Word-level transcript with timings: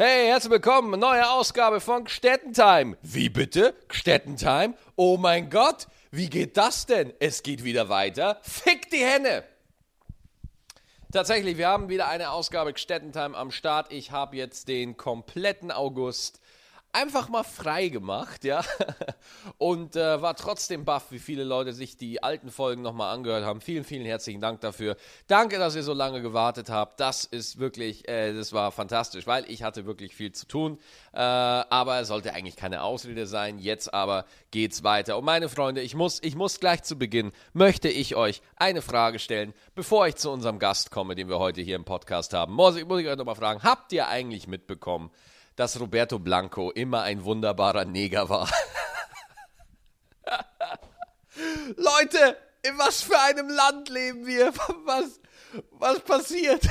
Hey, 0.00 0.28
herzlich 0.28 0.52
willkommen, 0.52 1.00
neue 1.00 1.28
Ausgabe 1.28 1.80
von 1.80 2.04
Gstettentime. 2.04 2.96
Wie 3.02 3.28
bitte? 3.28 3.74
Gstettentime? 3.88 4.74
Oh 4.94 5.16
mein 5.16 5.50
Gott, 5.50 5.88
wie 6.12 6.30
geht 6.30 6.56
das 6.56 6.86
denn? 6.86 7.12
Es 7.18 7.42
geht 7.42 7.64
wieder 7.64 7.88
weiter. 7.88 8.38
Fick 8.42 8.90
die 8.90 9.04
Henne! 9.04 9.42
Tatsächlich, 11.12 11.58
wir 11.58 11.66
haben 11.66 11.88
wieder 11.88 12.06
eine 12.06 12.30
Ausgabe 12.30 12.72
Gstettentime 12.74 13.36
am 13.36 13.50
Start. 13.50 13.90
Ich 13.90 14.12
habe 14.12 14.36
jetzt 14.36 14.68
den 14.68 14.96
kompletten 14.96 15.72
August 15.72 16.40
einfach 16.92 17.28
mal 17.28 17.44
frei 17.44 17.88
gemacht, 17.88 18.44
ja. 18.44 18.64
Und 19.58 19.96
äh, 19.96 20.20
war 20.22 20.34
trotzdem 20.34 20.84
baff, 20.84 21.06
wie 21.10 21.18
viele 21.18 21.44
Leute 21.44 21.72
sich 21.72 21.96
die 21.96 22.22
alten 22.22 22.50
Folgen 22.50 22.82
nochmal 22.82 23.14
angehört 23.14 23.44
haben. 23.44 23.60
Vielen, 23.60 23.84
vielen 23.84 24.04
herzlichen 24.04 24.40
Dank 24.40 24.60
dafür. 24.60 24.96
Danke, 25.26 25.58
dass 25.58 25.76
ihr 25.76 25.82
so 25.82 25.92
lange 25.92 26.22
gewartet 26.22 26.70
habt. 26.70 27.00
Das 27.00 27.24
ist 27.24 27.58
wirklich, 27.58 28.08
äh, 28.08 28.32
das 28.32 28.52
war 28.52 28.72
fantastisch, 28.72 29.26
weil 29.26 29.48
ich 29.50 29.62
hatte 29.62 29.86
wirklich 29.86 30.14
viel 30.14 30.32
zu 30.32 30.46
tun. 30.46 30.78
Äh, 31.12 31.18
aber 31.18 32.00
es 32.00 32.08
sollte 32.08 32.32
eigentlich 32.32 32.56
keine 32.56 32.82
Ausrede 32.82 33.26
sein. 33.26 33.58
Jetzt 33.58 33.92
aber 33.92 34.24
geht's 34.50 34.82
weiter. 34.82 35.18
Und 35.18 35.24
meine 35.24 35.48
Freunde, 35.48 35.82
ich 35.82 35.94
muss, 35.94 36.20
ich 36.22 36.36
muss 36.36 36.60
gleich 36.60 36.82
zu 36.82 36.96
Beginn, 36.96 37.32
möchte 37.52 37.88
ich 37.88 38.16
euch 38.16 38.42
eine 38.56 38.82
Frage 38.82 39.18
stellen, 39.18 39.54
bevor 39.74 40.06
ich 40.06 40.16
zu 40.16 40.30
unserem 40.30 40.58
Gast 40.58 40.90
komme, 40.90 41.14
den 41.14 41.28
wir 41.28 41.38
heute 41.38 41.60
hier 41.60 41.76
im 41.76 41.84
Podcast 41.84 42.32
haben. 42.34 42.54
Muss 42.54 42.76
ich, 42.76 42.86
muss 42.86 43.00
ich 43.00 43.08
euch 43.08 43.16
nochmal 43.16 43.34
fragen, 43.34 43.62
habt 43.62 43.92
ihr 43.92 44.08
eigentlich 44.08 44.48
mitbekommen, 44.48 45.10
dass 45.58 45.78
Roberto 45.80 46.20
Blanco 46.20 46.70
immer 46.70 47.02
ein 47.02 47.24
wunderbarer 47.24 47.84
Neger 47.84 48.28
war. 48.28 48.48
Leute, 51.76 52.36
in 52.62 52.78
was 52.78 53.02
für 53.02 53.18
einem 53.18 53.48
Land 53.48 53.88
leben 53.88 54.24
wir? 54.24 54.52
Was, 54.84 55.20
was 55.70 56.00
passiert? 56.00 56.62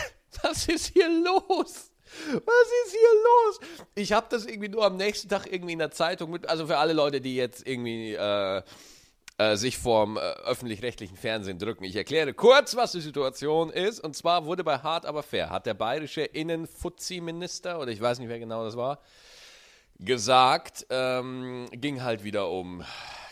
Was 0.44 0.68
ist 0.68 0.94
hier 0.94 1.10
los? 1.10 1.92
Was 2.32 2.68
ist 2.86 2.92
hier 2.92 3.14
los? 3.24 3.60
Ich 3.96 4.14
habe 4.14 4.28
das 4.30 4.46
irgendwie 4.46 4.70
nur 4.70 4.86
am 4.86 4.98
nächsten 4.98 5.28
Tag 5.28 5.52
irgendwie 5.52 5.74
in 5.74 5.80
der 5.80 5.90
Zeitung 5.92 6.30
mit, 6.30 6.48
also 6.48 6.68
für 6.68 6.78
alle 6.78 6.94
Leute, 6.94 7.20
die 7.20 7.36
jetzt 7.36 7.66
irgendwie 7.68 8.14
äh, 8.14 8.62
äh, 9.40 9.56
sich 9.56 9.78
vorm 9.78 10.18
äh, 10.18 10.20
öffentlich-rechtlichen 10.20 11.16
Fernsehen 11.16 11.60
drücken. 11.60 11.84
Ich 11.84 11.96
erkläre 11.96 12.34
kurz, 12.34 12.76
was 12.76 12.94
die 12.94 13.02
Situation 13.02 13.70
ist. 13.70 14.00
Und 14.00 14.16
zwar 14.16 14.46
wurde 14.46 14.64
bei 14.64 14.80
Hart 14.80 15.06
aber 15.06 15.22
fair, 15.22 15.52
hat 15.52 15.68
der 15.68 15.76
bayerische 15.76 16.24
Innenfuzzi-Minister, 16.24 17.80
oder 17.80 17.92
ich 17.92 18.02
weiß 18.02 18.18
nicht, 18.18 18.30
wer 18.30 18.40
genau 18.40 18.64
das 18.64 18.76
war, 18.76 19.00
gesagt, 20.00 20.88
ähm, 20.90 21.68
ging 21.72 22.02
halt 22.02 22.24
wieder 22.24 22.50
um, 22.50 22.84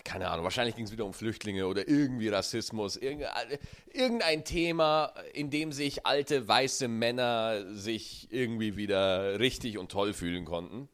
keine 0.04 0.30
Ahnung, 0.30 0.44
wahrscheinlich 0.44 0.76
ging 0.76 0.86
es 0.86 0.92
wieder 0.92 1.06
um 1.06 1.14
Flüchtlinge 1.14 1.66
oder 1.68 1.88
irgendwie 1.88 2.30
Rassismus, 2.30 2.98
irgendein 2.98 4.46
Thema, 4.46 5.12
in 5.34 5.50
dem 5.50 5.72
sich 5.72 6.06
alte 6.06 6.48
weiße 6.48 6.88
Männer 6.88 7.74
sich 7.74 8.28
irgendwie 8.32 8.78
wieder 8.78 9.40
richtig 9.40 9.80
und 9.80 9.92
toll 9.92 10.14
fühlen 10.14 10.46
konnten. 10.46 10.88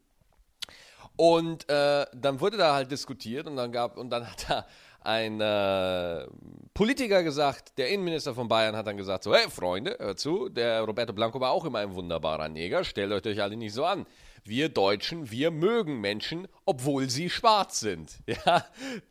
Und 1.17 1.69
äh, 1.69 2.05
dann 2.13 2.39
wurde 2.39 2.57
da 2.57 2.73
halt 2.73 2.89
diskutiert 2.89 3.45
und 3.45 3.57
dann 3.57 3.71
gab 3.71 3.97
und 3.97 4.09
dann 4.09 4.29
hat 4.29 4.49
er 4.49 4.65
ein 5.01 5.41
äh, 5.41 6.27
Politiker 6.73 7.23
gesagt, 7.23 7.77
der 7.77 7.89
Innenminister 7.89 8.35
von 8.35 8.47
Bayern 8.47 8.75
hat 8.75 8.87
dann 8.87 8.97
gesagt, 8.97 9.23
so, 9.23 9.33
hey 9.33 9.49
Freunde, 9.49 9.97
hört 9.99 10.19
zu, 10.19 10.49
der 10.49 10.81
Roberto 10.81 11.11
Blanco 11.11 11.39
war 11.39 11.51
auch 11.51 11.65
immer 11.65 11.79
ein 11.79 11.93
wunderbarer 11.93 12.49
Neger, 12.49 12.83
stellt 12.83 13.11
euch 13.11 13.25
euch 13.25 13.41
alle 13.41 13.57
nicht 13.57 13.73
so 13.73 13.83
an. 13.85 14.05
Wir 14.43 14.69
Deutschen, 14.69 15.29
wir 15.29 15.51
mögen 15.51 16.01
Menschen, 16.01 16.47
obwohl 16.65 17.09
sie 17.09 17.29
schwarz 17.29 17.79
sind. 17.79 18.17
Ja, 18.45 18.65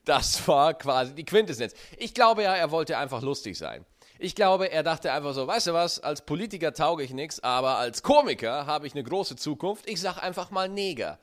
das 0.04 0.46
war 0.48 0.74
quasi 0.74 1.14
die 1.14 1.24
Quintessenz. 1.24 1.74
Ich 1.98 2.14
glaube 2.14 2.42
ja, 2.42 2.54
er 2.54 2.70
wollte 2.70 2.96
einfach 2.96 3.22
lustig 3.22 3.56
sein. 3.56 3.84
Ich 4.18 4.34
glaube, 4.34 4.70
er 4.70 4.82
dachte 4.82 5.12
einfach 5.12 5.32
so, 5.32 5.46
weißt 5.46 5.68
du 5.68 5.72
was, 5.72 5.98
als 6.00 6.22
Politiker 6.26 6.74
tauge 6.74 7.02
ich 7.02 7.12
nichts, 7.12 7.42
aber 7.42 7.76
als 7.76 8.02
Komiker 8.02 8.66
habe 8.66 8.86
ich 8.86 8.92
eine 8.94 9.02
große 9.02 9.36
Zukunft. 9.36 9.88
Ich 9.88 10.00
sage 10.00 10.22
einfach 10.22 10.50
mal 10.50 10.68
Neger. 10.68 11.18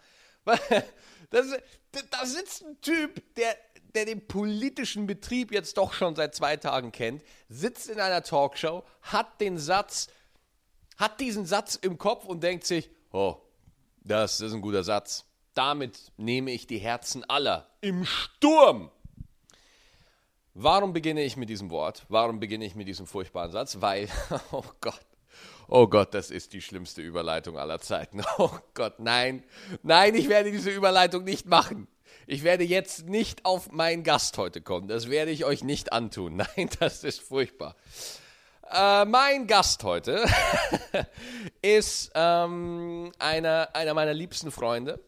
Das, 1.29 1.47
da 2.09 2.25
sitzt 2.25 2.63
ein 2.63 2.79
Typ, 2.79 3.21
der 3.35 3.53
der 3.95 4.05
den 4.05 4.27
politischen 4.27 5.07
Betrieb 5.07 5.51
jetzt 5.51 5.77
doch 5.77 5.93
schon 5.93 6.15
seit 6.15 6.35
zwei 6.35 6.57
Tagen 6.57 6.91
kennt, 6.91 7.23
sitzt 7.49 7.89
in 7.89 7.99
einer 7.99 8.23
Talkshow, 8.23 8.83
hat 9.01 9.39
den 9.41 9.57
Satz, 9.57 10.07
hat 10.97 11.19
diesen 11.19 11.45
Satz 11.45 11.75
im 11.75 11.97
Kopf 11.97 12.25
und 12.25 12.43
denkt 12.43 12.65
sich, 12.65 12.89
oh, 13.11 13.37
das 14.01 14.41
ist 14.41 14.53
ein 14.53 14.61
guter 14.61 14.83
Satz. 14.83 15.25
Damit 15.53 16.11
nehme 16.17 16.51
ich 16.51 16.67
die 16.67 16.77
Herzen 16.77 17.27
aller 17.29 17.67
im 17.81 18.05
Sturm. 18.05 18.91
Warum 20.53 20.93
beginne 20.93 21.23
ich 21.23 21.37
mit 21.37 21.49
diesem 21.49 21.69
Wort? 21.69 22.05
Warum 22.09 22.39
beginne 22.39 22.65
ich 22.65 22.75
mit 22.75 22.87
diesem 22.87 23.05
furchtbaren 23.05 23.51
Satz? 23.51 23.77
Weil, 23.79 24.07
oh 24.51 24.63
Gott, 24.81 25.05
oh 25.67 25.87
Gott, 25.87 26.13
das 26.13 26.31
ist 26.31 26.53
die 26.53 26.61
schlimmste 26.61 27.01
Überleitung 27.01 27.57
aller 27.57 27.79
Zeiten. 27.79 28.23
Oh 28.37 28.51
Gott, 28.73 28.99
nein, 28.99 29.43
nein, 29.83 30.15
ich 30.15 30.29
werde 30.29 30.51
diese 30.51 30.71
Überleitung 30.71 31.23
nicht 31.23 31.45
machen. 31.45 31.87
Ich 32.29 32.43
werde 32.43 32.65
jetzt 32.65 33.07
nicht 33.07 33.45
auf 33.45 33.71
meinen 33.71 34.03
Gast 34.03 34.37
heute 34.37 34.59
kommen. 34.59 34.89
Das 34.89 35.09
werde 35.09 35.31
ich 35.31 35.45
euch 35.45 35.63
nicht 35.63 35.93
antun. 35.93 36.35
Nein, 36.57 36.69
das 36.81 37.05
ist 37.05 37.21
furchtbar. 37.21 37.77
Äh, 38.69 39.05
mein 39.05 39.47
Gast 39.47 39.85
heute 39.85 40.25
ist 41.61 42.11
ähm, 42.15 43.13
einer, 43.17 43.69
einer 43.73 43.93
meiner 43.93 44.13
liebsten 44.13 44.51
Freunde 44.51 44.99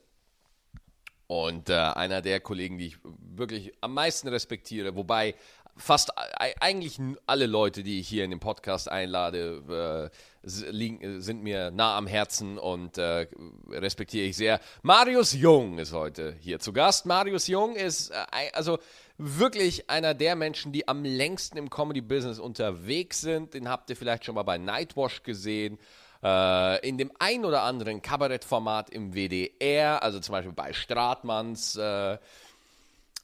und 1.27 1.69
äh, 1.69 1.73
einer 1.73 2.21
der 2.21 2.39
Kollegen, 2.39 2.77
die 2.77 2.87
ich 2.87 2.97
wirklich 3.03 3.73
am 3.81 3.93
meisten 3.93 4.29
respektiere. 4.29 4.95
Wobei 4.95 5.35
fast 5.79 6.11
eigentlich 6.15 6.99
alle 7.25 7.47
Leute, 7.47 7.83
die 7.83 7.99
ich 7.99 8.07
hier 8.07 8.23
in 8.23 8.29
den 8.29 8.39
Podcast 8.39 8.91
einlade, 8.91 10.11
äh, 10.43 10.69
liegen, 10.69 11.21
sind 11.21 11.41
mir 11.41 11.71
nah 11.71 11.97
am 11.97 12.07
Herzen 12.07 12.57
und 12.57 12.97
äh, 12.97 13.27
respektiere 13.69 14.27
ich 14.27 14.37
sehr. 14.37 14.59
Marius 14.83 15.33
Jung 15.33 15.79
ist 15.79 15.93
heute 15.93 16.35
hier 16.39 16.59
zu 16.59 16.73
Gast. 16.73 17.05
Marius 17.05 17.47
Jung 17.47 17.75
ist 17.75 18.11
äh, 18.11 18.15
also 18.53 18.79
wirklich 19.17 19.89
einer 19.89 20.13
der 20.13 20.35
Menschen, 20.35 20.71
die 20.71 20.87
am 20.87 21.03
längsten 21.03 21.57
im 21.57 21.69
Comedy-Business 21.69 22.39
unterwegs 22.39 23.21
sind. 23.21 23.53
Den 23.53 23.69
habt 23.69 23.89
ihr 23.89 23.95
vielleicht 23.95 24.25
schon 24.25 24.35
mal 24.35 24.43
bei 24.43 24.57
Nightwash 24.57 25.23
gesehen. 25.23 25.77
Äh, 26.21 26.87
in 26.87 26.97
dem 26.97 27.11
ein 27.19 27.45
oder 27.45 27.63
anderen 27.63 28.01
Kabarettformat 28.01 28.89
im 28.89 29.13
WDR, 29.13 30.03
also 30.03 30.19
zum 30.19 30.33
Beispiel 30.33 30.53
bei 30.53 30.73
Stratmanns 30.73 31.77
äh, 31.77 32.17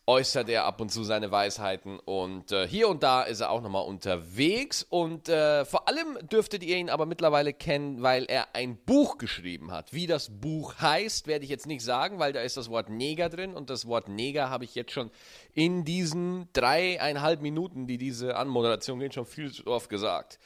äußert 0.08 0.50
er 0.50 0.66
ab 0.66 0.82
und 0.82 0.92
zu 0.92 1.04
seine 1.04 1.32
Weisheiten 1.32 1.98
und 2.00 2.52
äh, 2.52 2.68
hier 2.68 2.90
und 2.90 3.02
da 3.02 3.24
ist 3.24 3.40
er 3.40 3.50
auch 3.50 3.62
nochmal 3.62 3.86
unterwegs 3.86 4.86
und 4.88 5.30
äh, 5.30 5.66
vor 5.66 5.88
allem 5.88 6.20
dürftet 6.32 6.64
ihr 6.64 6.78
ihn 6.78 6.92
aber 6.92 7.08
mittlerweile 7.08 7.54
kennen, 7.54 8.04
weil 8.04 8.26
er 8.26 8.54
ein 8.54 8.78
Buch 8.78 9.18
geschrieben 9.18 9.72
hat. 9.72 9.94
Wie 9.94 10.06
das 10.06 10.30
Buch 10.30 10.76
heißt, 10.80 11.26
werde 11.26 11.44
ich 11.44 11.50
jetzt 11.50 11.66
nicht 11.66 11.84
sagen, 11.84 12.20
weil 12.20 12.34
da 12.34 12.42
ist 12.42 12.56
das 12.56 12.70
Wort 12.70 12.90
Neger 12.90 13.30
drin 13.30 13.56
und 13.56 13.72
das 13.72 13.88
Wort 13.88 14.08
Neger 14.08 14.50
habe 14.52 14.64
ich 14.64 14.76
jetzt 14.76 14.92
schon 14.92 15.10
in 15.54 15.86
diesen 15.86 16.50
dreieinhalb 16.54 17.42
Minuten, 17.42 17.88
die 17.88 17.98
diese 17.98 18.36
Anmoderation 18.36 19.00
geht, 19.00 19.16
schon 19.16 19.26
viel 19.26 19.52
zu 19.52 19.66
oft 19.66 19.90
gesagt. 19.90 20.38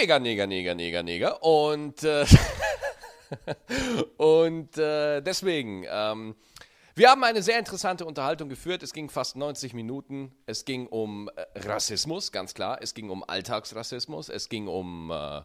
Neger, 0.00 0.18
Neger, 0.18 0.46
Neger, 0.46 0.74
Neger, 0.74 1.02
Neger 1.02 1.42
und 1.42 2.02
äh, 2.04 2.24
und 4.16 4.78
äh, 4.78 5.20
deswegen 5.20 5.84
ähm, 5.90 6.34
wir 6.96 7.10
haben 7.10 7.24
eine 7.24 7.42
sehr 7.42 7.58
interessante 7.58 8.06
Unterhaltung 8.06 8.48
geführt. 8.48 8.82
Es 8.84 8.92
ging 8.92 9.08
fast 9.10 9.34
90 9.34 9.74
Minuten. 9.74 10.32
Es 10.46 10.64
ging 10.64 10.86
um 10.86 11.28
äh, 11.34 11.58
Rassismus, 11.58 12.30
ganz 12.30 12.54
klar. 12.54 12.78
Es 12.80 12.94
ging 12.94 13.10
um 13.10 13.24
Alltagsrassismus. 13.26 14.28
Es 14.28 14.48
ging 14.48 14.68
um 14.68 15.10
äh, 15.10 15.42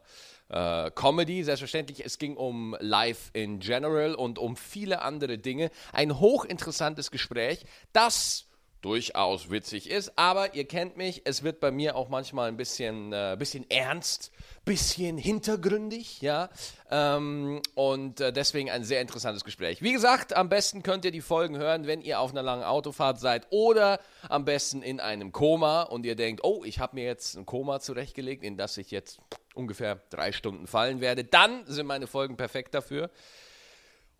äh, 0.49 0.91
Comedy, 0.91 1.43
selbstverständlich. 1.43 2.05
Es 2.05 2.19
ging 2.19 2.37
um 2.37 2.75
Life 2.79 3.31
in 3.33 3.59
general 3.59 4.13
und 4.13 4.37
um 4.37 4.55
viele 4.55 5.01
andere 5.01 5.39
Dinge. 5.39 5.71
Ein 5.91 6.19
hochinteressantes 6.19 7.09
Gespräch, 7.09 7.65
das 7.93 8.48
durchaus 8.81 9.49
witzig 9.49 9.89
ist, 9.89 10.13
aber 10.17 10.55
ihr 10.55 10.65
kennt 10.65 10.95
mich, 10.95 11.23
es 11.25 11.43
wird 11.43 11.59
bei 11.59 11.69
mir 11.69 11.95
auch 11.95 12.07
manchmal 12.07 12.47
ein 12.47 12.55
bisschen, 12.55 13.11
äh, 13.11 13.35
bisschen 13.37 13.69
ernst, 13.69 14.31
bisschen 14.63 15.17
hintergründig, 15.17 16.21
ja, 16.21 16.49
ähm, 16.89 17.61
und 17.75 18.21
äh, 18.21 18.31
deswegen 18.31 18.69
ein 18.69 18.83
sehr 18.83 19.01
interessantes 19.01 19.43
Gespräch. 19.43 19.81
Wie 19.81 19.91
gesagt, 19.91 20.33
am 20.33 20.47
besten 20.47 20.81
könnt 20.81 21.03
ihr 21.03 21.11
die 21.11 21.21
Folgen 21.21 21.57
hören, 21.57 21.87
wenn 21.87 22.01
ihr 22.01 22.19
auf 22.19 22.31
einer 22.31 22.43
langen 22.43 22.63
Autofahrt 22.63 23.19
seid 23.19 23.47
oder 23.49 23.99
am 24.29 24.45
besten 24.45 24.81
in 24.81 24.99
einem 24.99 25.31
Koma 25.31 25.81
und 25.83 26.05
ihr 26.05 26.15
denkt, 26.15 26.43
oh, 26.43 26.63
ich 26.63 26.79
habe 26.79 26.95
mir 26.95 27.05
jetzt 27.05 27.35
ein 27.35 27.45
Koma 27.45 27.81
zurechtgelegt, 27.81 28.43
in 28.43 28.55
das 28.55 28.77
ich 28.77 28.91
jetzt 28.91 29.19
ungefähr 29.55 29.99
drei 30.09 30.31
Stunden 30.31 30.67
fallen 30.67 31.01
werde, 31.01 31.25
dann 31.25 31.65
sind 31.65 31.85
meine 31.85 32.07
Folgen 32.07 32.37
perfekt 32.37 32.73
dafür. 32.73 33.09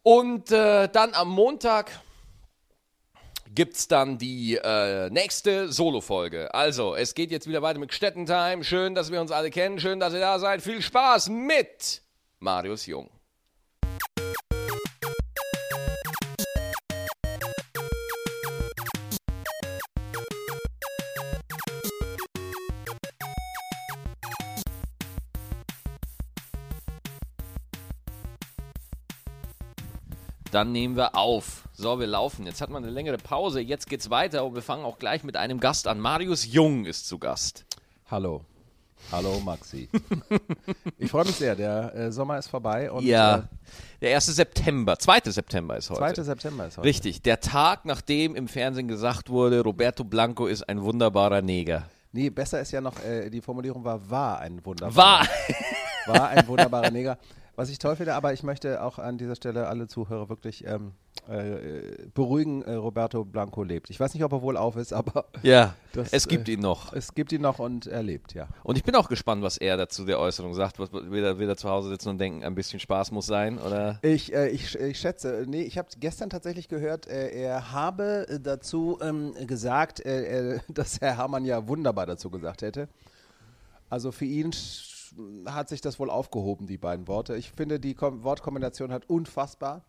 Und 0.04 0.52
äh, 0.52 0.88
dann 0.90 1.14
am 1.14 1.30
Montag 1.30 1.92
gibt 3.54 3.76
es 3.76 3.88
dann 3.88 4.18
die 4.18 4.56
äh, 4.56 5.10
nächste 5.10 5.72
Solo-Folge. 5.72 6.54
Also, 6.54 6.96
es 6.96 7.16
geht 7.16 7.32
jetzt 7.32 7.48
wieder 7.48 7.62
weiter 7.62 7.80
mit 7.80 7.94
Stettentime. 7.94 8.64
Schön, 8.64 8.96
dass 8.96 9.12
wir 9.12 9.22
uns 9.22 9.32
alle 9.32 9.50
kennen. 9.50 9.80
Schön, 9.80 10.00
dass 10.00 10.14
ihr 10.14 10.20
da 10.20 10.40
seid. 10.40 10.62
Viel 10.62 10.82
Spaß 10.82 11.30
mit 11.30 12.02
Marius 12.40 12.86
Jung. 12.86 13.10
Dann 30.52 30.72
nehmen 30.72 30.96
wir 30.96 31.16
auf. 31.16 31.68
So, 31.74 32.00
wir 32.00 32.08
laufen. 32.08 32.46
Jetzt 32.46 32.60
hat 32.62 32.72
man 32.72 32.84
eine 32.84 32.92
längere 32.92 33.18
Pause. 33.18 33.60
Jetzt 33.60 33.88
geht's 33.88 34.10
weiter 34.10 34.44
und 34.46 34.56
wir 34.56 34.64
fangen 34.64 34.84
auch 34.84 34.98
gleich 34.98 35.24
mit 35.24 35.38
einem 35.38 35.60
Gast 35.60 35.88
an. 35.88 36.00
Marius 36.00 36.52
Jung 36.52 36.86
ist 36.86 37.08
zu 37.08 37.20
Gast. 37.20 37.66
Hallo. 38.10 38.44
Hallo 39.12 39.40
Maxi. 39.40 39.90
ich 40.98 41.10
freue 41.10 41.26
mich 41.26 41.36
sehr. 41.36 41.56
Der 41.56 41.96
äh, 41.96 42.12
Sommer 42.12 42.38
ist 42.38 42.48
vorbei 42.48 42.92
und 42.92 43.06
ja, 43.06 43.38
äh, 43.38 43.42
der 44.02 44.16
1. 44.16 44.26
September, 44.26 44.98
2. 45.00 45.20
September 45.26 45.78
ist 45.78 45.90
heute. 45.90 46.16
2. 46.16 46.24
September 46.24 46.68
ist 46.68 46.78
heute. 46.78 46.88
Richtig, 46.88 47.22
der 47.22 47.40
Tag, 47.40 47.86
nachdem 47.86 48.36
im 48.36 48.48
Fernsehen 48.48 48.88
gesagt 48.88 49.30
wurde, 49.30 49.62
Roberto 49.62 50.04
Blanco 50.04 50.48
ist 50.48 50.68
ein 50.68 50.82
wunderbarer 50.82 51.42
Neger. 51.42 51.86
Nee, 52.12 52.30
besser 52.30 52.60
ist 52.60 52.72
ja 52.72 52.82
noch, 52.82 53.00
äh, 53.04 53.30
die 53.30 53.42
Formulierung 53.42 53.84
war, 53.84 54.10
war 54.10 54.40
ein 54.40 54.64
wunderbarer. 54.66 54.96
War! 54.96 55.28
War 56.08 56.30
ein 56.30 56.48
wunderbarer 56.48 56.92
Neger. 56.92 57.18
Was 57.60 57.70
ich 57.70 57.78
toll 57.78 57.98
finde, 57.98 58.16
aber 58.16 58.32
ich 58.32 58.42
möchte 58.42 58.82
auch 58.82 59.00
an 59.00 59.18
dieser 59.18 59.36
Stelle 59.36 59.68
alle 59.68 59.90
Zuhörer 59.90 60.30
wirklich 60.30 60.66
ähm, 60.66 60.94
äh, 61.28 62.08
beruhigen, 62.14 62.62
äh, 62.62 62.76
Roberto 62.76 63.26
Blanco 63.26 63.64
lebt. 63.64 63.90
Ich 63.90 64.00
weiß 64.00 64.14
nicht, 64.14 64.24
ob 64.24 64.32
er 64.32 64.42
wohl 64.42 64.56
auf 64.56 64.78
ist, 64.78 64.94
aber 65.00 65.26
Ja, 65.44 65.76
Das, 65.92 66.14
es 66.14 66.30
gibt 66.30 66.48
äh, 66.48 66.54
ihn 66.54 66.62
noch. 66.62 66.94
es 66.94 67.14
gibt 67.14 67.34
ihn 67.34 67.42
noch 67.42 67.60
und 67.60 67.86
er 67.86 68.02
lebt, 68.02 68.34
ja. 68.34 68.48
Und 68.64 68.78
ich 68.78 68.86
bin 68.86 68.96
auch 68.96 69.10
gespannt, 69.10 69.44
was 69.44 69.58
er 69.58 69.76
dazu 69.76 70.06
der 70.06 70.20
Äußerung 70.20 70.54
sagt. 70.54 70.80
Was, 70.80 70.94
will, 70.94 71.22
er, 71.22 71.38
will 71.38 71.50
er 71.50 71.58
zu 71.58 71.70
Hause 71.70 71.90
sitzen 71.90 72.08
und 72.08 72.18
denken, 72.18 72.46
ein 72.46 72.56
bisschen 72.56 72.80
Spaß 72.80 73.12
muss 73.12 73.26
sein? 73.26 73.58
Oder? 73.60 74.00
Ich, 74.04 74.34
äh, 74.34 74.48
ich, 74.48 74.76
ich 74.80 74.98
schätze, 74.98 75.44
nee, 75.46 75.64
ich 75.64 75.78
habe 75.78 75.90
gestern 76.00 76.30
tatsächlich 76.30 76.70
gehört, 76.70 77.08
äh, 77.08 77.28
er 77.28 77.74
habe 77.74 78.26
äh, 78.30 78.40
dazu 78.40 79.00
ähm, 79.02 79.34
gesagt, 79.48 80.02
dass 80.70 81.02
Herr 81.02 81.18
Hamann 81.18 81.44
ja 81.44 81.68
wunderbar 81.68 82.06
dazu 82.06 82.30
gesagt 82.30 82.62
hätte. 82.62 82.88
Also 83.90 84.14
für 84.14 84.24
ihn 84.24 84.54
hat 85.46 85.70
sich 85.70 85.82
das 85.82 86.00
wohl 86.00 86.10
aufgehoben, 86.10 86.68
die 86.68 86.78
beiden 86.78 87.08
Worte. 87.08 87.36
Ich 87.36 87.52
finde, 87.52 87.80
die 87.80 87.94
Kom 87.94 88.24
Wortkombination 88.24 88.92
hat 88.92 89.10
unfassbar. 89.10 89.86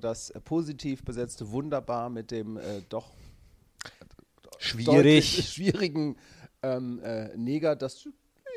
Das 0.00 0.32
positiv 0.44 1.04
besetzte 1.04 1.50
wunderbar 1.50 2.10
mit 2.10 2.30
dem 2.30 2.56
äh, 2.56 2.82
doch 2.88 3.10
Schwierig. 4.60 5.48
schwierigen 5.52 6.16
ähm, 6.62 7.00
äh, 7.02 7.36
Neger, 7.36 7.74
das, 7.76 8.06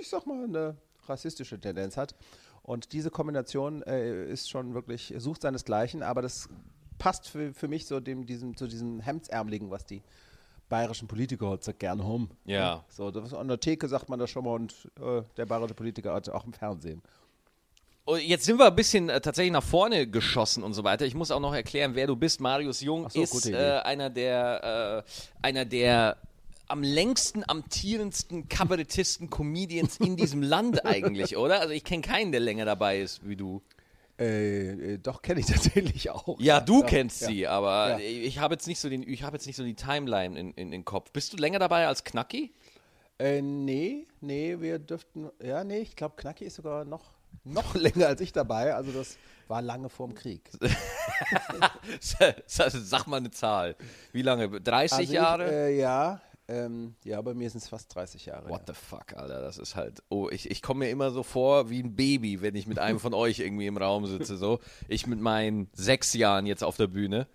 ich 0.01 0.09
sag 0.09 0.27
mal, 0.27 0.43
eine 0.43 0.77
rassistische 1.07 1.59
Tendenz 1.59 1.95
hat. 1.95 2.13
Und 2.61 2.93
diese 2.93 3.09
Kombination 3.09 3.81
äh, 3.83 4.25
ist 4.29 4.49
schon 4.49 4.73
wirklich, 4.73 5.13
sucht 5.17 5.41
seinesgleichen, 5.41 6.03
aber 6.03 6.21
das 6.21 6.49
passt 6.97 7.29
für, 7.29 7.53
für 7.53 7.67
mich 7.67 7.85
so 7.85 7.99
dem, 7.99 8.25
diesem, 8.25 8.55
zu 8.55 8.67
diesem 8.67 8.99
Hemdsärmeligen, 8.99 9.69
was 9.69 9.85
die 9.85 10.01
bayerischen 10.73 11.07
Politiker 11.07 11.49
halt 11.49 11.63
so 11.63 11.71
gerne 11.71 12.03
haben. 12.03 12.31
Ja. 12.45 12.83
So, 12.89 13.11
das, 13.11 13.31
an 13.31 13.47
der 13.47 13.59
Theke 13.59 13.87
sagt 13.87 14.09
man 14.09 14.17
das 14.17 14.31
schon 14.31 14.43
mal 14.43 14.55
und 14.55 14.73
äh, 14.99 15.21
der 15.37 15.45
bayerische 15.45 15.75
Politiker 15.75 16.15
hat 16.15 16.27
auch 16.29 16.45
im 16.45 16.53
Fernsehen. 16.53 17.03
Und 18.05 18.23
jetzt 18.23 18.45
sind 18.45 18.57
wir 18.57 18.65
ein 18.65 18.75
bisschen 18.75 19.07
äh, 19.07 19.21
tatsächlich 19.21 19.53
nach 19.53 19.63
vorne 19.63 20.07
geschossen 20.07 20.63
und 20.63 20.73
so 20.73 20.83
weiter. 20.83 21.05
Ich 21.05 21.13
muss 21.13 21.29
auch 21.29 21.39
noch 21.39 21.53
erklären, 21.53 21.93
wer 21.93 22.07
du 22.07 22.15
bist. 22.15 22.41
Marius 22.41 22.81
Jung 22.81 23.07
so, 23.07 23.21
ist 23.21 23.45
äh, 23.45 23.81
einer 23.83 24.09
der, 24.09 25.03
äh, 25.05 25.45
einer 25.45 25.65
der 25.65 26.17
am 26.67 26.81
längsten 26.81 27.43
amtierendsten 27.47 28.49
Kabarettisten, 28.49 29.29
Comedians 29.29 29.97
in 29.97 30.17
diesem 30.17 30.41
Land 30.41 30.85
eigentlich, 30.87 31.37
oder? 31.37 31.59
Also 31.59 31.71
ich 31.71 31.83
kenne 31.83 32.01
keinen, 32.01 32.31
der 32.31 32.41
länger 32.41 32.65
dabei 32.65 32.99
ist 32.99 33.21
wie 33.29 33.35
du. 33.35 33.61
Äh, 34.23 34.93
äh, 34.93 34.97
doch, 34.99 35.21
kenne 35.21 35.39
ich 35.41 35.45
tatsächlich 35.47 36.09
auch. 36.09 36.39
Ja, 36.39 36.59
du 36.61 36.81
ja, 36.81 36.85
kennst 36.87 37.21
ja. 37.21 37.27
sie, 37.27 37.47
aber 37.47 37.91
Ja. 37.91 37.99
ich 37.99 38.39
habe 38.39 38.53
jetzt 38.55 38.67
nicht 38.67 38.79
so 38.79 38.89
den, 38.89 39.03
ich 39.07 39.23
habe 39.23 39.35
jetzt 39.35 39.45
nicht 39.45 39.55
so 39.55 39.63
die 39.63 39.75
Timeline 39.75 40.39
in, 40.39 40.53
in 40.53 40.71
den 40.71 40.85
Kopf. 40.85 41.11
Bist 41.11 41.33
du 41.33 41.37
länger 41.37 41.59
dabei 41.59 41.87
als 41.87 42.03
Knacki? 42.03 42.53
Äh, 43.19 43.41
nee, 43.41 44.07
nee, 44.21 44.57
wir 44.59 44.79
dürften, 44.79 45.29
ja, 45.41 45.63
nee, 45.63 45.79
ich 45.79 45.95
glaube, 45.95 46.15
Knacki 46.15 46.45
ist 46.45 46.55
sogar 46.55 46.85
noch, 46.85 47.13
noch 47.43 47.75
länger 47.75 48.07
als 48.07 48.21
ich 48.21 48.31
dabei. 48.31 48.73
Also 48.73 48.91
das 48.91 49.17
war 49.47 49.61
lange 49.61 49.89
vorm 49.89 50.13
Krieg. 50.13 50.49
Sag 52.47 53.07
mal 53.07 53.17
eine 53.17 53.31
Zahl. 53.31 53.75
Wie 54.11 54.21
lange? 54.21 54.49
30 54.49 54.91
Also 54.97 55.03
ich, 55.03 55.09
Jahre? 55.11 55.51
Äh, 55.51 55.79
ja, 55.79 56.21
ähm, 56.47 56.95
ja, 57.03 57.21
bei 57.21 57.33
mir 57.33 57.49
sind 57.49 57.61
es 57.63 57.69
fast 57.69 57.93
30 57.95 58.25
Jahre. 58.25 58.49
What 58.49 58.67
ja. 58.67 58.73
the 58.73 58.79
fuck, 58.79 59.13
Alter, 59.15 59.41
das 59.41 59.57
ist 59.57 59.75
halt. 59.75 60.03
Oh, 60.09 60.29
ich, 60.29 60.49
ich 60.51 60.61
komme 60.61 60.85
mir 60.85 60.91
immer 60.91 61.11
so 61.11 61.23
vor 61.23 61.69
wie 61.69 61.81
ein 61.81 61.95
Baby, 61.95 62.41
wenn 62.41 62.55
ich 62.55 62.67
mit 62.67 62.79
einem 62.79 62.99
von 62.99 63.13
euch 63.13 63.39
irgendwie 63.39 63.67
im 63.67 63.77
Raum 63.77 64.05
sitze. 64.05 64.37
So. 64.37 64.59
Ich 64.87 65.07
mit 65.07 65.19
meinen 65.19 65.69
sechs 65.73 66.13
Jahren 66.13 66.45
jetzt 66.45 66.63
auf 66.63 66.75
der 66.75 66.87
Bühne. 66.87 67.27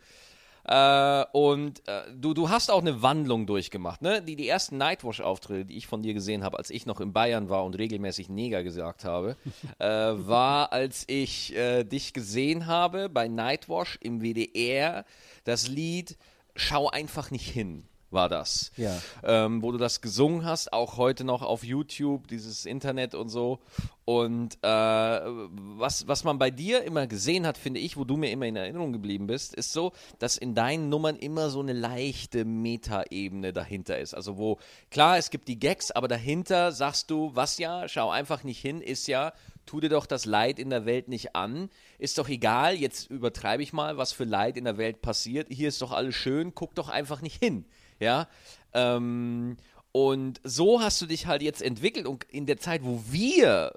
Äh, 0.64 1.25
und 1.32 1.88
äh, 1.88 2.02
du, 2.14 2.34
du 2.34 2.50
hast 2.50 2.70
auch 2.70 2.82
eine 2.82 3.00
Wandlung 3.00 3.46
durchgemacht, 3.46 4.02
ne? 4.02 4.20
Die, 4.20 4.37
die 4.37 4.46
ersten 4.46 4.76
Nightwash-Auftritte, 4.76 5.64
die 5.64 5.78
ich 5.78 5.87
von 5.87 6.02
dir 6.02 6.12
gesehen 6.12 6.44
habe, 6.44 6.58
als 6.58 6.69
ich 6.69 6.84
noch 6.84 7.00
in 7.00 7.14
Bayern 7.14 7.49
war 7.49 7.64
und 7.64 7.78
regelmäßig 7.78 8.28
Neger 8.28 8.62
gesagt 8.62 9.04
habe, 9.04 9.37
äh, 9.78 9.87
war, 9.87 10.70
als 10.72 11.04
ich 11.06 11.56
äh, 11.56 11.84
dich 11.84 12.12
gesehen 12.12 12.66
habe 12.66 13.08
bei 13.08 13.28
Nightwash 13.28 13.99
im 14.02 14.20
WDR, 14.20 15.06
das 15.44 15.69
Lied 15.69 16.19
Schau 16.61 16.88
einfach 16.88 17.31
nicht 17.31 17.49
hin, 17.49 17.84
war 18.10 18.28
das 18.28 18.72
Ja. 18.76 19.00
ähm, 19.22 19.62
wo 19.62 19.72
du 19.72 19.78
das 19.78 20.00
gesungen 20.00 20.44
hast, 20.44 20.72
auch 20.72 20.96
heute 20.96 21.25
noch 21.25 21.43
auf 21.43 21.64
YouTube, 21.64 22.28
dieses 22.28 22.64
Internet 22.64 23.14
und 23.14 23.28
so. 23.28 23.58
Und 24.05 24.56
äh, 24.62 24.69
was, 24.69 26.08
was 26.08 26.25
man 26.25 26.38
bei 26.38 26.50
dir 26.50 26.82
immer 26.84 27.06
gesehen 27.06 27.46
hat, 27.46 27.58
finde 27.58 27.81
ich, 27.81 27.99
wo 27.99 28.05
du 28.05 28.16
mir 28.16 28.31
immer 28.31 28.46
in 28.46 28.56
Erinnerung 28.56 28.93
geblieben 28.93 29.26
bist, 29.26 29.55
ist 29.55 29.72
so, 29.72 29.93
dass 30.19 30.38
in 30.38 30.55
deinen 30.55 30.88
Nummern 30.88 31.16
immer 31.16 31.50
so 31.50 31.60
eine 31.60 31.75
leichte 31.75 32.46
Metaebene 32.46 33.52
dahinter 33.52 33.99
ist. 33.99 34.14
Also 34.14 34.38
wo, 34.38 34.58
klar, 34.90 35.19
es 35.19 35.28
gibt 35.31 35.49
die 35.49 35.58
Gags, 35.58 35.90
aber 35.90 36.08
dahinter 36.08 36.72
sagst 36.72 37.11
du, 37.11 37.32
was 37.34 37.58
ja, 37.58 37.88
schau 37.88 38.11
einfach 38.11 38.44
nicht 38.44 38.61
hin, 38.61 38.81
ist 38.81 39.08
ja, 39.08 39.32
tu 39.66 39.81
dir 39.81 39.90
doch 39.90 40.06
das 40.06 40.25
Leid 40.25 40.58
in 40.58 40.70
der 40.70 40.87
Welt 40.87 41.08
nicht 41.08 41.37
an. 41.37 41.69
Ist 41.99 42.16
doch 42.16 42.28
egal, 42.31 42.76
jetzt 42.76 43.11
übertreibe 43.11 43.62
ich 43.62 43.75
mal, 43.75 43.99
was 43.99 44.12
für 44.12 44.25
Leid 44.25 44.56
in 44.56 44.64
der 44.64 44.78
Welt 44.78 45.02
passiert. 45.02 45.49
Hier 45.50 45.69
ist 45.69 45.82
doch 45.82 45.93
alles 45.93 46.14
schön, 46.14 46.54
guck 46.54 46.75
doch 46.75 46.88
einfach 46.88 47.20
nicht 47.20 47.43
hin. 47.43 47.66
Ja. 48.00 48.28
Ähm, 48.72 49.56
und 49.92 50.40
so 50.44 50.80
hast 50.80 51.00
du 51.00 51.06
dich 51.06 51.26
halt 51.26 51.42
jetzt 51.42 51.62
entwickelt 51.62 52.06
und 52.06 52.24
in 52.24 52.46
der 52.46 52.58
Zeit, 52.58 52.84
wo 52.84 53.02
wir 53.08 53.72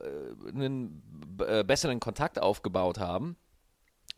äh, 0.46 0.50
einen 0.50 1.02
äh, 1.40 1.64
besseren 1.64 2.00
Kontakt 2.00 2.40
aufgebaut 2.40 3.00
haben, 3.00 3.38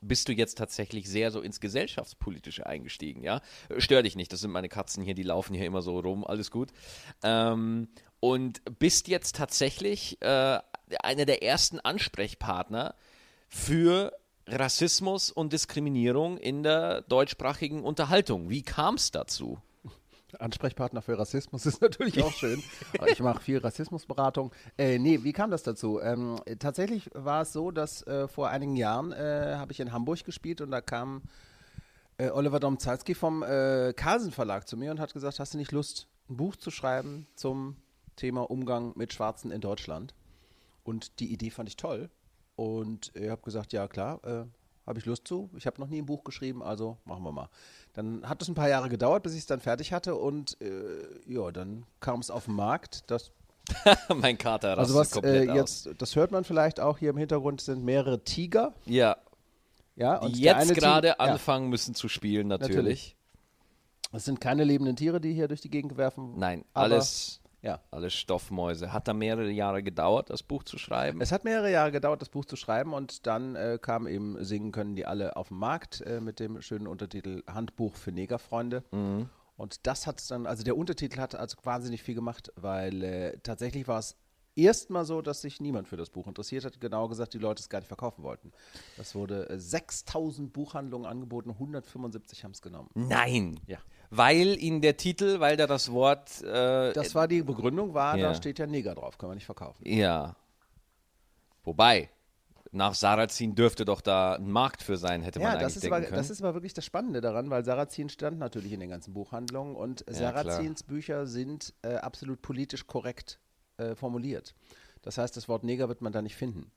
bist 0.02 0.28
du 0.28 0.34
jetzt 0.34 0.58
tatsächlich 0.58 1.08
sehr 1.08 1.32
so 1.32 1.42
ins 1.42 1.60
Gesellschaftspolitische 1.60 2.66
eingestiegen, 2.66 3.24
ja? 3.24 3.42
Äh, 3.70 3.80
Stör 3.80 4.04
dich 4.04 4.16
nicht, 4.16 4.34
das 4.34 4.42
sind 4.42 4.52
meine 4.52 4.70
Katzen 4.70 5.04
hier, 5.04 5.14
die 5.14 5.24
laufen 5.24 5.54
hier 5.54 5.66
immer 5.66 5.82
so 5.82 6.00
rum, 6.00 6.26
alles 6.26 6.52
gut. 6.52 6.72
Ähm, 7.24 7.88
und 8.20 8.62
bist 8.80 9.08
jetzt 9.08 9.36
tatsächlich 9.36 10.22
äh, 10.22 10.60
einer 11.02 11.26
der 11.26 11.44
ersten 11.44 11.80
Ansprechpartner 11.80 12.96
für 13.50 14.14
Rassismus 14.48 15.32
und 15.32 15.54
Diskriminierung 15.54 16.38
in 16.38 16.64
der 16.64 17.02
deutschsprachigen 17.02 17.84
Unterhaltung. 17.84 18.50
Wie 18.50 18.62
kam 18.62 18.96
es 18.96 19.12
dazu? 19.12 19.60
Ansprechpartner 20.40 21.02
für 21.02 21.18
Rassismus 21.18 21.66
ist 21.66 21.82
natürlich 21.82 22.22
auch 22.24 22.32
schön. 22.32 22.62
Ich 23.08 23.20
mache 23.20 23.42
viel 23.42 23.58
Rassismusberatung. 23.60 24.52
Äh, 24.78 25.00
nee, 25.00 25.24
wie 25.24 25.34
kam 25.34 25.52
das 25.52 25.64
dazu? 25.64 26.00
Ähm, 26.00 26.40
tatsächlich 26.60 27.10
war 27.14 27.42
es 27.42 27.54
so, 27.54 27.72
dass 27.72 28.06
äh, 28.08 28.28
vor 28.28 28.50
einigen 28.50 28.76
Jahren 28.76 29.12
äh, 29.12 29.56
habe 29.58 29.72
ich 29.72 29.80
in 29.80 29.92
Hamburg 29.92 30.24
gespielt 30.24 30.62
und 30.62 30.72
da 30.72 30.82
kam 30.82 31.24
äh, 32.18 32.30
Oliver 32.30 32.60
Domzalski 32.60 33.16
vom 33.16 33.44
äh, 33.44 33.94
Carlsen 33.96 34.32
Verlag 34.32 34.68
zu 34.68 34.78
mir 34.78 34.92
und 34.92 35.00
hat 35.00 35.14
gesagt, 35.14 35.40
hast 35.40 35.54
du 35.54 35.58
nicht 35.58 35.72
Lust, 35.72 36.08
ein 36.30 36.38
Buch 36.38 36.56
zu 36.56 36.72
schreiben 36.72 37.28
zum 37.36 37.78
Thema 38.16 38.50
Umgang 38.50 38.94
mit 38.96 39.14
Schwarzen 39.14 39.52
in 39.52 39.62
Deutschland? 39.62 40.14
Und 40.84 41.20
die 41.20 41.32
Idee 41.32 41.50
fand 41.50 41.70
ich 41.70 41.78
toll. 41.78 42.10
Und 42.56 43.12
ich 43.16 43.30
habe 43.30 43.42
gesagt, 43.42 43.74
ja 43.74 43.88
klar, 43.88 44.24
äh, 44.24 44.46
habe 44.86 45.00
ich 45.00 45.06
Lust 45.06 45.28
zu. 45.28 45.50
Ich 45.56 45.66
habe 45.66 45.80
noch 45.80 45.88
nie 45.88 46.02
ein 46.02 46.06
Buch 46.06 46.24
geschrieben, 46.24 46.62
also 46.62 46.98
machen 47.06 47.24
wir 47.24 47.32
mal. 47.32 47.50
Dann 47.94 48.28
hat 48.28 48.42
es 48.42 48.48
ein 48.48 48.56
paar 48.56 48.70
Jahre 48.70 48.90
gedauert, 48.90 49.24
bis 49.24 49.34
ich 49.34 49.40
es 49.40 49.46
dann 49.46 49.60
fertig 49.60 49.94
hatte 49.94 50.16
und 50.16 50.60
äh, 50.62 51.06
ja, 51.28 51.52
dann 51.52 51.86
kam 52.00 52.20
es 52.20 52.30
auf 52.30 52.46
den 52.46 52.56
Markt. 52.56 53.10
Das, 53.10 53.32
mein 54.16 54.38
Kater 54.38 54.78
also 54.78 54.96
was 54.96 55.16
äh, 55.18 55.44
jetzt, 55.54 55.90
das 55.98 56.16
hört 56.16 56.32
man 56.32 56.44
vielleicht 56.44 56.80
auch 56.80 56.98
hier 56.98 57.12
im 57.12 57.18
Hintergrund, 57.18 57.62
sind 57.62 57.84
mehrere 57.84 58.24
Tiger. 58.24 58.74
Ja, 58.86 59.18
Ja, 59.96 60.20
die 60.20 60.26
und 60.26 60.44
der 60.44 60.60
jetzt 60.60 60.74
gerade 60.76 61.08
ja, 61.10 61.14
anfangen 61.16 61.70
müssen 61.70 61.96
zu 61.96 62.10
spielen, 62.10 62.48
natürlich. 62.48 62.76
Natürlich. 62.76 63.18
Es 64.12 64.26
sind 64.26 64.40
keine 64.40 64.64
lebenden 64.64 64.96
Tiere, 64.96 65.20
die 65.20 65.34
hier 65.34 65.48
durch 65.48 65.62
die 65.62 65.72
Gegend 65.72 65.98
werfen. 65.98 66.38
Nein, 66.38 66.66
alles, 66.74 67.42
Ja. 67.64 67.80
alles 67.92 68.14
Stoffmäuse. 68.14 68.94
Hat 68.94 69.08
da 69.08 69.14
mehrere 69.14 69.50
Jahre 69.50 69.82
gedauert, 69.82 70.30
das 70.30 70.44
Buch 70.44 70.64
zu 70.64 70.78
schreiben? 70.78 71.22
Es 71.22 71.32
hat 71.32 71.46
mehrere 71.46 71.72
Jahre 71.72 71.92
gedauert, 71.92 72.22
das 72.22 72.30
Buch 72.30 72.46
zu 72.46 72.56
schreiben 72.56 72.94
und 72.94 73.26
dann 73.26 73.56
äh, 73.56 73.80
kam 73.82 74.06
eben 74.06 74.44
Singen 74.44 74.72
können 74.72 74.96
die 74.96 75.06
alle 75.06 75.38
auf 75.38 75.48
den 75.48 75.58
Markt 75.58 76.02
äh, 76.02 76.20
mit 76.20 76.40
dem 76.40 76.62
schönen 76.62 76.88
Untertitel 76.88 77.42
Handbuch 77.48 77.96
für 77.96 78.12
Negerfreunde. 78.12 78.84
Mhm. 78.92 79.30
Und 79.56 79.88
das 79.88 80.08
hat 80.08 80.30
dann, 80.30 80.46
also 80.46 80.64
der 80.64 80.76
Untertitel 80.76 81.20
hat 81.20 81.36
also 81.36 81.58
wahnsinnig 81.64 82.04
viel 82.04 82.16
gemacht, 82.16 82.52
weil 82.56 83.04
äh, 83.04 83.38
tatsächlich 83.44 83.88
war 83.88 84.00
es 84.00 84.18
erstmal 84.56 85.06
so, 85.06 85.22
dass 85.22 85.42
sich 85.42 85.60
niemand 85.62 85.88
für 85.88 85.98
das 85.98 86.10
Buch 86.10 86.28
interessiert 86.28 86.66
hat. 86.66 86.80
Genau 86.80 87.08
gesagt, 87.08 87.34
die 87.34 87.40
Leute 87.40 87.62
es 87.62 87.70
gar 87.70 87.80
nicht 87.80 87.88
verkaufen 87.88 88.24
wollten. 88.24 88.52
Das 88.98 89.16
wurde 89.16 89.50
äh, 89.50 89.60
6000 89.60 90.52
Buchhandlungen 90.54 91.08
angeboten, 91.08 91.52
175 91.52 92.44
haben 92.44 92.52
es 92.52 92.62
genommen. 92.62 92.90
Nein. 92.94 93.60
Ja. 93.68 93.78
Weil 94.16 94.58
ihnen 94.62 94.82
der 94.82 94.96
Titel, 94.98 95.40
weil 95.40 95.58
da 95.58 95.66
das 95.68 95.92
Wort. 95.92 96.42
Äh, 96.44 96.94
Das 96.94 97.16
war 97.16 97.28
die 97.28 97.42
Begründung, 97.42 97.94
war, 97.94 98.18
Ja. 98.18 98.30
da 98.30 98.36
steht 98.36 98.60
ja 98.60 98.68
Neger 98.68 98.96
drauf, 98.96 99.18
können 99.18 99.32
wir 99.32 99.36
nicht 99.36 99.46
verkaufen. 99.46 99.82
Ja. 99.88 100.36
Wobei, 101.64 102.10
nach 102.72 102.94
Sarrazin 102.96 103.56
dürfte 103.56 103.86
doch 103.86 104.02
da 104.02 104.36
ein 104.36 104.52
Markt 104.52 104.82
für 104.84 104.98
sein, 104.98 105.22
hätte 105.22 105.40
man 105.40 105.48
Ja, 105.48 105.52
eigentlich 105.54 105.64
das 105.64 105.76
ist, 105.78 105.84
denken 105.84 105.96
aber, 105.96 106.06
können. 106.06 106.18
das 106.18 106.30
ist 106.30 106.42
aber 106.42 106.54
wirklich 106.56 106.74
das 106.74 106.86
Spannende 106.86 107.22
daran, 107.22 107.50
weil 107.50 107.64
Sarrazin 107.64 108.10
stand 108.10 108.38
natürlich 108.40 108.72
in 108.72 108.80
den 108.80 108.90
ganzen 108.90 109.14
Buchhandlungen 109.14 109.76
und 109.76 110.04
Sarrazins 110.10 110.84
Bücher 110.84 111.26
sind 111.28 111.74
äh, 111.84 111.96
absolut 111.96 112.42
politisch 112.42 112.86
korrekt 112.88 113.40
äh, 113.78 113.96
formuliert. 113.96 114.54
Das 115.02 115.18
heißt, 115.18 115.36
das 115.38 115.48
Wort 115.48 115.64
Neger 115.64 115.88
wird 115.88 116.02
man 116.02 116.12
da 116.14 116.22
nicht 116.22 116.36
finden. 116.36 116.72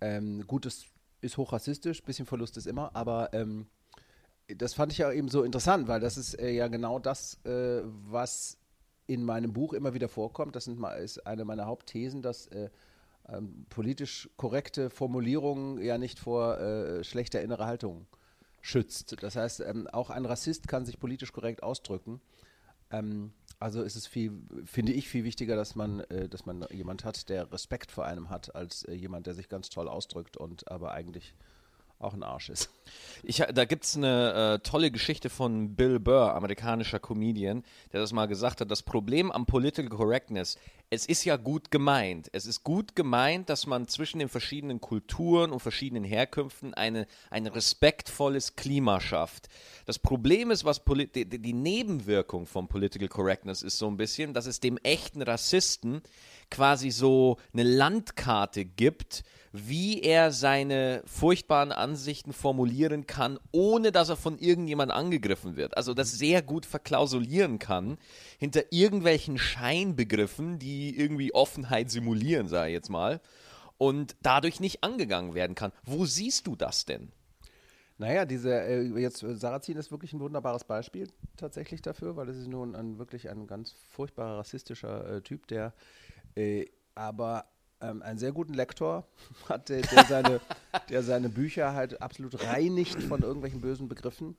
Ähm, 0.00 0.46
gut, 0.46 0.66
es 0.66 0.86
ist 1.20 1.36
hochrassistisch, 1.36 2.02
bisschen 2.02 2.26
Verlust 2.26 2.56
ist 2.56 2.66
immer, 2.66 2.94
aber 2.94 3.32
ähm, 3.32 3.66
das 4.48 4.74
fand 4.74 4.92
ich 4.92 4.98
ja 4.98 5.12
eben 5.12 5.28
so 5.28 5.42
interessant, 5.42 5.88
weil 5.88 6.00
das 6.00 6.16
ist 6.16 6.34
äh, 6.34 6.50
ja 6.50 6.68
genau 6.68 6.98
das, 6.98 7.44
äh, 7.44 7.82
was 7.84 8.58
in 9.06 9.24
meinem 9.24 9.52
Buch 9.52 9.72
immer 9.72 9.94
wieder 9.94 10.08
vorkommt. 10.08 10.56
Das 10.56 10.64
sind 10.64 10.82
ist 10.98 11.26
eine 11.26 11.44
meiner 11.44 11.66
Hauptthesen, 11.66 12.22
dass 12.22 12.46
äh, 12.48 12.70
ähm, 13.28 13.66
politisch 13.68 14.28
korrekte 14.36 14.90
Formulierungen 14.90 15.82
ja 15.82 15.98
nicht 15.98 16.18
vor 16.18 16.58
äh, 16.58 17.04
schlechter 17.04 17.42
innerer 17.42 17.66
Haltung 17.66 18.06
schützt. 18.60 19.16
Das 19.22 19.36
heißt, 19.36 19.60
ähm, 19.60 19.86
auch 19.88 20.10
ein 20.10 20.24
Rassist 20.24 20.68
kann 20.68 20.84
sich 20.84 20.98
politisch 20.98 21.32
korrekt 21.32 21.62
ausdrücken. 21.62 22.20
Ähm, 22.90 23.32
also 23.58 23.82
ist 23.82 23.96
es 23.96 24.06
viel, 24.06 24.32
finde 24.64 24.92
ich, 24.92 25.08
viel 25.08 25.24
wichtiger, 25.24 25.56
dass 25.56 25.74
man, 25.74 26.00
äh, 26.00 26.28
dass 26.28 26.46
man 26.46 26.66
jemand 26.70 27.04
hat, 27.04 27.28
der 27.28 27.50
Respekt 27.52 27.90
vor 27.90 28.04
einem 28.04 28.28
hat, 28.28 28.54
als 28.54 28.84
äh, 28.84 28.92
jemand, 28.92 29.26
der 29.26 29.34
sich 29.34 29.48
ganz 29.48 29.70
toll 29.70 29.88
ausdrückt 29.88 30.36
und 30.36 30.70
aber 30.70 30.92
eigentlich 30.92 31.34
auch 31.98 32.14
ein 32.14 32.22
Arsch 32.22 32.50
ist. 32.50 32.70
Ich, 33.22 33.38
da 33.38 33.64
gibt 33.64 33.84
es 33.84 33.96
eine 33.96 34.58
äh, 34.62 34.68
tolle 34.68 34.90
Geschichte 34.90 35.30
von 35.30 35.74
Bill 35.74 35.98
Burr, 35.98 36.34
amerikanischer 36.34 37.00
Comedian, 37.00 37.64
der 37.92 38.00
das 38.00 38.12
mal 38.12 38.26
gesagt 38.26 38.60
hat. 38.60 38.70
Das 38.70 38.82
Problem 38.82 39.32
am 39.32 39.46
Political 39.46 39.88
Correctness, 39.88 40.58
es 40.90 41.06
ist 41.06 41.24
ja 41.24 41.36
gut 41.36 41.70
gemeint. 41.70 42.28
Es 42.32 42.46
ist 42.46 42.62
gut 42.62 42.94
gemeint, 42.94 43.48
dass 43.48 43.66
man 43.66 43.88
zwischen 43.88 44.18
den 44.18 44.28
verschiedenen 44.28 44.80
Kulturen 44.80 45.50
und 45.50 45.60
verschiedenen 45.60 46.04
Herkünften 46.04 46.74
eine, 46.74 47.06
ein 47.30 47.46
respektvolles 47.46 48.54
Klima 48.54 49.00
schafft. 49.00 49.48
Das 49.86 49.98
Problem 49.98 50.50
ist, 50.50 50.64
was 50.64 50.84
Poli 50.84 51.08
die, 51.08 51.26
die 51.26 51.52
Nebenwirkung 51.52 52.46
von 52.46 52.68
Political 52.68 53.08
Correctness 53.08 53.62
ist 53.62 53.78
so 53.78 53.88
ein 53.88 53.96
bisschen, 53.96 54.34
dass 54.34 54.46
es 54.46 54.60
dem 54.60 54.78
echten 54.78 55.22
Rassisten 55.22 56.02
quasi 56.50 56.90
so 56.90 57.38
eine 57.52 57.64
Landkarte 57.64 58.64
gibt, 58.64 59.24
wie 59.56 60.00
er 60.00 60.32
seine 60.32 61.02
furchtbaren 61.06 61.72
Ansichten 61.72 62.32
formulieren 62.32 63.06
kann, 63.06 63.38
ohne 63.52 63.92
dass 63.92 64.08
er 64.08 64.16
von 64.16 64.38
irgendjemand 64.38 64.92
angegriffen 64.92 65.56
wird. 65.56 65.76
Also 65.76 65.94
das 65.94 66.12
sehr 66.12 66.42
gut 66.42 66.66
verklausulieren 66.66 67.58
kann 67.58 67.98
hinter 68.38 68.64
irgendwelchen 68.70 69.38
Scheinbegriffen, 69.38 70.58
die 70.58 70.98
irgendwie 70.98 71.34
Offenheit 71.34 71.90
simulieren, 71.90 72.48
sage 72.48 72.70
ich 72.70 72.74
jetzt 72.74 72.90
mal, 72.90 73.20
und 73.78 74.16
dadurch 74.22 74.60
nicht 74.60 74.84
angegangen 74.84 75.34
werden 75.34 75.54
kann. 75.54 75.72
Wo 75.84 76.04
siehst 76.04 76.46
du 76.46 76.56
das 76.56 76.84
denn? 76.84 77.12
Naja, 77.98 78.26
diese, 78.26 78.60
äh, 78.60 78.82
jetzt 79.00 79.22
äh, 79.22 79.34
Sarrazin 79.34 79.78
ist 79.78 79.90
wirklich 79.90 80.12
ein 80.12 80.20
wunderbares 80.20 80.64
Beispiel 80.64 81.08
tatsächlich 81.36 81.80
dafür, 81.80 82.16
weil 82.16 82.28
es 82.28 82.36
ist 82.36 82.48
nun 82.48 82.74
ein, 82.74 82.98
wirklich 82.98 83.30
ein 83.30 83.46
ganz 83.46 83.72
furchtbarer 83.72 84.38
rassistischer 84.38 85.16
äh, 85.16 85.22
Typ, 85.22 85.46
der 85.46 85.72
äh, 86.34 86.66
aber 86.94 87.46
ähm, 87.80 88.02
einen 88.02 88.18
sehr 88.18 88.32
guten 88.32 88.54
Lektor 88.54 89.06
hat, 89.48 89.68
der, 89.68 89.82
seine, 90.08 90.40
der 90.88 91.02
seine 91.02 91.28
Bücher 91.28 91.74
halt 91.74 92.00
absolut 92.02 92.42
reinigt 92.44 93.02
von 93.02 93.22
irgendwelchen 93.22 93.60
bösen 93.60 93.88
Begriffen. 93.88 94.36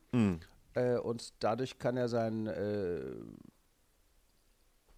Äh, 0.73 0.97
und 0.97 1.33
dadurch 1.39 1.79
kann 1.79 1.97
er 1.97 2.09
seinen, 2.09 2.47
äh, 2.47 3.01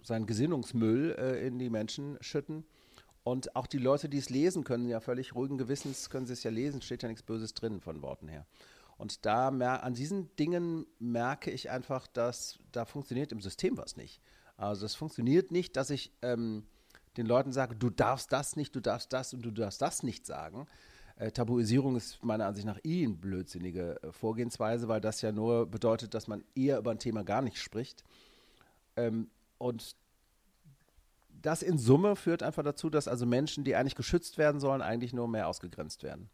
seinen 0.03 0.25
Gesinnungsmüll 0.25 1.15
äh, 1.17 1.46
in 1.48 1.60
die 1.60 1.69
Menschen 1.69 2.17
schütten. 2.22 2.65
Und 3.24 3.55
auch 3.55 3.67
die 3.67 3.77
Leute, 3.77 4.10
die 4.10 4.17
es 4.17 4.29
lesen 4.29 4.63
können, 4.63 4.88
ja 4.88 5.01
völlig 5.01 5.36
ruhigen 5.36 5.58
Gewissens 5.58 6.10
können 6.10 6.25
sie 6.25 6.34
es 6.34 6.43
ja 6.43 6.51
lesen, 6.51 6.81
steht 6.81 7.03
ja 7.03 7.10
nichts 7.10 7.24
Böses 7.24 7.53
drin 7.53 7.81
von 7.81 8.01
Worten 8.01 8.27
her. 8.27 8.46
Und 8.98 9.25
da 9.25 9.51
mer- 9.51 9.84
an 9.84 9.93
diesen 9.93 10.36
Dingen 10.38 10.86
merke 11.00 11.51
ich 11.51 11.69
einfach, 11.69 12.08
dass 12.08 12.60
da 12.72 12.86
funktioniert 12.86 13.31
im 13.31 13.41
System 13.41 13.77
was 13.77 13.98
nicht. 13.98 14.22
Also 14.58 14.86
es 14.86 14.96
funktioniert 14.96 15.51
nicht, 15.51 15.77
dass 15.77 15.89
ich 15.89 16.12
ähm, 16.22 16.65
den 17.19 17.27
Leuten 17.27 17.51
sage, 17.51 17.75
du 17.75 17.89
darfst 17.89 18.31
das 18.31 18.55
nicht, 18.55 18.75
du 18.75 18.79
darfst 18.79 19.13
das 19.13 19.33
und 19.33 19.43
du 19.43 19.51
darfst 19.51 19.81
das 19.81 20.03
nicht 20.03 20.25
sagen. 20.25 20.67
Äh, 21.17 21.31
Tabuisierung 21.31 21.97
ist 21.97 22.23
meiner 22.23 22.45
Ansicht 22.45 22.65
nach 22.65 22.79
eh 22.83 23.03
eine 23.03 23.13
blödsinnige 23.13 24.01
äh, 24.01 24.11
Vorgehensweise, 24.11 24.88
weil 24.88 25.01
das 25.01 25.21
ja 25.21 25.31
nur 25.31 25.65
bedeutet, 25.67 26.13
dass 26.13 26.27
man 26.27 26.43
eher 26.55 26.77
über 26.79 26.91
ein 26.91 26.99
Thema 26.99 27.23
gar 27.23 27.41
nicht 27.41 27.57
spricht. 27.57 28.03
Ähm, 28.95 29.29
und 29.57 29.95
das 31.41 31.61
in 31.61 31.77
Summe 31.77 32.15
führt 32.15 32.41
einfach 32.41 32.63
dazu, 32.63 32.89
dass 32.89 33.07
also 33.07 33.25
Menschen, 33.25 33.63
die 33.63 33.75
eigentlich 33.75 33.95
geschützt 33.95 34.38
werden 34.38 34.59
sollen, 34.59 34.81
eigentlich 34.81 35.13
nur 35.13 35.27
mehr 35.27 35.47
ausgegrenzt 35.47 36.03
werden. 36.03 36.29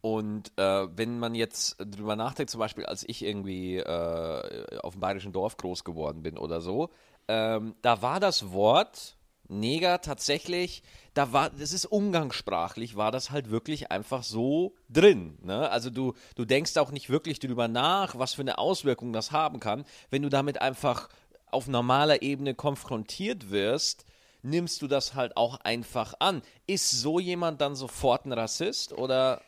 Und 0.00 0.52
äh, 0.58 0.88
wenn 0.96 1.18
man 1.18 1.34
jetzt 1.34 1.76
drüber 1.78 2.16
nachdenkt, 2.16 2.50
zum 2.50 2.58
Beispiel, 2.58 2.84
als 2.84 3.08
ich 3.08 3.24
irgendwie 3.24 3.78
äh, 3.78 4.78
auf 4.80 4.94
dem 4.94 5.00
bayerischen 5.00 5.32
Dorf 5.32 5.56
groß 5.56 5.84
geworden 5.84 6.22
bin 6.22 6.36
oder 6.36 6.60
so, 6.60 6.90
ähm, 7.28 7.74
da 7.80 8.02
war 8.02 8.20
das 8.20 8.52
Wort 8.52 9.16
Neger 9.48 10.00
tatsächlich, 10.00 10.82
da 11.12 11.32
war, 11.32 11.50
das 11.50 11.72
ist 11.72 11.86
umgangssprachlich, 11.86 12.96
war 12.96 13.12
das 13.12 13.30
halt 13.30 13.50
wirklich 13.50 13.90
einfach 13.90 14.22
so 14.22 14.74
drin. 14.88 15.38
Ne? 15.42 15.70
Also 15.70 15.90
du, 15.90 16.14
du 16.34 16.44
denkst 16.44 16.76
auch 16.76 16.90
nicht 16.90 17.10
wirklich 17.10 17.40
drüber 17.40 17.68
nach, 17.68 18.18
was 18.18 18.34
für 18.34 18.42
eine 18.42 18.58
Auswirkung 18.58 19.12
das 19.12 19.32
haben 19.32 19.60
kann, 19.60 19.84
wenn 20.10 20.22
du 20.22 20.28
damit 20.28 20.60
einfach 20.60 21.08
auf 21.50 21.68
normaler 21.68 22.22
Ebene 22.22 22.54
konfrontiert 22.54 23.50
wirst, 23.50 24.04
nimmst 24.42 24.82
du 24.82 24.88
das 24.88 25.14
halt 25.14 25.36
auch 25.36 25.60
einfach 25.60 26.14
an. 26.18 26.42
Ist 26.66 26.90
so 26.90 27.18
jemand 27.18 27.60
dann 27.60 27.76
sofort 27.76 28.26
ein 28.26 28.32
Rassist 28.32 28.92
oder 28.92 29.40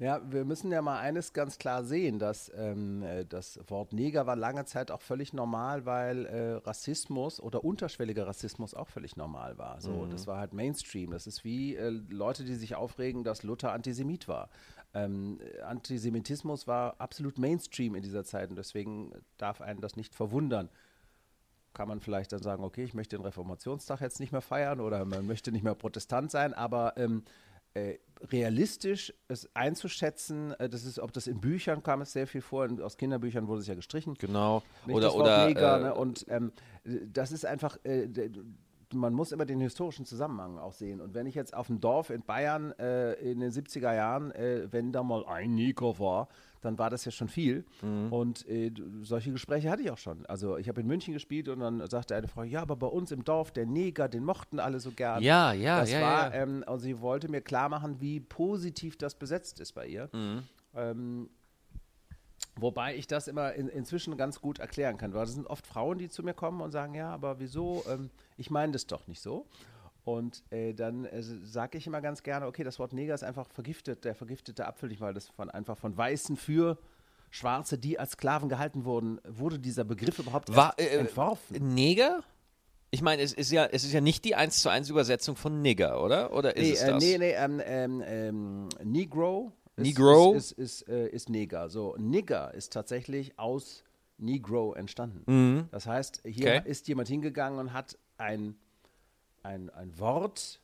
Ja, 0.00 0.22
wir 0.32 0.46
müssen 0.46 0.72
ja 0.72 0.80
mal 0.80 0.98
eines 0.98 1.34
ganz 1.34 1.58
klar 1.58 1.84
sehen, 1.84 2.18
dass 2.18 2.50
ähm, 2.56 3.02
äh, 3.02 3.26
das 3.26 3.60
Wort 3.68 3.92
Neger 3.92 4.26
war 4.26 4.34
lange 4.34 4.64
Zeit 4.64 4.90
auch 4.90 5.02
völlig 5.02 5.34
normal, 5.34 5.84
weil 5.84 6.24
äh, 6.24 6.52
Rassismus 6.66 7.38
oder 7.38 7.62
unterschwelliger 7.64 8.26
Rassismus 8.26 8.72
auch 8.72 8.88
völlig 8.88 9.18
normal 9.18 9.58
war. 9.58 9.78
So, 9.82 10.06
das 10.06 10.26
war 10.26 10.38
halt 10.38 10.54
Mainstream. 10.54 11.10
Das 11.10 11.26
ist 11.26 11.44
wie 11.44 11.76
äh, 11.76 11.90
Leute, 11.90 12.44
die 12.44 12.54
sich 12.54 12.76
aufregen, 12.76 13.24
dass 13.24 13.42
Luther 13.42 13.72
Antisemit 13.72 14.26
war. 14.26 14.48
Ähm, 14.94 15.38
Antisemitismus 15.66 16.66
war 16.66 16.98
absolut 16.98 17.36
Mainstream 17.36 17.94
in 17.94 18.02
dieser 18.02 18.24
Zeit 18.24 18.48
und 18.48 18.56
deswegen 18.56 19.12
darf 19.36 19.60
einen 19.60 19.82
das 19.82 19.96
nicht 19.96 20.14
verwundern. 20.14 20.70
Kann 21.74 21.88
man 21.88 22.00
vielleicht 22.00 22.32
dann 22.32 22.40
sagen, 22.42 22.64
okay, 22.64 22.84
ich 22.84 22.94
möchte 22.94 23.16
den 23.16 23.22
Reformationstag 23.22 24.00
jetzt 24.00 24.18
nicht 24.18 24.32
mehr 24.32 24.40
feiern 24.40 24.80
oder 24.80 25.04
man 25.04 25.26
möchte 25.26 25.52
nicht 25.52 25.62
mehr 25.62 25.74
Protestant 25.74 26.30
sein, 26.30 26.54
aber 26.54 26.96
ähm, 26.96 27.22
äh, 27.74 27.98
realistisch 28.30 29.12
es 29.28 29.48
einzuschätzen, 29.54 30.52
äh, 30.58 30.68
das 30.68 30.84
ist, 30.84 30.98
ob 30.98 31.12
das 31.12 31.26
in 31.26 31.40
Büchern 31.40 31.82
kam 31.82 32.00
es 32.00 32.12
sehr 32.12 32.26
viel 32.26 32.40
vor, 32.40 32.68
aus 32.82 32.96
Kinderbüchern 32.96 33.48
wurde 33.48 33.60
es 33.60 33.66
ja 33.66 33.74
gestrichen. 33.74 34.14
Genau. 34.14 34.62
Nicht 34.86 34.96
oder 34.96 35.14
oder 35.14 35.46
Neger, 35.46 35.78
äh, 35.78 35.82
ne? 35.84 35.94
und 35.94 36.26
ähm, 36.28 36.52
das 36.84 37.32
ist 37.32 37.46
einfach, 37.46 37.78
äh, 37.84 38.08
man 38.92 39.14
muss 39.14 39.32
immer 39.32 39.46
den 39.46 39.60
historischen 39.60 40.04
Zusammenhang 40.04 40.58
auch 40.58 40.72
sehen. 40.72 41.00
Und 41.00 41.14
wenn 41.14 41.26
ich 41.26 41.34
jetzt 41.34 41.54
auf 41.54 41.68
dem 41.68 41.80
Dorf 41.80 42.10
in 42.10 42.22
Bayern 42.22 42.72
äh, 42.78 43.12
in 43.14 43.40
den 43.40 43.52
70er 43.52 43.94
Jahren, 43.94 44.32
äh, 44.32 44.68
wenn 44.70 44.92
da 44.92 45.02
mal 45.02 45.24
ein 45.26 45.54
Neger 45.54 45.98
war, 45.98 46.28
dann 46.60 46.78
war 46.78 46.90
das 46.90 47.04
ja 47.04 47.10
schon 47.10 47.28
viel. 47.28 47.64
Mhm. 47.82 48.12
Und 48.12 48.48
äh, 48.48 48.72
solche 49.02 49.32
Gespräche 49.32 49.70
hatte 49.70 49.82
ich 49.82 49.90
auch 49.90 49.98
schon. 49.98 50.26
Also 50.26 50.56
ich 50.56 50.68
habe 50.68 50.80
in 50.80 50.86
München 50.86 51.14
gespielt 51.14 51.48
und 51.48 51.60
dann 51.60 51.86
sagte 51.88 52.14
eine 52.14 52.28
Frau, 52.28 52.42
ja, 52.42 52.62
aber 52.62 52.76
bei 52.76 52.86
uns 52.86 53.12
im 53.12 53.24
Dorf, 53.24 53.50
der 53.50 53.66
Neger, 53.66 54.08
den 54.08 54.24
mochten 54.24 54.60
alle 54.60 54.80
so 54.80 54.90
gern. 54.90 55.22
Ja, 55.22 55.52
ja, 55.52 55.80
das 55.80 55.92
ja, 55.92 56.00
war, 56.00 56.34
ja. 56.34 56.42
Ähm, 56.42 56.64
und 56.66 56.80
sie 56.80 57.00
wollte 57.00 57.28
mir 57.28 57.40
klar 57.40 57.68
machen, 57.68 58.00
wie 58.00 58.20
positiv 58.20 58.96
das 58.96 59.14
besetzt 59.14 59.60
ist 59.60 59.72
bei 59.72 59.86
ihr. 59.86 60.08
Mhm. 60.12 60.42
Ähm, 60.74 61.30
Wobei 62.56 62.96
ich 62.96 63.06
das 63.06 63.28
immer 63.28 63.54
in, 63.54 63.68
inzwischen 63.68 64.16
ganz 64.16 64.40
gut 64.40 64.58
erklären 64.58 64.96
kann, 64.96 65.14
weil 65.14 65.24
es 65.24 65.34
sind 65.34 65.46
oft 65.46 65.66
Frauen, 65.66 65.98
die 65.98 66.08
zu 66.08 66.22
mir 66.22 66.34
kommen 66.34 66.60
und 66.60 66.72
sagen, 66.72 66.94
ja, 66.94 67.10
aber 67.10 67.38
wieso? 67.38 67.84
Ähm, 67.88 68.10
ich 68.36 68.50
meine 68.50 68.72
das 68.72 68.86
doch 68.86 69.06
nicht 69.06 69.20
so. 69.20 69.46
Und 70.04 70.42
äh, 70.50 70.72
dann 70.74 71.04
äh, 71.04 71.22
sage 71.22 71.78
ich 71.78 71.86
immer 71.86 72.00
ganz 72.00 72.22
gerne, 72.22 72.46
okay, 72.46 72.64
das 72.64 72.78
Wort 72.78 72.92
Neger 72.92 73.14
ist 73.14 73.22
einfach 73.22 73.48
vergiftet, 73.48 74.04
der 74.04 74.14
vergiftete 74.14 74.66
Apfel, 74.66 74.88
nicht 74.88 75.00
weil 75.00 75.14
das 75.14 75.28
von 75.28 75.50
einfach 75.50 75.76
von 75.78 75.96
Weißen 75.96 76.36
für 76.36 76.78
Schwarze, 77.30 77.78
die 77.78 77.98
als 77.98 78.12
Sklaven 78.12 78.48
gehalten 78.48 78.84
wurden, 78.84 79.20
wurde 79.28 79.58
dieser 79.58 79.84
Begriff 79.84 80.18
überhaupt 80.18 80.54
War, 80.54 80.74
erst 80.78 80.92
äh, 80.92 80.98
entworfen. 80.98 81.74
Neger? 81.74 82.22
Ich 82.90 83.02
meine, 83.02 83.22
es 83.22 83.32
ist 83.32 83.52
ja, 83.52 83.66
es 83.66 83.84
ist 83.84 83.92
ja 83.92 84.00
nicht 84.00 84.24
die 84.24 84.34
1 84.34 84.62
zu 84.62 84.68
1 84.68 84.88
Übersetzung 84.90 85.36
von 85.36 85.62
Nigger, 85.62 86.02
oder? 86.02 86.32
Oder 86.34 86.56
ist 86.56 86.62
Nee, 86.62 86.72
es 86.72 86.82
äh, 86.82 86.86
das? 86.90 87.04
nee, 87.04 87.18
nee, 87.18 87.32
ähm, 87.34 87.62
ähm, 87.64 88.02
ähm, 88.04 88.68
Negro, 88.82 89.52
ist, 89.76 89.84
Negro? 89.86 90.32
ist, 90.34 90.50
ist, 90.52 90.82
ist, 90.82 90.88
äh, 90.88 91.06
ist 91.08 91.28
Neger. 91.30 91.70
So, 91.70 91.94
Nigger 91.98 92.52
ist 92.52 92.72
tatsächlich 92.72 93.38
aus 93.38 93.84
Negro 94.18 94.72
entstanden. 94.74 95.22
Mhm. 95.26 95.68
Das 95.70 95.86
heißt, 95.86 96.22
hier 96.24 96.56
Okay. 96.56 96.62
ist 96.64 96.88
jemand 96.88 97.06
hingegangen 97.08 97.60
und 97.60 97.72
hat 97.72 97.96
ein, 98.18 98.56
ein, 99.42 99.70
ein 99.70 99.98
Wort, 99.98 100.60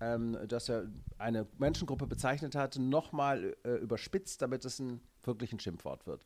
ähm, 0.00 0.36
das 0.48 0.68
er 0.68 0.86
eine 1.18 1.46
Menschengruppe 1.58 2.06
bezeichnet 2.06 2.54
hat, 2.54 2.78
nochmal 2.78 3.56
äh, 3.64 3.74
überspitzt, 3.76 4.42
damit 4.42 4.64
es 4.64 4.78
ein 4.78 5.00
wirklich 5.22 5.52
ein 5.52 5.60
Schimpfwort 5.60 6.06
wird. 6.06 6.24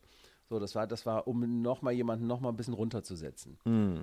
So, 0.49 0.59
das 0.59 0.73
war, 0.73 0.87
das 0.87 1.05
war, 1.05 1.27
um 1.27 1.61
nochmal 1.61 1.93
jemanden 1.93 2.25
nochmal 2.25 2.51
ein 2.51 2.57
bisschen 2.57 2.73
runterzusetzen. 2.73 3.59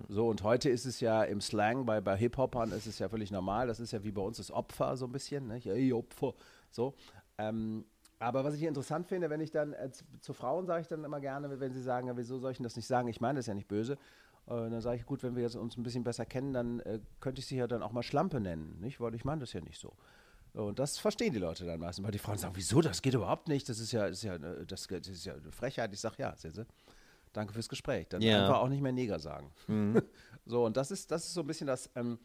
So, 0.08 0.28
und 0.28 0.44
heute 0.44 0.70
ist 0.70 0.86
es 0.86 1.00
ja 1.00 1.24
im 1.24 1.40
Slang, 1.40 1.86
bei, 1.86 2.00
bei 2.00 2.16
Hip-Hopern 2.16 2.70
ist 2.70 2.86
es 2.86 3.00
ja 3.00 3.08
völlig 3.08 3.32
normal. 3.32 3.66
Das 3.66 3.80
ist 3.80 3.90
ja 3.90 4.04
wie 4.04 4.12
bei 4.12 4.22
uns 4.22 4.36
das 4.36 4.52
Opfer 4.52 4.96
so 4.96 5.06
ein 5.06 5.12
bisschen. 5.12 5.48
Ne? 5.48 5.60
Ey, 5.64 5.92
Opfer. 5.92 6.34
So. 6.70 6.94
Ähm, 7.36 7.84
aber 8.20 8.44
was 8.44 8.54
ich 8.54 8.62
interessant 8.62 9.08
finde, 9.08 9.28
wenn 9.28 9.40
ich 9.40 9.50
dann 9.50 9.72
äh, 9.72 9.90
zu, 9.90 10.04
zu, 10.20 10.32
Frauen 10.32 10.66
sage 10.66 10.82
ich 10.82 10.88
dann 10.88 11.04
immer 11.04 11.20
gerne, 11.20 11.60
wenn 11.60 11.72
sie 11.72 11.82
sagen, 11.82 12.06
ja, 12.06 12.16
wieso 12.16 12.38
soll 12.38 12.52
ich 12.52 12.58
das 12.58 12.76
nicht 12.76 12.86
sagen? 12.86 13.08
Ich 13.08 13.20
meine 13.20 13.40
das 13.40 13.46
ja 13.46 13.54
nicht 13.54 13.68
böse. 13.68 13.98
Äh, 14.46 14.70
dann 14.70 14.80
sage 14.80 14.98
ich, 14.98 15.06
gut, 15.06 15.22
wenn 15.22 15.34
wir 15.34 15.42
jetzt 15.42 15.56
uns 15.56 15.76
ein 15.76 15.82
bisschen 15.82 16.04
besser 16.04 16.24
kennen, 16.24 16.52
dann 16.52 16.80
äh, 16.80 17.00
könnte 17.20 17.40
ich 17.40 17.46
sie 17.46 17.56
ja 17.56 17.66
dann 17.66 17.82
auch 17.82 17.92
mal 17.92 18.02
Schlampe 18.02 18.40
nennen, 18.40 18.78
nicht? 18.80 19.00
Weil 19.00 19.14
ich 19.14 19.24
meine 19.24 19.40
das 19.40 19.52
ja 19.52 19.60
nicht 19.60 19.80
so. 19.80 19.92
Und 20.52 20.78
das 20.78 20.96
verstehen 20.96 21.34
die 21.34 21.38
Leute 21.38 21.66
dann 21.66 21.78
meistens, 21.78 22.04
weil 22.04 22.12
die 22.12 22.18
Frauen 22.18 22.38
sagen, 22.38 22.56
wieso, 22.56 22.80
das 22.80 23.02
geht 23.02 23.12
überhaupt 23.12 23.46
nicht, 23.46 23.68
das 23.68 23.78
ist 23.78 23.92
ja, 23.92 24.06
ist 24.06 24.22
ja, 24.22 24.38
das, 24.38 24.86
das 24.86 25.06
ist 25.06 25.26
ja 25.26 25.34
eine 25.34 25.52
Frechheit. 25.52 25.92
Ich 25.92 26.00
sage, 26.00 26.16
ja, 26.18 26.34
sehen 26.34 26.54
Sie, 26.54 26.64
danke 27.34 27.52
fürs 27.52 27.68
Gespräch. 27.68 28.08
Dann 28.08 28.22
ja. 28.22 28.46
einfach 28.46 28.60
auch 28.60 28.68
nicht 28.68 28.80
mehr 28.80 28.92
Neger 28.92 29.18
sagen. 29.18 29.50
Mhm. 29.66 30.00
so, 30.46 30.64
und 30.64 30.78
das 30.78 30.90
ist, 30.90 31.10
das 31.10 31.26
ist 31.26 31.34
so 31.34 31.42
ein 31.42 31.46
bisschen 31.46 31.66
das, 31.66 31.90
ähm, 31.94 32.18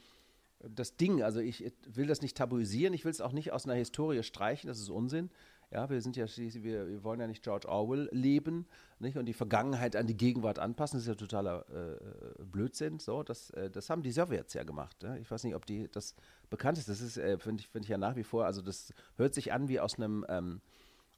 das 0.59 0.95
Ding. 0.95 1.21
Also 1.23 1.41
ich 1.41 1.73
will 1.87 2.07
das 2.07 2.21
nicht 2.21 2.37
tabuisieren, 2.37 2.93
ich 2.93 3.03
will 3.03 3.11
es 3.11 3.19
auch 3.19 3.33
nicht 3.33 3.51
aus 3.51 3.65
einer 3.65 3.75
Historie 3.75 4.23
streichen, 4.23 4.69
das 4.69 4.79
ist 4.79 4.89
Unsinn. 4.89 5.29
Ja, 5.71 5.89
wir 5.89 6.01
sind 6.01 6.17
ja 6.17 6.27
schließlich, 6.27 6.63
wir, 6.63 6.85
wir 6.87 7.03
wollen 7.03 7.21
ja 7.21 7.27
nicht 7.27 7.43
George 7.43 7.67
Orwell 7.69 8.09
leben, 8.11 8.67
nicht? 8.99 9.17
Und 9.17 9.25
die 9.25 9.33
Vergangenheit 9.33 9.95
an 9.95 10.05
die 10.05 10.17
Gegenwart 10.17 10.59
anpassen, 10.59 10.97
das 10.97 11.03
ist 11.03 11.07
ja 11.07 11.15
totaler 11.15 11.65
äh, 11.69 12.43
Blödsinn. 12.43 12.99
So, 12.99 13.23
das, 13.23 13.51
äh, 13.51 13.69
das 13.69 13.89
haben 13.89 14.03
die 14.03 14.11
Sowjets 14.11 14.53
ja 14.53 14.63
gemacht. 14.63 15.01
Ja? 15.01 15.15
Ich 15.15 15.31
weiß 15.31 15.45
nicht, 15.45 15.55
ob 15.55 15.65
die 15.65 15.87
das 15.89 16.13
bekannt 16.49 16.77
ist. 16.77 16.89
Das 16.89 16.99
ist, 16.99 17.17
äh, 17.17 17.37
finde 17.39 17.61
ich, 17.61 17.69
find 17.69 17.85
ich 17.85 17.89
ja 17.89 17.97
nach 17.97 18.17
wie 18.17 18.23
vor, 18.23 18.45
also 18.45 18.61
das 18.61 18.93
hört 19.15 19.33
sich 19.33 19.53
an 19.53 19.69
wie 19.69 19.79
aus 19.79 19.95
einem 19.95 20.25
ähm, 20.27 20.61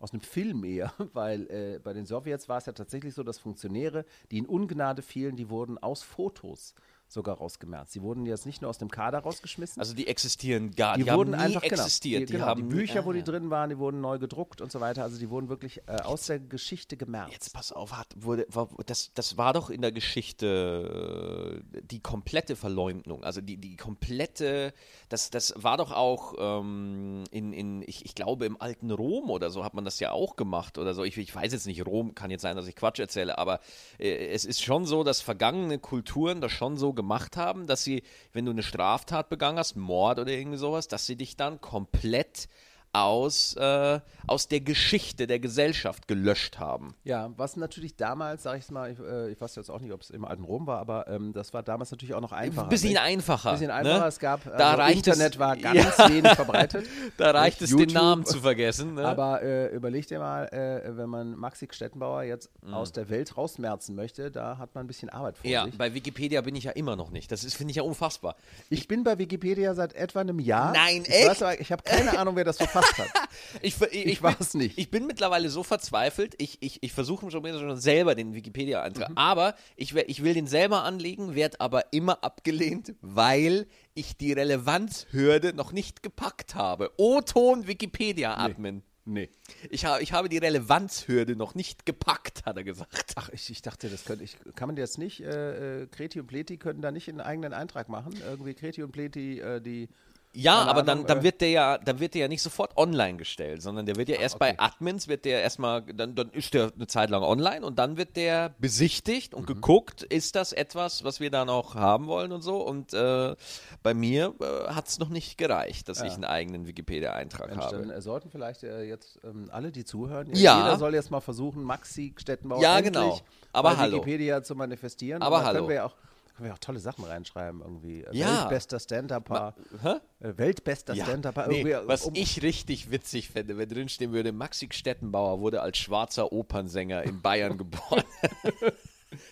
aus 0.03 0.11
einem 0.11 0.21
Film 0.21 0.65
eher, 0.65 0.93
weil 1.13 1.49
äh, 1.49 1.79
bei 1.81 1.93
den 1.93 2.05
Sowjets 2.05 2.49
war 2.49 2.57
es 2.57 2.65
ja 2.65 2.73
tatsächlich 2.73 3.13
so, 3.13 3.23
dass 3.23 3.39
Funktionäre, 3.39 4.05
die 4.31 4.37
in 4.37 4.45
Ungnade 4.45 5.01
fielen, 5.01 5.37
die 5.37 5.49
wurden 5.49 5.77
aus 5.77 6.03
Fotos 6.03 6.75
sogar 7.13 7.37
rausgemerzt. 7.37 7.93
Sie 7.93 8.01
wurden 8.01 8.25
jetzt 8.25 8.45
nicht 8.45 8.61
nur 8.61 8.69
aus 8.69 8.77
dem 8.77 8.89
Kader 8.89 9.19
rausgeschmissen. 9.19 9.79
Also 9.79 9.93
die 9.93 10.07
existieren 10.07 10.71
gar 10.71 10.97
die, 10.97 11.03
die 11.03 11.11
wurden 11.11 11.35
einfach 11.35 11.61
genau, 11.61 11.75
existiert. 11.75 12.29
Genau, 12.29 12.55
die, 12.55 12.61
genau, 12.61 12.69
die 12.69 12.75
Bücher, 12.75 13.05
wo 13.05 13.13
die 13.13 13.23
drin 13.23 13.49
waren, 13.49 13.69
die 13.69 13.77
wurden 13.77 14.01
neu 14.01 14.17
gedruckt 14.17 14.61
und 14.61 14.71
so 14.71 14.81
weiter. 14.81 15.03
Also 15.03 15.19
die 15.19 15.29
wurden 15.29 15.47
wirklich 15.47 15.81
äh, 15.87 15.97
aus 16.01 16.25
der 16.25 16.39
Geschichte 16.39 16.97
gemerzt. 16.97 17.31
Jetzt 17.31 17.53
pass 17.53 17.71
auf, 17.71 17.93
hat, 17.93 18.07
wurde, 18.15 18.47
war, 18.49 18.67
das, 18.85 19.11
das 19.13 19.37
war 19.37 19.53
doch 19.53 19.69
in 19.69 19.81
der 19.81 19.91
Geschichte 19.91 21.61
äh, 21.73 21.81
die 21.83 21.99
komplette 21.99 22.55
Verleumdung. 22.55 23.23
Also 23.23 23.41
die, 23.41 23.57
die 23.57 23.77
komplette, 23.77 24.73
das, 25.09 25.29
das 25.29 25.53
war 25.55 25.77
doch 25.77 25.91
auch 25.91 26.33
ähm, 26.39 27.23
in, 27.31 27.53
in 27.53 27.83
ich, 27.83 28.05
ich 28.05 28.15
glaube 28.15 28.45
im 28.45 28.59
alten 28.59 28.89
Rom 28.91 29.29
oder 29.29 29.51
so 29.51 29.63
hat 29.63 29.75
man 29.75 29.85
das 29.85 29.99
ja 29.99 30.11
auch 30.11 30.35
gemacht 30.35 30.77
oder 30.77 30.93
so. 30.95 31.03
Ich, 31.03 31.17
ich 31.17 31.33
weiß 31.33 31.53
jetzt 31.53 31.67
nicht, 31.67 31.85
Rom 31.85 32.15
kann 32.15 32.31
jetzt 32.31 32.41
sein, 32.41 32.55
dass 32.55 32.67
ich 32.67 32.75
Quatsch 32.75 32.99
erzähle, 32.99 33.37
aber 33.37 33.59
äh, 33.99 34.27
es 34.27 34.45
ist 34.45 34.63
schon 34.63 34.85
so, 34.85 35.03
dass 35.03 35.21
vergangene 35.21 35.77
Kulturen 35.77 36.41
das 36.41 36.51
schon 36.51 36.77
so 36.77 36.93
gemacht 36.93 37.02
haben, 37.37 37.67
dass 37.67 37.83
sie, 37.83 38.03
wenn 38.31 38.45
du 38.45 38.51
eine 38.51 38.63
Straftat 38.63 39.29
begangen 39.29 39.57
hast, 39.57 39.75
Mord 39.75 40.19
oder 40.19 40.31
irgendwie 40.31 40.57
sowas, 40.57 40.87
dass 40.87 41.05
sie 41.05 41.15
dich 41.15 41.35
dann 41.35 41.61
komplett 41.61 42.47
aus, 42.93 43.55
äh, 43.55 43.99
aus 44.27 44.47
der 44.47 44.61
Geschichte 44.61 45.25
der 45.25 45.39
Gesellschaft 45.39 46.07
gelöscht 46.07 46.59
haben. 46.59 46.95
Ja, 47.03 47.31
was 47.37 47.57
natürlich 47.57 47.95
damals, 47.95 48.43
sag 48.43 48.59
ich 48.59 48.69
mal, 48.69 48.91
ich, 48.91 48.99
äh, 48.99 49.31
ich 49.31 49.41
weiß 49.41 49.55
jetzt 49.55 49.71
auch 49.71 49.81
nicht, 49.81 49.91
ob 49.91 50.01
es 50.01 50.11
im 50.11 50.23
alten 50.23 50.43
Rom 50.43 50.67
war, 50.67 50.79
aber 50.79 51.07
ähm, 51.07 51.33
das 51.33 51.53
war 51.53 51.63
damals 51.63 51.89
natürlich 51.89 52.13
auch 52.13 52.21
noch 52.21 52.31
einfacher. 52.31 52.67
Ein 52.67 52.69
bisschen 52.69 52.97
einfacher. 52.97 53.49
Ein 53.49 53.55
bisschen 53.55 53.71
einfacher. 53.71 53.99
Ne? 53.99 54.07
Es 54.07 54.19
gab, 54.19 54.45
also 54.45 54.57
da 54.57 54.87
Internet 54.89 55.33
es, 55.33 55.39
war 55.39 55.55
ganz 55.57 55.97
ja. 55.97 56.09
wenig 56.09 56.31
verbreitet. 56.33 56.85
da 57.17 57.31
reicht 57.31 57.63
es, 57.63 57.71
YouTube. 57.71 57.87
den 57.87 57.95
Namen 57.95 58.25
zu 58.25 58.39
vergessen. 58.39 58.93
Ne? 58.93 59.05
Aber 59.05 59.41
äh, 59.41 59.73
überleg 59.75 60.07
dir 60.07 60.19
mal, 60.19 60.45
äh, 60.49 60.95
wenn 60.95 61.09
man 61.09 61.35
Maxi 61.35 61.67
Stettenbauer 61.71 62.23
jetzt 62.23 62.51
mhm. 62.61 62.75
aus 62.75 62.91
der 62.91 63.09
Welt 63.09 63.35
rausmerzen 63.35 63.95
möchte, 63.95 64.29
da 64.29 64.59
hat 64.59 64.75
man 64.75 64.85
ein 64.85 64.87
bisschen 64.87 65.09
Arbeit 65.09 65.39
vor 65.39 65.49
ja, 65.49 65.63
sich. 65.63 65.73
Ja, 65.73 65.77
bei 65.79 65.95
Wikipedia 65.95 66.41
bin 66.41 66.55
ich 66.55 66.65
ja 66.65 66.71
immer 66.71 66.95
noch 66.95 67.09
nicht. 67.09 67.31
Das 67.31 67.41
finde 67.55 67.71
ich 67.71 67.77
ja 67.77 67.83
unfassbar. 67.83 68.35
Ich, 68.69 68.87
bin 68.87 69.03
bei 69.03 69.17
Wikipedia 69.17 69.73
seit 69.73 69.93
etwa 69.93 70.19
einem 70.19 70.39
Jahr. 70.39 70.73
Nein, 70.73 71.03
ich 71.07 71.09
echt? 71.09 71.41
Weiß, 71.41 71.59
ich 71.59 71.71
habe 71.71 71.81
keine 71.81 72.19
Ahnung, 72.19 72.35
wer 72.35 72.43
das 72.43 72.57
verfasst 72.57 72.82
hat. 72.97 73.07
Ich, 73.61 73.79
ich, 73.81 74.05
ich 74.05 74.23
war 74.23 74.35
es 74.39 74.55
nicht. 74.55 74.77
Ich 74.77 74.89
bin 74.89 75.05
mittlerweile 75.05 75.49
so 75.49 75.63
verzweifelt, 75.63 76.33
ich, 76.39 76.57
ich, 76.61 76.81
ich 76.81 76.91
versuche 76.91 77.29
schon, 77.29 77.45
schon 77.45 77.77
selber 77.77 78.15
den 78.15 78.33
Wikipedia-Eintrag. 78.33 79.09
Mhm. 79.09 79.17
Aber 79.17 79.55
ich, 79.75 79.95
ich 79.95 80.23
will 80.23 80.33
den 80.33 80.47
selber 80.47 80.83
anlegen, 80.83 81.35
werde 81.35 81.59
aber 81.59 81.93
immer 81.93 82.23
abgelehnt, 82.23 82.93
weil 83.01 83.67
ich 83.93 84.17
die 84.17 84.33
Relevanzhürde 84.33 85.53
noch 85.53 85.71
nicht 85.71 86.03
gepackt 86.03 86.55
habe. 86.55 86.91
O-Ton 86.97 87.67
Wikipedia-Admin. 87.67 88.77
Nee. 88.77 88.81
Nee. 89.05 89.29
Ich, 89.69 89.85
ha, 89.85 89.99
ich 89.99 90.13
habe 90.13 90.29
die 90.29 90.37
Relevanzhürde 90.37 91.35
noch 91.35 91.55
nicht 91.55 91.85
gepackt, 91.85 92.45
hat 92.45 92.55
er 92.55 92.63
gesagt. 92.63 93.13
Ach, 93.15 93.29
ich, 93.29 93.49
ich 93.49 93.61
dachte, 93.61 93.89
das 93.89 94.05
könnte 94.05 94.23
ich. 94.23 94.37
Kann 94.55 94.67
man 94.67 94.77
jetzt 94.77 94.97
nicht, 94.97 95.19
äh, 95.21 95.81
äh 95.81 95.87
Kreti 95.87 96.21
und 96.21 96.27
Pleti 96.27 96.57
können 96.57 96.81
da 96.81 96.91
nicht 96.91 97.09
einen 97.09 97.19
eigenen 97.19 97.53
Eintrag 97.53 97.89
machen? 97.89 98.13
Irgendwie 98.25 98.53
Kreti 98.53 98.81
und 98.81 98.93
Pleti, 98.93 99.39
äh, 99.39 99.59
die 99.59 99.89
ja, 100.35 100.63
aber 100.63 100.81
dann, 100.81 101.05
dann 101.05 101.19
äh. 101.19 101.23
wird 101.23 101.41
der 101.41 101.49
ja, 101.49 101.77
dann 101.77 101.99
wird 101.99 102.15
der 102.15 102.21
ja 102.21 102.27
nicht 102.27 102.41
sofort 102.41 102.75
online 102.75 103.17
gestellt, 103.17 103.61
sondern 103.61 103.85
der 103.85 103.97
wird 103.97 104.09
ja 104.09 104.15
erst 104.15 104.35
okay. 104.35 104.55
bei 104.57 104.63
Admins 104.63 105.07
wird 105.07 105.25
der 105.25 105.41
erstmal, 105.41 105.83
dann, 105.83 106.15
dann 106.15 106.31
ist 106.31 106.55
der 106.55 106.71
eine 106.73 106.87
Zeit 106.87 107.11
lang 107.11 107.21
online 107.21 107.63
und 107.63 107.77
dann 107.77 107.97
wird 107.97 108.15
der 108.15 108.55
besichtigt 108.57 109.35
und 109.35 109.43
mhm. 109.43 109.53
geguckt, 109.53 110.01
ist 110.01 110.35
das 110.35 110.51
etwas, 110.51 111.03
was 111.03 111.19
wir 111.19 111.29
da 111.29 111.45
noch 111.45 111.75
haben 111.75 112.07
wollen 112.07 112.31
und 112.31 112.41
so. 112.41 112.57
Und 112.65 112.93
äh, 112.93 113.35
bei 113.83 113.93
mir 113.93 114.33
äh, 114.39 114.73
hat 114.73 114.87
es 114.87 114.97
noch 114.97 115.09
nicht 115.09 115.37
gereicht, 115.37 115.87
dass 115.87 115.99
ja. 115.99 116.05
ich 116.05 116.13
einen 116.13 116.25
eigenen 116.25 116.65
Wikipedia-Eintrag 116.65 117.55
habe. 117.55 117.77
Dann 117.77 117.89
äh, 117.91 118.01
sollten 118.01 118.31
vielleicht 118.31 118.63
äh, 118.63 118.83
jetzt 118.83 119.19
ähm, 119.23 119.49
alle, 119.51 119.71
die 119.71 119.85
zuhören, 119.85 120.33
ja. 120.33 120.57
jeder 120.57 120.77
soll 120.77 120.95
jetzt 120.95 121.11
mal 121.11 121.21
versuchen, 121.21 121.63
Maxi 121.63 122.15
Stettenbauer 122.17 122.61
ja, 122.61 122.81
genau. 122.81 123.19
aber 123.51 123.71
bei 123.71 123.77
hallo. 123.77 123.97
Wikipedia 123.97 124.41
zu 124.41 124.55
manifestieren. 124.55 125.21
Aber 125.21 125.43
hallo. 125.43 125.59
Können 125.59 125.69
wir 125.69 125.75
ja 125.75 125.85
auch 125.85 125.95
können 126.33 126.49
wir 126.49 126.53
auch 126.53 126.59
tolle 126.59 126.79
Sachen 126.79 127.05
reinschreiben 127.05 127.61
irgendwie. 127.61 128.05
Ja. 128.11 128.43
Weltbester 128.43 128.79
Stand-Upper. 128.79 129.55
Äh, 129.83 130.37
Weltbester 130.37 130.93
ja. 130.93 131.05
Stand-Upper. 131.05 131.47
Nee, 131.47 131.75
was 131.85 132.03
um 132.03 132.15
ich 132.15 132.41
richtig 132.41 132.91
witzig 132.91 133.29
fände, 133.29 133.57
wenn 133.57 133.69
drinstehen 133.69 134.11
würde, 134.11 134.31
Maxi 134.31 134.67
Stettenbauer 134.71 135.39
wurde 135.39 135.61
als 135.61 135.77
schwarzer 135.77 136.31
Opernsänger 136.31 137.03
in 137.03 137.21
Bayern 137.21 137.57
geboren. 137.57 138.03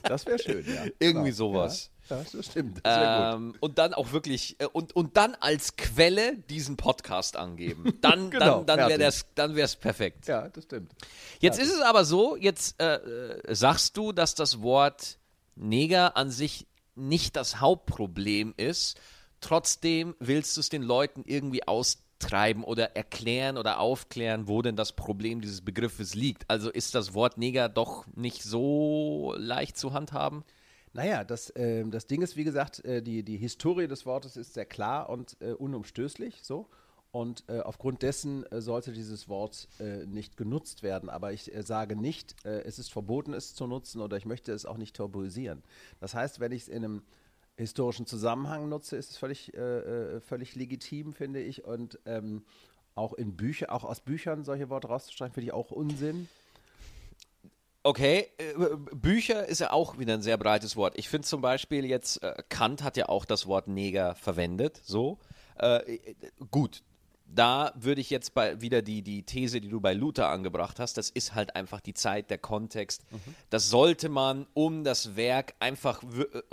das 0.03 0.25
wäre 0.25 0.39
schön, 0.39 0.65
ja. 0.67 0.85
Irgendwie 0.99 1.31
genau. 1.31 1.31
sowas. 1.31 1.85
Ja. 1.85 1.91
Das 2.09 2.45
stimmt. 2.45 2.81
Das 2.83 3.35
ähm, 3.35 3.55
und 3.61 3.77
dann 3.77 3.93
auch 3.93 4.11
wirklich 4.11 4.57
äh, 4.59 4.65
und, 4.65 4.93
und 4.95 5.15
dann 5.15 5.35
als 5.35 5.77
Quelle 5.77 6.35
diesen 6.49 6.75
Podcast 6.75 7.37
angeben. 7.37 7.93
Dann, 8.01 8.31
genau, 8.31 8.63
dann, 8.63 8.77
dann 8.77 8.89
wäre 8.89 9.13
dann 9.35 9.57
es 9.57 9.75
perfekt. 9.75 10.27
Ja, 10.27 10.49
das 10.49 10.65
stimmt. 10.65 10.91
Jetzt 11.39 11.55
fertig. 11.57 11.71
ist 11.71 11.79
es 11.79 11.85
aber 11.85 12.03
so, 12.03 12.35
jetzt 12.35 12.81
äh, 12.81 12.95
äh, 12.95 13.55
sagst 13.55 13.95
du, 13.95 14.11
dass 14.11 14.35
das 14.35 14.61
Wort 14.61 15.19
Neger 15.55 16.17
an 16.17 16.31
sich 16.31 16.67
nicht 16.95 17.35
das 17.35 17.59
Hauptproblem 17.59 18.53
ist. 18.57 18.99
Trotzdem 19.39 20.15
willst 20.19 20.55
du 20.55 20.61
es 20.61 20.69
den 20.69 20.83
Leuten 20.83 21.23
irgendwie 21.25 21.67
austreiben 21.67 22.63
oder 22.63 22.95
erklären 22.95 23.57
oder 23.57 23.79
aufklären, 23.79 24.47
wo 24.47 24.61
denn 24.61 24.75
das 24.75 24.93
Problem 24.93 25.41
dieses 25.41 25.61
Begriffes 25.61 26.15
liegt. 26.15 26.49
Also 26.49 26.69
ist 26.69 26.93
das 26.95 27.13
Wort 27.13 27.37
Neger 27.37 27.69
doch 27.69 28.05
nicht 28.15 28.43
so 28.43 29.33
leicht 29.37 29.77
zu 29.77 29.93
handhaben? 29.93 30.43
Naja, 30.93 31.23
das, 31.23 31.49
äh, 31.51 31.85
das 31.85 32.07
Ding 32.07 32.21
ist, 32.21 32.35
wie 32.35 32.43
gesagt, 32.43 32.83
äh, 32.83 33.01
die, 33.01 33.23
die 33.23 33.37
Historie 33.37 33.87
des 33.87 34.05
Wortes 34.05 34.35
ist 34.35 34.53
sehr 34.53 34.65
klar 34.65 35.09
und 35.09 35.37
äh, 35.39 35.53
unumstößlich. 35.53 36.39
So. 36.43 36.69
Und 37.11 37.43
äh, 37.49 37.59
aufgrund 37.59 38.03
dessen 38.03 38.49
äh, 38.51 38.61
sollte 38.61 38.93
dieses 38.93 39.27
Wort 39.27 39.67
äh, 39.79 40.05
nicht 40.05 40.37
genutzt 40.37 40.81
werden. 40.81 41.09
Aber 41.09 41.33
ich 41.33 41.53
äh, 41.53 41.61
sage 41.61 41.97
nicht, 41.97 42.35
äh, 42.45 42.61
es 42.61 42.79
ist 42.79 42.89
verboten, 42.89 43.33
es 43.33 43.53
zu 43.53 43.67
nutzen 43.67 43.99
oder 44.01 44.15
ich 44.15 44.25
möchte 44.25 44.53
es 44.53 44.65
auch 44.65 44.77
nicht 44.77 44.95
tabuisieren. 44.95 45.61
Das 45.99 46.13
heißt, 46.13 46.39
wenn 46.39 46.53
ich 46.53 46.63
es 46.63 46.67
in 46.69 46.85
einem 46.85 47.03
historischen 47.57 48.05
Zusammenhang 48.05 48.69
nutze, 48.69 48.95
ist 48.95 49.11
es 49.11 49.17
völlig, 49.17 49.53
äh, 49.53 50.21
völlig 50.21 50.55
legitim, 50.55 51.11
finde 51.11 51.41
ich. 51.41 51.65
Und 51.65 51.99
ähm, 52.05 52.45
auch 52.95 53.13
in 53.13 53.35
Büchern, 53.35 53.69
auch 53.69 53.83
aus 53.83 53.99
Büchern 53.99 54.45
solche 54.45 54.69
Worte 54.69 54.87
rauszustreichen, 54.87 55.33
finde 55.33 55.47
ich 55.47 55.53
auch 55.53 55.69
Unsinn. 55.71 56.29
Okay, 57.83 58.27
Bücher 58.93 59.47
ist 59.47 59.59
ja 59.59 59.73
auch 59.73 59.97
wieder 59.97 60.13
ein 60.13 60.21
sehr 60.21 60.37
breites 60.37 60.75
Wort. 60.75 60.97
Ich 60.97 61.09
finde 61.09 61.27
zum 61.27 61.41
Beispiel 61.41 61.83
jetzt, 61.83 62.21
Kant 62.49 62.83
hat 62.83 62.95
ja 62.95 63.09
auch 63.09 63.25
das 63.25 63.47
Wort 63.47 63.67
Neger 63.67 64.13
verwendet, 64.13 64.79
so. 64.83 65.17
Äh, 65.55 65.99
gut, 66.51 66.83
da 67.33 67.71
würde 67.75 68.01
ich 68.01 68.09
jetzt 68.09 68.33
bei, 68.33 68.61
wieder 68.61 68.81
die, 68.81 69.01
die 69.01 69.23
These, 69.23 69.61
die 69.61 69.69
du 69.69 69.79
bei 69.79 69.93
Luther 69.93 70.29
angebracht 70.29 70.79
hast, 70.79 70.97
das 70.97 71.09
ist 71.09 71.33
halt 71.35 71.55
einfach 71.55 71.81
die 71.81 71.93
Zeit, 71.93 72.29
der 72.29 72.37
Kontext. 72.37 73.03
Mhm. 73.11 73.19
Das 73.49 73.69
sollte 73.69 74.09
man 74.09 74.47
um 74.53 74.83
das 74.83 75.15
Werk 75.15 75.53
einfach, 75.59 76.03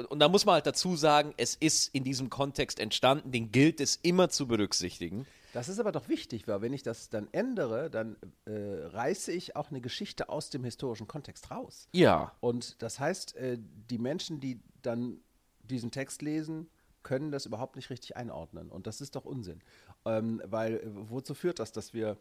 und 0.09 0.21
da 0.21 0.29
muss 0.29 0.47
man 0.47 0.55
halt 0.55 0.67
dazu 0.67 0.97
sagen, 0.97 1.35
es 1.37 1.55
ist 1.55 1.95
in 1.95 2.05
diesem 2.05 2.31
Kontext 2.31 2.81
entstanden, 2.81 3.33
den 3.33 3.51
gilt 3.53 3.81
es 3.81 3.97
immer 3.97 4.29
zu 4.29 4.47
berücksichtigen. 4.47 5.27
Das 5.53 5.69
ist 5.69 5.81
aber 5.81 5.93
doch 5.93 6.09
wichtig, 6.09 6.47
weil 6.47 6.61
wenn 6.61 6.73
ich 6.73 6.83
das 6.83 7.09
dann 7.09 7.29
ändere, 7.33 7.91
dann 7.91 8.17
äh, 8.45 8.53
reiße 8.53 9.33
ich 9.33 9.57
auch 9.57 9.71
eine 9.71 9.81
Geschichte 9.81 10.29
aus 10.29 10.51
dem 10.51 10.63
historischen 10.63 11.09
Kontext 11.09 11.51
raus. 11.51 11.89
Ja. 11.93 12.33
Und 12.41 12.81
das 12.83 13.01
heißt, 13.01 13.35
äh, 13.37 13.59
die 13.59 13.99
Menschen, 13.99 14.41
die 14.41 14.61
dann 14.83 15.19
diesen 15.63 15.91
Text 15.91 16.23
lesen, 16.23 16.69
können 17.03 17.31
das 17.31 17.47
überhaupt 17.47 17.77
nicht 17.77 17.91
richtig 17.91 18.17
einordnen. 18.17 18.71
Und 18.71 18.87
das 18.87 19.01
ist 19.01 19.17
doch 19.17 19.25
Unsinn. 19.25 19.63
Ähm, 20.09 20.43
weil 20.45 20.81
wozu 21.09 21.35
führt 21.35 21.59
das, 21.59 21.73
dass 21.73 21.93
wir 21.93 22.17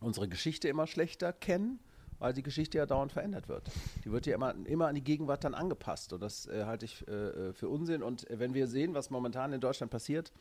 unsere 0.00 0.28
Geschichte 0.28 0.68
immer 0.68 0.86
schlechter 0.86 1.32
kennen? 1.32 1.78
weil 2.22 2.32
die 2.32 2.44
Geschichte 2.44 2.78
ja 2.78 2.86
dauernd 2.86 3.10
verändert 3.10 3.48
wird. 3.48 3.68
Die 4.04 4.12
wird 4.12 4.26
ja 4.26 4.36
immer, 4.36 4.54
immer 4.66 4.86
an 4.86 4.94
die 4.94 5.02
Gegenwart 5.02 5.42
dann 5.42 5.54
angepasst. 5.54 6.12
Und 6.12 6.22
das 6.22 6.46
äh, 6.46 6.64
halte 6.66 6.84
ich 6.84 7.06
äh, 7.08 7.10
äh 7.10 7.52
für 7.52 7.68
Unsinn. 7.68 8.02
Und 8.02 8.30
äh, 8.30 8.38
wenn 8.38 8.54
wir 8.54 8.68
sehen, 8.68 8.94
was 8.94 9.10
momentan 9.10 9.52
in 9.52 9.60
Deutschland 9.60 9.90
passiert, 9.90 10.32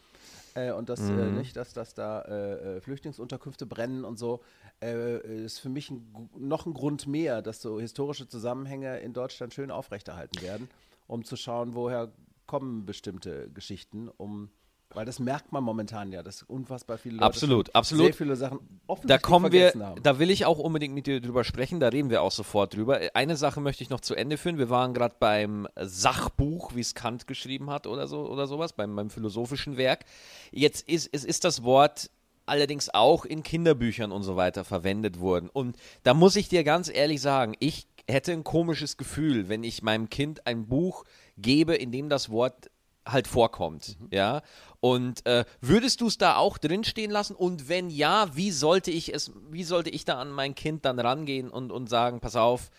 äh, 0.54 0.72
und 0.72 0.90
das 0.90 1.00
äh, 1.00 1.12
mhm. 1.12 1.38
nicht, 1.40 1.56
dass, 1.56 1.74
dass 1.74 1.96
da 1.96 2.82
Flüchtlingsunterkünfte 2.82 3.66
brennen 3.66 4.06
und 4.06 4.20
so, 4.20 4.42
ist 4.80 5.60
für 5.60 5.70
mich 5.70 5.90
ein, 5.90 6.30
noch 6.38 6.66
ein 6.66 6.74
Grund 6.74 7.08
mehr, 7.08 7.42
dass 7.42 7.62
so 7.62 7.80
historische 7.80 8.28
Zusammenhänge 8.28 9.00
in 9.00 9.14
Deutschland 9.14 9.54
schön 9.54 9.72
aufrechterhalten 9.72 10.42
werden, 10.42 10.70
um 11.08 11.24
zu 11.24 11.36
schauen, 11.36 11.74
woher 11.74 12.12
kommen 12.48 12.86
bestimmte 12.86 13.50
Geschichten, 13.52 14.10
um 14.18 14.50
weil 14.96 15.06
das 15.06 15.20
merkt 15.20 15.52
man 15.52 15.64
momentan 15.64 16.12
ja, 16.12 16.24
dass 16.24 16.44
unfassbar 16.44 16.98
viele 16.98 17.16
Leute 17.16 17.26
absolut, 17.26 17.76
absolut. 17.76 18.06
sehr 18.06 18.14
viele 18.14 18.36
Sachen 18.36 18.60
da 19.04 19.18
kommen 19.18 19.52
wir, 19.52 19.74
haben. 19.74 20.04
Da 20.04 20.20
will 20.20 20.30
ich 20.30 20.46
auch 20.46 20.60
unbedingt 20.60 20.94
mit 20.94 21.08
dir 21.08 21.22
drüber 21.22 21.44
sprechen, 21.44 21.80
da 21.80 21.90
reden 21.90 22.10
wir 22.10 22.22
auch 22.22 22.32
sofort 22.32 22.76
drüber. 22.76 23.00
Eine 23.14 23.38
Sache 23.38 23.62
möchte 23.62 23.84
ich 23.84 23.90
noch 23.90 24.02
zu 24.02 24.16
Ende 24.16 24.38
führen. 24.38 24.58
Wir 24.58 24.70
waren 24.70 24.94
gerade 24.94 25.16
beim 25.20 25.68
Sachbuch, 25.80 26.76
wie 26.76 26.82
es 26.82 26.96
Kant 26.96 27.28
geschrieben 27.28 27.70
hat 27.70 27.88
oder 27.88 28.08
so 28.08 28.28
oder 28.28 28.48
sowas, 28.48 28.74
beim, 28.74 28.96
beim 28.96 29.10
philosophischen 29.10 29.78
Werk. 29.78 30.06
Jetzt 30.52 30.88
ist, 30.88 31.08
ist, 31.08 31.26
ist 31.26 31.44
das 31.44 31.64
Wort 31.64 32.10
allerdings 32.46 32.90
auch 32.94 33.26
in 33.26 33.44
Kinderbüchern 33.44 34.12
und 34.12 34.24
so 34.24 34.36
weiter 34.36 34.64
verwendet 34.64 35.20
worden. 35.20 35.50
Und 35.52 35.78
da 36.04 36.14
muss 36.14 36.36
ich 36.36 36.50
dir 36.50 36.64
ganz 36.64 36.90
ehrlich 36.94 37.22
sagen, 37.22 37.56
ich 37.60 37.88
hätte 38.10 38.32
ein 38.34 38.44
komisches 38.44 38.98
Gefühl, 38.98 39.48
wenn 39.48 39.64
ich 39.64 39.84
meinem 39.84 40.10
Kind 40.10 40.46
ein 40.48 40.68
Buch 40.68 41.06
gebe, 41.38 41.76
in 41.76 41.92
dem 41.92 42.10
das 42.10 42.30
Wort 42.30 42.70
halt 43.06 43.28
vorkommt, 43.28 43.98
mhm. 44.00 44.08
ja. 44.12 44.42
Und 44.80 45.26
äh, 45.28 45.46
würdest 45.62 46.02
du 46.02 46.08
es 46.08 46.18
da 46.18 46.38
auch 46.38 46.58
drinstehen 46.58 47.12
lassen? 47.12 47.36
Und 47.36 47.70
wenn 47.70 47.90
ja, 47.90 48.36
wie 48.36 48.52
sollte 48.52 48.90
ich 48.90 49.14
es, 49.14 49.32
wie 49.50 49.64
sollte 49.64 49.90
ich 49.90 50.06
da 50.06 50.20
an 50.20 50.32
mein 50.32 50.56
Kind 50.56 50.86
dann 50.86 51.00
rangehen 51.00 51.50
und, 51.50 51.72
und 51.72 51.88
sagen, 51.88 52.20
pass 52.20 52.36
auf, 52.36 52.72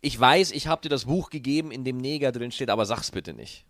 ich 0.00 0.18
weiß, 0.18 0.52
ich 0.52 0.66
habe 0.66 0.82
dir 0.82 0.88
das 0.88 1.04
Buch 1.04 1.30
gegeben, 1.30 1.70
in 1.70 1.84
dem 1.84 1.96
Neger 1.98 2.32
drin 2.32 2.50
steht, 2.50 2.70
aber 2.70 2.86
sag's 2.86 3.10
bitte 3.10 3.34
nicht. 3.34 3.64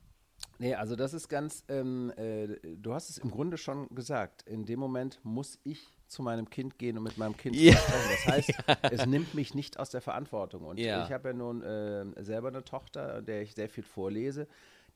Nee, 0.59 0.75
also 0.75 0.95
das 0.95 1.15
ist 1.15 1.29
ganz, 1.29 1.65
ähm, 1.69 2.13
äh, 2.17 2.49
du 2.77 2.95
hast 2.95 3.11
es 3.11 3.19
im 3.19 3.31
Grunde 3.31 3.57
schon 3.57 3.89
gesagt. 3.95 4.43
In 4.43 4.65
dem 4.65 4.79
Moment 4.79 5.21
muss 5.23 5.59
ich 5.65 5.87
zu 6.07 6.23
meinem 6.23 6.49
Kind 6.49 6.79
gehen 6.79 6.97
und 6.97 7.05
mit 7.05 7.19
meinem 7.19 7.37
Kind 7.37 7.57
ja. 7.57 7.77
sprechen. 7.77 8.11
Das 8.11 8.35
heißt, 8.35 8.49
ja. 8.69 8.77
es 8.91 9.07
nimmt 9.07 9.35
mich 9.35 9.55
nicht 9.55 9.79
aus 9.79 9.91
der 9.91 10.01
Verantwortung. 10.01 10.65
Und 10.65 10.79
ja. 10.79 11.05
ich 11.05 11.13
habe 11.13 11.29
ja 11.29 11.35
nun 11.35 11.63
äh, 11.63 12.05
selber 12.23 12.49
eine 12.49 12.63
Tochter, 12.63 13.21
der 13.21 13.43
ich 13.43 13.55
sehr 13.55 13.69
viel 13.69 13.83
vorlese 13.83 14.47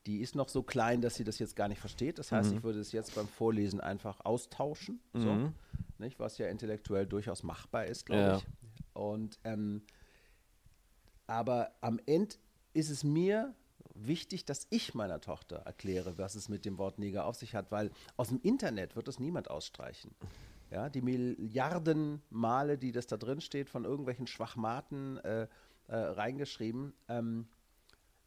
die 0.06 0.20
ist 0.20 0.34
noch 0.34 0.48
so 0.48 0.62
klein, 0.62 1.00
dass 1.00 1.16
sie 1.16 1.24
das 1.24 1.38
jetzt 1.38 1.56
gar 1.56 1.68
nicht 1.68 1.80
versteht. 1.80 2.18
Das 2.18 2.32
heißt, 2.32 2.50
mhm. 2.50 2.58
ich 2.58 2.62
würde 2.62 2.80
es 2.80 2.92
jetzt 2.92 3.14
beim 3.14 3.28
Vorlesen 3.28 3.80
einfach 3.80 4.24
austauschen, 4.24 5.00
mhm. 5.12 5.20
so, 5.20 5.52
nicht? 5.98 6.18
was 6.18 6.38
ja 6.38 6.48
intellektuell 6.48 7.06
durchaus 7.06 7.42
machbar 7.42 7.86
ist, 7.86 8.06
glaube 8.06 8.22
ja. 8.22 8.36
ich. 8.36 8.46
Und 8.94 9.38
ähm, 9.44 9.82
aber 11.26 11.72
am 11.82 12.00
Ende 12.06 12.36
ist 12.72 12.90
es 12.90 13.04
mir 13.04 13.54
wichtig, 13.94 14.44
dass 14.44 14.66
ich 14.70 14.94
meiner 14.94 15.20
Tochter 15.20 15.56
erkläre, 15.56 16.18
was 16.18 16.34
es 16.34 16.48
mit 16.48 16.64
dem 16.64 16.78
Wort 16.78 16.98
Neger 16.98 17.26
auf 17.26 17.36
sich 17.36 17.54
hat, 17.54 17.70
weil 17.70 17.90
aus 18.16 18.28
dem 18.28 18.40
Internet 18.42 18.96
wird 18.96 19.08
das 19.08 19.18
niemand 19.18 19.50
ausstreichen. 19.50 20.14
Ja, 20.70 20.88
die 20.88 21.00
Milliarden 21.00 22.22
Male, 22.30 22.78
die 22.78 22.92
das 22.92 23.06
da 23.06 23.16
drin 23.16 23.40
steht, 23.40 23.70
von 23.70 23.84
irgendwelchen 23.84 24.26
Schwachmaten 24.26 25.16
äh, 25.18 25.48
äh, 25.88 25.96
reingeschrieben. 25.96 26.92
Ähm, 27.08 27.48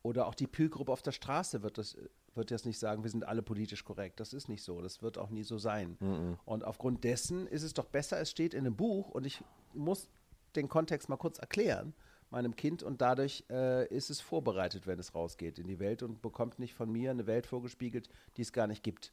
oder 0.04 0.28
auch 0.28 0.36
die 0.36 0.48
Pilgruppe 0.48 0.92
auf 0.92 1.02
der 1.02 1.12
Straße 1.12 1.62
wird 1.64 1.78
das 1.78 1.98
wird 2.34 2.50
jetzt 2.50 2.66
nicht 2.66 2.80
sagen, 2.80 3.04
wir 3.04 3.10
sind 3.10 3.26
alle 3.26 3.42
politisch 3.42 3.84
korrekt. 3.84 4.20
Das 4.20 4.34
ist 4.34 4.48
nicht 4.48 4.64
so. 4.64 4.82
Das 4.82 5.02
wird 5.02 5.18
auch 5.18 5.30
nie 5.30 5.44
so 5.44 5.58
sein. 5.58 5.98
Mhm. 6.00 6.38
Und 6.46 6.64
aufgrund 6.64 7.04
dessen 7.04 7.46
ist 7.46 7.64
es 7.64 7.74
doch 7.74 7.86
besser, 7.86 8.20
es 8.22 8.32
steht 8.32 8.54
in 8.54 8.62
einem 8.62 8.76
Buch 8.76 9.10
und 9.10 9.26
ich 9.26 9.44
muss 9.74 10.08
den 10.56 10.70
Kontext 10.70 11.10
mal 11.10 11.18
kurz 11.18 11.40
erklären 11.40 11.94
meinem 12.32 12.56
Kind 12.56 12.82
und 12.82 13.02
dadurch 13.02 13.44
äh, 13.50 13.88
ist 13.94 14.10
es 14.10 14.22
vorbereitet, 14.22 14.88
wenn 14.88 14.98
es 15.00 15.14
rausgeht 15.14 15.60
in 15.60 15.68
die 15.68 15.80
Welt 15.80 16.02
und 16.02 16.22
bekommt 16.22 16.60
nicht 16.60 16.74
von 16.74 16.90
mir 16.90 17.12
eine 17.12 17.28
Welt 17.28 17.46
vorgespiegelt, 17.46 18.10
die 18.38 18.42
es 18.42 18.54
gar 18.54 18.68
nicht 18.68 18.84
gibt. 18.84 19.12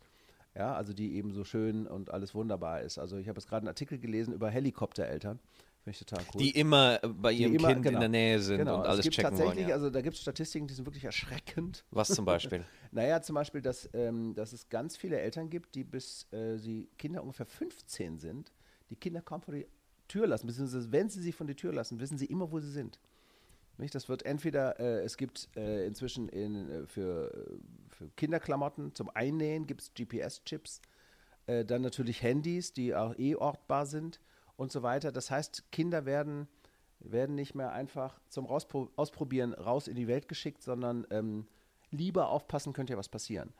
Ja, 0.54 0.74
also 0.74 0.92
die 0.92 1.14
eben 1.16 1.32
so 1.32 1.44
schön 1.44 1.86
und 1.86 2.10
alles 2.10 2.34
wunderbar 2.34 2.80
ist. 2.80 2.98
Also 2.98 3.16
ich 3.18 3.28
habe 3.28 3.38
jetzt 3.38 3.48
gerade 3.48 3.62
einen 3.62 3.68
Artikel 3.68 3.98
gelesen 3.98 4.32
über 4.32 4.50
Helikoptereltern 4.50 5.40
Finde 5.88 5.96
ich 6.02 6.06
total 6.06 6.24
cool. 6.34 6.42
Die 6.42 6.50
immer 6.50 6.98
bei 6.98 7.32
ihrem 7.32 7.54
immer, 7.54 7.68
Kind 7.68 7.82
genau, 7.82 7.96
in 7.96 8.00
der 8.00 8.08
Nähe 8.10 8.40
sind 8.40 8.58
genau. 8.58 8.78
und 8.78 8.86
alles 8.86 8.98
es 8.98 9.02
gibt 9.04 9.16
checken 9.16 9.30
tatsächlich, 9.30 9.56
wollen. 9.56 9.68
Ja. 9.68 9.74
Also 9.74 9.90
da 9.90 10.02
gibt 10.02 10.16
es 10.16 10.20
Statistiken, 10.20 10.66
die 10.66 10.74
sind 10.74 10.84
wirklich 10.84 11.04
erschreckend. 11.04 11.84
Was 11.90 12.08
zum 12.08 12.24
Beispiel? 12.26 12.64
naja, 12.90 13.22
zum 13.22 13.34
Beispiel, 13.34 13.62
dass, 13.62 13.88
ähm, 13.94 14.34
dass 14.34 14.52
es 14.52 14.68
ganz 14.68 14.96
viele 14.98 15.18
Eltern 15.18 15.48
gibt, 15.48 15.74
die 15.74 15.84
bis 15.84 16.30
äh, 16.32 16.58
sie 16.58 16.90
Kinder 16.98 17.22
ungefähr 17.22 17.46
15 17.46 18.18
sind, 18.18 18.52
die 18.90 18.96
Kinder 18.96 19.22
kaum 19.22 19.40
vor 19.40 19.54
die 19.54 19.66
Tür 20.08 20.26
lassen, 20.26 20.46
beziehungsweise 20.46 20.92
wenn 20.92 21.08
sie 21.08 21.22
sie 21.22 21.32
von 21.32 21.46
der 21.46 21.56
Tür 21.56 21.72
lassen, 21.72 22.00
wissen 22.00 22.18
sie 22.18 22.26
immer, 22.26 22.52
wo 22.52 22.60
sie 22.60 22.70
sind. 22.70 23.00
Nicht? 23.78 23.94
Das 23.94 24.10
wird 24.10 24.26
entweder, 24.26 24.78
äh, 24.80 25.04
es 25.04 25.16
gibt 25.16 25.48
äh, 25.56 25.86
inzwischen 25.86 26.28
in, 26.28 26.68
äh, 26.68 26.86
für, 26.86 27.58
für 27.88 28.10
Kinderklamotten 28.16 28.94
zum 28.94 29.08
Einnähen 29.14 29.66
gibt 29.66 29.80
es 29.80 29.92
GPS-Chips, 29.94 30.82
äh, 31.46 31.64
dann 31.64 31.80
natürlich 31.80 32.22
Handys, 32.22 32.74
die 32.74 32.94
auch 32.94 33.18
eh 33.18 33.36
ortbar 33.36 33.86
sind 33.86 34.20
und 34.58 34.72
so 34.72 34.82
weiter. 34.82 35.12
Das 35.12 35.30
heißt, 35.30 35.70
Kinder 35.70 36.04
werden, 36.04 36.48
werden 36.98 37.34
nicht 37.34 37.54
mehr 37.54 37.72
einfach 37.72 38.20
zum 38.28 38.44
Rauspro 38.44 38.90
Ausprobieren 38.96 39.54
raus 39.54 39.88
in 39.88 39.96
die 39.96 40.08
Welt 40.08 40.28
geschickt, 40.28 40.62
sondern 40.62 41.06
ähm, 41.10 41.46
lieber 41.90 42.28
aufpassen, 42.28 42.74
könnte 42.74 42.92
ja 42.92 42.98
was 42.98 43.08
passieren. 43.08 43.54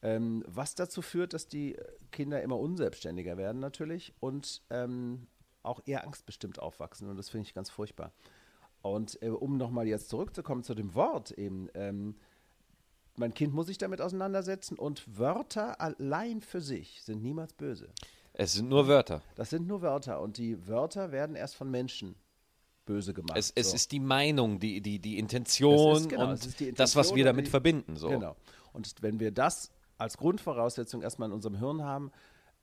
Ähm, 0.00 0.44
was 0.46 0.74
dazu 0.74 1.02
führt, 1.02 1.34
dass 1.34 1.48
die 1.48 1.76
Kinder 2.12 2.40
immer 2.42 2.58
unselbstständiger 2.58 3.36
werden 3.36 3.60
natürlich 3.60 4.14
und 4.20 4.62
ähm, 4.70 5.26
auch 5.62 5.80
eher 5.86 6.04
angstbestimmt 6.04 6.60
aufwachsen. 6.60 7.08
Und 7.10 7.16
das 7.16 7.30
finde 7.30 7.48
ich 7.48 7.54
ganz 7.54 7.68
furchtbar. 7.68 8.12
Und 8.80 9.20
äh, 9.22 9.30
um 9.30 9.56
nochmal 9.56 9.88
jetzt 9.88 10.08
zurückzukommen 10.08 10.62
zu 10.62 10.74
dem 10.74 10.94
Wort 10.94 11.32
eben, 11.32 11.68
ähm, 11.74 12.16
mein 13.16 13.34
Kind 13.34 13.54
muss 13.54 13.66
sich 13.66 13.78
damit 13.78 14.00
auseinandersetzen 14.00 14.78
und 14.78 15.18
Wörter 15.18 15.80
allein 15.80 16.42
für 16.42 16.60
sich 16.60 17.02
sind 17.02 17.22
niemals 17.22 17.54
böse. 17.54 17.88
Es 18.34 18.52
sind 18.52 18.68
nur 18.68 18.88
Wörter. 18.88 19.22
Das 19.36 19.50
sind 19.50 19.66
nur 19.66 19.82
Wörter 19.82 20.20
und 20.20 20.38
die 20.38 20.66
Wörter 20.66 21.12
werden 21.12 21.36
erst 21.36 21.54
von 21.54 21.70
Menschen 21.70 22.16
böse 22.84 23.14
gemacht. 23.14 23.38
Es, 23.38 23.52
es 23.54 23.70
so. 23.70 23.76
ist 23.76 23.92
die 23.92 24.00
Meinung, 24.00 24.58
die, 24.58 24.80
die, 24.80 24.98
die 24.98 25.18
Intention 25.18 25.96
ist, 25.96 26.08
genau, 26.08 26.24
und 26.24 26.44
Intention 26.44 26.74
das, 26.74 26.96
was 26.96 27.14
wir 27.14 27.24
damit 27.24 27.46
die, 27.46 27.50
verbinden. 27.50 27.96
So. 27.96 28.08
Genau. 28.08 28.36
Und 28.72 28.94
wenn 29.00 29.20
wir 29.20 29.30
das 29.30 29.70
als 29.98 30.18
Grundvoraussetzung 30.18 31.02
erstmal 31.02 31.28
in 31.28 31.34
unserem 31.34 31.56
Hirn 31.56 31.82
haben, 31.82 32.10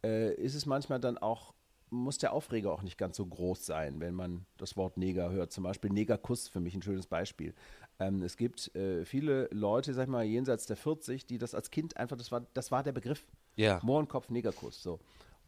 äh, 0.04 0.34
ist 0.36 0.56
es 0.56 0.66
manchmal 0.66 1.00
dann 1.00 1.18
auch, 1.18 1.54
muss 1.90 2.18
der 2.18 2.34
Aufreger 2.34 2.72
auch 2.72 2.84
nicht 2.84 2.98
ganz 2.98 3.18
so 3.18 3.26
groß 3.26 3.66
sein, 3.66 4.00
wenn 4.00 4.14
man 4.14 4.46
das 4.58 4.78
Wort 4.78 4.98
Neger 4.98 5.32
hört. 5.32 5.52
Zum 5.52 5.64
Beispiel 5.64 5.90
Negerkuss, 5.90 6.48
für 6.48 6.60
mich 6.60 6.76
ein 6.76 6.82
schönes 6.82 7.08
Beispiel. 7.08 7.54
Ähm, 8.00 8.22
es 8.24 8.38
gibt 8.38 8.76
äh, 8.76 9.06
viele 9.06 9.48
Leute, 9.52 9.94
sag 9.94 10.04
ich 10.04 10.10
mal, 10.10 10.24
jenseits 10.24 10.66
der 10.66 10.78
40, 10.78 11.26
die 11.26 11.38
das 11.38 11.56
als 11.56 11.72
Kind 11.72 11.98
einfach, 11.98 12.18
das 12.18 12.32
war, 12.32 12.46
das 12.54 12.72
war 12.72 12.84
der 12.84 12.92
Begriff. 12.92 13.26
Ja. 13.56 13.80
Mohrenkopf, 13.84 14.30
Negerkuss. 14.30 14.82
So. 14.82 15.00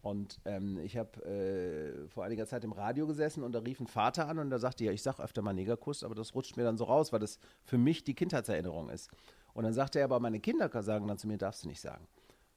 Und 0.03 0.41
ähm, 0.43 0.79
ich 0.83 0.97
habe 0.97 1.25
äh, 1.25 2.09
vor 2.09 2.25
einiger 2.25 2.45
Zeit 2.45 2.65
im 2.65 2.73
Radio 2.73 3.07
gesessen 3.07 3.41
und 3.41 3.53
da 3.53 3.59
rief 3.59 3.79
ein 3.79 3.87
Vater 3.87 4.27
an 4.27 4.37
und 4.37 4.49
da 4.49 4.59
sagte, 4.59 4.83
ja, 4.83 4.91
ich 4.91 5.01
sage 5.01 5.23
öfter 5.23 5.41
mal 5.41 5.53
Negerkuss, 5.53 6.03
aber 6.03 6.13
das 6.13 6.35
rutscht 6.35 6.57
mir 6.57 6.63
dann 6.63 6.77
so 6.77 6.83
raus, 6.83 7.13
weil 7.13 7.21
das 7.21 7.39
für 7.63 7.77
mich 7.77 8.03
die 8.03 8.13
Kindheitserinnerung 8.13 8.89
ist. 8.89 9.09
Und 9.53 9.63
dann 9.63 9.73
sagte 9.73 9.99
er, 9.99 10.05
aber 10.05 10.19
meine 10.19 10.41
Kinder 10.41 10.69
sagen 10.83 11.07
dann 11.07 11.17
zu 11.17 11.25
mir, 11.25 11.37
darfst 11.37 11.63
du 11.63 11.69
nicht 11.69 11.79
sagen. 11.79 12.05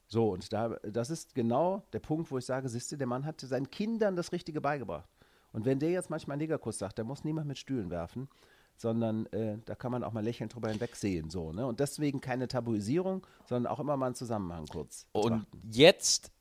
So, 0.09 0.33
und 0.33 0.53
da, 0.53 0.71
das 0.83 1.09
ist 1.09 1.37
genau 1.37 1.85
der 1.93 2.01
Punkt, 2.01 2.33
wo 2.33 2.39
ich 2.39 2.45
sage, 2.45 2.69
siehst 2.69 2.91
du, 2.91 2.97
der 2.97 3.07
Mann 3.07 3.25
hat 3.25 3.41
seinen 3.41 3.71
Kindern 3.71 4.17
das 4.17 4.33
Richtige 4.33 4.61
beigebracht. 4.61 5.09
Und 5.53 5.65
wenn 5.65 5.79
der 5.79 5.91
jetzt 5.91 6.11
manchmal 6.11 6.39
Negerkuss 6.39 6.79
sagt, 6.79 6.99
der 6.99 7.05
muss 7.05 7.23
niemand 7.23 7.47
mit 7.47 7.59
Stühlen 7.59 7.91
werfen, 7.91 8.29
sondern 8.77 9.27
äh, 9.27 9.59
da 9.65 9.75
kann 9.77 9.93
man 9.93 10.03
auch 10.03 10.13
mal 10.13 10.23
lächelnd 10.23 10.53
drüber 10.53 10.69
hinwegsehen. 10.69 11.31
So, 11.31 11.53
ne? 11.53 11.65
Und 11.65 11.79
deswegen 11.79 12.21
keine 12.21 12.49
Tabuisierung, 12.49 13.25
sondern 13.49 13.73
auch 13.73 13.79
immer 13.79 13.97
mal 13.97 14.07
einen 14.07 14.15
Zusammenhang 14.17 14.67
kurz. 14.67 15.07
Und 15.13 15.47
jetzt 15.71 16.33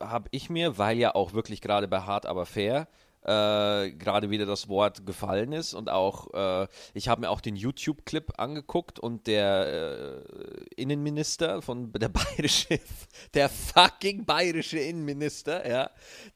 habe 0.00 0.28
ich 0.32 0.50
mir, 0.50 0.78
weil 0.78 0.98
ja 0.98 1.14
auch 1.14 1.32
wirklich 1.32 1.60
gerade 1.60 1.88
bei 1.88 2.00
Hart 2.00 2.26
aber 2.26 2.46
fair 2.46 2.88
äh, 3.24 3.90
gerade 3.92 4.28
wieder 4.28 4.44
das 4.44 4.68
Wort 4.68 5.06
gefallen 5.06 5.52
ist 5.52 5.72
und 5.72 5.88
auch, 5.88 6.32
äh, 6.34 6.66
ich 6.92 7.08
habe 7.08 7.22
mir 7.22 7.30
auch 7.30 7.40
den 7.40 7.56
YouTube-Clip 7.56 8.38
angeguckt 8.38 8.98
und 8.98 9.26
der 9.26 10.22
äh, 10.26 10.80
Innenminister 10.80 11.62
von 11.62 11.90
der 11.98 12.10
bayerische, 12.10 12.80
der 13.32 13.48
fucking 13.48 14.26
bayerische 14.26 14.78
Innenminister, 14.78 15.66
ja, 15.68 15.90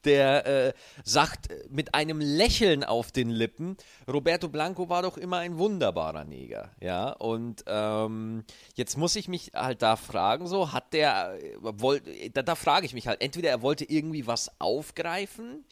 der 0.04 0.46
äh, 0.46 0.72
sagt 1.04 1.48
mit 1.68 1.94
einem 1.94 2.20
Lächeln 2.20 2.84
auf 2.84 3.12
den 3.12 3.28
Lippen, 3.28 3.76
Roberto 4.10 4.48
Blanco 4.48 4.88
war 4.88 5.02
doch 5.02 5.18
immer 5.18 5.38
ein 5.38 5.58
wunderbarer 5.58 6.24
Neger, 6.24 6.70
ja, 6.80 7.10
und 7.10 7.64
ähm, 7.66 8.44
jetzt 8.76 8.96
muss 8.96 9.14
ich 9.16 9.28
mich 9.28 9.50
halt 9.54 9.82
da 9.82 9.96
fragen, 9.96 10.46
so, 10.46 10.72
hat 10.72 10.94
der, 10.94 11.38
wollt, 11.60 12.04
da, 12.34 12.42
da 12.42 12.54
frage 12.54 12.86
ich 12.86 12.94
mich 12.94 13.06
halt, 13.06 13.20
entweder 13.20 13.50
er 13.50 13.60
wollte 13.60 13.84
irgendwie 13.84 14.26
was 14.26 14.58
aufgreifen, 14.58 15.66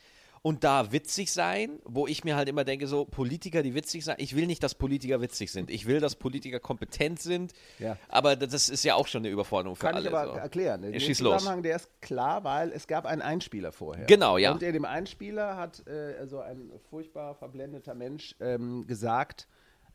und 0.46 0.62
da 0.62 0.92
witzig 0.92 1.32
sein, 1.32 1.80
wo 1.84 2.06
ich 2.06 2.22
mir 2.22 2.36
halt 2.36 2.48
immer 2.48 2.62
denke, 2.62 2.86
so 2.86 3.04
Politiker, 3.04 3.64
die 3.64 3.74
witzig 3.74 4.04
sind, 4.04 4.20
ich 4.20 4.36
will 4.36 4.46
nicht, 4.46 4.62
dass 4.62 4.76
Politiker 4.76 5.20
witzig 5.20 5.50
sind. 5.50 5.72
Ich 5.72 5.86
will, 5.86 5.98
dass 5.98 6.14
Politiker 6.14 6.60
kompetent 6.60 7.18
sind, 7.20 7.52
Ja. 7.80 7.98
aber 8.08 8.36
das 8.36 8.68
ist 8.68 8.84
ja 8.84 8.94
auch 8.94 9.08
schon 9.08 9.22
eine 9.22 9.30
Überforderung 9.30 9.74
für 9.74 9.86
Kann 9.86 9.96
alle. 9.96 10.08
ich 10.08 10.14
aber 10.14 10.34
so. 10.34 10.38
erklären. 10.38 10.84
Ja, 10.84 10.90
Der 10.92 11.00
schieß 11.00 11.18
los. 11.18 11.38
Zusammenhang, 11.38 11.64
der 11.64 11.74
ist 11.74 12.00
klar, 12.00 12.44
weil 12.44 12.70
es 12.70 12.86
gab 12.86 13.06
einen 13.06 13.22
Einspieler 13.22 13.72
vorher. 13.72 14.06
Genau, 14.06 14.38
ja. 14.38 14.52
Und 14.52 14.62
in 14.62 14.72
dem 14.72 14.84
Einspieler 14.84 15.56
hat 15.56 15.84
äh, 15.88 16.24
so 16.28 16.38
ein 16.38 16.70
furchtbar 16.90 17.34
verblendeter 17.34 17.94
Mensch 17.96 18.36
ähm, 18.38 18.86
gesagt, 18.86 19.48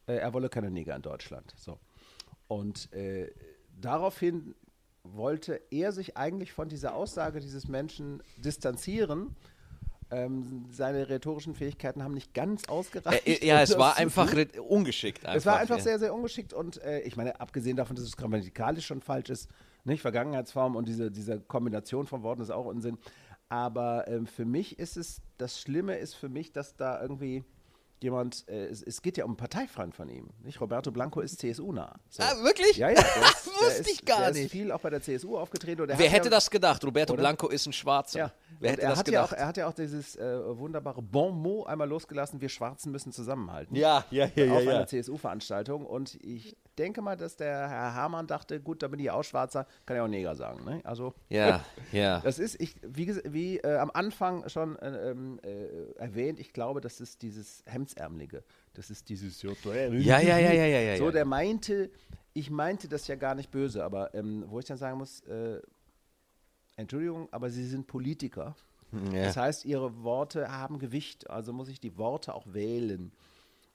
äh, 0.05 0.15
er 0.17 0.33
wolle 0.33 0.49
keine 0.49 0.69
Neger 0.69 0.97
in 0.97 1.01
Deutschland. 1.01 1.53
So. 1.55 1.79
Und 2.49 2.91
äh, 2.91 3.31
daraufhin 3.79 4.53
wollte 5.03 5.61
er 5.71 5.93
sich 5.93 6.17
eigentlich 6.17 6.51
von 6.51 6.67
dieser 6.69 6.93
Aussage 6.93 7.39
dieses 7.39 7.67
Menschen 7.69 8.21
distanzieren. 8.37 9.35
Ähm, 10.11 10.65
seine 10.71 11.07
rhetorischen 11.09 11.55
Fähigkeiten 11.55 12.03
haben 12.03 12.13
nicht 12.13 12.33
ganz 12.33 12.67
ausgereicht. 12.67 13.25
Äh, 13.25 13.45
ja, 13.45 13.61
es 13.61 13.69
das 13.71 13.79
war 13.79 13.97
einfach 13.97 14.31
ungeschickt. 14.67 15.25
Einfach, 15.25 15.37
Es 15.37 15.45
war 15.45 15.57
einfach 15.57 15.77
ja. 15.77 15.83
sehr, 15.83 15.99
sehr 15.99 16.13
ungeschickt 16.13 16.53
und 16.53 16.81
äh, 16.83 16.99
ich 17.01 17.15
meine, 17.15 17.39
abgesehen 17.39 17.77
davon, 17.77 17.95
dass 17.95 18.05
es 18.05 18.17
grammatikalisch 18.17 18.85
schon 18.85 19.01
falsch 19.01 19.29
ist, 19.29 19.49
nicht 19.83 20.01
Vergangenheitsform 20.01 20.75
und 20.75 20.87
diese, 20.87 21.11
diese 21.11 21.39
Kombination 21.39 22.05
von 22.05 22.23
Worten 22.23 22.41
ist 22.41 22.51
auch 22.51 22.65
Unsinn. 22.65 22.97
Aber 23.49 24.07
ähm, 24.07 24.27
für 24.27 24.45
mich 24.45 24.79
ist 24.79 24.95
es, 24.97 25.21
das 25.37 25.59
Schlimme 25.59 25.97
ist 25.97 26.13
für 26.13 26.29
mich, 26.29 26.53
dass 26.53 26.75
da 26.75 27.01
irgendwie 27.01 27.43
jemand, 28.01 28.47
äh, 28.47 28.65
es, 28.67 28.81
es 28.81 29.01
geht 29.01 29.17
ja 29.17 29.25
um 29.25 29.31
einen 29.31 29.37
Parteifreund 29.37 29.95
von 29.95 30.09
ihm, 30.09 30.29
nicht? 30.43 30.59
Roberto 30.59 30.91
Blanco 30.91 31.21
ist 31.21 31.39
CSU-nah. 31.39 31.99
So. 32.09 32.23
Ah, 32.23 32.43
wirklich? 32.43 32.77
Ja, 32.77 32.89
ja. 32.89 32.95
Ist, 33.01 33.45
der 33.45 33.53
Wusste 33.67 33.81
ist, 33.81 33.91
ich 33.91 34.05
gar 34.05 34.19
der 34.21 34.31
nicht. 34.31 34.45
Ist 34.45 34.51
viel 34.51 34.71
auch 34.71 34.79
bei 34.79 34.89
der 34.89 35.01
CSU 35.01 35.37
aufgetreten. 35.37 35.81
Und 35.81 35.89
er 35.89 35.99
Wer 35.99 36.07
hat 36.07 36.15
hätte 36.15 36.25
ja, 36.27 36.31
das 36.31 36.49
gedacht? 36.49 36.83
Roberto 36.83 37.13
Oder? 37.13 37.21
Blanco 37.21 37.49
ist 37.49 37.67
ein 37.67 37.73
Schwarzer. 37.73 38.19
Ja. 38.19 38.31
Wer 38.59 38.71
hätte 38.71 38.81
er 38.83 38.89
das 38.89 38.99
hat 38.99 39.07
ja 39.07 39.21
gedacht? 39.21 39.33
auch, 39.33 39.37
er 39.37 39.47
hat 39.47 39.57
ja 39.57 39.67
auch 39.67 39.73
dieses 39.73 40.15
äh, 40.15 40.57
wunderbare 40.57 41.01
Bon 41.01 41.35
mot 41.37 41.67
einmal 41.67 41.87
losgelassen, 41.87 42.41
wir 42.41 42.49
Schwarzen 42.49 42.91
müssen 42.91 43.11
zusammenhalten 43.11 43.75
ja, 43.75 44.05
ja, 44.11 44.29
ja, 44.35 44.45
ja. 44.45 44.53
auf 44.53 44.63
ja. 44.63 44.71
einer 44.71 44.87
CSU-Veranstaltung. 44.87 45.85
Und 45.85 46.15
ich 46.23 46.55
denke 46.77 47.01
mal, 47.01 47.17
dass 47.17 47.35
der 47.35 47.69
Herr 47.69 47.93
Hamann 47.93 48.27
dachte, 48.27 48.59
gut, 48.59 48.83
da 48.83 48.87
bin 48.87 48.99
ich 48.99 49.11
auch 49.11 49.23
Schwarzer, 49.23 49.65
kann 49.85 49.97
ich 49.97 50.01
auch 50.01 50.07
Neger 50.07 50.35
sagen. 50.35 50.63
Ne? 50.65 50.81
Also 50.83 51.13
Ja, 51.29 51.63
ja. 51.91 52.19
das 52.21 52.39
ist, 52.39 52.59
ich, 52.61 52.75
wie, 52.81 53.15
wie 53.25 53.57
äh, 53.57 53.77
am 53.77 53.91
Anfang 53.93 54.47
schon 54.49 54.77
äh, 54.79 55.11
ähm, 55.11 55.39
äh, 55.43 55.99
erwähnt, 55.99 56.39
ich 56.39 56.53
glaube, 56.53 56.81
das 56.81 57.01
ist 57.01 57.21
dieses 57.21 57.63
Hemdsärmelige. 57.65 58.43
Das 58.73 58.89
ist 58.89 59.09
dieses 59.09 59.41
Ja, 59.41 60.19
ja, 60.19 60.37
ja, 60.37 60.53
ja, 60.53 60.65
ja, 60.65 60.79
ja. 60.79 60.97
So, 60.97 61.05
ja. 61.05 61.11
der 61.11 61.25
meinte, 61.25 61.91
ich 62.33 62.49
meinte 62.49 62.87
das 62.87 63.07
ja 63.07 63.15
gar 63.15 63.35
nicht 63.35 63.51
böse, 63.51 63.83
aber 63.83 64.13
ähm, 64.13 64.45
wo 64.47 64.59
ich 64.59 64.65
dann 64.65 64.77
sagen 64.77 64.97
muss, 64.97 65.21
äh, 65.21 65.59
Entschuldigung, 66.81 67.27
aber 67.31 67.49
Sie 67.49 67.65
sind 67.65 67.87
Politiker. 67.87 68.55
ja. 69.13 69.23
Das 69.23 69.37
heißt, 69.37 69.65
Ihre 69.65 70.03
Worte 70.03 70.51
haben 70.51 70.79
Gewicht, 70.79 71.29
also 71.29 71.53
muss 71.53 71.69
ich 71.69 71.79
die 71.79 71.97
Worte 71.97 72.33
auch 72.33 72.45
wählen 72.53 73.11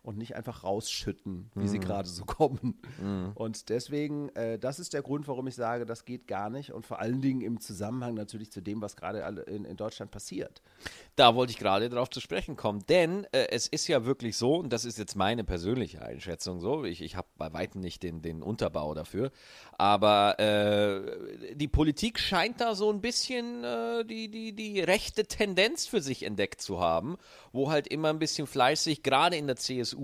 und 0.06 0.16
nicht 0.16 0.36
einfach 0.36 0.64
rausschütten, 0.64 1.50
wie 1.54 1.64
Mhm. 1.64 1.68
sie 1.68 1.80
gerade 1.80 2.08
so 2.08 2.24
kommen. 2.24 2.80
Und 3.34 3.68
deswegen, 3.68 4.28
äh, 4.36 4.58
das 4.58 4.78
ist 4.78 4.94
der 4.94 5.02
Grund, 5.02 5.26
warum 5.28 5.46
ich 5.48 5.54
sage, 5.56 5.84
das 5.84 6.04
geht 6.04 6.26
gar 6.28 6.48
nicht 6.48 6.72
und 6.72 6.86
vor 6.86 7.00
allen 7.00 7.20
Dingen 7.20 7.40
im 7.40 7.60
Zusammenhang 7.60 8.14
natürlich 8.14 8.50
zu 8.52 8.60
dem, 8.60 8.80
was 8.80 8.96
gerade 8.96 9.18
in, 9.48 9.64
in 9.64 9.76
Deutschland 9.76 10.10
passiert. 10.10 10.62
Da 11.16 11.34
wollte 11.34 11.50
ich 11.50 11.58
gerade 11.58 11.88
drauf 11.88 12.08
zu 12.10 12.20
sprechen 12.20 12.56
kommen, 12.56 12.84
denn 12.88 13.24
äh, 13.32 13.48
es 13.50 13.66
ist 13.66 13.88
ja 13.88 14.04
wirklich 14.04 14.36
so, 14.36 14.56
und 14.56 14.72
das 14.72 14.84
ist 14.84 14.98
jetzt 14.98 15.16
meine 15.16 15.44
persönliche 15.44 16.02
Einschätzung 16.02 16.60
so, 16.60 16.84
ich, 16.84 17.02
ich 17.02 17.16
habe 17.16 17.26
bei 17.36 17.52
weitem 17.52 17.80
nicht 17.80 18.02
den, 18.02 18.22
den 18.22 18.42
Unterbau 18.42 18.94
dafür, 18.94 19.30
aber 19.76 20.38
äh, 20.38 21.54
die 21.56 21.68
Politik 21.68 22.18
scheint 22.18 22.60
da 22.60 22.74
so 22.74 22.90
ein 22.92 23.00
bisschen 23.00 23.64
äh, 23.64 24.04
die, 24.04 24.28
die, 24.30 24.52
die 24.54 24.80
rechte 24.80 25.24
Tendenz 25.26 25.86
für 25.86 26.00
sich 26.00 26.22
entdeckt 26.22 26.60
zu 26.60 26.80
haben, 26.80 27.16
wo 27.52 27.70
halt 27.70 27.88
immer 27.88 28.10
ein 28.10 28.18
bisschen 28.18 28.46
fleißig, 28.46 29.02
gerade 29.02 29.36
in 29.36 29.46
der 29.46 29.56
CSU, 29.56 29.95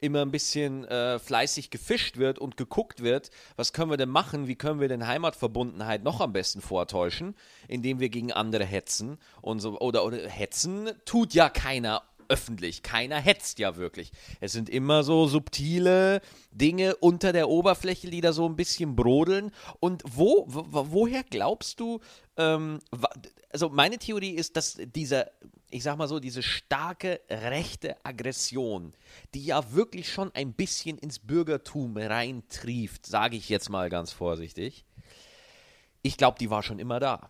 immer 0.00 0.22
ein 0.22 0.30
bisschen 0.30 0.84
äh, 0.84 1.18
fleißig 1.18 1.70
gefischt 1.70 2.16
wird 2.16 2.38
und 2.38 2.56
geguckt 2.56 3.02
wird, 3.02 3.30
was 3.56 3.72
können 3.72 3.90
wir 3.90 3.96
denn 3.96 4.08
machen, 4.08 4.46
wie 4.46 4.56
können 4.56 4.80
wir 4.80 4.88
denn 4.88 5.06
Heimatverbundenheit 5.06 6.02
noch 6.02 6.20
am 6.20 6.32
besten 6.32 6.60
vortäuschen, 6.60 7.34
indem 7.68 8.00
wir 8.00 8.08
gegen 8.08 8.32
andere 8.32 8.64
hetzen 8.64 9.18
und 9.42 9.60
so 9.60 9.78
oder, 9.78 10.04
oder 10.04 10.28
hetzen 10.28 10.90
tut 11.04 11.34
ja 11.34 11.48
keiner 11.48 12.02
öffentlich, 12.30 12.82
keiner 12.82 13.16
hetzt 13.16 13.58
ja 13.58 13.76
wirklich. 13.76 14.12
Es 14.40 14.52
sind 14.52 14.70
immer 14.70 15.02
so 15.02 15.26
subtile 15.26 16.22
Dinge 16.52 16.96
unter 16.96 17.32
der 17.32 17.48
Oberfläche, 17.48 18.08
die 18.08 18.20
da 18.20 18.32
so 18.32 18.46
ein 18.46 18.54
bisschen 18.54 18.94
brodeln. 18.94 19.50
Und 19.80 20.04
wo, 20.06 20.44
wo 20.46 20.86
woher 20.92 21.24
glaubst 21.24 21.80
du, 21.80 21.98
ähm, 22.36 22.78
also 23.50 23.68
meine 23.68 23.98
Theorie 23.98 24.30
ist, 24.30 24.56
dass 24.56 24.78
dieser, 24.94 25.30
ich 25.70 25.82
sag 25.82 25.96
mal 25.96 26.08
so, 26.08 26.20
diese 26.20 26.42
starke 26.42 27.20
rechte 27.28 27.96
Aggression, 28.04 28.94
die 29.34 29.44
ja 29.44 29.72
wirklich 29.72 30.12
schon 30.12 30.32
ein 30.34 30.52
bisschen 30.52 30.98
ins 30.98 31.18
Bürgertum 31.18 31.96
reintrieft, 31.96 33.06
sage 33.06 33.36
ich 33.36 33.48
jetzt 33.48 33.68
mal 33.68 33.90
ganz 33.90 34.12
vorsichtig, 34.12 34.84
ich 36.02 36.16
glaube, 36.16 36.38
die 36.38 36.50
war 36.50 36.62
schon 36.62 36.78
immer 36.78 37.00
da. 37.00 37.28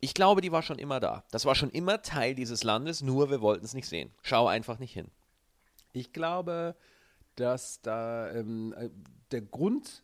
Ich 0.00 0.14
glaube, 0.14 0.40
die 0.40 0.52
war 0.52 0.62
schon 0.62 0.78
immer 0.78 1.00
da. 1.00 1.24
Das 1.30 1.44
war 1.44 1.54
schon 1.54 1.70
immer 1.70 2.02
Teil 2.02 2.34
dieses 2.34 2.62
Landes, 2.62 3.02
nur 3.02 3.30
wir 3.30 3.40
wollten 3.40 3.64
es 3.64 3.74
nicht 3.74 3.88
sehen. 3.88 4.10
Schau 4.22 4.46
einfach 4.46 4.78
nicht 4.78 4.92
hin. 4.92 5.10
Ich 5.92 6.12
glaube, 6.12 6.76
dass 7.36 7.80
da 7.82 8.30
ähm, 8.30 8.74
äh, 8.76 8.90
der 9.30 9.42
Grund 9.42 10.02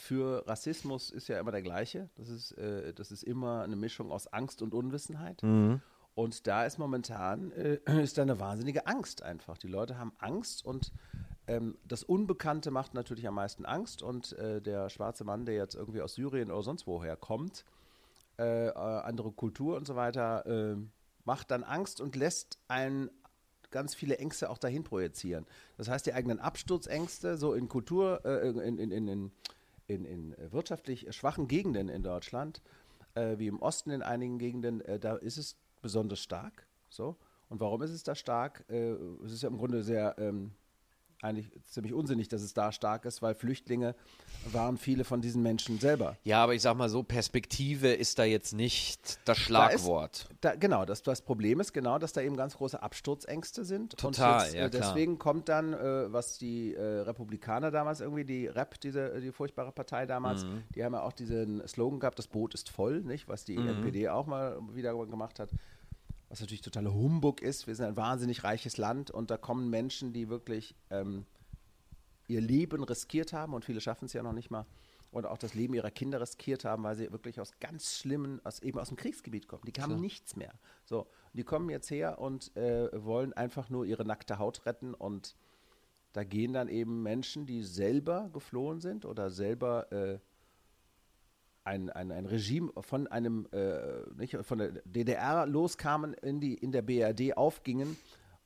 für 0.00 0.46
Rassismus 0.48 1.10
ist 1.10 1.28
ja 1.28 1.38
immer 1.38 1.52
der 1.52 1.62
gleiche. 1.62 2.08
Das 2.16 2.28
ist, 2.28 2.52
äh, 2.52 2.92
das 2.94 3.12
ist 3.12 3.22
immer 3.22 3.62
eine 3.62 3.76
Mischung 3.76 4.10
aus 4.10 4.26
Angst 4.32 4.62
und 4.62 4.74
Unwissenheit. 4.74 5.42
Und 6.14 6.46
da 6.46 6.64
ist 6.64 6.78
momentan 6.78 7.52
äh, 7.52 7.78
ist 8.02 8.18
da 8.18 8.22
eine 8.22 8.40
wahnsinnige 8.40 8.86
Angst 8.86 9.22
einfach. 9.22 9.58
Die 9.58 9.68
Leute 9.68 9.98
haben 9.98 10.12
Angst 10.18 10.64
und 10.64 10.92
ähm, 11.46 11.76
das 11.84 12.02
Unbekannte 12.02 12.70
macht 12.70 12.94
natürlich 12.94 13.28
am 13.28 13.34
meisten 13.34 13.66
Angst. 13.66 14.02
Und 14.02 14.32
äh, 14.32 14.60
der 14.60 14.88
schwarze 14.88 15.24
Mann, 15.24 15.44
der 15.44 15.56
jetzt 15.56 15.74
irgendwie 15.74 16.00
aus 16.00 16.14
Syrien 16.14 16.50
oder 16.50 16.62
sonst 16.62 16.86
woher 16.86 17.16
kommt, 17.16 17.64
äh, 18.38 18.68
äh, 18.68 18.72
andere 18.72 19.32
Kultur 19.32 19.76
und 19.76 19.86
so 19.86 19.96
weiter, 19.96 20.46
äh, 20.46 20.76
macht 21.24 21.50
dann 21.50 21.62
Angst 21.62 22.00
und 22.00 22.16
lässt 22.16 22.58
einen 22.68 23.10
ganz 23.70 23.94
viele 23.94 24.18
Ängste 24.18 24.50
auch 24.50 24.58
dahin 24.58 24.82
projizieren. 24.82 25.46
Das 25.76 25.88
heißt, 25.88 26.06
die 26.06 26.14
eigenen 26.14 26.40
Absturzängste, 26.40 27.36
so 27.36 27.54
in 27.54 27.68
Kultur, 27.68 28.22
äh, 28.24 28.48
in, 28.48 28.78
in, 28.78 28.90
in, 28.90 29.08
in, 29.08 29.32
in, 29.90 30.04
in 30.04 30.36
wirtschaftlich 30.52 31.12
schwachen 31.14 31.48
Gegenden 31.48 31.88
in 31.88 32.02
Deutschland, 32.02 32.62
äh, 33.14 33.38
wie 33.38 33.48
im 33.48 33.60
Osten 33.60 33.90
in 33.90 34.02
einigen 34.02 34.38
Gegenden, 34.38 34.80
äh, 34.82 34.98
da 34.98 35.16
ist 35.16 35.36
es 35.36 35.56
besonders 35.82 36.20
stark. 36.20 36.66
So. 36.88 37.16
Und 37.48 37.60
warum 37.60 37.82
ist 37.82 37.90
es 37.90 38.04
da 38.04 38.14
stark? 38.14 38.64
Äh, 38.68 38.92
es 39.24 39.32
ist 39.32 39.42
ja 39.42 39.48
im 39.48 39.58
Grunde 39.58 39.82
sehr 39.82 40.16
ähm, 40.18 40.52
eigentlich 41.22 41.50
ziemlich 41.66 41.92
unsinnig, 41.92 42.28
dass 42.28 42.42
es 42.42 42.54
da 42.54 42.72
stark 42.72 43.04
ist, 43.04 43.20
weil 43.22 43.34
Flüchtlinge 43.34 43.94
waren 44.52 44.78
viele 44.78 45.04
von 45.04 45.20
diesen 45.20 45.42
Menschen 45.42 45.78
selber. 45.78 46.16
Ja, 46.24 46.42
aber 46.42 46.54
ich 46.54 46.62
sag 46.62 46.76
mal 46.76 46.88
so, 46.88 47.02
Perspektive 47.02 47.92
ist 47.92 48.18
da 48.18 48.24
jetzt 48.24 48.52
nicht 48.54 49.18
das 49.24 49.24
Da 49.24 49.32
ist- 49.32 49.38
Schlagwort. 49.40 50.28
Da, 50.40 50.54
genau, 50.54 50.84
das, 50.84 51.02
das 51.02 51.20
Problem 51.22 51.60
ist 51.60 51.72
genau, 51.74 51.98
dass 51.98 52.12
da 52.14 52.22
eben 52.22 52.36
ganz 52.36 52.56
große 52.56 52.82
Absturzängste 52.82 53.64
sind. 53.64 53.96
Total, 53.98 54.38
und 54.40 54.44
jetzt, 54.46 54.54
ja, 54.54 54.66
äh, 54.66 54.70
klar. 54.70 54.82
Deswegen 54.94 55.18
kommt 55.18 55.48
dann, 55.48 55.74
äh, 55.74 56.12
was 56.12 56.38
die 56.38 56.74
äh, 56.74 56.82
Republikaner 57.00 57.70
damals 57.70 58.00
irgendwie, 58.00 58.24
die 58.24 58.46
REP, 58.46 58.80
diese, 58.80 59.20
die 59.20 59.32
furchtbare 59.32 59.72
Partei 59.72 60.06
damals, 60.06 60.44
Mhm. 60.44 60.62
die 60.74 60.84
haben 60.84 60.94
ja 60.94 61.02
auch 61.02 61.12
diesen 61.12 61.66
Slogan 61.68 62.00
gehabt, 62.00 62.18
das 62.18 62.28
Boot 62.28 62.54
ist 62.54 62.70
voll, 62.70 63.00
nicht? 63.02 63.28
Was 63.28 63.44
die 63.44 63.58
Mhm. 63.58 63.68
NPD 63.68 64.08
auch 64.08 64.26
mal 64.26 64.58
wieder 64.72 64.94
gemacht 65.06 65.38
hat. 65.38 65.50
Was 66.30 66.40
natürlich 66.40 66.62
totaler 66.62 66.94
Humbug 66.94 67.42
ist. 67.42 67.66
Wir 67.66 67.74
sind 67.74 67.86
ein 67.86 67.96
wahnsinnig 67.96 68.44
reiches 68.44 68.78
Land 68.78 69.10
und 69.10 69.30
da 69.30 69.36
kommen 69.36 69.68
Menschen, 69.68 70.12
die 70.12 70.28
wirklich 70.28 70.74
ähm, 70.88 71.26
ihr 72.28 72.40
Leben 72.40 72.82
riskiert 72.84 73.32
haben 73.32 73.52
und 73.52 73.64
viele 73.64 73.80
schaffen 73.80 74.06
es 74.06 74.12
ja 74.12 74.22
noch 74.22 74.32
nicht 74.32 74.50
mal 74.50 74.64
und 75.10 75.26
auch 75.26 75.38
das 75.38 75.54
Leben 75.54 75.74
ihrer 75.74 75.90
Kinder 75.90 76.20
riskiert 76.20 76.64
haben, 76.64 76.84
weil 76.84 76.94
sie 76.94 77.10
wirklich 77.10 77.40
aus 77.40 77.52
ganz 77.60 77.96
schlimmen, 77.98 78.40
aus, 78.44 78.60
eben 78.60 78.78
aus 78.78 78.88
dem 78.88 78.96
Kriegsgebiet 78.96 79.48
kommen. 79.48 79.62
Die 79.66 79.82
haben 79.82 80.00
nichts 80.00 80.36
mehr. 80.36 80.52
So, 80.84 81.08
die 81.32 81.42
kommen 81.42 81.68
jetzt 81.68 81.90
her 81.90 82.20
und 82.20 82.56
äh, 82.56 82.88
wollen 83.04 83.32
einfach 83.32 83.68
nur 83.68 83.84
ihre 83.84 84.04
nackte 84.04 84.38
Haut 84.38 84.66
retten 84.66 84.94
und 84.94 85.34
da 86.12 86.24
gehen 86.24 86.52
dann 86.52 86.68
eben 86.68 87.02
Menschen, 87.02 87.46
die 87.46 87.62
selber 87.62 88.30
geflohen 88.32 88.80
sind 88.80 89.04
oder 89.04 89.30
selber 89.30 89.90
äh, 89.92 90.18
ein, 91.64 91.90
ein, 91.90 92.10
ein 92.12 92.26
Regime 92.26 92.72
von 92.80 93.06
einem, 93.06 93.46
äh, 93.52 94.02
nicht, 94.16 94.36
von 94.42 94.58
der 94.58 94.70
DDR 94.84 95.46
loskamen, 95.46 96.14
in, 96.14 96.40
die, 96.40 96.54
in 96.54 96.72
der 96.72 96.82
BRD 96.82 97.36
aufgingen 97.36 97.96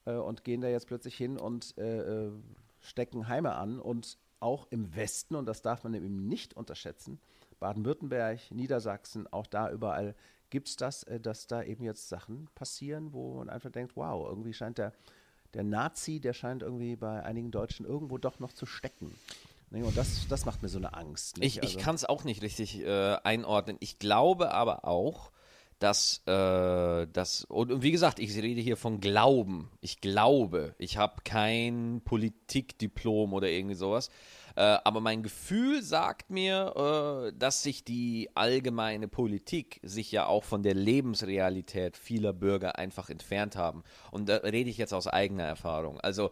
äh, 0.05 0.15
und 0.15 0.45
gehen 0.45 0.61
da 0.61 0.69
jetzt 0.69 0.87
plötzlich 0.87 1.17
hin 1.17 1.39
und 1.39 1.77
äh, 1.79 2.27
äh, 2.27 2.33
stecken 2.81 3.29
Heime 3.29 3.55
an 3.55 3.79
und 3.79 4.19
auch 4.41 4.67
im 4.71 4.95
Westen, 4.95 5.37
und 5.37 5.47
das 5.47 5.63
darf 5.63 5.85
man 5.85 5.95
eben 5.95 6.27
nicht 6.29 6.55
unterschätzen, 6.55 7.19
Baden-Württemberg, 7.61 8.51
Niedersachsen, 8.51 9.27
auch 9.33 9.47
da 9.47 9.71
überall 9.71 10.15
gibt 10.51 10.69
es 10.69 10.77
das, 10.77 11.03
äh, 11.05 11.21
dass 11.21 11.47
da 11.47 11.63
eben 11.63 11.85
jetzt 11.85 12.09
Sachen 12.09 12.49
passieren, 12.55 13.13
wo 13.13 13.39
man 13.39 13.49
einfach 13.49 13.71
denkt, 13.71 13.97
wow, 13.97 14.29
irgendwie 14.29 14.53
scheint 14.53 14.79
der, 14.79 14.93
der 15.55 15.65
Nazi, 15.65 16.21
der 16.21 16.33
scheint 16.33 16.63
irgendwie 16.63 16.97
bei 16.97 17.23
einigen 17.23 17.51
Deutschen 17.51 17.87
irgendwo 17.87 18.19
doch 18.19 18.39
noch 18.39 18.53
zu 18.53 18.67
stecken. 18.67 19.15
Ne, 19.75 19.85
Und 19.85 19.97
das, 19.97 20.27
das 20.29 20.45
macht 20.47 20.63
mir 20.63 20.69
so 20.69 20.79
eine 20.79 20.95
Angst. 20.95 21.39
nicht? 21.39 21.57
Ich, 21.59 21.63
ich 21.63 21.75
Also- 21.77 21.79
kann 21.85 21.95
es 21.97 22.05
auch 22.05 22.25
nicht 22.25 22.43
richtig 22.43 22.81
äh, 22.81 23.17
einordnen. 23.25 23.77
Ich 23.81 23.99
glaube 23.99 24.53
aber 24.53 24.85
auch, 24.87 25.33
dass, 25.81 26.23
äh, 26.27 27.07
dass 27.09 27.45
und, 27.45 27.73
und 27.73 27.83
wie 27.83 27.91
gesagt, 27.91 28.19
ich 28.21 28.35
rede 28.37 28.61
hier 28.61 28.77
von 28.77 29.01
Glauben. 29.01 29.71
Ich 29.81 30.01
glaube, 30.01 30.75
ich 30.79 30.97
habe 30.97 31.23
kein 31.25 32.01
Politikdiplom 32.05 33.33
oder 33.35 33.49
irgendwie 33.49 33.75
sowas. 33.75 34.09
Äh, 34.57 34.61
aber 34.85 35.01
mein 35.01 35.25
Gefühl 35.25 35.83
sagt 35.83 36.31
mir, 36.31 37.33
äh, 37.33 37.37
dass 37.37 37.65
sich 37.65 37.83
die 37.85 38.31
allgemeine 38.35 39.09
Politik 39.09 39.81
sich 39.83 40.13
ja 40.13 40.27
auch 40.27 40.45
von 40.45 40.63
der 40.63 40.75
Lebensrealität 40.75 41.97
vieler 41.97 42.33
Bürger 42.33 42.79
einfach 42.79 43.11
entfernt 43.11 43.57
haben. 43.57 43.83
Und 44.13 44.29
da 44.29 44.37
rede 44.37 44.71
ich 44.71 44.79
jetzt 44.79 44.95
aus 44.95 45.09
eigener 45.09 45.45
Erfahrung. 45.45 46.01
Also 46.01 46.31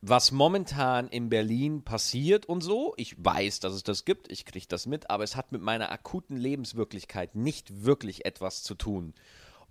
was 0.00 0.30
momentan 0.30 1.08
in 1.08 1.28
Berlin 1.28 1.82
passiert 1.82 2.46
und 2.46 2.60
so, 2.60 2.94
ich 2.96 3.16
weiß, 3.18 3.60
dass 3.60 3.72
es 3.72 3.82
das 3.82 4.04
gibt, 4.04 4.30
ich 4.30 4.44
kriege 4.44 4.66
das 4.68 4.86
mit, 4.86 5.10
aber 5.10 5.24
es 5.24 5.36
hat 5.36 5.52
mit 5.52 5.62
meiner 5.62 5.90
akuten 5.90 6.36
Lebenswirklichkeit 6.36 7.34
nicht 7.34 7.84
wirklich 7.84 8.24
etwas 8.24 8.62
zu 8.62 8.74
tun. 8.74 9.14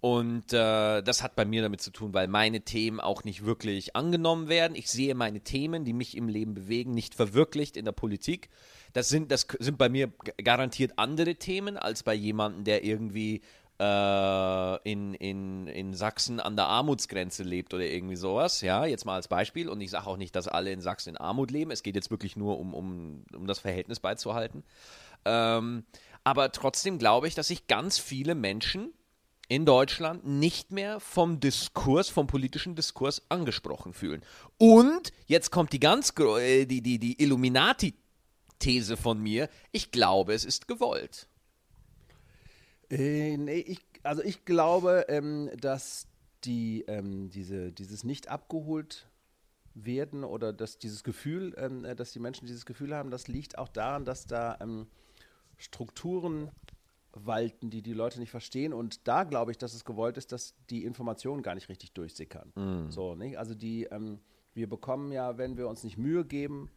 Und 0.01 0.53
äh, 0.53 1.01
das 1.01 1.23
hat 1.23 1.35
bei 1.35 1.45
mir 1.45 1.63
damit 1.63 1.81
zu 1.81 1.89
tun, 1.89 2.13
weil 2.13 2.27
meine 2.27 2.61
Themen 2.61 2.99
auch 2.99 3.23
nicht 3.23 3.45
wirklich 3.45 3.95
angenommen 3.95 4.49
werden. 4.49 4.75
Ich 4.75 4.89
sehe 4.89 5.15
meine 5.15 5.39
Themen, 5.39 5.83
die 5.83 5.93
mich 5.93 6.15
im 6.15 6.27
Leben 6.27 6.53
bewegen, 6.53 6.91
nicht 6.91 7.15
verwirklicht 7.15 7.75
in 7.75 7.85
der 7.85 7.91
Politik. 7.91 8.49
Das 8.93 9.09
sind, 9.09 9.31
das 9.31 9.47
sind 9.59 9.79
bei 9.79 9.89
mir 9.89 10.11
garantiert 10.43 10.93
andere 10.97 11.35
Themen 11.35 11.77
als 11.77 12.03
bei 12.03 12.13
jemandem, 12.13 12.65
der 12.65 12.83
irgendwie 12.83 13.41
äh, 13.79 14.89
in, 14.89 15.13
in, 15.15 15.67
in 15.67 15.93
Sachsen 15.93 16.39
an 16.39 16.55
der 16.55 16.67
Armutsgrenze 16.67 17.43
lebt 17.43 17.73
oder 17.73 17.83
irgendwie 17.83 18.15
sowas. 18.15 18.61
Ja, 18.61 18.85
jetzt 18.85 19.05
mal 19.05 19.15
als 19.15 19.27
Beispiel. 19.27 19.69
Und 19.69 19.81
ich 19.81 19.91
sage 19.91 20.07
auch 20.07 20.17
nicht, 20.17 20.35
dass 20.35 20.47
alle 20.47 20.71
in 20.71 20.81
Sachsen 20.81 21.09
in 21.09 21.17
Armut 21.17 21.51
leben. 21.51 21.71
Es 21.71 21.83
geht 21.83 21.95
jetzt 21.95 22.11
wirklich 22.11 22.35
nur 22.35 22.57
um, 22.59 22.73
um, 22.73 23.25
um 23.33 23.47
das 23.47 23.59
Verhältnis 23.59 23.99
beizuhalten. 23.99 24.63
Ähm, 25.25 25.83
aber 26.23 26.51
trotzdem 26.51 26.97
glaube 26.97 27.27
ich, 27.27 27.35
dass 27.35 27.49
sich 27.49 27.67
ganz 27.67 27.99
viele 27.99 28.35
Menschen 28.35 28.93
in 29.47 29.65
Deutschland 29.65 30.25
nicht 30.25 30.71
mehr 30.71 30.99
vom 30.99 31.39
Diskurs, 31.39 32.09
vom 32.09 32.27
politischen 32.27 32.75
Diskurs 32.75 33.23
angesprochen 33.29 33.93
fühlen. 33.93 34.23
Und 34.57 35.11
jetzt 35.27 35.51
kommt 35.51 35.73
die 35.73 35.79
ganz 35.79 36.13
äh, 36.17 36.65
die, 36.65 36.81
die, 36.81 36.97
die 36.97 37.21
Illuminati-These 37.21 38.97
von 38.97 39.21
mir. 39.21 39.49
Ich 39.71 39.91
glaube, 39.91 40.33
es 40.33 40.45
ist 40.45 40.67
gewollt. 40.67 41.27
Äh, 42.95 43.37
nee, 43.37 43.59
ich, 43.59 43.81
also 44.03 44.23
ich 44.23 44.45
glaube, 44.45 45.05
ähm, 45.09 45.49
dass 45.59 46.07
die, 46.45 46.85
ähm, 46.87 47.29
diese, 47.29 47.71
dieses 47.71 48.03
nicht 48.03 48.29
abgeholt 48.29 49.07
werden 49.73 50.23
oder 50.23 50.53
dass 50.53 50.77
dieses 50.77 51.03
Gefühl, 51.03 51.53
ähm, 51.57 51.83
äh, 51.83 51.95
dass 51.95 52.11
die 52.11 52.19
Menschen 52.19 52.45
dieses 52.45 52.65
Gefühl 52.65 52.95
haben, 52.95 53.11
das 53.11 53.27
liegt 53.27 53.57
auch 53.57 53.67
daran, 53.67 54.05
dass 54.05 54.25
da 54.25 54.57
ähm, 54.61 54.87
Strukturen 55.57 56.49
walten, 57.11 57.69
die 57.69 57.81
die 57.81 57.93
Leute 57.93 58.19
nicht 58.19 58.31
verstehen. 58.31 58.73
Und 58.73 59.07
da 59.07 59.23
glaube 59.23 59.51
ich, 59.51 59.57
dass 59.57 59.73
es 59.73 59.85
gewollt 59.85 60.17
ist, 60.17 60.31
dass 60.31 60.53
die 60.69 60.83
Informationen 60.83 61.43
gar 61.43 61.55
nicht 61.55 61.69
richtig 61.69 61.93
durchsickern. 61.93 62.51
Mm. 62.55 62.91
So, 62.91 63.15
nicht? 63.15 63.37
Also 63.37 63.55
die, 63.55 63.85
ähm, 63.85 64.19
wir 64.53 64.67
bekommen 64.67 65.11
ja, 65.11 65.37
wenn 65.37 65.57
wir 65.57 65.67
uns 65.67 65.83
nicht 65.83 65.97
Mühe 65.97 66.25
geben, 66.25 66.69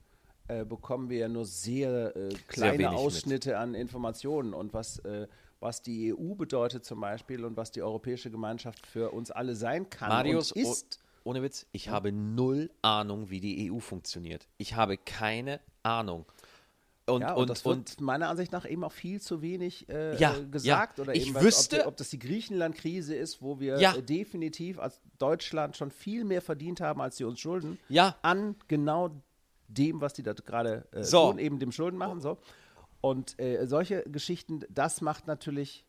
äh, 0.46 0.64
bekommen 0.64 1.10
wir 1.10 1.18
ja 1.18 1.28
nur 1.28 1.44
sehr 1.44 2.16
äh, 2.16 2.28
kleine 2.46 2.78
sehr 2.78 2.92
Ausschnitte 2.92 3.50
mit. 3.50 3.58
an 3.58 3.74
Informationen. 3.74 4.54
Und 4.54 4.72
was, 4.74 5.00
äh, 5.00 5.26
was 5.60 5.82
die 5.82 6.14
EU 6.14 6.34
bedeutet 6.34 6.84
zum 6.84 7.00
Beispiel 7.00 7.44
und 7.44 7.56
was 7.56 7.70
die 7.70 7.82
Europäische 7.82 8.30
Gemeinschaft 8.30 8.86
für 8.86 9.10
uns 9.10 9.30
alle 9.30 9.56
sein 9.56 9.90
kann 9.90 10.08
Marius, 10.08 10.52
und 10.52 10.62
ist. 10.62 11.00
ohne 11.24 11.42
Witz, 11.42 11.66
ich 11.72 11.86
ja. 11.86 11.92
habe 11.92 12.12
null 12.12 12.70
Ahnung, 12.82 13.30
wie 13.30 13.40
die 13.40 13.70
EU 13.70 13.78
funktioniert. 13.78 14.48
Ich 14.58 14.74
habe 14.74 14.96
keine 14.96 15.60
Ahnung. 15.82 16.26
Und, 17.06 17.22
ja, 17.22 17.32
und, 17.32 17.42
und 17.42 17.50
das 17.50 17.64
wird 17.64 17.76
und, 17.76 18.00
meiner 18.00 18.28
Ansicht 18.28 18.52
nach 18.52 18.68
eben 18.68 18.84
auch 18.84 18.92
viel 18.92 19.20
zu 19.20 19.40
wenig 19.40 19.88
äh, 19.88 20.16
ja, 20.18 20.34
gesagt. 20.50 20.98
Ja. 20.98 21.04
Oder 21.04 21.14
ich 21.14 21.28
eben, 21.28 21.40
wüsste, 21.40 21.80
ob, 21.80 21.88
ob, 21.88 21.96
das 21.96 22.10
die 22.10 22.18
Griechenland-Krise 22.18 23.14
ist, 23.14 23.40
wo 23.40 23.58
wir 23.58 23.80
ja. 23.80 23.94
äh, 23.94 24.02
definitiv 24.02 24.78
als 24.78 25.00
Deutschland 25.18 25.76
schon 25.76 25.90
viel 25.90 26.24
mehr 26.24 26.42
verdient 26.42 26.80
haben, 26.80 27.00
als 27.00 27.16
sie 27.16 27.24
uns 27.24 27.40
schulden, 27.40 27.78
ja. 27.88 28.16
an 28.20 28.56
genau 28.68 29.22
dem, 29.68 30.00
was 30.00 30.12
die 30.12 30.22
da 30.22 30.32
gerade 30.32 30.86
äh, 30.92 31.02
so. 31.02 31.30
tun, 31.30 31.38
eben 31.38 31.58
dem 31.58 31.72
Schulden 31.72 31.96
machen. 31.96 32.20
So. 32.20 32.38
Und 33.00 33.38
äh, 33.40 33.66
solche 33.66 34.02
Geschichten, 34.02 34.64
das 34.70 35.00
macht 35.00 35.26
natürlich, 35.26 35.84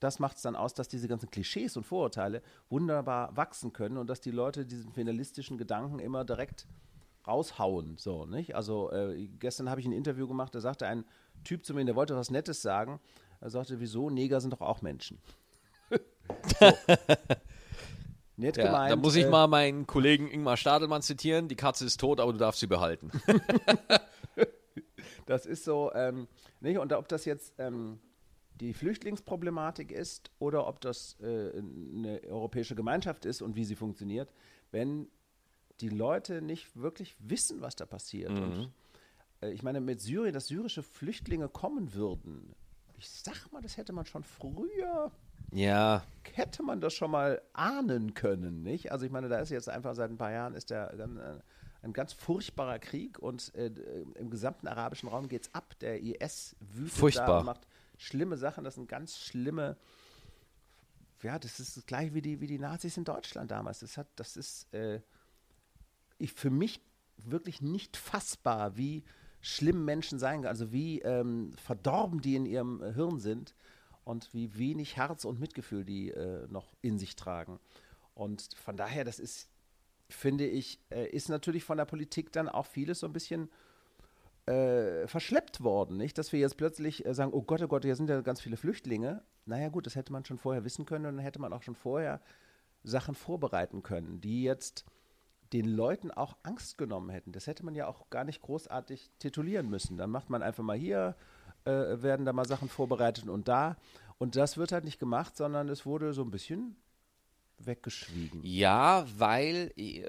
das 0.00 0.18
macht 0.18 0.36
es 0.36 0.42
dann 0.42 0.56
aus, 0.56 0.74
dass 0.74 0.88
diese 0.88 1.08
ganzen 1.08 1.30
Klischees 1.30 1.76
und 1.76 1.84
Vorurteile 1.84 2.42
wunderbar 2.68 3.36
wachsen 3.36 3.72
können 3.72 3.96
und 3.96 4.08
dass 4.08 4.20
die 4.20 4.30
Leute 4.30 4.66
diesen 4.66 4.92
finalistischen 4.92 5.56
Gedanken 5.58 5.98
immer 5.98 6.24
direkt 6.24 6.66
raushauen. 7.26 7.96
So, 7.98 8.26
nicht? 8.26 8.54
Also 8.54 8.90
äh, 8.92 9.28
gestern 9.38 9.70
habe 9.70 9.80
ich 9.80 9.86
ein 9.86 9.92
Interview 9.92 10.28
gemacht, 10.28 10.54
da 10.54 10.60
sagte 10.60 10.86
ein 10.86 11.04
Typ 11.44 11.64
zu 11.64 11.74
mir, 11.74 11.84
der 11.84 11.96
wollte 11.96 12.16
was 12.16 12.30
Nettes 12.30 12.62
sagen. 12.62 13.00
Er 13.40 13.50
sagte, 13.50 13.80
wieso? 13.80 14.10
Neger 14.10 14.40
sind 14.40 14.52
doch 14.52 14.60
auch 14.60 14.82
Menschen. 14.82 15.18
Nett 18.36 18.56
ja, 18.56 18.66
gemeint. 18.66 18.92
Da 18.92 18.96
muss 18.96 19.16
ich 19.16 19.24
äh, 19.24 19.30
mal 19.30 19.46
meinen 19.46 19.86
Kollegen 19.86 20.30
Ingmar 20.30 20.56
Stadelmann 20.56 21.02
zitieren. 21.02 21.48
Die 21.48 21.56
Katze 21.56 21.84
ist 21.84 21.98
tot, 21.98 22.20
aber 22.20 22.32
du 22.32 22.38
darfst 22.38 22.60
sie 22.60 22.66
behalten. 22.66 23.10
das 25.26 25.46
ist 25.46 25.64
so, 25.64 25.92
ähm, 25.94 26.28
nicht? 26.60 26.78
Und 26.78 26.92
ob 26.92 27.08
das 27.08 27.24
jetzt 27.24 27.54
ähm, 27.58 27.98
die 28.60 28.74
Flüchtlingsproblematik 28.74 29.90
ist 29.90 30.30
oder 30.38 30.66
ob 30.66 30.80
das 30.80 31.16
äh, 31.20 31.58
eine 31.58 32.20
europäische 32.28 32.74
Gemeinschaft 32.74 33.24
ist 33.24 33.42
und 33.42 33.56
wie 33.56 33.64
sie 33.64 33.76
funktioniert, 33.76 34.32
wenn 34.70 35.08
die 35.80 35.88
Leute 35.88 36.42
nicht 36.42 36.76
wirklich 36.76 37.16
wissen, 37.18 37.60
was 37.60 37.76
da 37.76 37.86
passiert. 37.86 38.30
Mhm. 38.30 38.42
Und 38.42 38.72
äh, 39.42 39.50
ich 39.50 39.62
meine, 39.62 39.80
mit 39.80 40.00
Syrien, 40.00 40.34
dass 40.34 40.46
syrische 40.46 40.82
Flüchtlinge 40.82 41.48
kommen 41.48 41.94
würden, 41.94 42.54
ich 42.98 43.10
sag 43.10 43.50
mal, 43.50 43.60
das 43.62 43.76
hätte 43.76 43.92
man 43.92 44.06
schon 44.06 44.22
früher. 44.22 45.10
Ja. 45.50 46.04
Hätte 46.34 46.62
man 46.62 46.80
das 46.80 46.94
schon 46.94 47.10
mal 47.10 47.42
ahnen 47.52 48.14
können, 48.14 48.62
nicht? 48.62 48.92
Also 48.92 49.04
ich 49.04 49.10
meine, 49.10 49.28
da 49.28 49.40
ist 49.40 49.50
jetzt 49.50 49.68
einfach 49.68 49.94
seit 49.94 50.10
ein 50.10 50.16
paar 50.16 50.30
Jahren 50.30 50.54
ist 50.54 50.70
der 50.70 50.94
ein, 51.82 51.90
äh, 51.90 51.92
ganz 51.92 52.12
furchtbarer 52.12 52.78
Krieg 52.78 53.18
und 53.18 53.54
äh, 53.54 53.70
im 54.14 54.30
gesamten 54.30 54.68
arabischen 54.68 55.08
Raum 55.08 55.28
geht 55.28 55.42
es 55.42 55.54
ab. 55.54 55.74
Der 55.80 56.00
IS 56.00 56.56
wütet 56.60 56.92
Furchtbar. 56.92 57.26
da 57.26 57.38
und 57.40 57.46
macht 57.46 57.66
schlimme 57.96 58.36
Sachen. 58.36 58.64
Das 58.64 58.74
sind 58.74 58.88
ganz 58.88 59.18
schlimme 59.18 59.76
ja, 61.22 61.38
das 61.38 61.60
ist 61.60 61.76
das 61.76 61.86
gleiche 61.86 62.14
wie 62.14 62.22
die, 62.22 62.40
wie 62.40 62.46
die 62.46 62.58
Nazis 62.58 62.96
in 62.96 63.04
Deutschland 63.04 63.50
damals. 63.50 63.80
Das, 63.80 63.96
hat, 63.96 64.08
das 64.16 64.36
ist, 64.36 64.72
äh, 64.74 65.00
ich, 66.18 66.32
für 66.32 66.50
mich 66.50 66.80
wirklich 67.16 67.62
nicht 67.62 67.96
fassbar, 67.96 68.76
wie 68.76 69.04
schlimm 69.40 69.84
Menschen 69.84 70.18
sein 70.18 70.40
können, 70.40 70.48
also 70.48 70.72
wie 70.72 71.00
ähm, 71.00 71.52
verdorben 71.56 72.20
die 72.20 72.36
in 72.36 72.46
ihrem 72.46 72.82
äh, 72.82 72.92
Hirn 72.92 73.18
sind 73.18 73.54
und 74.04 74.32
wie 74.34 74.56
wenig 74.56 74.96
Herz 74.96 75.24
und 75.24 75.40
Mitgefühl 75.40 75.84
die 75.84 76.10
äh, 76.10 76.46
noch 76.48 76.74
in 76.80 76.98
sich 76.98 77.16
tragen. 77.16 77.58
Und 78.14 78.48
von 78.56 78.76
daher, 78.76 79.04
das 79.04 79.18
ist, 79.18 79.48
finde 80.14 80.46
ich, 80.46 80.80
äh, 80.90 81.06
ist 81.08 81.28
natürlich 81.28 81.64
von 81.64 81.78
der 81.78 81.84
Politik 81.84 82.32
dann 82.32 82.48
auch 82.48 82.66
vieles 82.66 83.00
so 83.00 83.06
ein 83.06 83.12
bisschen 83.12 83.50
äh, 84.46 85.06
verschleppt 85.06 85.62
worden, 85.62 85.96
nicht? 85.96 86.18
Dass 86.18 86.32
wir 86.32 86.40
jetzt 86.40 86.56
plötzlich 86.56 87.06
äh, 87.06 87.14
sagen, 87.14 87.32
oh 87.32 87.42
Gott, 87.42 87.62
oh 87.62 87.68
Gott, 87.68 87.84
hier 87.84 87.96
sind 87.96 88.10
ja 88.10 88.20
ganz 88.20 88.40
viele 88.40 88.56
Flüchtlinge. 88.56 89.22
Naja 89.46 89.68
gut, 89.68 89.86
das 89.86 89.96
hätte 89.96 90.12
man 90.12 90.24
schon 90.24 90.38
vorher 90.38 90.64
wissen 90.64 90.84
können 90.84 91.06
und 91.06 91.16
dann 91.16 91.24
hätte 91.24 91.40
man 91.40 91.52
auch 91.52 91.62
schon 91.62 91.74
vorher 91.74 92.20
Sachen 92.84 93.14
vorbereiten 93.14 93.82
können, 93.82 94.20
die 94.20 94.42
jetzt 94.42 94.84
den 95.52 95.66
Leuten 95.66 96.10
auch 96.10 96.36
Angst 96.42 96.78
genommen 96.78 97.10
hätten. 97.10 97.32
Das 97.32 97.46
hätte 97.46 97.64
man 97.64 97.74
ja 97.74 97.86
auch 97.86 98.08
gar 98.10 98.24
nicht 98.24 98.42
großartig 98.42 99.10
titulieren 99.18 99.68
müssen. 99.68 99.96
Dann 99.96 100.10
macht 100.10 100.30
man 100.30 100.42
einfach 100.42 100.64
mal 100.64 100.76
hier, 100.76 101.14
äh, 101.64 101.70
werden 102.02 102.24
da 102.24 102.32
mal 102.32 102.46
Sachen 102.46 102.68
vorbereitet 102.68 103.28
und 103.28 103.48
da. 103.48 103.76
Und 104.18 104.36
das 104.36 104.56
wird 104.56 104.72
halt 104.72 104.84
nicht 104.84 104.98
gemacht, 104.98 105.36
sondern 105.36 105.68
es 105.68 105.84
wurde 105.84 106.12
so 106.12 106.22
ein 106.22 106.30
bisschen 106.30 106.76
weggeschwiegen. 107.66 108.40
Ja, 108.42 109.06
weil, 109.16 109.72
äh, 109.76 110.04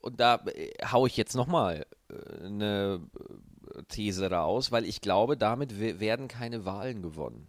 und 0.00 0.20
da 0.20 0.36
äh, 0.46 0.72
haue 0.90 1.08
ich 1.08 1.16
jetzt 1.16 1.34
nochmal 1.34 1.86
äh, 2.08 2.44
eine 2.44 3.00
These 3.88 4.30
raus, 4.30 4.72
weil 4.72 4.84
ich 4.84 5.00
glaube, 5.00 5.36
damit 5.36 5.78
werden 5.78 6.28
keine 6.28 6.64
Wahlen 6.64 7.02
gewonnen. 7.02 7.48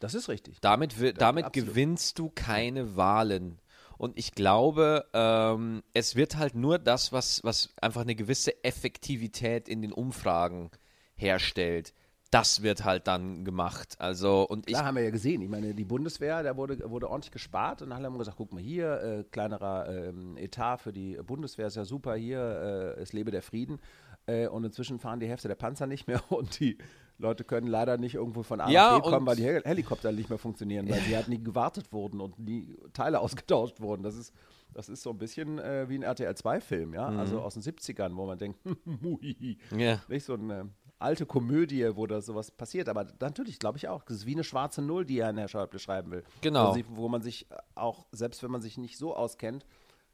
Das 0.00 0.14
ist 0.14 0.28
richtig. 0.28 0.60
Damit, 0.60 0.94
damit 1.20 1.52
gewinnst 1.52 2.18
du 2.18 2.30
keine 2.30 2.96
Wahlen. 2.96 3.58
Und 3.96 4.16
ich 4.16 4.32
glaube, 4.32 5.06
ähm, 5.12 5.82
es 5.92 6.14
wird 6.14 6.36
halt 6.36 6.54
nur 6.54 6.78
das, 6.78 7.12
was, 7.12 7.42
was 7.42 7.74
einfach 7.80 8.02
eine 8.02 8.14
gewisse 8.14 8.62
Effektivität 8.62 9.68
in 9.68 9.82
den 9.82 9.92
Umfragen 9.92 10.70
herstellt. 11.16 11.92
Das 12.30 12.62
wird 12.62 12.84
halt 12.84 13.06
dann 13.06 13.44
gemacht. 13.44 13.96
Also, 13.98 14.46
und 14.46 14.66
Klar, 14.66 14.84
haben 14.84 14.96
wir 14.96 15.04
ja 15.04 15.10
gesehen. 15.10 15.40
Ich 15.40 15.48
meine, 15.48 15.74
die 15.74 15.84
Bundeswehr, 15.84 16.42
da 16.42 16.56
wurde, 16.56 16.78
wurde 16.90 17.08
ordentlich 17.08 17.32
gespart 17.32 17.80
und 17.80 17.90
dann 17.90 18.04
haben 18.04 18.12
wir 18.12 18.18
gesagt, 18.18 18.36
guck 18.36 18.52
mal 18.52 18.62
hier, 18.62 19.02
äh, 19.02 19.24
kleinerer 19.24 19.88
äh, 19.88 20.12
Etat 20.36 20.78
für 20.78 20.92
die 20.92 21.16
Bundeswehr 21.24 21.68
ist 21.68 21.76
ja 21.76 21.84
super, 21.84 22.16
hier, 22.16 22.94
äh, 22.98 23.00
es 23.00 23.12
lebe 23.12 23.30
der 23.30 23.42
Frieden. 23.42 23.80
Äh, 24.26 24.46
und 24.48 24.62
inzwischen 24.64 24.98
fahren 24.98 25.20
die 25.20 25.26
Hälfte 25.26 25.48
der 25.48 25.54
Panzer 25.54 25.86
nicht 25.86 26.06
mehr 26.06 26.20
und 26.30 26.60
die 26.60 26.76
Leute 27.16 27.44
können 27.44 27.66
leider 27.66 27.96
nicht 27.96 28.14
irgendwo 28.14 28.42
von 28.42 28.60
A 28.60 28.70
ja, 28.70 28.92
nach 28.92 29.02
B 29.02 29.10
kommen, 29.10 29.26
weil 29.26 29.36
die 29.36 29.44
Hel 29.44 29.62
Helikopter 29.64 30.12
nicht 30.12 30.28
mehr 30.28 30.38
funktionieren, 30.38 30.88
weil 30.88 31.00
die 31.00 31.16
halt 31.16 31.28
nie 31.28 31.42
gewartet 31.42 31.92
wurden 31.92 32.20
und 32.20 32.38
nie 32.38 32.76
Teile 32.92 33.20
ausgetauscht 33.20 33.80
wurden. 33.80 34.02
Das 34.02 34.16
ist, 34.16 34.32
das 34.72 34.88
ist 34.88 35.02
so 35.02 35.10
ein 35.10 35.18
bisschen 35.18 35.58
äh, 35.58 35.88
wie 35.88 35.96
ein 35.96 36.02
RTL 36.02 36.32
2-Film, 36.32 36.94
ja, 36.94 37.10
mhm. 37.10 37.18
also 37.18 37.40
aus 37.40 37.54
den 37.54 37.62
70ern, 37.62 38.14
wo 38.16 38.26
man 38.26 38.38
denkt, 38.38 38.60
ja. 39.76 40.00
nicht 40.08 40.24
so 40.24 40.34
ein, 40.34 40.50
äh, 40.50 40.64
alte 40.98 41.26
Komödie, 41.26 41.96
wo 41.96 42.06
da 42.06 42.20
sowas 42.20 42.50
passiert. 42.50 42.88
Aber 42.88 43.06
natürlich 43.20 43.58
glaube 43.58 43.78
ich 43.78 43.88
auch, 43.88 44.04
das 44.04 44.18
ist 44.18 44.26
wie 44.26 44.34
eine 44.34 44.44
schwarze 44.44 44.82
Null, 44.82 45.04
die 45.04 45.22
Herr 45.22 45.48
Schäuble 45.48 45.78
schreiben 45.78 46.10
will. 46.10 46.24
Genau. 46.40 46.74
Wo, 46.74 47.02
wo 47.02 47.08
man 47.08 47.22
sich 47.22 47.46
auch, 47.74 48.06
selbst 48.12 48.42
wenn 48.42 48.50
man 48.50 48.62
sich 48.62 48.78
nicht 48.78 48.98
so 48.98 49.14
auskennt, 49.14 49.66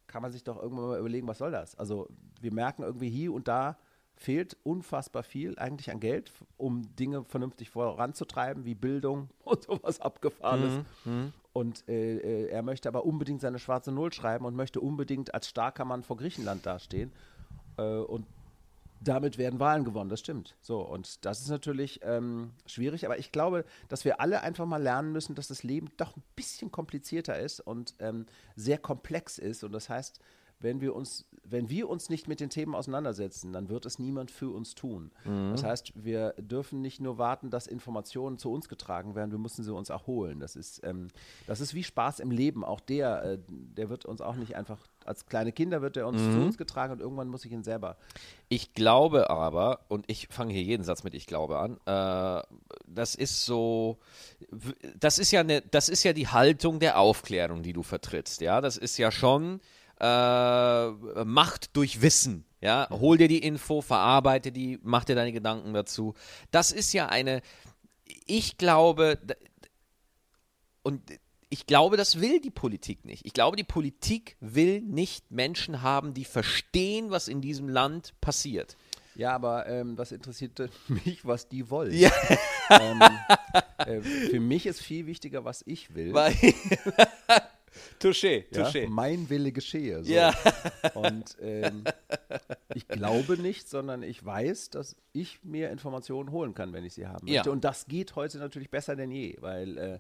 kann 0.07 0.22
man 0.22 0.32
sich 0.32 0.45
doch 0.45 0.62
irgendwann 0.62 0.89
mal 0.89 0.99
überlegen, 0.99 1.26
was 1.26 1.39
soll 1.39 1.51
das? 1.51 1.74
Also 1.76 2.09
wir 2.41 2.53
merken 2.53 2.82
irgendwie 2.82 3.09
hier 3.09 3.32
und 3.32 3.49
da 3.49 3.78
fehlt 4.16 4.57
unfassbar 4.62 5.22
viel 5.22 5.59
eigentlich 5.59 5.91
an 5.91 5.99
Geld, 5.99 6.30
um 6.57 6.95
Dinge 6.97 7.24
vernünftig 7.24 7.70
voranzutreiben, 7.70 8.64
wie 8.64 8.74
Bildung 8.74 9.30
und 9.45 9.64
sowas 9.64 10.01
Abgefahrenes. 10.01 10.85
Mhm. 11.05 11.32
Und 11.53 11.89
äh, 11.89 12.16
äh, 12.16 12.49
er 12.49 12.62
möchte 12.62 12.89
aber 12.89 13.05
unbedingt 13.05 13.41
seine 13.41 13.59
schwarze 13.59 13.93
Null 13.93 14.12
schreiben 14.12 14.45
und 14.45 14.57
möchte 14.57 14.80
unbedingt 14.80 15.35
als 15.35 15.49
starker 15.49 15.85
Mann 15.85 16.03
vor 16.03 16.16
Griechenland 16.16 16.66
dastehen. 16.66 17.12
Äh, 17.76 17.99
und 17.99 18.26
damit 19.01 19.38
werden 19.38 19.61
Wahlen 19.61 19.84
gewonnen, 19.84 20.11
das 20.11 20.20
stimmt. 20.20 20.57
So, 20.61 20.80
und 20.80 21.24
das 21.24 21.40
ist 21.40 21.49
natürlich 21.49 22.01
ähm, 22.03 22.53
schwierig, 22.66 23.05
aber 23.05 23.18
ich 23.18 23.32
glaube, 23.32 23.64
dass 23.88 24.05
wir 24.05 24.20
alle 24.20 24.42
einfach 24.42 24.66
mal 24.66 24.82
lernen 24.82 25.12
müssen, 25.12 25.34
dass 25.34 25.49
das 25.49 25.62
Leben 25.62 25.90
doch 25.97 26.16
ein 26.16 26.22
bisschen 26.36 26.70
komplizierter 26.70 27.38
ist 27.38 27.61
und 27.61 27.95
ähm, 27.99 28.26
sehr 28.57 28.78
komplex 28.78 29.38
ist. 29.38 29.64
Und 29.64 29.72
das 29.72 29.88
heißt, 29.88 30.20
wenn 30.65 30.81
wir 30.81 30.97
uns, 30.97 31.27
wenn 31.45 31.69
wir 31.69 31.89
uns 31.89 32.09
nicht 32.09 32.27
mit 32.27 32.41
den 32.41 32.51
Themen 32.51 32.75
auseinandersetzen, 32.75 33.53
dann 33.53 33.69
wird 33.69 33.87
es 33.87 33.99
niemand 33.99 34.31
für 34.31 34.53
uns 34.53 34.75
tun. 34.75 35.12
Mhm. 35.25 35.51
Das 35.53 35.62
heißt, 35.62 35.93
wir 35.95 36.33
dürfen 36.39 36.81
nicht 36.81 37.01
nur 37.01 37.19
warten, 37.19 37.51
dass 37.51 37.67
Informationen 37.69 38.39
zu 38.39 38.51
uns 38.51 38.69
getragen 38.69 39.15
werden, 39.15 39.31
wir 39.31 39.39
müssen 39.39 39.62
sie 39.62 39.73
uns 39.73 39.91
auch 39.91 40.07
holen. 40.09 40.41
Das 40.41 40.57
ist, 40.57 40.81
ähm, 40.85 41.09
das 41.47 41.61
ist 41.61 41.75
wie 41.75 41.85
Spaß 41.85 42.19
im 42.21 42.31
Leben. 42.31 42.65
Auch 42.65 42.81
der, 42.81 43.23
äh, 43.25 43.39
der 43.49 43.91
wird 43.91 44.07
uns 44.07 44.21
auch 44.21 44.35
nicht 44.37 44.57
einfach, 44.57 44.79
als 45.05 45.27
kleine 45.27 45.53
Kinder 45.53 45.83
wird 45.83 45.97
er 45.99 46.09
uns 46.09 46.21
Mhm. 46.23 46.33
zu 46.33 46.39
uns 46.41 46.59
getragen 46.59 46.95
und 46.95 47.01
irgendwann 47.01 47.29
muss 47.29 47.45
ich 47.45 47.53
ihn 47.53 47.62
selber. 47.62 47.97
Ich 48.49 48.73
glaube 48.73 49.29
aber, 49.29 49.81
und 49.89 50.07
ich 50.09 50.29
fange 50.29 50.55
hier 50.55 50.62
jeden 50.62 50.83
Satz 50.83 51.05
mit 51.05 51.15
ich 51.15 51.27
glaube 51.27 51.59
an, 51.59 51.77
äh, 51.85 52.43
das 52.87 53.15
ist 53.15 53.45
so, 53.45 53.99
das 54.99 55.19
ist 55.19 55.31
ja 55.31 55.41
eine, 55.41 55.61
das 55.61 55.91
ist 55.91 56.05
ja 56.05 56.15
die 56.15 56.29
Haltung 56.29 56.81
der 56.81 56.99
Aufklärung, 56.99 57.62
die 57.62 57.75
du 57.75 57.83
vertrittst, 57.83 58.41
ja. 58.41 58.62
Das 58.62 58.79
ist 58.79 58.97
ja 58.97 59.11
schon 59.11 59.61
äh, 60.01 61.24
Macht 61.24 61.76
durch 61.76 62.03
Wissen. 62.03 62.45
Ja, 62.61 62.88
hol 62.90 63.18
dir 63.18 63.28
die 63.28 63.40
Info, 63.40 63.82
verarbeite 63.82 64.51
die, 64.51 64.78
mach 64.82 65.05
dir 65.05 65.14
deine 65.14 65.32
Gedanken 65.32 65.74
dazu. 65.74 66.14
Das 66.51 66.72
ist 66.72 66.95
ja 66.95 67.07
eine, 67.07 67.42
ich 68.26 68.57
glaube, 68.57 69.18
und 70.82 71.03
ich 71.51 71.66
glaube, 71.66 71.97
das 71.97 72.20
will 72.20 72.40
die 72.40 72.51
Politik 72.51 73.05
nicht. 73.05 73.26
Ich 73.26 73.32
glaube, 73.32 73.57
die 73.57 73.64
Politik 73.64 74.36
will 74.40 74.80
nicht 74.80 75.30
Menschen 75.30 75.82
haben, 75.82 76.14
die 76.14 76.24
verstehen, 76.24 77.11
was 77.11 77.28
in 77.28 77.40
diesem 77.40 77.68
Land 77.68 78.14
passiert. 78.20 78.76
Ja, 79.14 79.34
aber 79.34 79.66
ähm, 79.68 79.97
was 79.97 80.11
interessiert 80.11 80.59
mich, 80.88 81.24
was 81.24 81.49
die 81.49 81.70
wollen? 81.70 81.92
Ja. 81.92 82.11
Ähm, 82.70 83.01
äh, 83.78 84.01
für 84.01 84.40
mich 84.40 84.66
ist 84.66 84.80
viel 84.80 85.07
wichtiger, 85.07 85.45
was 85.45 85.62
ich 85.66 85.95
will. 85.95 86.12
Weil 86.12 86.34
Touché, 87.99 88.45
ja? 88.51 88.62
touché. 88.64 88.87
Mein 88.89 89.29
Wille 89.31 89.53
geschehe. 89.53 90.03
So. 90.05 90.12
Ja. 90.12 90.35
Und 90.95 91.37
ähm, 91.41 91.85
ich 92.75 92.87
glaube 92.89 93.37
nicht, 93.39 93.68
sondern 93.68 94.03
ich 94.03 94.25
weiß, 94.25 94.70
dass 94.70 94.97
ich 95.12 95.43
mir 95.45 95.70
Informationen 95.70 96.31
holen 96.31 96.55
kann, 96.55 96.72
wenn 96.72 96.85
ich 96.85 96.95
sie 96.95 97.07
haben 97.07 97.27
Ja. 97.27 97.37
möchte. 97.39 97.51
Und 97.51 97.64
das 97.64 97.87
geht 97.87 98.16
heute 98.16 98.39
natürlich 98.39 98.70
besser 98.70 98.97
denn 98.97 99.11
je, 99.11 99.37
weil 99.41 99.79
äh, 99.79 99.99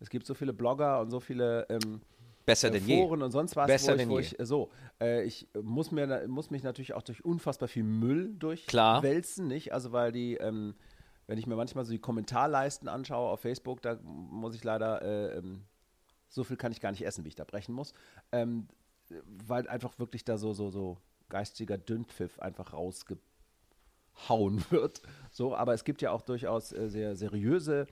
es 0.00 0.10
gibt 0.10 0.26
so 0.26 0.34
viele 0.34 0.52
Blogger 0.52 1.00
und 1.00 1.10
so 1.10 1.20
viele 1.20 1.66
ähm, 1.68 2.00
Besser 2.44 2.68
äh, 2.68 2.72
denn 2.72 2.86
je. 2.86 2.96
Foren 3.02 3.22
und 3.22 3.32
sonst 3.32 3.56
was, 3.56 3.66
Besser 3.66 3.88
wo 3.88 3.92
ich, 3.94 3.98
denn 3.98 4.08
wo 4.10 4.18
je. 4.20 4.26
ich 4.26 4.36
so, 4.46 4.70
äh, 5.00 5.24
ich 5.24 5.48
muss 5.60 5.90
mir 5.90 6.26
muss 6.28 6.50
mich 6.50 6.62
natürlich 6.62 6.94
auch 6.94 7.02
durch 7.02 7.24
unfassbar 7.24 7.68
viel 7.68 7.82
Müll 7.82 8.34
durchwälzen, 8.38 9.48
nicht? 9.48 9.72
Also 9.72 9.92
weil 9.92 10.12
die, 10.12 10.34
ähm, 10.36 10.74
wenn 11.26 11.38
ich 11.38 11.46
mir 11.46 11.56
manchmal 11.56 11.84
so 11.84 11.90
die 11.92 11.98
Kommentarleisten 11.98 12.88
anschaue 12.88 13.30
auf 13.30 13.40
Facebook, 13.40 13.82
da 13.82 13.98
muss 14.02 14.54
ich 14.54 14.62
leider 14.62 15.02
äh, 15.02 15.38
ähm, 15.38 15.64
so 16.28 16.44
viel 16.44 16.56
kann 16.56 16.72
ich 16.72 16.80
gar 16.80 16.90
nicht 16.90 17.04
essen, 17.04 17.24
wie 17.24 17.28
ich 17.28 17.34
da 17.34 17.44
brechen 17.44 17.74
muss, 17.74 17.92
ähm, 18.32 18.68
weil 19.24 19.68
einfach 19.68 19.98
wirklich 19.98 20.24
da 20.24 20.38
so 20.38 20.52
so 20.52 20.70
so 20.70 20.98
geistiger 21.28 21.78
Dünnpfiff 21.78 22.38
einfach 22.38 22.72
rausgehauen 22.72 23.20
wird. 24.70 25.02
So, 25.30 25.54
aber 25.56 25.74
es 25.74 25.84
gibt 25.84 26.02
ja 26.02 26.10
auch 26.10 26.22
durchaus 26.22 26.72
äh, 26.72 26.88
sehr 26.88 27.16
seriöse 27.16 27.86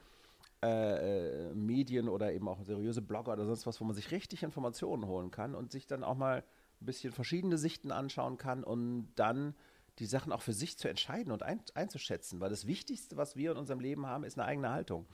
äh, 0.64 1.50
äh, 1.50 1.54
Medien 1.54 2.08
oder 2.08 2.32
eben 2.32 2.48
auch 2.48 2.62
seriöse 2.62 3.02
Blogger 3.02 3.34
oder 3.34 3.44
sonst 3.44 3.66
was, 3.66 3.80
wo 3.82 3.84
man 3.84 3.94
sich 3.94 4.10
richtig 4.12 4.42
Informationen 4.42 5.06
holen 5.06 5.30
kann 5.30 5.54
und 5.54 5.70
sich 5.70 5.86
dann 5.86 6.02
auch 6.02 6.16
mal 6.16 6.42
ein 6.80 6.86
bisschen 6.86 7.12
verschiedene 7.12 7.58
Sichten 7.58 7.92
anschauen 7.92 8.38
kann 8.38 8.64
und 8.64 9.12
dann 9.14 9.54
die 9.98 10.06
Sachen 10.06 10.32
auch 10.32 10.40
für 10.40 10.54
sich 10.54 10.78
zu 10.78 10.88
entscheiden 10.88 11.32
und 11.32 11.42
ein, 11.42 11.60
einzuschätzen. 11.74 12.40
Weil 12.40 12.48
das 12.48 12.66
Wichtigste, 12.66 13.18
was 13.18 13.36
wir 13.36 13.52
in 13.52 13.58
unserem 13.58 13.80
Leben 13.80 14.06
haben, 14.06 14.24
ist 14.24 14.38
eine 14.38 14.46
eigene 14.46 14.70
Haltung. 14.70 15.06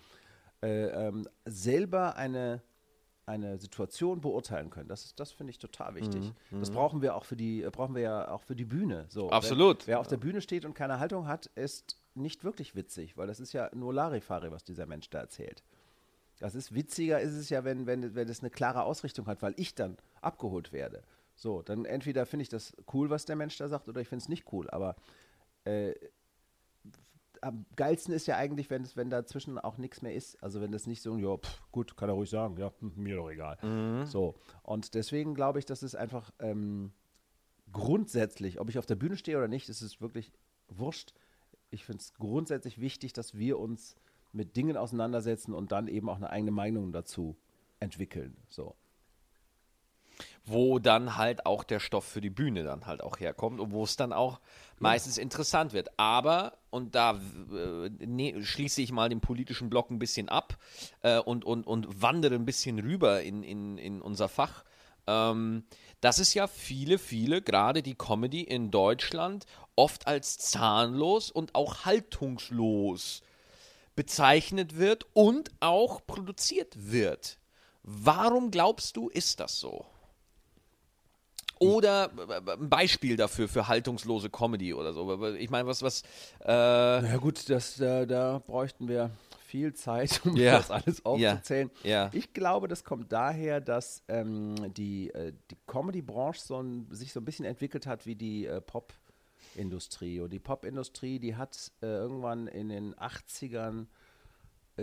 Äh, 0.62 0.86
ähm, 0.86 1.28
selber 1.46 2.14
eine, 2.14 2.62
eine 3.30 3.58
Situation 3.58 4.20
beurteilen 4.20 4.70
können. 4.70 4.88
Das, 4.88 5.04
ist- 5.06 5.20
das 5.20 5.32
finde 5.32 5.50
ich 5.52 5.58
total 5.58 5.94
wichtig. 5.94 6.32
Das 6.50 6.70
brauchen 6.70 7.00
wir 7.02 7.14
auch 7.14 7.24
für 7.24 7.36
die, 7.36 7.62
äh, 7.62 7.70
brauchen 7.70 7.94
wir 7.94 8.02
ja 8.02 8.30
auch 8.30 8.42
für 8.42 8.54
die 8.56 8.64
Bühne. 8.64 9.06
So, 9.08 9.30
Absolut. 9.30 9.86
Wer, 9.86 9.94
wer 9.94 10.00
auf 10.00 10.06
der 10.08 10.16
Bühne 10.18 10.40
steht 10.40 10.64
und 10.64 10.74
keine 10.74 10.98
Haltung 10.98 11.26
hat, 11.26 11.46
ist 11.54 11.96
nicht 12.14 12.44
wirklich 12.44 12.74
witzig, 12.74 13.16
weil 13.16 13.26
das 13.26 13.40
ist 13.40 13.52
ja 13.52 13.70
nur 13.74 13.94
Larifari, 13.94 14.50
was 14.50 14.64
dieser 14.64 14.86
Mensch 14.86 15.08
da 15.10 15.20
erzählt. 15.20 15.62
Das 16.38 16.54
ist 16.54 16.74
witziger, 16.74 17.20
ist 17.20 17.34
es 17.34 17.50
ja, 17.50 17.64
wenn, 17.64 17.86
wenn, 17.86 18.14
wenn 18.14 18.28
es 18.28 18.40
eine 18.40 18.50
klare 18.50 18.82
Ausrichtung 18.84 19.26
hat, 19.26 19.42
weil 19.42 19.54
ich 19.56 19.74
dann 19.74 19.96
abgeholt 20.22 20.72
werde. 20.72 21.02
So, 21.36 21.62
dann 21.62 21.84
entweder 21.84 22.26
finde 22.26 22.42
ich 22.42 22.48
das 22.48 22.72
cool, 22.92 23.10
was 23.10 23.24
der 23.26 23.36
Mensch 23.36 23.56
da 23.58 23.68
sagt, 23.68 23.88
oder 23.88 24.00
ich 24.00 24.08
finde 24.08 24.22
es 24.22 24.28
nicht 24.28 24.50
cool. 24.52 24.68
Aber 24.70 24.96
äh, 25.64 25.92
am 27.42 27.64
geilsten 27.76 28.14
ist 28.14 28.26
ja 28.26 28.36
eigentlich, 28.36 28.70
wenn 28.70 28.82
es, 28.82 28.96
wenn 28.96 29.10
dazwischen 29.10 29.58
auch 29.58 29.78
nichts 29.78 30.02
mehr 30.02 30.14
ist. 30.14 30.42
Also 30.42 30.60
wenn 30.60 30.72
das 30.72 30.86
nicht 30.86 31.02
so, 31.02 31.16
ja, 31.16 31.36
pff, 31.36 31.62
gut, 31.72 31.96
kann 31.96 32.08
er 32.08 32.14
ruhig 32.14 32.30
sagen, 32.30 32.56
ja, 32.58 32.72
hm, 32.80 32.92
mir 32.96 33.16
doch 33.16 33.30
egal. 33.30 33.58
So. 34.06 34.34
Und 34.62 34.94
deswegen 34.94 35.34
glaube 35.34 35.58
ich, 35.58 35.66
dass 35.66 35.82
es 35.82 35.94
einfach 35.94 36.30
ähm, 36.38 36.92
grundsätzlich, 37.72 38.60
ob 38.60 38.68
ich 38.68 38.78
auf 38.78 38.86
der 38.86 38.96
Bühne 38.96 39.16
stehe 39.16 39.36
oder 39.36 39.48
nicht, 39.48 39.68
ist 39.68 39.82
es 39.82 40.00
wirklich 40.00 40.32
wurscht. 40.68 41.14
Ich 41.70 41.84
finde 41.84 42.00
es 42.02 42.14
grundsätzlich 42.14 42.80
wichtig, 42.80 43.12
dass 43.12 43.36
wir 43.36 43.58
uns 43.58 43.96
mit 44.32 44.56
Dingen 44.56 44.76
auseinandersetzen 44.76 45.54
und 45.54 45.72
dann 45.72 45.88
eben 45.88 46.08
auch 46.08 46.16
eine 46.16 46.30
eigene 46.30 46.50
Meinung 46.50 46.92
dazu 46.92 47.36
entwickeln. 47.80 48.36
So. 48.48 48.74
Wo 50.50 50.78
dann 50.78 51.16
halt 51.16 51.46
auch 51.46 51.64
der 51.64 51.80
Stoff 51.80 52.04
für 52.04 52.20
die 52.20 52.30
Bühne 52.30 52.64
dann 52.64 52.86
halt 52.86 53.02
auch 53.02 53.18
herkommt 53.20 53.60
und 53.60 53.72
wo 53.72 53.84
es 53.84 53.96
dann 53.96 54.12
auch 54.12 54.40
meistens 54.78 55.18
interessant 55.18 55.72
wird. 55.72 55.88
Aber, 55.98 56.58
und 56.70 56.94
da 56.94 57.20
äh, 57.52 57.90
ne, 58.06 58.42
schließe 58.42 58.82
ich 58.82 58.92
mal 58.92 59.08
den 59.08 59.20
politischen 59.20 59.70
Block 59.70 59.90
ein 59.90 59.98
bisschen 59.98 60.28
ab 60.28 60.58
äh, 61.02 61.18
und, 61.18 61.44
und, 61.44 61.66
und 61.66 62.02
wandere 62.02 62.34
ein 62.34 62.46
bisschen 62.46 62.78
rüber 62.78 63.22
in, 63.22 63.42
in, 63.42 63.78
in 63.78 64.00
unser 64.00 64.28
Fach. 64.28 64.64
Ähm, 65.06 65.64
dass 66.00 66.18
es 66.18 66.34
ja 66.34 66.46
viele, 66.46 66.98
viele, 66.98 67.42
gerade 67.42 67.82
die 67.82 67.94
Comedy 67.94 68.42
in 68.42 68.70
Deutschland, 68.70 69.46
oft 69.76 70.06
als 70.06 70.38
zahnlos 70.38 71.30
und 71.30 71.54
auch 71.54 71.84
haltungslos 71.84 73.22
bezeichnet 73.96 74.76
wird 74.78 75.06
und 75.12 75.50
auch 75.60 76.06
produziert 76.06 76.74
wird. 76.90 77.38
Warum 77.82 78.50
glaubst 78.50 78.96
du, 78.96 79.08
ist 79.08 79.40
das 79.40 79.58
so? 79.58 79.84
Oder 81.60 82.10
äh, 82.28 82.52
ein 82.52 82.68
Beispiel 82.70 83.16
dafür, 83.16 83.46
für 83.48 83.68
haltungslose 83.68 84.30
Comedy 84.30 84.74
oder 84.74 84.92
so. 84.92 85.26
Ich 85.34 85.50
meine, 85.50 85.68
was, 85.68 85.82
was, 85.82 86.02
äh, 86.44 86.48
Ja 86.50 87.16
gut, 87.18 87.48
das, 87.50 87.78
äh, 87.80 88.06
da 88.06 88.38
bräuchten 88.44 88.88
wir 88.88 89.10
viel 89.46 89.74
Zeit, 89.74 90.20
um 90.24 90.36
Ja. 90.36 90.56
das 90.58 90.70
alles 90.70 91.04
aufzuzählen. 91.04 91.70
Ja. 91.82 92.08
Ich 92.12 92.32
glaube, 92.32 92.66
das 92.66 92.82
kommt 92.84 93.12
daher, 93.12 93.60
dass 93.60 94.02
ähm, 94.08 94.72
die, 94.74 95.10
äh, 95.10 95.32
die 95.50 95.56
Comedy-Branche 95.66 96.40
so 96.40 96.62
ein, 96.62 96.86
sich 96.90 97.12
so 97.12 97.20
ein 97.20 97.24
bisschen 97.24 97.44
entwickelt 97.44 97.86
hat 97.86 98.06
wie 98.06 98.14
die 98.16 98.46
äh, 98.46 98.60
Pop-Industrie. 98.60 100.20
Und 100.20 100.32
die 100.32 100.38
Pop-Industrie, 100.38 101.18
die 101.18 101.36
hat 101.36 101.72
äh, 101.82 101.86
irgendwann 101.86 102.46
in 102.46 102.68
den 102.70 102.94
80ern 102.94 103.82
äh, 103.82 103.86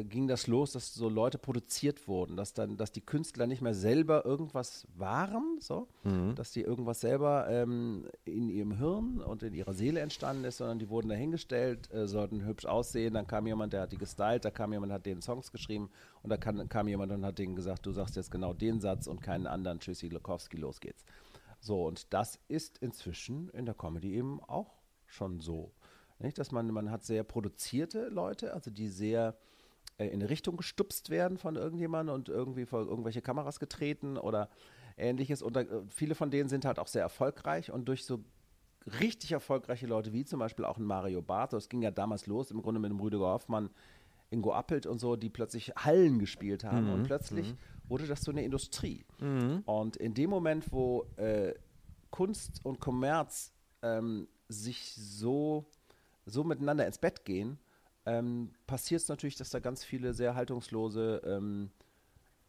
ging 0.03 0.27
das 0.27 0.47
los, 0.47 0.71
dass 0.71 0.93
so 0.93 1.09
Leute 1.09 1.37
produziert 1.37 2.07
wurden, 2.07 2.35
dass 2.35 2.53
dann, 2.53 2.77
dass 2.77 2.91
die 2.91 3.01
Künstler 3.01 3.47
nicht 3.47 3.61
mehr 3.61 3.73
selber 3.73 4.25
irgendwas 4.25 4.87
waren, 4.95 5.57
so, 5.59 5.87
dass 6.35 6.51
die 6.51 6.61
irgendwas 6.61 7.01
selber 7.01 7.47
ähm, 7.49 8.07
in 8.25 8.49
ihrem 8.49 8.77
Hirn 8.77 9.21
und 9.21 9.43
in 9.43 9.53
ihrer 9.53 9.73
Seele 9.73 9.99
entstanden 9.99 10.43
ist, 10.45 10.57
sondern 10.57 10.79
die 10.79 10.89
wurden 10.89 11.09
dahingestellt, 11.09 11.91
äh, 11.93 12.07
sollten 12.07 12.45
hübsch 12.45 12.65
aussehen, 12.65 13.13
dann 13.13 13.27
kam 13.27 13.47
jemand, 13.47 13.73
der 13.73 13.81
hat 13.81 13.91
die 13.91 13.97
gestylt, 13.97 14.45
da 14.45 14.51
kam 14.51 14.73
jemand, 14.73 14.91
hat 14.91 15.05
denen 15.05 15.21
Songs 15.21 15.51
geschrieben 15.51 15.89
und 16.23 16.29
da 16.29 16.37
kann, 16.37 16.67
kam 16.69 16.87
jemand 16.87 17.11
und 17.11 17.25
hat 17.25 17.39
denen 17.39 17.55
gesagt, 17.55 17.85
du 17.85 17.91
sagst 17.91 18.15
jetzt 18.15 18.31
genau 18.31 18.53
den 18.53 18.79
Satz 18.79 19.07
und 19.07 19.21
keinen 19.21 19.47
anderen, 19.47 19.79
Tschüssi, 19.79 20.09
Lokowski, 20.09 20.57
los 20.57 20.79
geht's. 20.79 21.05
So, 21.59 21.85
und 21.85 22.13
das 22.13 22.39
ist 22.47 22.77
inzwischen 22.79 23.49
in 23.49 23.65
der 23.65 23.75
Comedy 23.75 24.13
eben 24.13 24.41
auch 24.43 24.73
schon 25.05 25.39
so. 25.39 25.71
Nicht? 26.19 26.37
Dass 26.37 26.51
man, 26.51 26.67
man 26.67 26.91
hat 26.91 27.03
sehr 27.03 27.23
produzierte 27.23 28.09
Leute, 28.09 28.53
also 28.53 28.71
die 28.71 28.89
sehr 28.89 29.29
äh, 29.29 29.56
in 29.97 30.13
eine 30.13 30.29
Richtung 30.29 30.57
gestupst 30.57 31.09
werden 31.09 31.37
von 31.37 31.55
irgendjemandem 31.55 32.15
und 32.15 32.29
irgendwie 32.29 32.65
vor 32.65 32.81
irgendwelche 32.81 33.21
Kameras 33.21 33.59
getreten 33.59 34.17
oder 34.17 34.49
ähnliches. 34.95 35.41
Und 35.41 35.55
da, 35.55 35.61
äh, 35.61 35.81
viele 35.89 36.15
von 36.15 36.29
denen 36.31 36.49
sind 36.49 36.65
halt 36.65 36.79
auch 36.79 36.87
sehr 36.87 37.01
erfolgreich 37.01 37.71
und 37.71 37.87
durch 37.87 38.05
so 38.05 38.23
richtig 38.99 39.31
erfolgreiche 39.31 39.87
Leute, 39.87 40.13
wie 40.13 40.23
zum 40.23 40.39
Beispiel 40.39 40.65
auch 40.65 40.77
ein 40.77 40.83
Mario 40.83 41.21
Barth, 41.21 41.53
das 41.53 41.69
ging 41.69 41.81
ja 41.81 41.91
damals 41.91 42.27
los, 42.27 42.51
im 42.51 42.61
Grunde 42.61 42.79
mit 42.79 42.91
dem 42.91 42.99
Rüdiger 42.99 43.27
Hoffmann, 43.27 43.69
Ingo 44.29 44.53
Appelt 44.53 44.85
und 44.85 44.99
so, 44.99 45.15
die 45.15 45.29
plötzlich 45.29 45.73
Hallen 45.75 46.19
gespielt 46.19 46.63
haben. 46.63 46.87
Mhm. 46.87 46.93
Und 46.93 47.03
plötzlich 47.03 47.53
wurde 47.87 48.07
das 48.07 48.21
so 48.21 48.31
eine 48.31 48.43
Industrie. 48.43 49.05
Und 49.65 49.95
in 49.97 50.13
dem 50.13 50.29
Moment, 50.29 50.71
wo 50.71 51.05
äh, 51.15 51.53
Kunst 52.11 52.59
und 52.63 52.79
Kommerz 52.79 53.53
ähm, 53.81 54.27
sich 54.49 54.93
so, 54.95 55.65
so 56.25 56.43
miteinander 56.43 56.85
ins 56.85 56.97
Bett 56.97 57.25
gehen, 57.25 57.57
ähm, 58.07 58.51
passiert 58.65 59.01
es 59.01 59.07
natürlich, 59.09 59.35
dass 59.35 59.49
da 59.49 59.59
ganz 59.59 59.83
viele 59.83 60.13
sehr 60.13 60.33
haltungslose, 60.35 61.21
ähm, 61.25 61.69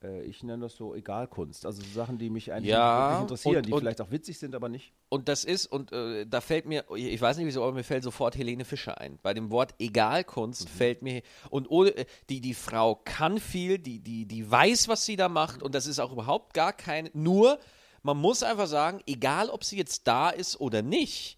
äh, 0.03 0.23
ich 0.23 0.43
nenne 0.45 0.63
das 0.63 0.77
so 0.77 0.95
Egalkunst, 0.95 1.67
also 1.67 1.83
so 1.83 1.89
Sachen, 1.93 2.17
die 2.19 2.31
mich 2.31 2.53
eigentlich 2.53 2.71
Ja, 2.71 3.23
interessieren, 3.23 3.57
und- 3.57 3.67
die 3.67 3.73
und- 3.73 3.81
vielleicht 3.81 4.01
auch 4.01 4.11
witzig 4.13 4.39
sind, 4.39 4.55
aber 4.55 4.69
nicht. 4.69 4.93
Und 5.09 5.27
das 5.29 5.45
ist, 5.45 5.67
und 5.67 5.91
äh, 5.93 6.27
da 6.27 6.41
fällt 6.41 6.67
mir, 6.67 6.85
ich 6.95 7.21
weiß 7.21 7.37
nicht 7.39 7.47
wieso, 7.47 7.63
aber 7.65 7.73
mir 7.73 7.83
fällt 7.83 8.05
sofort 8.05 8.37
Helene 8.37 8.65
Fischer 8.65 9.01
ein. 9.01 9.19
Bei 9.23 9.35
dem 9.35 9.51
Wort 9.51 9.75
Egalkunst 9.81 10.69
fällt 10.69 11.03
mir, 11.03 11.23
und 11.51 11.69
ohne, 11.71 11.91
äh, 11.97 12.05
die, 12.31 12.41
die 12.41 12.55
Frau 12.55 12.95
kann 13.05 13.39
viel, 13.39 13.79
die, 13.79 13.99
die, 13.99 14.27
die 14.27 14.49
weiß, 14.49 14.87
was 14.89 15.05
sie 15.05 15.17
da 15.17 15.29
macht, 15.29 15.63
und 15.63 15.75
das 15.75 15.87
ist 15.89 15.99
auch 15.99 16.13
überhaupt 16.13 16.55
gar 16.55 16.73
kein, 16.73 17.11
nur, 17.15 17.59
man 18.05 18.17
muss 18.17 18.45
einfach 18.45 18.69
sagen, 18.69 19.01
egal 19.07 19.51
ob 19.51 19.65
sie 19.65 19.77
jetzt 19.77 20.07
da 20.07 20.31
ist 20.31 20.61
oder 20.61 20.83
nicht, 20.83 21.38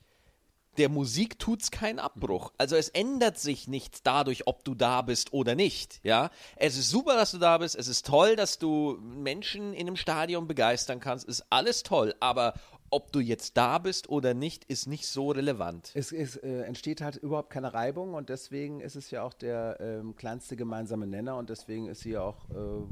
der 0.80 0.88
Musik 0.88 1.38
tut's 1.38 1.70
keinen 1.70 1.98
Abbruch. 1.98 2.54
Also 2.56 2.74
es 2.74 2.88
ändert 2.88 3.38
sich 3.38 3.68
nichts 3.68 4.02
dadurch, 4.02 4.46
ob 4.46 4.64
du 4.64 4.74
da 4.74 5.02
bist 5.02 5.34
oder 5.34 5.54
nicht. 5.54 6.00
Ja, 6.02 6.30
es 6.56 6.78
ist 6.78 6.88
super, 6.88 7.16
dass 7.16 7.32
du 7.32 7.38
da 7.38 7.58
bist. 7.58 7.76
Es 7.76 7.86
ist 7.86 8.06
toll, 8.06 8.34
dass 8.34 8.58
du 8.58 8.96
Menschen 9.02 9.74
in 9.74 9.86
einem 9.86 9.96
Stadion 9.96 10.48
begeistern 10.48 10.98
kannst. 10.98 11.28
Ist 11.28 11.44
alles 11.50 11.82
toll. 11.82 12.14
Aber 12.18 12.54
ob 12.88 13.12
du 13.12 13.20
jetzt 13.20 13.58
da 13.58 13.76
bist 13.76 14.08
oder 14.08 14.32
nicht, 14.32 14.64
ist 14.64 14.86
nicht 14.86 15.06
so 15.06 15.32
relevant. 15.32 15.90
Es, 15.92 16.12
es 16.12 16.36
äh, 16.36 16.62
entsteht 16.62 17.02
halt 17.02 17.16
überhaupt 17.16 17.50
keine 17.50 17.74
Reibung 17.74 18.14
und 18.14 18.30
deswegen 18.30 18.80
ist 18.80 18.96
es 18.96 19.10
ja 19.10 19.22
auch 19.22 19.34
der 19.34 19.76
ähm, 19.80 20.16
kleinste 20.16 20.56
gemeinsame 20.56 21.06
Nenner 21.06 21.36
und 21.36 21.50
deswegen 21.50 21.88
ist 21.88 22.00
sie 22.00 22.12
ja 22.12 22.22
auch, 22.22 22.48
äh, 22.48 22.86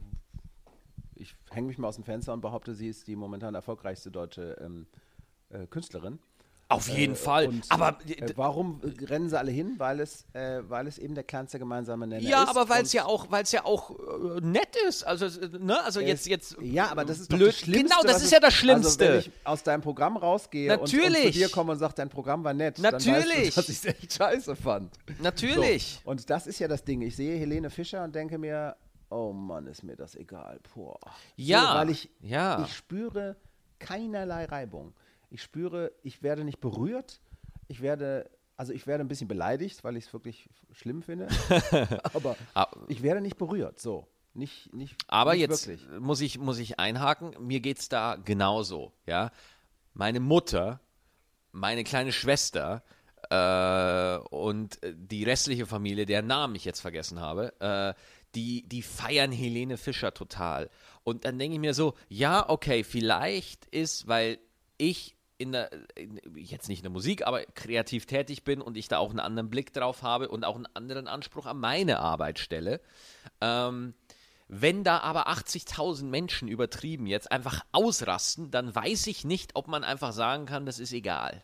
ich 1.14 1.34
hänge 1.50 1.68
mich 1.68 1.78
mal 1.78 1.88
aus 1.88 1.96
dem 1.96 2.04
Fenster 2.04 2.34
und 2.34 2.42
behaupte, 2.42 2.74
sie 2.74 2.88
ist 2.88 3.06
die 3.06 3.16
momentan 3.16 3.54
erfolgreichste 3.54 4.10
deutsche 4.10 4.58
ähm, 4.60 4.86
äh, 5.48 5.66
Künstlerin. 5.66 6.18
Auf 6.70 6.86
jeden 6.88 7.16
Fall. 7.16 7.48
Und, 7.48 7.64
aber 7.70 7.98
äh, 8.06 8.26
warum 8.36 8.82
äh, 8.82 9.04
rennen 9.06 9.30
sie 9.30 9.38
alle 9.38 9.50
hin? 9.50 9.76
Weil 9.78 10.00
es, 10.00 10.26
äh, 10.34 10.60
weil 10.68 10.86
es 10.86 10.98
eben 10.98 11.14
der 11.14 11.24
kleinste 11.24 11.58
gemeinsame 11.58 12.06
Nenner 12.06 12.22
ja, 12.22 12.42
ist. 12.42 12.50
aber 12.50 12.68
weil 12.68 12.82
es 12.82 12.92
ja 12.92 13.06
auch, 13.06 13.30
weil 13.30 13.42
es 13.42 13.52
ja 13.52 13.64
auch 13.64 13.90
äh, 13.90 14.40
nett 14.42 14.76
ist. 14.86 15.02
Also 15.02 15.26
äh, 15.26 15.48
ne, 15.58 15.82
also 15.82 16.00
jetzt 16.00 16.26
jetzt. 16.26 16.58
Ja, 16.60 16.90
aber 16.90 17.06
das 17.06 17.20
ist 17.20 17.28
blöd. 17.30 17.40
doch 17.40 17.46
das 17.46 17.58
Schlimmste. 17.60 17.96
Genau, 17.96 18.02
das 18.02 18.22
ist 18.22 18.32
ja 18.32 18.40
das 18.40 18.52
Schlimmste. 18.52 19.04
Also, 19.04 19.14
wenn 19.14 19.20
ich 19.20 19.30
aus 19.44 19.62
deinem 19.62 19.80
Programm 19.80 20.18
rausgehe 20.18 20.74
und, 20.74 20.80
und 20.80 20.86
zu 20.88 20.96
Natürlich. 20.96 21.36
dir 21.36 21.48
komme 21.48 21.72
und 21.72 21.78
sage, 21.78 21.94
dein 21.96 22.10
Programm 22.10 22.44
war 22.44 22.52
nett, 22.52 22.76
dann 22.76 22.92
Natürlich. 22.92 23.16
weißt 23.16 23.56
du, 23.56 23.60
dass 23.62 23.68
ich 23.70 23.76
es 23.78 23.84
echt 23.86 24.12
scheiße 24.12 24.54
fand. 24.54 24.94
Natürlich. 25.22 26.02
So. 26.04 26.10
Und 26.10 26.28
das 26.28 26.46
ist 26.46 26.58
ja 26.58 26.68
das 26.68 26.84
Ding. 26.84 27.00
Ich 27.00 27.16
sehe 27.16 27.38
Helene 27.38 27.70
Fischer 27.70 28.04
und 28.04 28.14
denke 28.14 28.36
mir, 28.36 28.76
oh 29.08 29.32
Mann, 29.32 29.66
ist 29.68 29.84
mir 29.84 29.96
das 29.96 30.14
egal. 30.16 30.60
Boah. 30.74 30.98
Ja, 31.36 31.62
So, 31.62 31.78
weil 31.78 31.90
ich, 31.90 32.10
ja. 32.20 32.62
ich 32.62 32.76
spüre 32.76 33.36
keinerlei 33.78 34.44
Reibung. 34.44 34.92
Ich 35.30 35.42
spüre, 35.42 35.92
ich 36.02 36.22
werde 36.22 36.44
nicht 36.44 36.60
berührt. 36.60 37.20
Ich 37.66 37.80
werde, 37.82 38.30
also 38.56 38.72
ich 38.72 38.86
werde 38.86 39.04
ein 39.04 39.08
bisschen 39.08 39.28
beleidigt, 39.28 39.84
weil 39.84 39.96
ich 39.96 40.06
es 40.06 40.12
wirklich 40.12 40.48
schlimm 40.72 41.02
finde. 41.02 41.28
aber 42.14 42.36
Ah. 42.54 42.68
ich 42.88 43.02
werde 43.02 43.20
nicht 43.20 43.36
berührt. 43.36 43.78
So. 43.80 44.06
Nicht, 44.34 44.72
nicht, 44.72 44.94
Aber 45.08 45.32
nicht 45.32 45.40
jetzt 45.40 45.66
wirklich. 45.66 45.86
muss 46.00 46.20
ich, 46.20 46.38
muss 46.38 46.58
ich 46.58 46.78
einhaken, 46.78 47.34
mir 47.40 47.60
geht 47.60 47.78
es 47.80 47.88
da 47.88 48.14
genauso, 48.16 48.92
ja. 49.06 49.32
Meine 49.94 50.20
Mutter, 50.20 50.80
meine 51.50 51.82
kleine 51.82 52.12
Schwester 52.12 52.84
äh, 53.30 54.18
und 54.28 54.78
die 54.84 55.24
restliche 55.24 55.66
Familie, 55.66 56.06
deren 56.06 56.26
Namen 56.28 56.54
ich 56.54 56.64
jetzt 56.64 56.80
vergessen 56.80 57.20
habe, 57.20 57.52
äh, 57.60 57.94
die, 58.34 58.68
die 58.68 58.82
feiern 58.82 59.32
Helene 59.32 59.76
Fischer 59.76 60.14
total. 60.14 60.70
Und 61.02 61.24
dann 61.24 61.38
denke 61.38 61.54
ich 61.54 61.60
mir 61.60 61.74
so, 61.74 61.94
ja, 62.08 62.48
okay, 62.48 62.84
vielleicht 62.84 63.66
ist, 63.66 64.06
weil 64.06 64.38
ich 64.76 65.16
in 65.38 65.52
der, 65.52 65.70
in, 65.94 66.20
jetzt 66.34 66.68
nicht 66.68 66.80
in 66.80 66.84
der 66.84 66.90
Musik, 66.90 67.26
aber 67.26 67.44
kreativ 67.54 68.06
tätig 68.06 68.44
bin 68.44 68.60
und 68.60 68.76
ich 68.76 68.88
da 68.88 68.98
auch 68.98 69.10
einen 69.10 69.20
anderen 69.20 69.50
Blick 69.50 69.72
drauf 69.72 70.02
habe 70.02 70.28
und 70.28 70.44
auch 70.44 70.56
einen 70.56 70.66
anderen 70.74 71.08
Anspruch 71.08 71.46
an 71.46 71.58
meine 71.58 72.00
Arbeit 72.00 72.38
stelle. 72.38 72.80
Ähm, 73.40 73.94
wenn 74.48 74.82
da 74.82 74.98
aber 74.98 75.28
80.000 75.28 76.04
Menschen 76.04 76.48
übertrieben 76.48 77.06
jetzt 77.06 77.30
einfach 77.30 77.64
ausrasten, 77.72 78.50
dann 78.50 78.74
weiß 78.74 79.06
ich 79.06 79.24
nicht, 79.24 79.54
ob 79.54 79.68
man 79.68 79.84
einfach 79.84 80.12
sagen 80.12 80.46
kann, 80.46 80.66
das 80.66 80.78
ist 80.78 80.92
egal. 80.92 81.42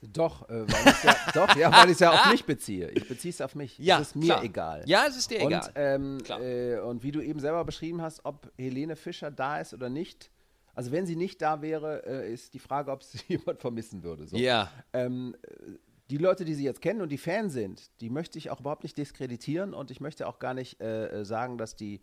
Doch, 0.00 0.48
äh, 0.48 0.60
weil 0.60 0.92
ich 0.92 1.02
ja, 1.02 1.16
doch, 1.34 1.56
ja, 1.56 1.72
weil 1.72 1.86
ich 1.86 1.94
es 1.94 1.98
ja 1.98 2.12
auf 2.12 2.30
mich 2.30 2.44
beziehe. 2.44 2.88
Ich 2.90 3.08
beziehe 3.08 3.30
es 3.30 3.40
auf 3.40 3.56
mich. 3.56 3.76
Ja, 3.78 3.98
es 3.98 4.08
ist 4.08 4.16
mir 4.16 4.26
klar. 4.26 4.44
egal. 4.44 4.82
Ja, 4.86 5.06
es 5.08 5.16
ist 5.16 5.28
dir 5.30 5.42
und, 5.42 5.48
egal. 5.48 5.72
Ähm, 5.74 6.18
äh, 6.28 6.78
und 6.78 7.02
wie 7.02 7.10
du 7.10 7.20
eben 7.20 7.40
selber 7.40 7.64
beschrieben 7.64 8.00
hast, 8.00 8.24
ob 8.24 8.48
Helene 8.56 8.94
Fischer 8.94 9.32
da 9.32 9.58
ist 9.58 9.74
oder 9.74 9.88
nicht. 9.88 10.30
Also 10.78 10.92
wenn 10.92 11.06
sie 11.06 11.16
nicht 11.16 11.42
da 11.42 11.60
wäre, 11.60 12.06
äh, 12.06 12.32
ist 12.32 12.54
die 12.54 12.60
Frage, 12.60 12.92
ob 12.92 13.02
sie 13.02 13.18
jemand 13.28 13.58
vermissen 13.58 14.04
würde. 14.04 14.28
So. 14.28 14.36
Ja. 14.36 14.70
Ähm, 14.92 15.34
äh, 15.42 15.72
die 16.08 16.18
Leute, 16.18 16.44
die 16.44 16.54
sie 16.54 16.62
jetzt 16.62 16.80
kennen 16.80 17.00
und 17.00 17.08
die 17.10 17.18
Fan 17.18 17.50
sind, 17.50 17.90
die 18.00 18.08
möchte 18.10 18.38
ich 18.38 18.50
auch 18.50 18.60
überhaupt 18.60 18.84
nicht 18.84 18.96
diskreditieren 18.96 19.74
und 19.74 19.90
ich 19.90 20.00
möchte 20.00 20.28
auch 20.28 20.38
gar 20.38 20.54
nicht 20.54 20.80
äh, 20.80 21.08
äh, 21.08 21.24
sagen, 21.24 21.58
dass 21.58 21.74
die 21.74 22.00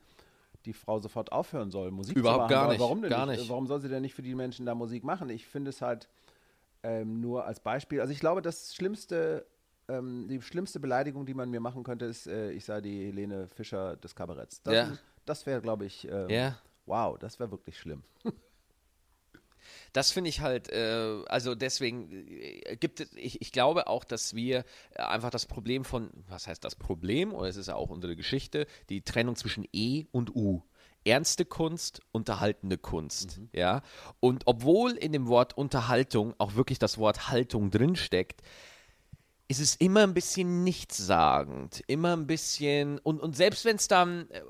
die 0.66 0.74
Frau 0.74 1.00
sofort 1.00 1.32
aufhören 1.32 1.72
soll, 1.72 1.90
Musik 1.92 2.18
Überhaupt 2.18 2.36
zu 2.36 2.42
machen. 2.42 2.50
gar 2.50 2.64
Weil 2.68 2.74
nicht, 2.74 2.82
Warum 2.82 3.02
denn 3.02 3.10
gar 3.12 3.26
nicht? 3.28 3.40
nicht. 3.40 3.50
Warum 3.50 3.66
soll 3.68 3.80
sie 3.82 3.88
denn 3.88 4.02
nicht 4.02 4.14
für 4.16 4.24
die 4.24 4.36
Menschen 4.36 4.66
da 4.66 4.76
Musik 4.76 5.04
machen? 5.06 5.30
Ich 5.30 5.46
finde 5.48 5.70
es 5.70 5.82
halt 5.82 6.10
ähm, 6.84 7.22
nur 7.22 7.46
als 7.46 7.62
Beispiel. 7.62 8.02
Also 8.02 8.12
ich 8.12 8.20
glaube, 8.20 8.42
das 8.42 8.76
schlimmste, 8.76 9.46
ähm, 9.88 10.28
die 10.28 10.42
schlimmste 10.42 10.80
Beleidigung, 10.82 11.26
die 11.26 11.34
man 11.34 11.50
mir 11.50 11.60
machen 11.62 11.84
könnte, 11.84 12.06
ist, 12.06 12.28
äh, 12.28 12.52
ich 12.52 12.66
sei 12.66 12.82
die 12.82 13.06
Helene 13.06 13.48
Fischer 13.48 13.96
des 13.96 14.16
Kabaretts. 14.16 14.62
Das, 14.64 14.74
Ja. 14.74 14.92
das 15.26 15.46
wäre, 15.46 15.62
glaube 15.62 15.86
ich, 15.86 16.08
ähm, 16.12 16.30
Ja. 16.30 16.58
wow, 16.88 17.18
das 17.18 17.40
wäre 17.40 17.52
wirklich 17.52 17.80
schlimm. 17.80 18.04
Das 19.94 20.12
finde 20.12 20.30
ich 20.30 20.42
halt, 20.42 20.70
äh, 20.70 21.24
also 21.28 21.56
deswegen 21.56 22.12
äh, 22.12 22.76
gibt 22.78 23.00
es, 23.00 23.12
ich, 23.16 23.42
ich 23.42 23.52
glaube 23.52 23.88
auch, 23.88 24.04
dass 24.04 24.36
wir 24.36 24.66
äh, 24.92 25.02
einfach 25.02 25.30
das 25.30 25.46
Problem 25.46 25.86
von, 25.86 26.10
was 26.28 26.48
heißt 26.48 26.64
das 26.64 26.76
Problem, 26.76 27.34
oder 27.34 27.48
es 27.48 27.58
ist 27.58 27.68
ja 27.68 27.76
auch 27.76 27.90
unsere 27.90 28.16
Geschichte, 28.16 28.68
die 28.90 29.02
Trennung 29.02 29.36
zwischen 29.36 29.68
E 29.74 30.06
und 30.12 30.36
U. 30.36 30.62
Ernste 31.08 31.46
Kunst, 31.46 32.02
unterhaltende 32.12 32.80
Kunst, 32.80 33.40
ja. 33.54 33.84
Und 34.20 34.44
obwohl 34.48 34.94
in 34.94 35.12
dem 35.12 35.28
Wort 35.28 35.56
Unterhaltung 35.56 36.34
auch 36.40 36.56
wirklich 36.56 36.80
das 36.80 36.98
Wort 36.98 37.30
Haltung 37.30 37.70
drinsteckt, 37.70 38.42
ist 39.48 39.60
es 39.60 39.76
immer 39.76 40.04
ein 40.04 40.14
bisschen 40.14 40.64
nichtssagend, 40.64 41.84
immer 41.88 42.16
ein 42.16 42.26
bisschen, 42.26 42.98
und, 43.00 43.20
und 43.20 43.36
selbst 43.36 43.64
wenn 43.66 43.76
es 43.76 43.88
dann 43.88 44.30
äh, 44.32 44.42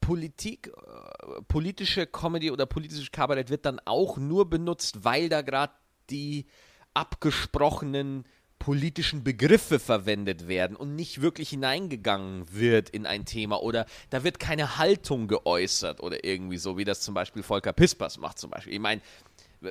Politik, 0.00 0.68
äh, 0.68 1.42
politische 1.48 2.06
Comedy 2.06 2.50
oder 2.50 2.66
politisches 2.66 3.10
Kabarett 3.10 3.50
wird 3.50 3.66
dann 3.66 3.80
auch 3.84 4.16
nur 4.16 4.48
benutzt, 4.48 5.04
weil 5.04 5.28
da 5.28 5.42
gerade 5.42 5.72
die 6.10 6.46
abgesprochenen 6.94 8.24
politischen 8.60 9.24
Begriffe 9.24 9.78
verwendet 9.78 10.48
werden 10.48 10.76
und 10.76 10.94
nicht 10.94 11.20
wirklich 11.20 11.50
hineingegangen 11.50 12.46
wird 12.50 12.88
in 12.88 13.04
ein 13.04 13.26
Thema 13.26 13.60
oder 13.62 13.84
da 14.08 14.24
wird 14.24 14.38
keine 14.38 14.78
Haltung 14.78 15.28
geäußert 15.28 16.00
oder 16.00 16.24
irgendwie 16.24 16.56
so, 16.56 16.78
wie 16.78 16.84
das 16.84 17.02
zum 17.02 17.12
Beispiel 17.12 17.42
Volker 17.42 17.74
Pispers 17.74 18.16
macht 18.16 18.38
zum 18.38 18.50
Beispiel. 18.50 18.72
Ich 18.72 18.80
meine, 18.80 19.02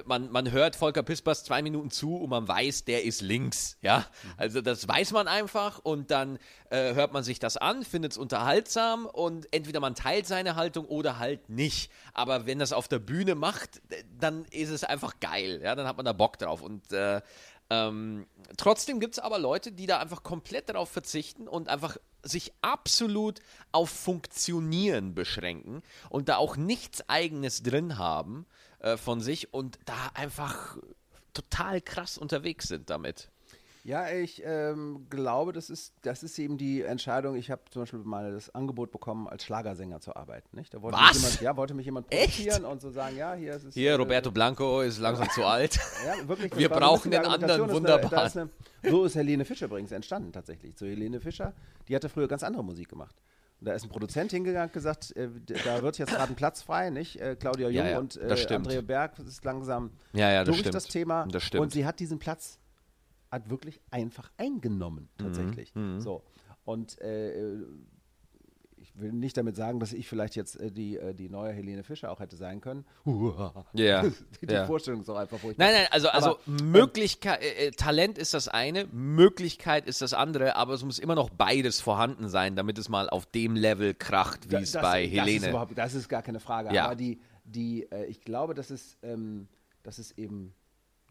man, 0.06 0.32
man 0.32 0.52
hört 0.52 0.76
Volker 0.76 1.04
Pispers 1.04 1.44
zwei 1.44 1.62
Minuten 1.62 1.92
zu 1.92 2.16
und 2.18 2.30
man 2.30 2.48
weiß, 2.48 2.86
der 2.86 3.04
ist 3.04 3.22
links, 3.22 3.78
ja. 3.82 4.06
Also 4.38 4.62
das 4.62 4.88
weiß 4.88 5.12
man 5.12 5.28
einfach 5.28 5.80
und 5.80 6.12
dann 6.12 6.40
äh, 6.70 6.94
hört 6.94 7.14
man 7.14 7.24
sich 7.24 7.40
das 7.40 7.58
an, 7.58 7.84
findet 7.84 8.14
es 8.14 8.18
unterhaltsam 8.18 9.06
und 9.06 9.52
entweder 9.54 9.80
man 9.80 9.96
teilt 9.96 10.28
seine 10.28 10.56
Haltung 10.56 10.86
oder 10.86 11.20
halt 11.20 11.50
nicht. 11.50 11.92
Aber 12.14 12.46
wenn 12.46 12.60
das 12.60 12.74
auf 12.74 12.88
der 12.88 13.00
Bühne 13.00 13.36
macht, 13.36 13.82
dann 14.20 14.46
ist 14.46 14.70
es 14.70 14.84
einfach 14.84 15.20
geil, 15.20 15.62
ja, 15.64 15.76
dann 15.76 15.88
hat 15.88 15.98
man 15.98 16.06
da 16.06 16.14
Bock 16.14 16.38
drauf 16.38 16.62
und 16.62 16.92
äh, 16.92 17.22
ähm, 17.70 18.28
trotzdem 18.58 19.00
gibt 19.00 19.16
es 19.16 19.20
aber 19.20 19.40
Leute, 19.40 19.72
die 19.72 19.88
da 19.88 20.00
einfach 20.00 20.24
komplett 20.24 20.70
darauf 20.70 20.90
verzichten 20.90 21.48
und 21.48 21.70
einfach 21.70 21.98
sich 22.22 22.54
absolut 22.62 23.40
auf 23.72 23.90
Funktionieren 23.90 25.14
beschränken 25.14 25.82
und 26.10 26.30
da 26.30 26.38
auch 26.38 26.56
nichts 26.56 27.08
Eigenes 27.10 27.64
drin 27.64 27.98
haben 27.98 28.46
äh, 28.84 28.98
von 28.98 29.20
sich 29.22 29.54
und 29.54 29.80
da 29.86 30.12
einfach 30.14 30.78
total 31.34 31.82
krass 31.82 32.18
unterwegs 32.18 32.68
sind 32.68 32.90
damit. 32.90 33.30
Ja, 33.86 34.10
ich 34.10 34.42
ähm, 34.46 35.08
glaube, 35.10 35.52
das 35.52 35.70
ist, 35.70 35.94
das 36.04 36.24
ist 36.24 36.40
eben 36.40 36.58
die 36.58 36.84
Entscheidung. 36.84 37.36
Ich 37.36 37.52
habe 37.52 37.64
zum 37.70 37.82
Beispiel 37.82 38.00
mal 38.00 38.32
das 38.32 38.50
Angebot 38.56 38.92
bekommen, 38.94 39.28
als 39.28 39.44
Schlagersänger 39.44 40.00
zu 40.00 40.16
arbeiten. 40.16 40.56
Nicht? 40.56 40.74
Da 40.74 40.82
wollte 40.82 40.98
Was? 40.98 41.16
Mich 41.16 41.24
jemand, 41.24 41.42
ja, 41.42 41.58
wollte 41.58 41.74
mich 41.74 41.86
jemand 41.86 42.08
Echt? 42.10 42.38
produzieren 42.38 42.64
und 42.64 42.80
so 42.82 42.92
sagen, 42.92 43.18
ja, 43.18 43.34
hier 43.34 43.54
ist 43.56 43.66
es. 43.66 43.74
Hier, 43.74 43.92
äh, 43.92 43.96
Roberto 43.96 44.32
Blanco 44.32 44.80
ist 44.80 45.00
langsam 45.00 45.30
zu 45.32 45.44
alt. 45.44 45.78
Ja, 46.06 46.26
wirklich, 46.30 46.56
Wir 46.56 46.70
brauchen 46.70 47.12
den 47.12 47.26
anderen, 47.26 47.34
Argumentation, 47.52 47.70
ist 47.70 47.76
eine- 47.76 48.04
wunderbar. 48.04 48.26
ist 48.26 48.38
eine- 48.38 48.50
so 48.90 49.04
ist 49.04 49.16
Helene 49.16 49.44
Fischer 49.44 49.66
übrigens 49.66 49.92
entstanden 49.92 50.32
tatsächlich. 50.32 50.78
So 50.78 50.86
Helene 50.86 51.20
Fischer, 51.20 51.52
die 51.90 51.96
hatte 51.96 52.08
früher 52.08 52.30
ganz 52.30 52.44
andere 52.44 52.64
Musik 52.64 52.88
gemacht. 52.88 53.16
Da 53.64 53.74
ist 53.74 53.84
ein 53.84 53.90
Produzent 53.90 54.32
hingegangen 54.32 54.70
und 54.70 54.74
gesagt, 54.74 55.16
äh, 55.16 55.30
da 55.64 55.82
wird 55.82 55.98
jetzt 55.98 56.12
gerade 56.12 56.30
ein 56.32 56.36
Platz 56.36 56.62
frei, 56.62 56.90
nicht? 56.90 57.20
Äh, 57.20 57.36
Claudia 57.36 57.70
Jung 57.70 57.86
Ja, 57.86 57.92
ja, 57.92 58.00
und 58.00 58.16
das 58.18 58.46
äh. 58.46 58.56
Andrea 58.56 58.82
Berg 58.82 59.18
ist 59.20 59.44
langsam 59.46 59.92
Ja, 60.14 60.32
ja, 60.32 60.40
das 60.40 60.48
durch 60.48 60.60
stimmt. 60.60 60.76
das 60.76 60.86
Thema. 60.86 61.28
Das 61.28 61.44
stimmt. 61.44 61.64
Und 61.64 61.72
sie 61.72 61.86
hat 61.86 62.00
diesen 62.00 62.20
Platz 62.20 62.60
hat 63.32 63.50
wirklich 63.50 63.82
einfach 63.90 64.32
eingenommen, 64.38 65.10
tatsächlich. 65.18 65.74
So. 65.98 66.24
Und 66.66 67.02
äh, 67.02 67.58
will 68.96 69.12
nicht 69.12 69.36
damit 69.38 69.56
sagen, 69.56 69.80
dass 69.80 69.92
ich 69.94 70.08
vielleicht 70.08 70.36
jetzt 70.36 70.60
äh, 70.60 70.72
die, 70.72 70.98
äh, 70.98 71.14
die 71.14 71.30
neue 71.30 71.52
Helene 71.52 71.84
Fischer 71.84 72.12
auch 72.12 72.20
hätte 72.20 72.36
sein 72.36 72.62
können. 72.62 72.86
Ja, 73.74 74.04
die 74.42 74.46
ja. 74.54 74.66
Vorstellung 74.66 75.02
ist 75.02 75.10
auch 75.10 75.16
einfach 75.18 75.40
furchtbar. 75.40 75.66
Nein, 75.66 75.76
nein, 75.76 75.88
also, 75.92 76.10
also 76.10 76.30
Aber, 76.32 76.40
ähm, 76.48 76.72
Möglichkeit, 76.72 77.42
äh, 77.42 77.68
äh, 77.68 77.72
Talent 77.72 78.18
ist 78.18 78.34
das 78.34 78.48
eine, 78.48 78.86
Möglichkeit 78.92 79.88
ist 79.88 80.02
das 80.02 80.14
andere, 80.14 80.56
aber 80.56 80.74
es 80.74 80.84
muss 80.84 81.00
immer 81.00 81.16
noch 81.16 81.30
beides 81.30 81.82
vorhanden 81.82 82.30
sein, 82.30 82.56
damit 82.56 82.78
es 82.78 82.90
mal 82.90 83.10
auf 83.10 83.26
dem 83.26 83.56
Level 83.56 83.94
kracht, 83.94 84.46
wie 84.46 84.52
Da- 84.56 84.60
es 84.60 84.72
das- 84.74 84.82
bei 84.84 85.04
Das 85.06 85.12
ist, 85.14 85.20
Helene. 85.20 85.50
überhaupt, 85.50 85.78
das 85.78 85.94
ist 85.96 86.08
gar 86.10 86.22
keine 86.22 86.40
Frage. 86.40 86.74
Ja. 86.74 86.86
Aber 86.86 86.96
die, 86.96 87.20
die 87.46 87.90
äh, 87.92 88.06
ich 88.06 88.22
glaube, 88.22 88.54
dass 88.54 88.70
es, 88.70 88.98
ähm, 89.02 89.48
dass 89.82 89.98
es 89.98 90.12
eben 90.18 90.54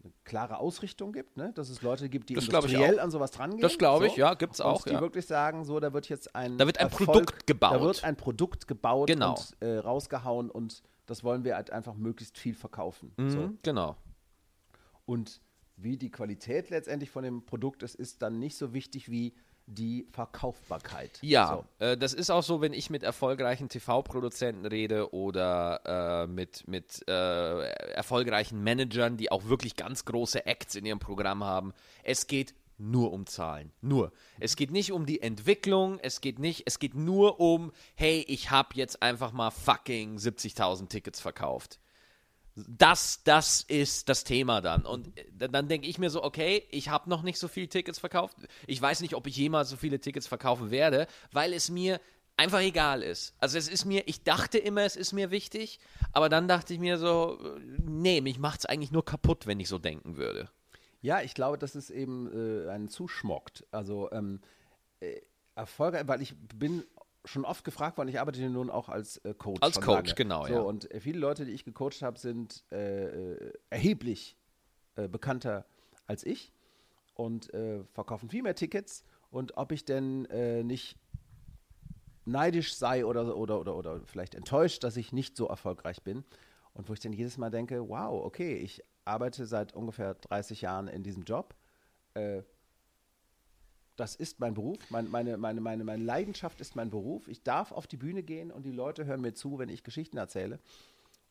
eine 0.03 0.13
klare 0.25 0.57
Ausrichtung 0.59 1.13
gibt, 1.13 1.37
ne? 1.37 1.51
dass 1.53 1.69
es 1.69 1.81
Leute 1.81 2.09
gibt, 2.09 2.29
die 2.29 2.33
Das 2.33 2.45
industriell 2.45 2.99
an 2.99 3.09
sowas 3.11 3.31
drangehen. 3.31 3.61
Das 3.61 3.77
glaube 3.77 4.07
ich, 4.07 4.13
so. 4.13 4.19
ja, 4.19 4.33
gibt's 4.33 4.59
Und 4.59 4.65
auch, 4.65 4.83
Die 4.83 4.91
ja. 4.93 5.01
wirklich 5.01 5.25
sagen, 5.25 5.63
so, 5.63 5.79
da 5.79 5.93
wird 5.93 6.09
jetzt 6.09 6.35
ein 6.35 6.57
Da 6.57 6.65
wird 6.65 6.77
ein 6.79 6.87
Erfolg- 6.87 7.05
Produkt 7.09 7.47
gebaut. 7.47 7.73
Da 7.75 7.81
wird 7.81 8.03
ein 8.03 8.15
Produkt 8.17 8.67
gebaut 8.67 9.07
Genau. 9.07 9.31
und 9.35 9.55
äh, 9.61 9.77
rausgehauen 9.77 10.49
und 10.51 10.83
das 11.05 11.23
wollen 11.23 11.43
wir 11.43 11.55
halt 11.55 11.71
einfach 11.71 11.95
möglichst 11.95 12.37
viel 12.37 12.53
verkaufen. 12.55 13.13
So. 13.17 13.23
Mhm, 13.39 13.59
Genau. 13.63 13.95
Und 15.05 15.41
wie 15.75 15.97
die 15.97 16.11
Qualität 16.11 16.69
letztendlich 16.69 17.09
von 17.09 17.23
dem 17.23 17.45
Produkt 17.45 17.83
ist, 17.83 17.95
ist 17.95 18.21
dann 18.21 18.39
nicht 18.39 18.57
so 18.57 18.73
wichtig 18.73 19.09
wie 19.09 19.33
die 19.65 20.07
Verkaufbarkeit. 20.11 21.19
Ja, 21.21 21.63
So. 21.79 21.85
äh, 21.85 21.97
das 21.97 22.13
ist 22.13 22.29
auch 22.29 22.43
so, 22.43 22.61
wenn 22.61 22.73
ich 22.73 22.89
mit 22.89 23.03
erfolgreichen 23.03 23.69
TV-Produzenten 23.69 24.65
rede 24.65 25.13
oder 25.13 26.23
äh, 26.23 26.27
mit, 26.27 26.67
mit 26.67 27.03
äh, 27.07 27.63
erfolgreichen 27.93 28.63
Managern, 28.63 29.17
die 29.17 29.31
auch 29.31 29.45
wirklich 29.45 29.75
ganz 29.75 30.05
große 30.05 30.45
Acts 30.45 30.75
in 30.75 30.85
ihrem 30.85 30.99
Programm 30.99 31.43
haben. 31.43 31.73
Es 32.03 32.27
geht 32.27 32.53
nur 32.77 33.13
um 33.13 33.25
Zahlen. 33.25 33.71
Nur. 33.81 34.11
Es 34.39 34.55
geht 34.55 34.71
nicht 34.71 34.91
um 34.91 35.05
die 35.05 35.21
Entwicklung, 35.21 35.99
es 35.99 36.21
geht 36.21 36.39
nicht, 36.39 36.63
es 36.65 36.79
geht 36.79 36.95
nur 36.95 37.39
um, 37.39 37.71
hey, 37.95 38.25
ich 38.27 38.51
habe 38.51 38.69
jetzt 38.73 39.01
einfach 39.01 39.31
mal 39.31 39.51
fucking 39.51 40.17
70.000 40.17 40.89
Tickets 40.89 41.21
verkauft. 41.21 41.79
Das, 42.55 43.23
das 43.23 43.61
ist 43.61 44.09
das 44.09 44.23
Thema 44.23 44.61
dann. 44.61 44.85
Und 44.85 45.17
äh, 45.17 45.49
dann 45.49 45.67
denke 45.67 45.87
ich 45.87 45.97
mir 45.97 46.09
so, 46.09 46.23
okay, 46.23 46.67
ich 46.69 46.89
habe 46.89 47.09
noch 47.09 47.23
nicht 47.23 47.39
so 47.39 47.47
viele 47.47 47.67
Tickets 47.67 47.99
verkauft. 47.99 48.37
Ich 48.67 48.81
weiß 48.81 49.01
nicht, 49.01 49.15
ob 49.15 49.27
ich 49.27 49.35
jemals 49.35 49.69
so 49.69 49.75
viele 49.75 49.99
Tickets 49.99 50.27
verkaufen 50.27 50.69
werde, 50.69 51.07
weil 51.31 51.53
es 51.53 51.69
mir 51.69 51.99
einfach 52.37 52.59
egal 52.61 53.01
ist. 53.01 53.35
Also 53.39 53.57
es 53.57 53.67
ist 53.67 53.85
mir, 53.85 54.07
ich 54.07 54.23
dachte 54.23 54.57
immer, 54.57 54.81
es 54.81 54.95
ist 54.95 55.13
mir 55.13 55.31
wichtig, 55.31 55.79
aber 56.11 56.29
dann 56.29 56.47
dachte 56.47 56.73
ich 56.73 56.79
mir 56.79 56.97
so, 56.97 57.39
äh, 57.43 57.59
nee, 57.81 58.21
mich 58.21 58.39
macht 58.39 58.59
es 58.59 58.65
eigentlich 58.65 58.91
nur 58.91 59.05
kaputt, 59.05 59.47
wenn 59.47 59.59
ich 59.59 59.67
so 59.69 59.79
denken 59.79 60.17
würde. 60.17 60.49
Ja, 61.01 61.21
ich 61.21 61.33
glaube, 61.33 61.57
das 61.57 61.75
ist 61.75 61.89
eben 61.89 62.27
äh, 62.31 62.69
einen 62.69 62.87
zuschmockt. 62.87 63.65
Also 63.71 64.11
ähm, 64.11 64.41
äh, 64.99 65.21
Erfolge, 65.55 66.03
weil 66.07 66.21
ich 66.21 66.35
bin 66.55 66.83
schon 67.25 67.45
oft 67.45 67.63
gefragt 67.63 67.97
worden, 67.97 68.09
ich 68.09 68.19
arbeite 68.19 68.47
nun 68.49 68.69
auch 68.69 68.89
als 68.89 69.17
äh, 69.17 69.33
Coach. 69.33 69.61
Als 69.61 69.79
Coach, 69.79 70.09
lange. 70.09 70.15
genau, 70.15 70.45
so, 70.45 70.53
ja. 70.53 70.59
Und 70.61 70.91
äh, 70.91 70.99
viele 70.99 71.19
Leute, 71.19 71.45
die 71.45 71.51
ich 71.51 71.63
gecoacht 71.63 72.01
habe, 72.01 72.19
sind 72.19 72.63
äh, 72.71 73.05
äh, 73.05 73.53
erheblich 73.69 74.37
äh, 74.95 75.07
bekannter 75.07 75.65
als 76.07 76.25
ich 76.25 76.51
und 77.15 77.51
verkaufen 77.93 78.29
viel 78.29 78.41
mehr 78.41 78.55
Tickets. 78.55 79.05
Und 79.29 79.55
ob 79.55 79.71
ich 79.71 79.85
denn 79.85 80.23
nicht 80.65 80.97
neidisch 82.25 82.75
sei 82.75 83.05
oder, 83.05 83.37
oder, 83.37 83.59
oder, 83.59 83.75
oder 83.75 84.01
vielleicht 84.05 84.35
enttäuscht, 84.35 84.83
dass 84.83 84.97
ich 84.97 85.13
nicht 85.13 85.37
so 85.37 85.47
erfolgreich 85.47 86.01
bin. 86.01 86.23
Und 86.73 86.89
wo 86.89 86.93
ich 86.93 86.99
dann 86.99 87.13
jedes 87.13 87.37
Mal 87.37 87.51
denke, 87.51 87.87
wow, 87.87 88.25
okay, 88.25 88.55
ich 88.55 88.81
arbeite 89.05 89.45
seit 89.45 89.73
ungefähr 89.73 90.15
30 90.15 90.61
Jahren 90.61 90.87
in 90.87 91.03
diesem 91.03 91.23
Job. 91.23 91.55
Äh, 92.15 92.41
das 93.95 94.15
ist 94.15 94.39
mein 94.39 94.53
Beruf, 94.53 94.77
mein, 94.89 95.09
meine, 95.09 95.37
meine, 95.37 95.61
meine, 95.61 95.83
meine 95.83 96.03
Leidenschaft 96.03 96.61
ist 96.61 96.75
mein 96.75 96.89
Beruf. 96.89 97.27
Ich 97.27 97.43
darf 97.43 97.71
auf 97.71 97.85
die 97.87 97.97
Bühne 97.97 98.23
gehen 98.23 98.51
und 98.51 98.63
die 98.63 98.71
Leute 98.71 99.05
hören 99.05 99.21
mir 99.21 99.33
zu, 99.33 99.59
wenn 99.59 99.69
ich 99.69 99.83
Geschichten 99.83 100.17
erzähle. 100.17 100.59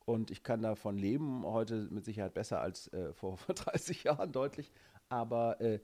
Und 0.04 0.30
ich 0.30 0.42
kann 0.42 0.62
davon 0.62 0.96
leben, 0.98 1.44
heute 1.44 1.88
mit 1.90 2.04
Sicherheit 2.04 2.34
besser 2.34 2.60
als 2.60 2.88
äh, 2.92 3.12
vor, 3.12 3.36
vor 3.38 3.54
30 3.54 4.04
Jahren 4.04 4.32
deutlich. 4.32 4.70
Aber 5.08 5.60
äh, 5.60 5.80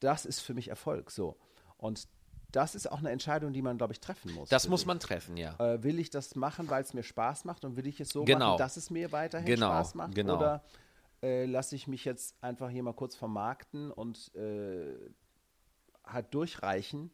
das 0.00 0.24
ist 0.26 0.40
für 0.40 0.54
mich 0.54 0.68
Erfolg 0.68 1.10
so. 1.10 1.36
Und 1.76 2.08
das 2.50 2.74
ist 2.74 2.90
auch 2.90 2.98
eine 2.98 3.10
Entscheidung, 3.10 3.52
die 3.54 3.62
man, 3.62 3.78
glaube 3.78 3.94
ich, 3.94 4.00
treffen 4.00 4.32
muss. 4.34 4.50
Das 4.50 4.68
muss 4.68 4.84
man 4.84 5.00
treffen, 5.00 5.38
ja. 5.38 5.56
Äh, 5.58 5.82
will 5.82 5.98
ich 5.98 6.10
das 6.10 6.34
machen, 6.36 6.68
weil 6.68 6.82
es 6.82 6.92
mir 6.92 7.02
Spaß 7.02 7.46
macht 7.46 7.64
und 7.64 7.76
will 7.76 7.86
ich 7.86 7.98
es 8.00 8.10
so 8.10 8.24
Genau. 8.24 8.50
machen, 8.50 8.58
dass 8.58 8.76
es 8.76 8.90
mir 8.90 9.10
weiterhin 9.12 9.46
Genau, 9.46 9.68
Spaß 9.68 9.94
macht? 9.94 10.14
genau. 10.14 10.36
Oder 10.36 10.62
äh, 11.22 11.46
lasse 11.46 11.74
ich 11.76 11.86
mich 11.86 12.04
jetzt 12.04 12.36
einfach 12.42 12.68
hier 12.68 12.82
mal 12.82 12.92
kurz 12.92 13.14
vermarkten 13.16 13.90
und 13.90 14.34
äh, 14.34 14.94
halt 16.04 16.32
durchreichen, 16.34 17.10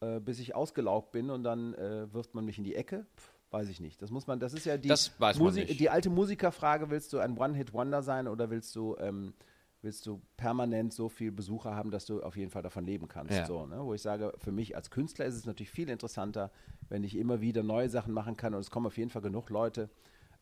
äh, 0.00 0.20
bis 0.20 0.38
ich 0.38 0.54
ausgelaugt 0.54 1.12
bin 1.12 1.30
und 1.30 1.42
dann 1.44 1.74
äh, 1.74 2.12
wirft 2.12 2.34
man 2.34 2.44
mich 2.44 2.58
in 2.58 2.64
die 2.64 2.74
Ecke? 2.74 3.06
Pff, 3.16 3.32
weiß 3.50 3.68
ich 3.68 3.80
nicht. 3.80 4.00
Das 4.02 4.10
muss 4.10 4.26
man, 4.26 4.38
das 4.40 4.52
ist 4.52 4.66
ja 4.66 4.76
die, 4.76 4.88
Das 4.88 5.18
weiß 5.20 5.38
man 5.38 5.48
Musi- 5.48 5.60
nicht. 5.66 5.80
die 5.80 5.90
alte 5.90 6.10
Musikerfrage, 6.10 6.90
willst 6.90 7.12
du 7.12 7.18
ein 7.18 7.36
One-Hit-Wonder 7.38 8.02
sein 8.02 8.28
oder 8.28 8.50
willst 8.50 8.74
du 8.76 8.96
ähm, 8.98 9.34
willst 9.82 10.06
du 10.06 10.20
permanent 10.36 10.92
so 10.92 11.08
viel 11.08 11.30
Besucher 11.30 11.76
haben, 11.76 11.90
dass 11.92 12.06
du 12.06 12.20
auf 12.22 12.36
jeden 12.36 12.50
Fall 12.50 12.62
davon 12.62 12.84
leben 12.84 13.06
kannst. 13.06 13.34
Ja. 13.36 13.46
So, 13.46 13.66
ne? 13.66 13.78
Wo 13.84 13.94
ich 13.94 14.02
sage, 14.02 14.32
für 14.38 14.50
mich 14.50 14.74
als 14.74 14.90
Künstler 14.90 15.26
ist 15.26 15.36
es 15.36 15.46
natürlich 15.46 15.70
viel 15.70 15.88
interessanter, 15.90 16.50
wenn 16.88 17.04
ich 17.04 17.14
immer 17.16 17.40
wieder 17.40 17.62
neue 17.62 17.88
Sachen 17.88 18.12
machen 18.12 18.36
kann 18.36 18.54
und 18.54 18.60
es 18.60 18.70
kommen 18.70 18.86
auf 18.86 18.96
jeden 18.96 19.10
Fall 19.10 19.22
genug 19.22 19.48
Leute, 19.48 19.88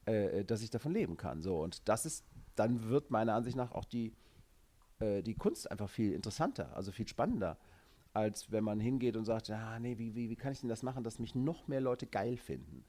äh, 0.06 0.44
dass 0.44 0.62
ich 0.62 0.70
davon 0.70 0.92
leben 0.92 1.16
kann. 1.18 1.42
So, 1.42 1.58
und 1.60 1.88
das 1.88 2.06
ist, 2.06 2.24
dann 2.54 2.88
wird 2.88 3.10
meiner 3.10 3.34
Ansicht 3.34 3.56
nach 3.56 3.72
auch 3.72 3.84
die, 3.84 4.14
äh, 5.00 5.20
die 5.22 5.34
Kunst 5.34 5.70
einfach 5.70 5.90
viel 5.90 6.12
interessanter, 6.14 6.74
also 6.74 6.90
viel 6.90 7.08
spannender, 7.08 7.58
als 8.14 8.50
wenn 8.50 8.64
man 8.64 8.80
hingeht 8.80 9.16
und 9.16 9.24
sagt, 9.24 9.50
ah, 9.50 9.78
nee, 9.78 9.98
wie, 9.98 10.14
wie, 10.14 10.30
wie 10.30 10.36
kann 10.36 10.52
ich 10.52 10.60
denn 10.60 10.68
das 10.68 10.82
machen, 10.82 11.04
dass 11.04 11.18
mich 11.18 11.34
noch 11.34 11.68
mehr 11.68 11.80
Leute 11.80 12.06
geil 12.06 12.36
finden? 12.36 12.84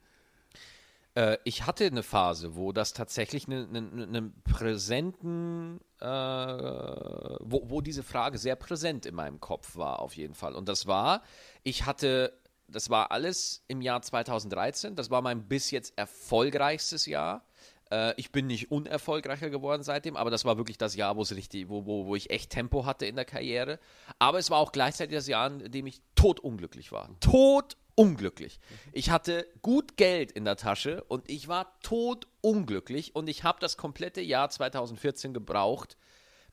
Äh, 1.16 1.38
ich 1.44 1.66
hatte 1.66 1.86
eine 1.86 2.02
Phase, 2.02 2.54
wo 2.56 2.72
das 2.72 2.92
tatsächlich 2.92 3.48
einen 3.48 3.74
eine, 3.74 4.02
eine 4.04 4.32
präsenten, 4.44 5.80
äh, 6.00 6.06
wo, 6.06 7.68
wo 7.70 7.80
diese 7.80 8.02
Frage 8.02 8.38
sehr 8.38 8.54
präsent 8.54 9.06
in 9.06 9.14
meinem 9.14 9.40
Kopf 9.40 9.76
war, 9.76 10.00
auf 10.00 10.16
jeden 10.16 10.34
Fall. 10.34 10.54
Und 10.54 10.68
das 10.68 10.86
war, 10.86 11.22
ich 11.64 11.86
hatte, 11.86 12.38
das 12.68 12.90
war 12.90 13.10
alles 13.10 13.64
im 13.66 13.80
Jahr 13.80 14.02
2013, 14.02 14.94
das 14.94 15.10
war 15.10 15.22
mein 15.22 15.48
bis 15.48 15.70
jetzt 15.70 15.96
erfolgreichstes 15.98 17.06
Jahr. 17.06 17.45
Äh, 17.90 18.14
ich 18.16 18.32
bin 18.32 18.46
nicht 18.46 18.70
unerfolgreicher 18.70 19.50
geworden 19.50 19.82
seitdem, 19.82 20.16
aber 20.16 20.30
das 20.30 20.44
war 20.44 20.56
wirklich 20.56 20.78
das 20.78 20.96
Jahr, 20.96 21.16
wo 21.16 21.22
richtig, 21.22 21.68
wo, 21.68 21.86
wo, 21.86 22.06
wo 22.06 22.16
ich 22.16 22.30
echt 22.30 22.50
Tempo 22.50 22.84
hatte 22.84 23.06
in 23.06 23.16
der 23.16 23.24
Karriere. 23.24 23.78
Aber 24.18 24.38
es 24.38 24.50
war 24.50 24.58
auch 24.58 24.72
gleichzeitig 24.72 25.16
das 25.16 25.28
Jahr, 25.28 25.46
in 25.46 25.70
dem 25.70 25.86
ich 25.86 26.00
totunglücklich 26.14 26.92
war. 26.92 27.08
Totunglücklich. 27.20 28.58
Ich 28.92 29.10
hatte 29.10 29.46
gut 29.62 29.96
Geld 29.96 30.32
in 30.32 30.44
der 30.44 30.56
Tasche 30.56 31.04
und 31.04 31.28
ich 31.30 31.48
war 31.48 31.78
totunglücklich 31.80 33.14
und 33.14 33.28
ich 33.28 33.44
habe 33.44 33.58
das 33.60 33.76
komplette 33.76 34.20
Jahr 34.20 34.50
2014 34.50 35.32
gebraucht, 35.32 35.96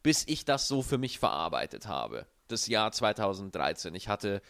bis 0.04 0.28
ich 0.28 0.46
das 0.46 0.68
so 0.68 0.82
für 0.82 0.98
mich 0.98 1.20
verarbeitet 1.20 1.88
habe. 1.88 2.28
Das 2.50 2.68
Jahr 2.68 2.92
2013. 2.92 3.96
Ich 3.96 4.10
hatte 4.10 4.42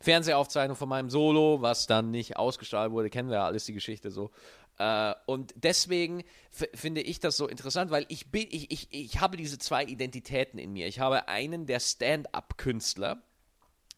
Fernsehaufzeichnung 0.00 0.76
von 0.76 0.88
meinem 0.88 1.10
Solo, 1.10 1.60
was 1.60 1.86
dann 1.86 2.10
nicht 2.10 2.36
ausgestrahlt 2.36 2.92
wurde, 2.92 3.10
kennen 3.10 3.30
wir 3.30 3.38
ja 3.38 3.46
alles 3.46 3.64
die 3.64 3.72
Geschichte 3.72 4.10
so. 4.10 4.30
Äh, 4.78 5.14
und 5.26 5.54
deswegen 5.56 6.24
finde 6.50 7.00
ich 7.00 7.20
das 7.20 7.36
so 7.36 7.48
interessant, 7.48 7.90
weil 7.90 8.06
ich 8.08 8.30
bin, 8.30 8.46
ich, 8.50 8.70
ich, 8.70 8.88
ich 8.90 9.20
habe 9.20 9.36
diese 9.36 9.58
zwei 9.58 9.84
Identitäten 9.84 10.58
in 10.58 10.72
mir. 10.72 10.86
Ich 10.86 11.00
habe 11.00 11.28
einen 11.28 11.66
der 11.66 11.80
Stand-up-Künstler, 11.80 13.22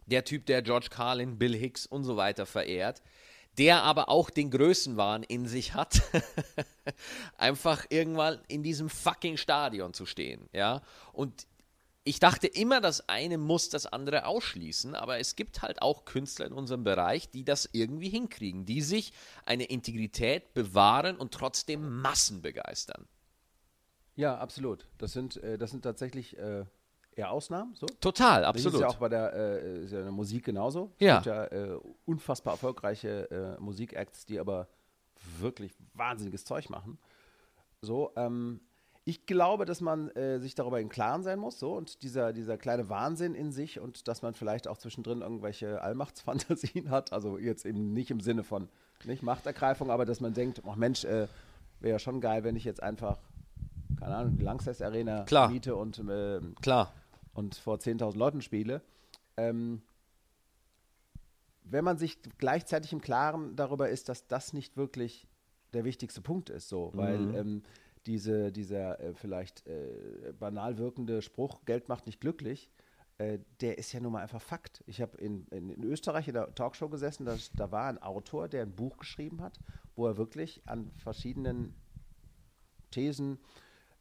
der 0.06 0.24
Typ, 0.24 0.46
der 0.46 0.62
George 0.62 0.88
Carlin, 0.90 1.38
Bill 1.38 1.54
Hicks 1.54 1.86
und 1.86 2.04
so 2.04 2.16
weiter 2.16 2.46
verehrt, 2.46 3.02
der 3.58 3.82
aber 3.82 4.08
auch 4.08 4.30
den 4.30 4.50
Größenwahn 4.50 5.22
in 5.22 5.46
sich 5.46 5.74
hat, 5.74 6.02
einfach 7.36 7.84
irgendwann 7.90 8.40
in 8.48 8.62
diesem 8.62 8.88
fucking 8.88 9.36
Stadion 9.36 9.92
zu 9.92 10.06
stehen, 10.06 10.48
ja. 10.52 10.82
Und 11.12 11.46
ich 12.02 12.18
dachte 12.18 12.46
immer, 12.46 12.80
das 12.80 13.08
eine 13.08 13.36
muss 13.36 13.68
das 13.68 13.86
andere 13.86 14.24
ausschließen, 14.24 14.94
aber 14.94 15.18
es 15.18 15.36
gibt 15.36 15.62
halt 15.62 15.82
auch 15.82 16.06
Künstler 16.06 16.46
in 16.46 16.52
unserem 16.52 16.82
Bereich, 16.82 17.30
die 17.30 17.44
das 17.44 17.68
irgendwie 17.72 18.08
hinkriegen, 18.08 18.64
die 18.64 18.80
sich 18.80 19.12
eine 19.44 19.64
Integrität 19.64 20.54
bewahren 20.54 21.16
und 21.16 21.32
trotzdem 21.32 22.00
Massen 22.00 22.40
begeistern. 22.40 23.06
Ja, 24.16 24.38
absolut. 24.38 24.86
Das 24.98 25.12
sind, 25.12 25.36
äh, 25.42 25.58
das 25.58 25.70
sind 25.70 25.82
tatsächlich 25.82 26.38
äh, 26.38 26.64
eher 27.12 27.30
Ausnahmen. 27.30 27.74
So. 27.74 27.86
Total, 27.86 28.42
Das 28.42 28.56
ist 28.56 28.66
absolut. 28.66 28.80
ja 28.80 28.88
auch 28.88 28.96
bei 28.96 29.08
der, 29.08 29.32
äh, 29.34 29.84
ja 29.84 29.98
in 29.98 30.04
der 30.04 30.10
Musik 30.10 30.44
genauso. 30.44 30.92
Ja. 30.98 31.18
Es 31.18 31.24
gibt 31.24 31.36
ja 31.36 31.44
äh, 31.44 31.80
unfassbar 32.06 32.54
erfolgreiche 32.54 33.56
Musikacts, 33.60 34.24
die 34.24 34.40
aber 34.40 34.68
wirklich 35.38 35.74
wahnsinniges 35.94 36.44
Zeug 36.44 36.70
machen. 36.70 36.98
So, 37.82 38.12
ähm, 38.16 38.60
ich 39.04 39.26
glaube, 39.26 39.64
dass 39.64 39.80
man 39.80 40.08
äh, 40.10 40.38
sich 40.40 40.54
darüber 40.54 40.80
im 40.80 40.88
Klaren 40.88 41.22
sein 41.22 41.38
muss, 41.38 41.58
so 41.58 41.72
und 41.74 42.02
dieser, 42.02 42.32
dieser 42.32 42.58
kleine 42.58 42.88
Wahnsinn 42.88 43.34
in 43.34 43.50
sich 43.50 43.80
und 43.80 44.06
dass 44.08 44.22
man 44.22 44.34
vielleicht 44.34 44.68
auch 44.68 44.76
zwischendrin 44.78 45.22
irgendwelche 45.22 45.80
Allmachtsfantasien 45.82 46.90
hat, 46.90 47.12
also 47.12 47.38
jetzt 47.38 47.64
eben 47.64 47.92
nicht 47.92 48.10
im 48.10 48.20
Sinne 48.20 48.44
von 48.44 48.68
nicht 49.04 49.22
Machtergreifung, 49.22 49.90
aber 49.90 50.04
dass 50.04 50.20
man 50.20 50.34
denkt, 50.34 50.62
ach 50.66 50.76
Mensch, 50.76 51.04
äh, 51.04 51.26
wäre 51.80 51.92
ja 51.92 51.98
schon 51.98 52.20
geil, 52.20 52.44
wenn 52.44 52.56
ich 52.56 52.64
jetzt 52.64 52.82
einfach, 52.82 53.18
keine 53.98 54.14
Ahnung, 54.16 54.36
die 54.36 54.42
Langsess 54.44 54.82
Arena 54.82 55.24
Klar. 55.24 55.48
miete 55.50 55.74
und 55.76 55.98
ähm, 55.98 56.54
Klar. 56.60 56.92
und 57.32 57.54
vor 57.54 57.76
10.000 57.78 58.18
Leuten 58.18 58.42
spiele, 58.42 58.82
ähm, 59.38 59.80
wenn 61.64 61.84
man 61.84 61.96
sich 61.98 62.18
gleichzeitig 62.38 62.92
im 62.92 63.00
Klaren 63.00 63.56
darüber 63.56 63.88
ist, 63.88 64.08
dass 64.08 64.26
das 64.26 64.52
nicht 64.52 64.76
wirklich 64.76 65.26
der 65.72 65.84
wichtigste 65.84 66.20
Punkt 66.20 66.50
ist, 66.50 66.68
so, 66.68 66.90
weil 66.94 67.18
Mhm. 67.18 67.34
ähm, 67.34 67.62
diese, 68.06 68.52
dieser 68.52 69.00
äh, 69.00 69.14
vielleicht 69.14 69.66
äh, 69.66 70.32
banal 70.38 70.78
wirkende 70.78 71.22
Spruch, 71.22 71.64
Geld 71.64 71.88
macht 71.88 72.06
nicht 72.06 72.20
glücklich, 72.20 72.70
äh, 73.18 73.38
der 73.60 73.76
ist 73.78 73.92
ja 73.92 74.00
nun 74.00 74.12
mal 74.12 74.22
einfach 74.22 74.40
Fakt. 74.40 74.82
Ich 74.86 75.00
habe 75.00 75.18
in, 75.18 75.46
in, 75.48 75.68
in 75.68 75.84
Österreich 75.84 76.28
in 76.28 76.34
der 76.34 76.54
Talkshow 76.54 76.88
gesessen, 76.88 77.26
da, 77.26 77.36
da 77.54 77.70
war 77.70 77.88
ein 77.88 77.98
Autor, 77.98 78.48
der 78.48 78.62
ein 78.62 78.74
Buch 78.74 78.96
geschrieben 78.96 79.42
hat, 79.42 79.58
wo 79.94 80.06
er 80.06 80.16
wirklich 80.16 80.62
an 80.66 80.90
verschiedenen 80.96 81.74
Thesen, 82.90 83.38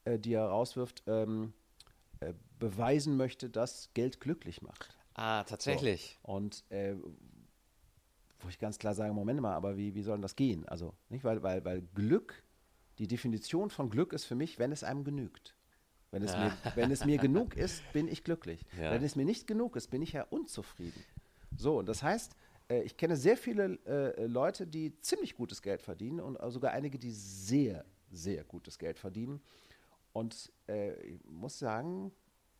äh, 0.06 0.18
die 0.18 0.34
er 0.34 0.45
rauswirft, 0.45 1.04
ähm, 1.08 1.54
äh, 2.22 2.34
beweisen 2.60 3.18
möchte, 3.18 3.50
dass 3.50 3.93
Geld 3.93 4.22
glücklich 4.22 4.62
macht. 4.62 4.97
Ah, 5.16 5.43
tatsächlich. 5.43 6.18
Und 6.22 6.64
äh, 6.70 6.95
wo 8.39 8.47
ich 8.47 8.58
ganz 8.58 8.80
klar 8.80 8.93
sage, 8.93 9.14
Moment 9.14 9.41
mal, 9.41 9.54
aber 9.54 9.76
wie, 9.76 9.93
wie 9.95 10.02
soll 10.02 10.16
denn 10.16 10.22
das 10.22 10.36
gehen? 10.38 10.66
Also, 10.68 10.93
nicht, 11.10 11.26
weil, 11.26 11.43
weil, 11.43 11.64
weil 11.66 11.82
Glück, 11.93 12.41
die 13.00 13.08
Definition 13.08 13.70
von 13.70 13.89
Glück 13.89 14.14
ist 14.14 14.26
für 14.26 14.36
mich, 14.36 14.60
wenn 14.60 14.72
es 14.72 14.84
einem 14.84 15.04
genügt. 15.04 15.56
Wenn 16.12 16.24
es, 16.24 16.36
mir, 16.36 16.52
wenn 16.76 16.91
es 16.91 17.06
mir 17.06 17.18
genug 17.20 17.56
ist, 17.56 17.84
bin 17.93 18.08
ich 18.08 18.24
glücklich. 18.24 18.66
Ja. 18.80 18.91
Wenn 18.91 19.04
es 19.04 19.16
mir 19.16 19.26
nicht 19.26 19.47
genug 19.47 19.76
ist, 19.76 19.89
bin 19.89 20.02
ich 20.02 20.14
ja 20.14 20.24
unzufrieden. 20.24 21.04
So, 21.56 21.80
und 21.80 21.88
das 21.88 22.04
heißt, 22.04 22.36
äh, 22.70 22.82
ich 22.82 22.97
kenne 22.97 23.16
sehr 23.16 23.38
viele 23.38 23.80
äh, 23.86 24.26
Leute, 24.26 24.68
die 24.68 25.00
ziemlich 25.02 25.36
gutes 25.36 25.62
Geld 25.62 25.82
verdienen 25.82 26.20
und 26.20 26.39
auch 26.39 26.50
sogar 26.50 26.72
einige, 26.72 26.97
die 26.97 27.12
sehr, 27.12 27.86
sehr 28.12 28.43
gutes 28.43 28.80
Geld 28.80 28.97
verdienen. 28.97 29.41
Und 30.12 30.52
äh, 30.68 31.00
ich 31.04 31.24
muss 31.26 31.60
sagen, 31.60 32.12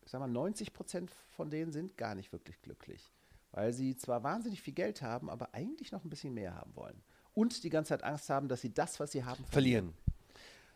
ich 0.02 0.10
sag 0.10 0.20
mal, 0.20 0.28
90 0.28 0.72
Prozent 0.72 1.10
von 1.10 1.50
denen 1.50 1.72
sind 1.72 1.96
gar 1.96 2.14
nicht 2.14 2.32
wirklich 2.32 2.60
glücklich. 2.62 3.12
Weil 3.50 3.72
sie 3.72 3.96
zwar 3.96 4.22
wahnsinnig 4.22 4.62
viel 4.62 4.74
Geld 4.74 5.02
haben, 5.02 5.28
aber 5.28 5.54
eigentlich 5.54 5.90
noch 5.90 6.04
ein 6.04 6.10
bisschen 6.10 6.32
mehr 6.32 6.54
haben 6.54 6.74
wollen. 6.76 7.02
Und 7.34 7.64
die 7.64 7.70
ganze 7.70 7.90
Zeit 7.90 8.04
Angst 8.04 8.30
haben, 8.30 8.48
dass 8.48 8.60
sie 8.60 8.72
das, 8.72 9.00
was 9.00 9.10
sie 9.10 9.24
haben, 9.24 9.44
Verlieren. 9.46 9.92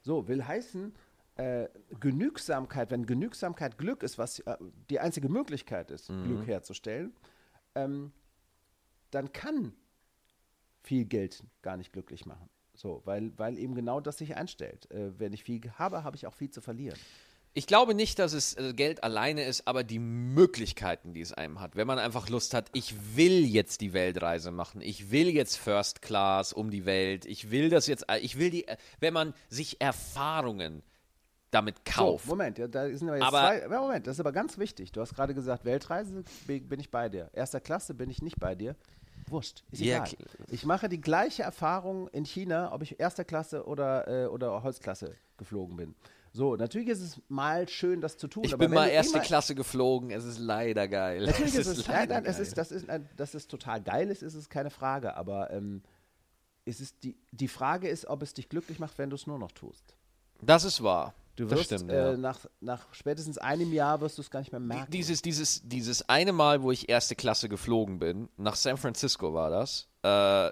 So, 0.05 0.29
will 0.29 0.47
heißen, 0.47 0.95
äh, 1.37 1.69
Genügsamkeit, 1.99 2.91
wenn 2.91 3.07
Genügsamkeit 3.07 3.79
Glück 3.79 4.03
ist, 4.03 4.19
was 4.19 4.39
äh, 4.41 4.57
die 4.91 5.01
einzige 5.01 5.29
Möglichkeit 5.29 5.91
ist, 5.91 6.09
Glück 6.09 6.47
herzustellen, 6.47 7.13
ähm, 7.75 8.13
dann 9.11 9.33
kann 9.33 9.73
viel 10.83 11.07
Geld 11.07 11.43
gar 11.63 11.77
nicht 11.77 11.93
glücklich 11.93 12.27
machen. 12.27 12.49
So, 12.75 13.03
weil, 13.05 13.37
weil 13.39 13.59
eben 13.59 13.75
genau 13.75 14.01
das 14.01 14.19
sich 14.19 14.37
einstellt. 14.37 14.91
Äh, 14.91 15.19
wenn 15.19 15.33
ich 15.33 15.43
viel 15.43 15.61
habe, 15.79 16.05
habe 16.05 16.17
ich 16.17 16.27
auch 16.27 16.35
viel 16.35 16.51
zu 16.51 16.61
verlieren. 16.61 16.99
Ich 17.57 17.69
glaube 17.69 17.95
nicht, 17.95 18.19
dass 18.19 18.33
es 18.33 18.55
äh, 18.55 18.73
Geld 18.75 19.05
alleine 19.05 19.45
ist, 19.45 19.69
aber 19.69 19.85
die 19.85 20.01
Möglichkeiten, 20.01 21.15
die 21.15 21.21
es 21.21 21.33
einem 21.33 21.61
hat. 21.61 21.77
Wenn 21.77 21.87
man 21.87 22.01
einfach 22.01 22.29
Lust 22.29 22.53
hat, 22.53 22.69
ich 22.73 22.95
will 23.17 23.45
jetzt 23.47 23.81
die 23.81 23.93
Weltreise 23.93 24.51
machen, 24.51 24.81
ich 24.81 25.13
will 25.13 25.29
jetzt 25.29 25.57
First 25.57 26.03
Class 26.03 26.53
um 26.53 26.71
die 26.73 26.85
Welt, 26.85 27.25
ich 27.27 27.53
will 27.53 27.69
das 27.71 27.87
jetzt, 27.87 28.09
äh, 28.11 28.19
ich 28.19 28.39
will 28.39 28.51
die, 28.51 28.67
äh, 28.67 28.77
wenn 28.99 29.15
man 29.15 29.35
sich 29.49 29.81
Erfahrungen 29.81 30.83
damit 31.53 31.85
kauft. 31.85 32.25
So, 32.25 32.31
Moment, 32.33 32.59
ja, 32.59 32.67
da 32.67 32.89
sind 32.89 33.09
aber 33.09 33.19
jetzt 33.19 33.27
Aber- 33.29 33.39
zwei. 33.39 33.59
Ja, 33.73 33.81
Moment, 33.81 34.07
das 34.09 34.17
ist 34.17 34.21
aber 34.21 34.33
ganz 34.33 34.59
wichtig. 34.59 34.91
Du 34.91 35.01
hast 35.01 35.15
gerade 35.15 35.33
gesagt, 35.35 35.65
Weltreise 35.65 36.25
bin 36.49 36.81
ich 36.81 36.91
bei 36.91 37.09
dir. 37.09 37.31
Erster 37.33 37.61
Klasse 37.61 37.95
bin 37.95 38.11
ich 38.11 38.21
nicht 38.21 38.41
bei 38.41 38.57
dir. 38.57 38.75
Wurscht, 39.29 39.63
ist 39.71 39.81
Ja, 39.81 39.99
egal. 40.05 40.09
klar. 40.09 40.49
Ich 40.51 40.67
mache 40.67 40.89
die 40.89 41.01
gleiche 41.01 41.45
Erfahrung 41.45 42.09
in 42.09 42.25
China, 42.25 42.73
ob 42.73 42.83
ich 42.83 42.99
erster 42.99 43.25
Klasse 43.25 43.65
oder, 43.65 44.09
äh, 44.09 44.27
oder 44.27 44.65
Holzklasse 44.65 45.15
geflogen 45.39 45.77
bin. 45.77 45.95
So, 46.37 46.57
natürlich 46.57 46.89
ist 46.89 47.01
es 47.01 47.23
mal 47.29 47.69
schön, 47.69 48.01
das 48.01 48.17
zu 48.17 48.27
tun. 48.27 48.43
ich 48.43 48.57
bin 48.59 48.73
mal 48.73 48.89
erste 48.89 49.19
immer- 49.19 49.25
Klasse 49.25 49.55
geflogen, 49.55 50.11
es 50.11 50.25
ist 50.25 50.41
leider 50.41 50.89
geil. 50.89 51.25
Natürlich 51.27 51.55
ist 51.55 51.69
es, 51.69 51.87
leider 51.87 52.15
nein, 52.17 52.25
es 52.27 52.37
geil. 52.37 52.43
ist, 52.43 52.59
das 52.59 52.73
ist, 52.73 52.87
dass 53.17 53.35
es 53.35 53.47
total 53.47 53.81
geil 53.81 54.11
ist, 54.11 54.21
ist 54.25 54.35
es 54.35 54.49
keine 54.49 54.71
Frage. 54.71 55.17
Aber 55.17 55.53
ähm, 55.53 55.83
es 56.65 56.81
ist 56.81 57.05
die, 57.05 57.17
die 57.31 57.47
Frage 57.47 57.89
ist, 57.89 58.07
ob 58.07 58.21
es 58.23 58.35
dich 58.35 58.49
glücklich 58.49 58.81
macht, 58.81 58.99
wenn 58.99 59.11
du 59.11 59.15
es 59.15 59.29
nur 59.29 59.39
noch 59.39 59.53
tust. 59.53 59.95
Das 60.43 60.65
ist 60.65 60.83
wahr. 60.83 61.15
Du 61.37 61.49
wirst 61.51 61.65
stimmt, 61.67 61.91
äh, 61.91 62.13
ja. 62.13 62.17
nach, 62.17 62.41
nach 62.61 62.93
spätestens 62.93 63.39
einem 63.39 63.73
Jahr 63.73 64.01
wirst 64.01 64.19
du 64.19 64.23
es 64.23 64.31
gar 64.31 64.41
nicht 64.41 64.51
mehr 64.51 64.61
merken. 64.61 64.91
Dieses, 64.91 65.23
dieses, 65.23 65.63
dieses 65.65 66.09
eine 66.09 66.33
Mal, 66.33 66.63
wo 66.63 66.73
ich 66.73 66.89
erste 66.89 67.15
Klasse 67.15 67.49
geflogen 67.49 68.01
bin, 68.01 68.29
nach 68.37 68.57
San 68.57 68.77
Francisco 68.77 69.35
war 69.35 69.51
das, 69.51 69.89
äh, 70.03 70.51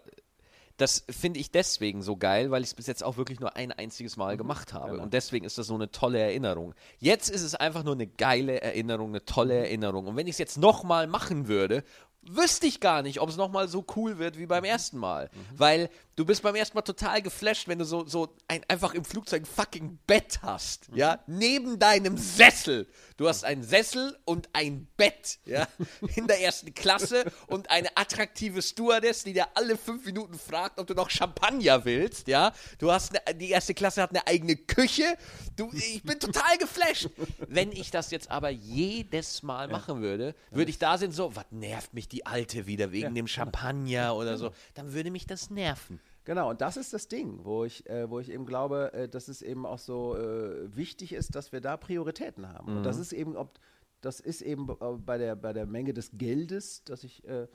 das 0.83 1.05
finde 1.09 1.39
ich 1.39 1.51
deswegen 1.51 2.03
so 2.03 2.17
geil, 2.17 2.51
weil 2.51 2.63
ich 2.63 2.71
es 2.71 2.75
bis 2.75 2.89
jetzt 2.89 3.05
auch 3.05 3.17
wirklich 3.17 3.41
nur 3.41 3.57
ein 3.57 3.71
einziges 3.73 4.17
Mal 4.17 4.37
gemacht 4.37 4.73
habe. 4.73 4.99
Und 4.99 5.15
deswegen 5.15 5.47
ist 5.47 5.57
das 5.57 5.69
so 5.69 5.75
eine 5.75 5.91
tolle 5.91 6.19
Erinnerung. 6.19 6.75
Jetzt 6.99 7.31
ist 7.31 7.43
es 7.43 7.55
einfach 7.55 7.85
nur 7.85 7.95
eine 7.95 8.09
geile 8.09 8.61
Erinnerung, 8.61 9.11
eine 9.11 9.25
tolle 9.25 9.55
Erinnerung. 9.55 10.09
Und 10.09 10.17
wenn 10.17 10.27
ich 10.27 10.33
es 10.33 10.39
jetzt 10.39 10.59
nochmal 10.59 11.07
machen 11.07 11.47
würde, 11.47 11.85
wüsste 12.23 12.67
ich 12.67 12.81
gar 12.81 13.03
nicht, 13.03 13.21
ob 13.21 13.29
es 13.29 13.37
nochmal 13.37 13.69
so 13.69 13.85
cool 13.97 14.19
wird 14.19 14.39
wie 14.39 14.47
beim 14.47 14.65
ersten 14.65 14.99
Mal. 14.99 15.31
Weil 15.57 15.89
du 16.17 16.25
bist 16.25 16.43
beim 16.43 16.55
ersten 16.55 16.77
Mal 16.77 16.83
total 16.83 17.23
geflasht, 17.23 17.69
wenn 17.69 17.79
du 17.79 17.85
so, 17.85 18.07
so 18.07 18.35
ein, 18.49 18.63
einfach 18.69 18.95
im 18.95 19.05
Flugzeug 19.05 19.43
ein 19.43 19.47
fucking 19.47 19.99
Bett 20.07 20.41
hast, 20.43 20.89
ja, 20.95 21.23
neben 21.27 21.79
deinem 21.79 22.17
Sessel. 22.17 22.87
Du 23.17 23.29
hast 23.29 23.45
einen 23.45 23.63
Sessel 23.63 24.19
und 24.25 24.49
ein 24.53 24.89
Bett, 24.97 25.39
ja, 25.45 25.67
in 26.17 26.27
der 26.27 26.41
ersten 26.41 26.75
Klasse 26.75 27.25
und 27.47 27.71
eine 27.71 27.97
attraktive 27.97 28.63
Stewardess, 28.63 29.25
die 29.25 29.33
dir 29.33 29.47
alle 29.55 29.77
fünf 29.77 30.05
Minuten 30.05 30.39
fragt, 30.39 30.79
ob 30.79 30.87
du 30.87 30.95
noch 30.95 31.11
Champagner 31.11 31.85
willst, 31.85 32.29
ja. 32.29 32.53
Du 32.79 32.91
hast 32.91 33.17
eine, 33.27 33.39
die 33.39 33.51
erste 33.51 33.75
Klasse 33.75 34.03
hat 34.03 34.11
eine 34.11 34.27
eigene 34.27 34.57
Küche. 34.57 35.17
Du, 35.57 35.71
ich 35.73 36.03
bin 36.03 36.19
total 36.19 36.59
geflasht. 36.59 37.09
Wenn 37.49 37.73
ich 37.73 37.91
das 37.91 38.11
jetzt 38.11 38.31
aber 38.31 38.51
jedes 38.51 39.43
Mal 39.43 39.69
machen 39.69 40.01
würde, 40.01 40.35
würde 40.51 40.71
ich 40.71 40.79
da 40.79 40.99
sind 40.99 41.13
so, 41.13 41.35
was 41.37 41.47
nervt 41.51 41.95
mich 41.95 42.09
die 42.09 42.27
Alte 42.27 42.67
wieder 42.67 42.93
wegen 42.93 43.15
dem 43.15 43.27
Champagner 43.27 44.15
oder 44.17 44.37
so, 44.37 44.53
dann 44.75 44.93
würde 44.93 45.11
mich 45.11 45.27
das 45.27 45.51
nerven. 45.51 46.01
Genau, 46.25 46.51
und 46.51 46.61
das 46.61 46.77
ist 46.77 46.93
das 46.93 47.09
Ding, 47.09 47.41
wo 47.45 47.65
ich, 47.65 47.89
äh, 47.91 48.09
wo 48.09 48.21
ich 48.21 48.31
eben 48.31 48.47
glaube, 48.47 48.93
äh, 48.93 49.09
dass 49.09 49.29
es 49.29 49.43
eben 49.43 49.67
auch 49.67 49.79
so 49.79 50.17
äh, 50.17 50.75
wichtig 50.77 51.13
ist, 51.13 51.35
dass 51.35 51.53
wir 51.53 51.61
da 51.61 51.77
Prioritäten 51.77 52.49
haben. 52.49 52.77
Und 52.77 52.85
das 52.85 52.99
ist 52.99 53.13
eben, 53.13 53.37
ob 53.37 53.59
das 54.03 54.21
ist 54.21 54.43
eben 54.43 54.69
äh, 54.69 54.75
bei 55.05 55.17
der, 55.17 55.37
bei 55.37 55.53
der 55.53 55.67
Menge 55.67 55.95
des 55.95 56.11
Geldes, 56.13 56.85
das 56.85 57.05
ich 57.05 57.27
äh, 57.27 57.47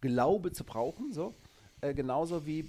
glaube 0.00 0.50
zu 0.52 0.64
brauchen, 0.64 1.12
so, 1.12 1.34
äh, 1.80 1.94
genauso 1.94 2.46
wie, 2.46 2.68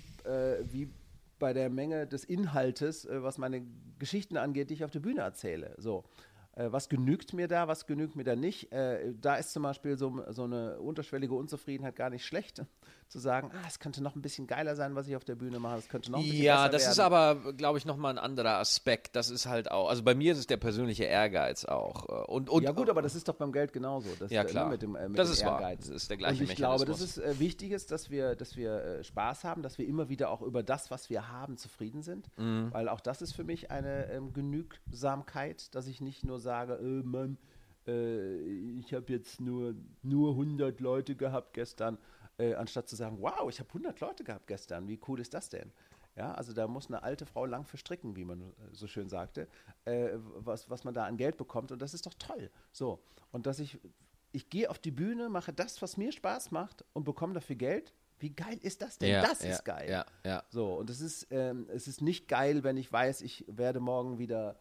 wie 0.63 0.89
bei 1.37 1.53
der 1.53 1.69
Menge 1.69 2.07
des 2.07 2.23
Inhaltes, 2.23 3.07
was 3.09 3.37
meine 3.37 3.65
Geschichten 3.99 4.37
angeht, 4.37 4.69
die 4.69 4.75
ich 4.75 4.85
auf 4.85 4.91
der 4.91 5.01
Bühne 5.01 5.21
erzähle. 5.21 5.75
So. 5.77 6.05
Was 6.55 6.87
genügt 6.87 7.33
mir 7.33 7.49
da, 7.49 7.67
was 7.67 7.85
genügt 7.85 8.15
mir 8.15 8.23
da 8.23 8.35
nicht? 8.35 8.69
Da 8.71 9.35
ist 9.35 9.51
zum 9.51 9.63
Beispiel 9.63 9.97
so, 9.97 10.23
so 10.31 10.43
eine 10.43 10.79
unterschwellige 10.79 11.33
Unzufriedenheit 11.33 11.97
gar 11.97 12.09
nicht 12.09 12.25
schlecht, 12.25 12.65
zu 13.07 13.19
sagen, 13.19 13.51
ah, 13.53 13.65
es 13.67 13.79
könnte 13.79 14.01
noch 14.01 14.15
ein 14.15 14.21
bisschen 14.21 14.47
geiler 14.47 14.75
sein, 14.75 14.95
was 14.95 15.07
ich 15.07 15.15
auf 15.15 15.23
der 15.23 15.35
Bühne 15.35 15.59
mache, 15.59 15.77
es 15.77 15.87
könnte 15.87 16.11
noch 16.11 16.17
ein 16.19 16.23
bisschen 16.25 16.41
Ja, 16.43 16.67
das 16.67 16.81
werden. 16.81 16.91
ist 16.91 16.99
aber, 16.99 17.53
glaube 17.53 17.77
ich, 17.77 17.85
nochmal 17.85 18.11
ein 18.13 18.17
anderer 18.17 18.57
Aspekt. 18.57 19.15
Das 19.15 19.29
ist 19.29 19.45
halt 19.45 19.69
auch, 19.71 19.89
also 19.89 20.01
bei 20.03 20.15
mir 20.15 20.31
ist 20.33 20.39
es 20.39 20.47
der 20.47 20.57
persönliche 20.57 21.03
Ehrgeiz 21.03 21.65
auch. 21.65 22.09
äh, 22.09 22.31
Und, 22.31 22.49
und, 22.49 22.63
ja 22.63 22.71
gut, 22.71 22.89
aber 22.89 23.01
das 23.03 23.13
ist 23.15 23.27
doch 23.27 23.35
beim 23.35 23.51
Geld 23.51 23.71
genauso. 23.73 24.09
Das, 24.19 24.31
Ja, 24.31 24.41
äh, 24.41 24.43
ne, 24.45 24.49
klar. 24.49 24.69
Mit 24.69 24.81
dem, 24.81 24.95
äh, 24.95 25.07
mit 25.07 25.19
Das 25.19 25.29
dem 25.29 25.33
ist 25.33 25.45
wahr. 25.45 25.61
Ehrgeiz. 25.61 25.87
Das 25.87 25.95
ist 25.95 26.09
der 26.09 26.17
gleiche 26.17 26.43
Und 26.43 26.49
ich 26.49 26.55
glaube, 26.55 26.85
das 26.85 26.99
Mechanismus. 26.99 27.17
ist 27.25 27.37
äh, 27.37 27.39
wichtig 27.39 27.71
ist, 27.71 27.91
dass 27.91 28.09
wir, 28.09 28.35
dass 28.35 28.55
wir 28.57 28.73
äh, 28.83 29.03
Spaß 29.03 29.43
haben, 29.43 29.61
dass 29.61 29.77
wir 29.77 29.87
immer 29.87 30.09
wieder 30.09 30.29
auch 30.31 30.41
über 30.41 30.63
das, 30.63 30.89
was 30.91 31.09
wir 31.09 31.29
haben, 31.29 31.57
zufrieden 31.57 32.01
sind. 32.01 32.27
Mhm. 32.37 32.69
Weil 32.73 32.89
auch 32.89 32.99
das 33.01 33.21
ist 33.21 33.33
für 33.33 33.43
mich 33.43 33.69
eine 33.71 34.07
ähm, 34.11 34.33
Genügsamkeit, 34.89 35.73
dass 35.75 35.87
ich 35.87 36.01
nicht 36.01 36.23
nur 36.23 36.39
sage, 36.39 36.73
äh, 36.73 37.03
Mann, 37.03 37.37
äh, 37.87 38.37
ich 38.79 38.93
habe 38.93 39.11
jetzt 39.13 39.41
nur, 39.41 39.75
nur 40.01 40.31
100 40.31 40.79
Leute 40.79 41.15
gehabt 41.15 41.53
gestern, 41.53 41.97
äh, 42.37 42.53
anstatt 42.55 42.87
zu 42.87 42.95
sagen, 42.95 43.17
wow, 43.19 43.49
ich 43.49 43.59
habe 43.59 43.69
100 43.69 43.99
Leute 43.99 44.23
gehabt 44.23 44.47
gestern, 44.47 44.87
wie 44.87 44.99
cool 45.07 45.19
ist 45.19 45.33
das 45.33 45.49
denn? 45.49 45.71
Ja, 46.15 46.33
also 46.33 46.53
da 46.53 46.67
muss 46.67 46.87
eine 46.87 47.03
alte 47.03 47.25
Frau 47.25 47.45
lang 47.45 47.65
verstricken, 47.65 48.15
wie 48.15 48.23
man 48.23 48.41
äh, 48.41 48.53
so 48.71 48.87
schön 48.87 49.09
sagte, 49.09 49.47
äh, 49.83 50.11
was, 50.15 50.69
was 50.69 50.83
man 50.83 50.93
da 50.93 51.05
an 51.05 51.17
Geld 51.17 51.35
bekommt 51.37 51.71
und 51.71 51.81
das 51.81 51.93
ist 51.93 52.05
doch 52.05 52.13
toll. 52.17 52.49
So, 52.71 53.03
und 53.31 53.45
dass 53.45 53.59
ich, 53.59 53.77
ich 54.31 54.49
gehe 54.49 54.69
auf 54.69 54.79
die 54.79 54.91
Bühne, 54.91 55.29
mache 55.29 55.51
das, 55.51 55.81
was 55.81 55.97
mir 55.97 56.11
Spaß 56.11 56.51
macht 56.51 56.85
und 56.93 57.03
bekomme 57.03 57.33
dafür 57.33 57.57
Geld. 57.57 57.93
Wie 58.19 58.29
geil 58.29 58.57
ist 58.61 58.81
das 58.81 58.97
denn? 58.97 59.09
Ja, 59.09 59.21
das 59.21 59.43
ja, 59.43 59.51
ist 59.51 59.65
geil. 59.65 59.89
ja, 59.89 60.05
ja. 60.23 60.43
So, 60.49 60.75
und 60.75 60.89
es 60.89 61.01
ist, 61.01 61.27
ähm, 61.31 61.67
es 61.69 61.87
ist 61.89 62.01
nicht 62.01 62.29
geil, 62.29 62.63
wenn 62.63 62.77
ich 62.77 62.89
weiß, 62.89 63.21
ich 63.21 63.43
werde 63.49 63.81
morgen 63.81 64.17
wieder 64.17 64.57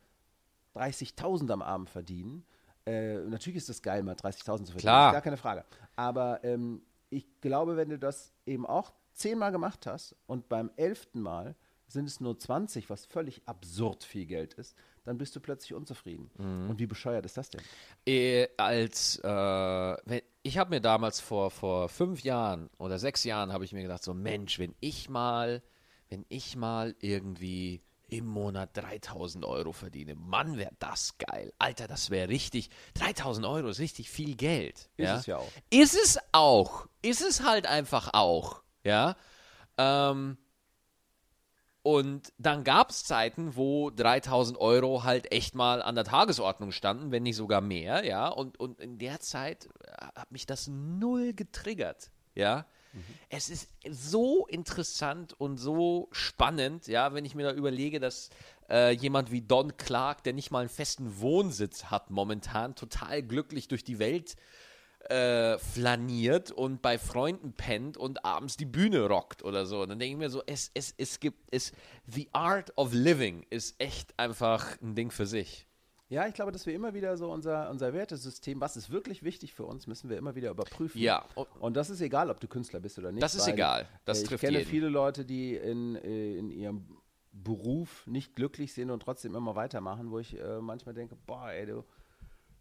30.000 0.74 1.52
am 1.52 1.62
Abend 1.62 1.88
verdienen. 1.88 2.44
Äh, 2.84 3.18
natürlich 3.18 3.58
ist 3.58 3.68
das 3.68 3.80
geil, 3.80 4.02
mal 4.02 4.16
30.000 4.16 4.40
zu 4.40 4.46
verdienen, 4.46 4.80
Klar. 4.80 5.12
gar 5.12 5.22
keine 5.22 5.36
Frage. 5.36 5.64
Aber 5.94 6.42
ähm, 6.42 6.82
ich 7.14 7.40
glaube, 7.40 7.76
wenn 7.76 7.88
du 7.88 7.98
das 7.98 8.32
eben 8.44 8.66
auch 8.66 8.92
zehnmal 9.12 9.52
gemacht 9.52 9.86
hast 9.86 10.16
und 10.26 10.48
beim 10.48 10.70
elften 10.76 11.20
Mal 11.20 11.54
sind 11.86 12.06
es 12.06 12.20
nur 12.20 12.38
20, 12.38 12.90
was 12.90 13.06
völlig 13.06 13.42
absurd 13.46 14.04
viel 14.04 14.26
Geld 14.26 14.54
ist, 14.54 14.74
dann 15.04 15.18
bist 15.18 15.36
du 15.36 15.40
plötzlich 15.40 15.74
unzufrieden. 15.74 16.30
Mhm. 16.38 16.70
Und 16.70 16.78
wie 16.78 16.86
bescheuert 16.86 17.24
ist 17.24 17.36
das 17.36 17.50
denn? 17.50 17.62
Äh, 18.06 18.48
als 18.56 19.18
äh, 19.18 19.28
wenn, 19.28 20.22
ich 20.42 20.58
habe 20.58 20.70
mir 20.70 20.80
damals 20.80 21.20
vor 21.20 21.50
vor 21.50 21.88
fünf 21.88 22.22
Jahren 22.22 22.68
oder 22.78 22.98
sechs 22.98 23.22
Jahren 23.24 23.52
habe 23.52 23.64
ich 23.64 23.72
mir 23.72 23.82
gedacht 23.82 24.02
so 24.02 24.14
Mensch 24.14 24.58
wenn 24.58 24.74
ich 24.80 25.08
mal 25.08 25.62
wenn 26.08 26.24
ich 26.28 26.56
mal 26.56 26.94
irgendwie 27.00 27.82
im 28.18 28.26
Monat 28.26 28.76
3000 28.76 29.44
Euro 29.44 29.72
verdiene. 29.72 30.14
Mann, 30.14 30.56
wäre 30.56 30.72
das 30.78 31.18
geil. 31.18 31.52
Alter, 31.58 31.86
das 31.88 32.10
wäre 32.10 32.28
richtig. 32.28 32.70
3000 32.94 33.46
Euro 33.46 33.68
ist 33.68 33.80
richtig 33.80 34.10
viel 34.10 34.36
Geld. 34.36 34.90
Ist 34.96 35.06
ja? 35.06 35.16
es 35.16 35.26
ja 35.26 35.36
auch. 35.38 35.52
Ist 35.70 35.94
es 35.94 36.18
auch. 36.32 36.86
Ist 37.02 37.22
es 37.22 37.42
halt 37.42 37.66
einfach 37.66 38.10
auch. 38.12 38.62
Ja. 38.84 39.16
Ähm, 39.78 40.38
und 41.82 42.32
dann 42.38 42.64
gab 42.64 42.90
es 42.90 43.04
Zeiten, 43.04 43.56
wo 43.56 43.90
3000 43.90 44.58
Euro 44.58 45.04
halt 45.04 45.30
echt 45.32 45.54
mal 45.54 45.82
an 45.82 45.94
der 45.94 46.04
Tagesordnung 46.04 46.72
standen, 46.72 47.12
wenn 47.12 47.24
nicht 47.24 47.36
sogar 47.36 47.60
mehr, 47.60 48.06
ja. 48.06 48.28
Und, 48.28 48.58
und 48.58 48.80
in 48.80 48.96
der 48.96 49.20
Zeit 49.20 49.66
äh, 49.84 50.06
hat 50.14 50.32
mich 50.32 50.46
das 50.46 50.66
null 50.66 51.34
getriggert, 51.34 52.10
ja. 52.34 52.66
Es 53.28 53.50
ist 53.50 53.68
so 53.88 54.46
interessant 54.46 55.34
und 55.38 55.58
so 55.58 56.08
spannend, 56.12 56.86
ja, 56.86 57.14
wenn 57.14 57.24
ich 57.24 57.34
mir 57.34 57.44
da 57.44 57.52
überlege, 57.52 58.00
dass 58.00 58.30
äh, 58.70 58.92
jemand 58.92 59.30
wie 59.30 59.40
Don 59.40 59.76
Clark, 59.76 60.22
der 60.24 60.32
nicht 60.32 60.50
mal 60.50 60.60
einen 60.60 60.68
festen 60.68 61.20
Wohnsitz 61.20 61.84
hat 61.86 62.10
momentan, 62.10 62.74
total 62.74 63.22
glücklich 63.22 63.68
durch 63.68 63.84
die 63.84 63.98
Welt 63.98 64.36
äh, 65.08 65.58
flaniert 65.58 66.50
und 66.50 66.80
bei 66.80 66.98
Freunden 66.98 67.52
pennt 67.52 67.96
und 67.96 68.24
abends 68.24 68.56
die 68.56 68.64
Bühne 68.64 69.06
rockt 69.06 69.42
oder 69.42 69.66
so. 69.66 69.82
Und 69.82 69.90
dann 69.90 69.98
denke 69.98 70.14
ich 70.14 70.18
mir 70.18 70.30
so, 70.30 70.42
es, 70.46 70.70
es, 70.74 70.94
es 70.96 71.20
gibt, 71.20 71.48
es, 71.50 71.72
the 72.06 72.28
art 72.32 72.76
of 72.76 72.92
living 72.92 73.44
ist 73.50 73.74
echt 73.78 74.18
einfach 74.18 74.80
ein 74.80 74.94
Ding 74.94 75.10
für 75.10 75.26
sich. 75.26 75.66
Ja, 76.14 76.28
ich 76.28 76.34
glaube, 76.34 76.52
dass 76.52 76.64
wir 76.64 76.72
immer 76.74 76.94
wieder 76.94 77.16
so 77.16 77.28
unser, 77.28 77.68
unser 77.70 77.92
Wertesystem, 77.92 78.60
was 78.60 78.76
ist 78.76 78.88
wirklich 78.88 79.24
wichtig 79.24 79.52
für 79.52 79.64
uns, 79.64 79.88
müssen 79.88 80.08
wir 80.08 80.16
immer 80.16 80.36
wieder 80.36 80.50
überprüfen. 80.50 81.00
Ja. 81.00 81.26
Und 81.58 81.76
das 81.76 81.90
ist 81.90 82.00
egal, 82.00 82.30
ob 82.30 82.38
du 82.38 82.46
Künstler 82.46 82.78
bist 82.78 83.00
oder 83.00 83.10
nicht. 83.10 83.20
Das 83.20 83.34
ist 83.34 83.48
egal. 83.48 83.88
Das 84.04 84.18
äh, 84.18 84.22
ich 84.22 84.28
trifft 84.28 84.42
kenne 84.42 84.58
jeden. 84.58 84.70
viele 84.70 84.88
Leute, 84.88 85.24
die 85.24 85.56
in, 85.56 85.96
äh, 85.96 86.36
in 86.36 86.50
ihrem 86.52 86.86
Beruf 87.32 88.06
nicht 88.06 88.36
glücklich 88.36 88.72
sind 88.72 88.92
und 88.92 89.00
trotzdem 89.00 89.34
immer 89.34 89.56
weitermachen, 89.56 90.12
wo 90.12 90.20
ich 90.20 90.38
äh, 90.38 90.60
manchmal 90.60 90.94
denke, 90.94 91.16
boah, 91.26 91.50
ey, 91.50 91.66
du, 91.66 91.84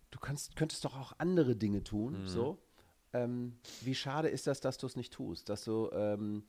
du 0.09 0.19
kannst, 0.19 0.55
könntest 0.55 0.83
doch 0.83 0.99
auch 0.99 1.13
andere 1.19 1.55
Dinge 1.55 1.83
tun. 1.83 2.23
Mhm. 2.23 2.27
So. 2.27 2.57
Ähm, 3.13 3.59
wie 3.81 3.93
schade 3.93 4.29
ist 4.29 4.47
das, 4.47 4.61
dass 4.61 4.79
du 4.79 4.87
es 4.87 4.95
nicht 4.95 5.13
tust, 5.13 5.47
dass 5.49 5.63
du 5.63 5.91
ähm, 5.93 6.43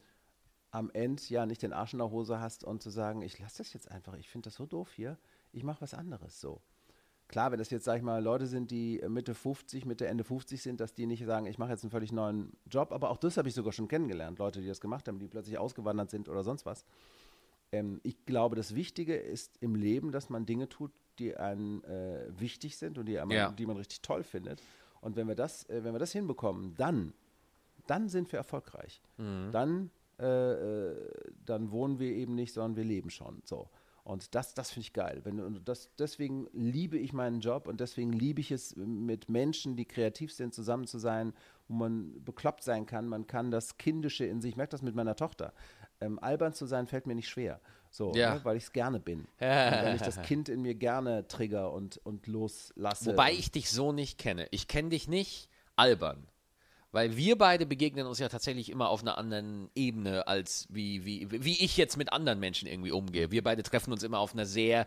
am 0.71 0.91
Ende 0.95 1.23
ja 1.29 1.45
nicht 1.45 1.61
den 1.61 1.75
Arsch 1.75 1.93
in 1.93 1.99
der 1.99 2.11
Hose 2.11 2.41
hast 2.41 2.65
und 2.65 2.83
zu 2.83 2.89
sagen, 2.89 3.21
ich 3.21 3.39
lasse 3.39 3.59
das 3.59 3.75
jetzt 3.75 3.91
einfach, 3.91 4.15
ich 4.15 4.31
finde 4.31 4.47
das 4.47 4.55
so 4.55 4.65
doof 4.65 4.91
hier, 4.95 5.19
ich 5.53 5.65
mache 5.65 5.83
was 5.83 5.93
anderes 5.93 6.41
so. 6.41 6.63
Klar, 7.35 7.51
wenn 7.51 7.59
das 7.59 7.71
jetzt, 7.71 7.85
sag 7.85 7.97
ich 7.97 8.03
mal, 8.05 8.23
Leute 8.23 8.47
sind, 8.47 8.71
die 8.71 9.03
Mitte 9.09 9.35
50, 9.35 9.87
Mitte, 9.87 10.07
Ende 10.07 10.23
50 10.23 10.63
sind, 10.63 10.79
dass 10.79 10.95
die 10.95 11.05
nicht 11.05 11.25
sagen, 11.25 11.47
ich 11.47 11.59
mache 11.59 11.71
jetzt 11.73 11.83
einen 11.83 11.91
völlig 11.91 12.13
neuen 12.13 12.53
Job, 12.71 12.93
aber 12.93 13.11
auch 13.11 13.17
das 13.17 13.37
habe 13.37 13.49
ich 13.49 13.55
sogar 13.55 13.73
schon 13.73 13.89
kennengelernt, 13.89 14.39
Leute, 14.39 14.61
die 14.61 14.69
das 14.69 14.81
gemacht 14.81 15.09
haben, 15.09 15.19
die 15.19 15.27
plötzlich 15.27 15.59
ausgewandert 15.59 16.11
sind 16.11 16.29
oder 16.29 16.45
sonst 16.45 16.65
was. 16.65 16.85
Ähm, 17.73 17.99
ich 18.05 18.25
glaube, 18.25 18.55
das 18.55 18.77
Wichtige 18.77 19.17
ist 19.17 19.57
im 19.61 19.75
Leben, 19.75 20.13
dass 20.13 20.31
man 20.31 20.47
Dinge 20.47 20.69
tut, 20.69 20.93
die 21.19 21.37
einem 21.37 21.83
äh, 21.87 22.21
wichtig 22.39 22.77
sind 22.77 22.99
und 22.99 23.07
die, 23.07 23.19
einem, 23.19 23.33
Ja. 23.33 23.51
die 23.51 23.67
man 23.67 23.79
richtig 23.79 24.01
toll 24.03 24.23
findet. 24.23 24.63
Und 25.01 25.17
wenn 25.17 25.27
wir 25.27 25.35
das, 25.35 25.69
äh, 25.69 25.83
wenn 25.83 25.93
wir 25.93 25.99
das 25.99 26.13
hinbekommen, 26.13 26.77
dann, 26.77 27.15
dann 27.89 28.09
sind 28.09 28.31
wir 28.31 28.37
erfolgreich. 28.39 29.03
Dann, 29.51 29.91
äh, 30.21 30.53
äh, 30.53 31.11
dann 31.45 31.73
wohnen 31.73 31.99
wir 31.99 32.13
eben 32.13 32.37
nicht, 32.37 32.53
sondern 32.53 32.77
wir 32.77 32.85
leben 32.85 33.11
schon. 33.11 33.43
So. 33.45 33.69
Und 34.05 34.35
das, 34.35 34.53
das 34.53 34.71
finde 34.71 34.83
ich 34.87 34.93
geil. 34.93 35.23
Wenn, 35.25 35.41
und 35.41 35.67
das, 35.67 35.89
deswegen 35.99 36.47
liebe 36.53 36.99
ich 36.99 37.15
meinen 37.15 37.41
Job 37.41 37.67
und 37.67 37.81
deswegen 37.81 38.13
liebe 38.13 38.41
ich 38.41 38.51
es, 38.51 38.77
mit 38.77 39.31
Menschen, 39.31 39.77
die 39.77 39.87
kreativ 39.87 40.31
sind, 40.31 40.55
zusammen 40.55 40.87
zu 40.87 40.99
sein, 40.99 41.33
wo 41.69 41.75
man 41.75 42.23
bekloppt 42.23 42.63
sein 42.63 42.85
kann. 42.85 43.09
Man 43.09 43.27
kann 43.27 43.51
das 43.51 43.79
Kindische 43.79 44.27
in 44.27 44.43
sich, 44.43 44.51
ich 44.51 44.57
merke 44.57 44.73
das 44.73 44.83
mit 44.83 44.95
meiner 44.95 45.17
Tochter. 45.17 45.55
Ähm, 46.03 46.19
albern 46.19 46.53
zu 46.53 46.67
sein 46.67 46.87
fällt 46.87 47.07
mir 47.07 47.15
nicht 47.15 47.31
schwer. 47.31 47.61
So, 47.91 48.13
Ja. 48.15 48.35
ne, 48.35 48.45
weil 48.45 48.59
ich 48.59 48.65
es 48.65 48.73
gerne 48.73 49.01
bin. 49.01 49.27
weil 49.39 49.97
ich 49.97 50.03
das 50.03 50.21
Kind 50.21 50.51
in 50.51 50.61
mir 50.61 50.75
gerne 50.75 51.27
trigger 51.27 51.73
und, 51.73 51.97
und 52.05 52.27
loslasse. 52.27 53.07
Wobei 53.07 53.33
ich 53.33 53.53
dich 53.53 53.71
so 53.71 53.93
nicht 53.93 54.19
kenne. 54.19 54.49
Ich 54.51 54.69
kenne 54.69 54.91
dich 54.91 55.09
nicht 55.09 55.49
albern. 55.77 56.27
Weil 56.95 57.17
wir 57.17 57.37
beide 57.37 57.67
begegnen 57.67 58.07
uns 58.07 58.21
ja 58.21 58.29
tatsächlich 58.29 58.71
immer 58.71 58.89
auf 58.89 59.03
einer 59.03 59.19
anderen 59.19 59.69
Ebene, 59.75 60.29
als 60.29 60.69
wie, 60.71 61.05
wie, 61.05 61.27
wie 61.29 61.65
ich 61.65 61.77
jetzt 61.77 61.97
mit 61.97 62.13
anderen 62.13 62.39
Menschen 62.39 62.69
irgendwie 62.69 62.93
umgehe. 62.93 63.33
Wir 63.33 63.43
beide 63.43 63.65
treffen 63.65 63.91
uns 63.91 64.05
immer 64.05 64.21
auf 64.21 64.33
einer 64.33 64.47
sehr, 64.47 64.87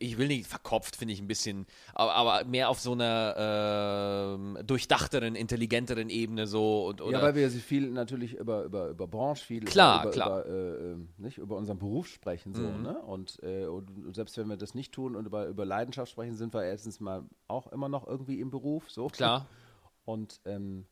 ich 0.00 0.16
will 0.16 0.28
nicht 0.28 0.46
verkopft, 0.46 0.96
finde 0.96 1.12
ich 1.12 1.20
ein 1.20 1.26
bisschen, 1.26 1.66
aber, 1.92 2.14
aber 2.14 2.44
mehr 2.46 2.70
auf 2.70 2.80
so 2.80 2.92
einer 2.92 4.34
ähm, 4.34 4.56
durchdachteren, 4.66 5.34
intelligenteren 5.34 6.08
Ebene 6.08 6.46
so. 6.46 6.86
Und, 6.86 7.00
ja, 7.12 7.20
weil 7.20 7.34
wir 7.34 7.50
viel 7.50 7.90
natürlich 7.90 8.32
über, 8.32 8.64
über, 8.64 8.88
über 8.88 9.06
Branche, 9.06 9.44
viel 9.44 9.64
Klar, 9.66 10.04
über, 10.04 10.12
klar. 10.12 10.46
Über, 10.46 10.48
äh, 10.48 10.92
äh, 10.92 10.96
nicht, 11.18 11.36
über 11.36 11.56
unseren 11.58 11.78
Beruf 11.78 12.08
sprechen. 12.08 12.54
So, 12.54 12.62
ne? 12.62 12.98
und, 13.02 13.42
äh, 13.42 13.66
und 13.66 13.90
selbst 14.14 14.38
wenn 14.38 14.48
wir 14.48 14.56
das 14.56 14.74
nicht 14.74 14.90
tun 14.90 15.14
und 15.14 15.26
über, 15.26 15.48
über 15.48 15.66
Leidenschaft 15.66 16.10
sprechen, 16.10 16.34
sind 16.34 16.54
wir 16.54 16.64
erstens 16.64 16.98
mal 16.98 17.24
auch 17.46 17.66
immer 17.72 17.90
noch 17.90 18.06
irgendwie 18.06 18.40
im 18.40 18.48
Beruf. 18.48 18.90
So. 18.90 19.08
Klar. 19.08 19.46
Und 20.06 20.40
ähm, 20.46 20.86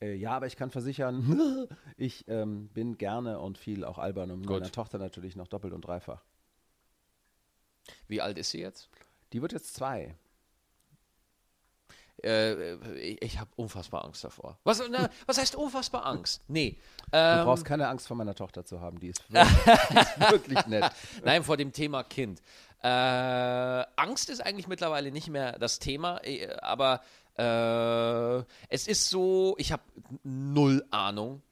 äh, 0.00 0.14
ja, 0.14 0.32
aber 0.32 0.46
ich 0.46 0.56
kann 0.56 0.70
versichern, 0.70 1.68
ich 1.96 2.26
ähm, 2.28 2.68
bin 2.68 2.98
gerne 2.98 3.38
und 3.40 3.58
viel 3.58 3.84
auch 3.84 3.98
albern 3.98 4.30
und 4.30 4.40
mit 4.40 4.48
Gut. 4.48 4.60
meiner 4.60 4.72
Tochter 4.72 4.98
natürlich 4.98 5.36
noch 5.36 5.48
doppelt 5.48 5.72
und 5.72 5.82
dreifach. 5.82 6.22
Wie 8.08 8.20
alt 8.20 8.38
ist 8.38 8.50
sie 8.50 8.60
jetzt? 8.60 8.88
Die 9.32 9.42
wird 9.42 9.52
jetzt 9.52 9.74
zwei. 9.74 10.14
Äh, 12.22 12.74
ich 12.96 13.20
ich 13.20 13.38
habe 13.40 13.50
unfassbar 13.56 14.04
Angst 14.04 14.24
davor. 14.24 14.58
Was, 14.64 14.82
na, 14.88 15.10
was 15.26 15.36
heißt 15.38 15.56
unfassbar 15.56 16.06
Angst? 16.06 16.42
Nee. 16.48 16.78
Du 17.10 17.18
Ähm, 17.18 17.44
brauchst 17.44 17.64
keine 17.64 17.88
Angst 17.88 18.06
vor 18.06 18.16
meiner 18.16 18.34
Tochter 18.34 18.64
zu 18.64 18.80
haben, 18.80 18.98
die 19.00 19.08
ist 19.08 19.22
wirklich, 19.30 19.52
die 19.90 19.98
ist 19.98 20.20
wirklich 20.30 20.66
nett. 20.66 20.90
Nein, 21.24 21.42
vor 21.42 21.56
dem 21.56 21.72
Thema 21.72 22.04
Kind. 22.04 22.40
Äh, 22.82 22.86
Angst 23.96 24.30
ist 24.30 24.40
eigentlich 24.40 24.68
mittlerweile 24.68 25.10
nicht 25.10 25.28
mehr 25.28 25.58
das 25.58 25.78
Thema, 25.78 26.18
äh, 26.24 26.48
aber 26.60 27.00
äh, 27.36 28.44
es 28.68 28.86
ist 28.86 29.08
so, 29.08 29.54
ich 29.58 29.72
habe 29.72 29.82
null 30.22 30.84
Ahnung. 30.90 31.42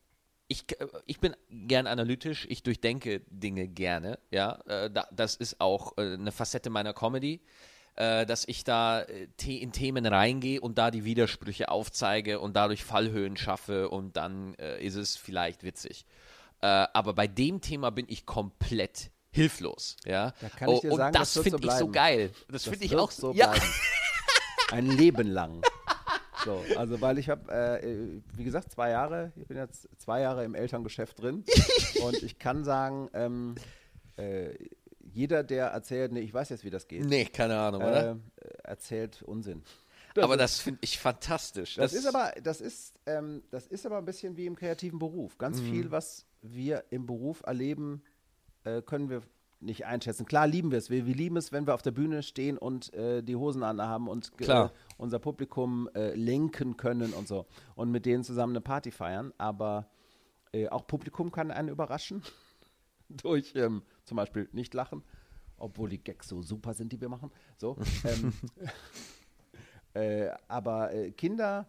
Ich, 0.48 0.64
äh, 0.80 0.86
ich 1.06 1.20
bin 1.20 1.34
gern 1.50 1.86
analytisch, 1.86 2.46
ich 2.48 2.62
durchdenke 2.62 3.22
Dinge 3.28 3.68
gerne, 3.68 4.18
ja. 4.30 4.60
Äh, 4.66 4.90
da, 4.90 5.08
das 5.12 5.34
ist 5.36 5.60
auch 5.60 5.96
äh, 5.98 6.14
eine 6.14 6.32
Facette 6.32 6.70
meiner 6.70 6.92
Comedy, 6.92 7.40
dass 7.94 8.48
ich 8.48 8.64
da 8.64 9.00
in 9.00 9.72
Themen 9.72 10.06
reingehe 10.06 10.62
und 10.62 10.78
da 10.78 10.90
die 10.90 11.04
Widersprüche 11.04 11.68
aufzeige 11.68 12.40
und 12.40 12.56
dadurch 12.56 12.84
Fallhöhen 12.84 13.36
schaffe 13.36 13.90
und 13.90 14.16
dann 14.16 14.54
äh, 14.54 14.82
ist 14.82 14.94
es 14.94 15.16
vielleicht 15.16 15.62
witzig. 15.62 16.06
Äh, 16.62 16.66
aber 16.66 17.12
bei 17.12 17.26
dem 17.26 17.60
Thema 17.60 17.90
bin 17.90 18.06
ich 18.08 18.24
komplett 18.24 19.10
hilflos, 19.30 19.96
ja. 20.06 20.32
Da 20.40 20.66
dir 20.80 20.92
und 20.92 20.96
sagen, 20.96 21.12
das 21.12 21.34
das 21.34 21.44
wird 21.44 21.52
so 21.52 21.58
finde 21.58 21.66
ich 21.66 21.78
so 21.78 21.88
geil. 21.88 22.30
Das, 22.48 22.62
Das 22.62 22.64
finde 22.64 22.84
ich 22.86 22.96
auch 22.96 23.10
so 23.10 23.32
ja. 23.34 23.52
Ein 24.72 24.86
Leben 24.86 25.28
lang. 25.28 25.62
So, 26.44 26.64
also 26.76 27.00
weil 27.00 27.18
ich 27.18 27.28
habe, 27.28 27.52
äh, 27.52 28.20
wie 28.36 28.44
gesagt, 28.44 28.72
zwei 28.72 28.90
Jahre, 28.90 29.32
ich 29.36 29.46
bin 29.46 29.56
jetzt 29.56 29.88
zwei 29.98 30.22
Jahre 30.22 30.44
im 30.44 30.54
Elterngeschäft 30.54 31.20
drin 31.22 31.44
und 32.02 32.22
ich 32.22 32.38
kann 32.38 32.64
sagen, 32.64 33.08
ähm, 33.12 33.54
äh, 34.16 34.54
jeder, 35.14 35.44
der 35.44 35.66
erzählt, 35.66 36.10
nee, 36.12 36.20
ich 36.20 36.34
weiß 36.34 36.48
jetzt, 36.48 36.64
wie 36.64 36.70
das 36.70 36.88
geht, 36.88 37.04
Nee, 37.04 37.26
keine 37.26 37.58
Ahnung, 37.58 37.82
oder? 37.82 38.12
äh, 38.40 38.48
erzählt 38.64 39.22
Unsinn. 39.22 39.62
aber 40.16 40.36
das 40.36 40.58
finde 40.58 40.80
ich 40.82 40.98
fantastisch. 40.98 41.76
Das 41.76 41.92
ist 41.92 42.06
aber, 42.06 42.32
das 42.42 42.60
ist, 42.60 42.94
ähm, 43.06 43.42
das 43.50 43.66
ist 43.68 43.86
aber 43.86 43.98
ein 43.98 44.04
bisschen 44.04 44.36
wie 44.36 44.46
im 44.46 44.56
kreativen 44.56 44.98
Beruf. 44.98 45.38
Ganz 45.38 45.60
Mhm. 45.60 45.64
viel, 45.66 45.90
was 45.92 46.26
wir 46.40 46.84
im 46.90 47.06
Beruf 47.06 47.42
erleben, 47.46 48.02
äh, 48.64 48.82
können 48.82 49.08
wir 49.10 49.22
nicht 49.62 49.86
einschätzen. 49.86 50.26
Klar 50.26 50.46
lieben 50.46 50.70
wir 50.70 50.78
es. 50.78 50.90
Wir, 50.90 51.06
wir 51.06 51.14
lieben 51.14 51.36
es, 51.36 51.52
wenn 51.52 51.66
wir 51.66 51.74
auf 51.74 51.82
der 51.82 51.90
Bühne 51.92 52.22
stehen 52.22 52.58
und 52.58 52.92
äh, 52.94 53.22
die 53.22 53.36
Hosen 53.36 53.62
anhaben 53.62 54.08
und. 54.08 54.30
Äh, 54.40 54.68
unser 54.98 55.18
Publikum 55.18 55.88
äh, 55.94 56.14
lenken 56.14 56.76
können 56.76 57.12
und 57.12 57.26
so. 57.26 57.46
Und 57.74 57.90
mit 57.90 58.06
denen 58.06 58.24
zusammen 58.24 58.52
eine 58.52 58.60
Party 58.60 58.90
feiern. 58.90 59.32
Aber 59.38 59.88
äh, 60.52 60.68
auch 60.68 60.86
Publikum 60.86 61.32
kann 61.32 61.50
einen 61.50 61.68
überraschen. 61.68 62.22
Durch 63.08 63.52
ähm, 63.56 63.82
zum 64.04 64.16
Beispiel 64.16 64.48
nicht 64.52 64.74
lachen. 64.74 65.02
Obwohl 65.56 65.88
die 65.88 66.02
Gags 66.02 66.28
so 66.28 66.42
super 66.42 66.74
sind, 66.74 66.92
die 66.92 67.00
wir 67.00 67.08
machen. 67.08 67.30
So. 67.56 67.76
ähm, 68.04 68.32
äh, 69.94 70.30
aber 70.48 70.92
äh, 70.92 71.10
Kinder 71.12 71.68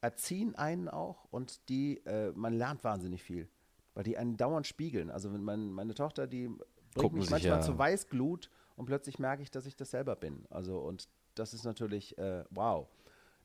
erziehen 0.00 0.54
einen 0.56 0.88
auch 0.88 1.26
und 1.30 1.68
die, 1.68 2.02
man 2.34 2.54
lernt 2.54 2.82
wahnsinnig 2.82 3.22
viel, 3.22 3.48
weil 3.94 4.02
die 4.02 4.18
einen 4.18 4.36
dauernd 4.36 4.66
spiegeln. 4.66 5.10
Also 5.12 5.32
wenn 5.32 5.44
mein, 5.44 5.70
meine 5.70 5.94
Tochter, 5.94 6.26
die 6.26 6.50
bringt 6.94 7.04
Gucken 7.04 7.18
mich 7.20 7.30
manchmal 7.30 7.58
ja. 7.58 7.60
zu 7.60 7.78
Weißglut 7.78 8.50
und 8.76 8.86
plötzlich 8.86 9.18
merke 9.18 9.42
ich, 9.42 9.50
dass 9.50 9.66
ich 9.66 9.76
das 9.76 9.90
selber 9.90 10.16
bin. 10.16 10.46
Also 10.50 10.78
und 10.78 11.08
das 11.34 11.54
ist 11.54 11.64
natürlich, 11.64 12.18
äh, 12.18 12.44
wow, 12.50 12.88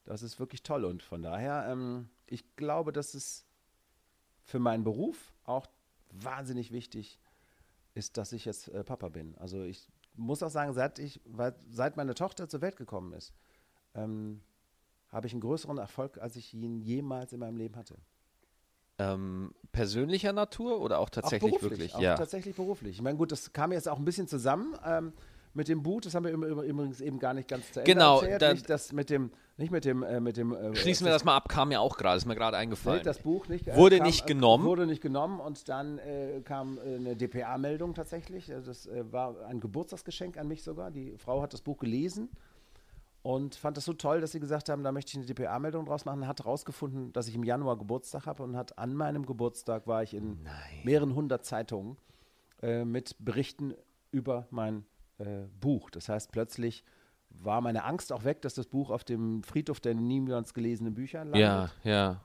das 0.06 0.22
ist 0.22 0.40
wirklich 0.40 0.64
toll 0.64 0.86
und 0.86 1.04
von 1.04 1.22
daher, 1.22 1.68
ähm, 1.70 2.10
ich 2.26 2.56
glaube, 2.56 2.92
dass 2.92 3.14
es 3.14 3.46
für 4.44 4.60
meinen 4.60 4.84
Beruf 4.84 5.34
auch 5.44 5.68
wahnsinnig 6.12 6.72
wichtig 6.72 7.20
ist, 7.94 8.18
dass 8.18 8.32
ich 8.32 8.46
jetzt 8.46 8.70
äh, 8.70 8.84
Papa 8.84 9.10
bin. 9.10 9.38
Also 9.38 9.64
ich 9.64 9.88
muss 10.16 10.44
auch 10.44 10.50
sagen, 10.50 10.74
seit 10.74 11.00
ich, 11.00 11.22
weil, 11.26 11.56
seit 11.70 11.98
meine 11.98 12.16
Tochter 12.16 12.48
zur 12.48 12.62
Welt 12.62 12.78
gekommen 12.78 13.14
ist, 13.14 13.34
ähm, 13.94 14.42
habe 15.10 15.28
ich 15.28 15.34
einen 15.34 15.42
größeren 15.42 15.78
Erfolg, 15.78 16.18
als 16.18 16.36
ich 16.36 16.54
ihn 16.54 16.82
jemals 16.82 17.34
in 17.34 17.40
meinem 17.40 17.58
Leben 17.58 17.76
hatte. 17.76 17.98
Ähm, 19.00 19.52
persönlicher 19.72 20.34
Natur 20.34 20.82
oder 20.82 20.98
auch 21.00 21.10
tatsächlich 21.10 21.54
auch 21.54 21.60
beruflich, 21.60 21.80
wirklich? 21.80 21.96
Auch 21.96 22.02
ja. 22.02 22.16
tatsächlich 22.16 22.56
beruflich. 22.56 22.96
Ich 22.96 23.02
meine, 23.02 23.18
gut, 23.18 23.32
das 23.32 23.54
kam 23.54 23.72
jetzt 23.72 23.88
auch 23.88 24.00
ein 24.00 24.06
bisschen 24.06 24.28
zusammen 24.28 24.76
ähm, 24.84 25.14
mit 25.54 25.68
dem 25.68 25.84
Boot. 25.84 26.06
Das 26.08 26.16
haben 26.16 26.26
wir 26.26 26.32
übrigens 26.32 27.00
eben 27.02 27.20
gar 27.20 27.34
nicht 27.36 27.48
ganz 27.48 27.72
zu 27.72 27.82
Ende 27.82 27.94
Genau, 27.94 28.22
erzählt. 28.22 28.42
dann- 28.42 28.54
nicht 28.54 28.70
das 28.70 28.92
mit 28.94 29.10
dem, 29.12 29.32
nicht 29.58 29.72
mit 29.72 29.86
dem, 29.86 30.02
äh, 30.02 30.20
mit 30.20 30.38
dem. 30.38 30.52
Äh, 30.54 30.76
Schließen 30.76 31.06
wir 31.06 31.12
das 31.14 31.24
mal 31.24 31.36
ab, 31.36 31.48
kam 31.48 31.70
mir 31.70 31.80
auch 31.82 31.98
gerade, 31.98 32.18
ist 32.18 32.26
mir 32.26 32.36
gerade 32.36 32.58
eingefallen. 32.58 33.04
das 33.04 33.20
Buch 33.20 33.48
nicht. 33.48 33.68
äh, 33.68 33.76
Wurde 33.76 33.98
kam, 33.98 34.08
nicht 34.08 34.24
äh, 34.26 34.28
genommen. 34.28 34.66
Wurde 34.66 34.88
nicht 34.88 35.02
genommen 35.02 35.40
und 35.40 35.70
dann 35.70 36.00
äh, 36.00 36.42
kam 36.44 36.80
äh, 36.80 36.96
eine 36.96 37.16
DPA-Meldung 37.16 37.94
tatsächlich. 37.94 38.52
Also 38.52 38.72
Das 38.72 38.90
war 39.12 39.46
ein 39.46 39.60
Geburtstagsgeschenk 39.60 40.38
an 40.38 40.48
mich 40.48 40.64
sogar. 40.64 40.90
Die 40.90 41.16
Frau 41.18 41.42
hat 41.44 41.54
das 41.54 41.62
Buch 41.62 41.78
gelesen 41.78 42.30
und 43.22 43.56
fand 43.56 43.78
das 43.78 43.86
so 43.86 43.94
toll, 43.94 44.22
dass 44.22 44.32
sie 44.32 44.40
gesagt 44.40 44.70
haben, 44.70 44.84
da 44.84 44.92
möchte 44.92 45.12
ich 45.12 45.18
eine 45.18 45.26
DPA-Meldung 45.26 45.86
draus 45.86 46.06
machen. 46.06 46.28
Hat 46.28 46.40
herausgefunden, 46.40 47.12
dass 47.14 47.28
ich 47.28 47.36
im 47.36 47.44
Januar 47.44 47.78
Geburtstag 47.78 48.26
habe 48.26 48.44
und 48.44 48.56
hat 48.56 48.78
an 48.78 48.94
meinem 48.94 49.26
Geburtstag 49.26 49.88
war 49.88 50.04
ich 50.04 50.14
in 50.14 50.40
mehreren 50.84 51.14
hundert 51.14 51.46
Zeitungen 51.46 51.98
äh, 52.62 52.86
mit 52.86 53.16
Berichten 53.20 53.74
über 54.12 54.48
mein 54.50 54.86
äh, 55.18 55.42
Buch. 55.60 55.90
Das 55.90 56.10
heißt, 56.10 56.32
plötzlich 56.32 56.84
war 57.30 57.62
meine 57.62 57.84
Angst 57.84 58.12
auch 58.14 58.24
weg, 58.24 58.42
dass 58.42 58.54
das 58.54 58.68
Buch 58.68 58.90
auf 58.90 59.04
dem 59.04 59.44
Friedhof 59.44 59.80
der 59.80 59.94
niemals 59.94 60.54
gelesenen 60.54 60.94
Bücher 60.94 61.26
landet. 61.26 61.42
ja, 61.42 61.70
ja. 61.84 62.22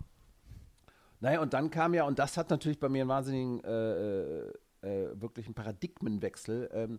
Naja, 1.20 1.40
und 1.40 1.54
dann 1.54 1.70
kam 1.70 1.94
ja, 1.94 2.04
und 2.04 2.18
das 2.18 2.36
hat 2.36 2.50
natürlich 2.50 2.80
bei 2.80 2.88
mir 2.88 3.02
einen 3.02 3.08
wahnsinnigen, 3.08 3.62
äh, 3.62 3.68
äh, 3.68 4.52
äh, 4.82 5.20
wirklich 5.20 5.46
einen 5.46 5.54
Paradigmenwechsel 5.54 6.68
ähm, 6.72 6.98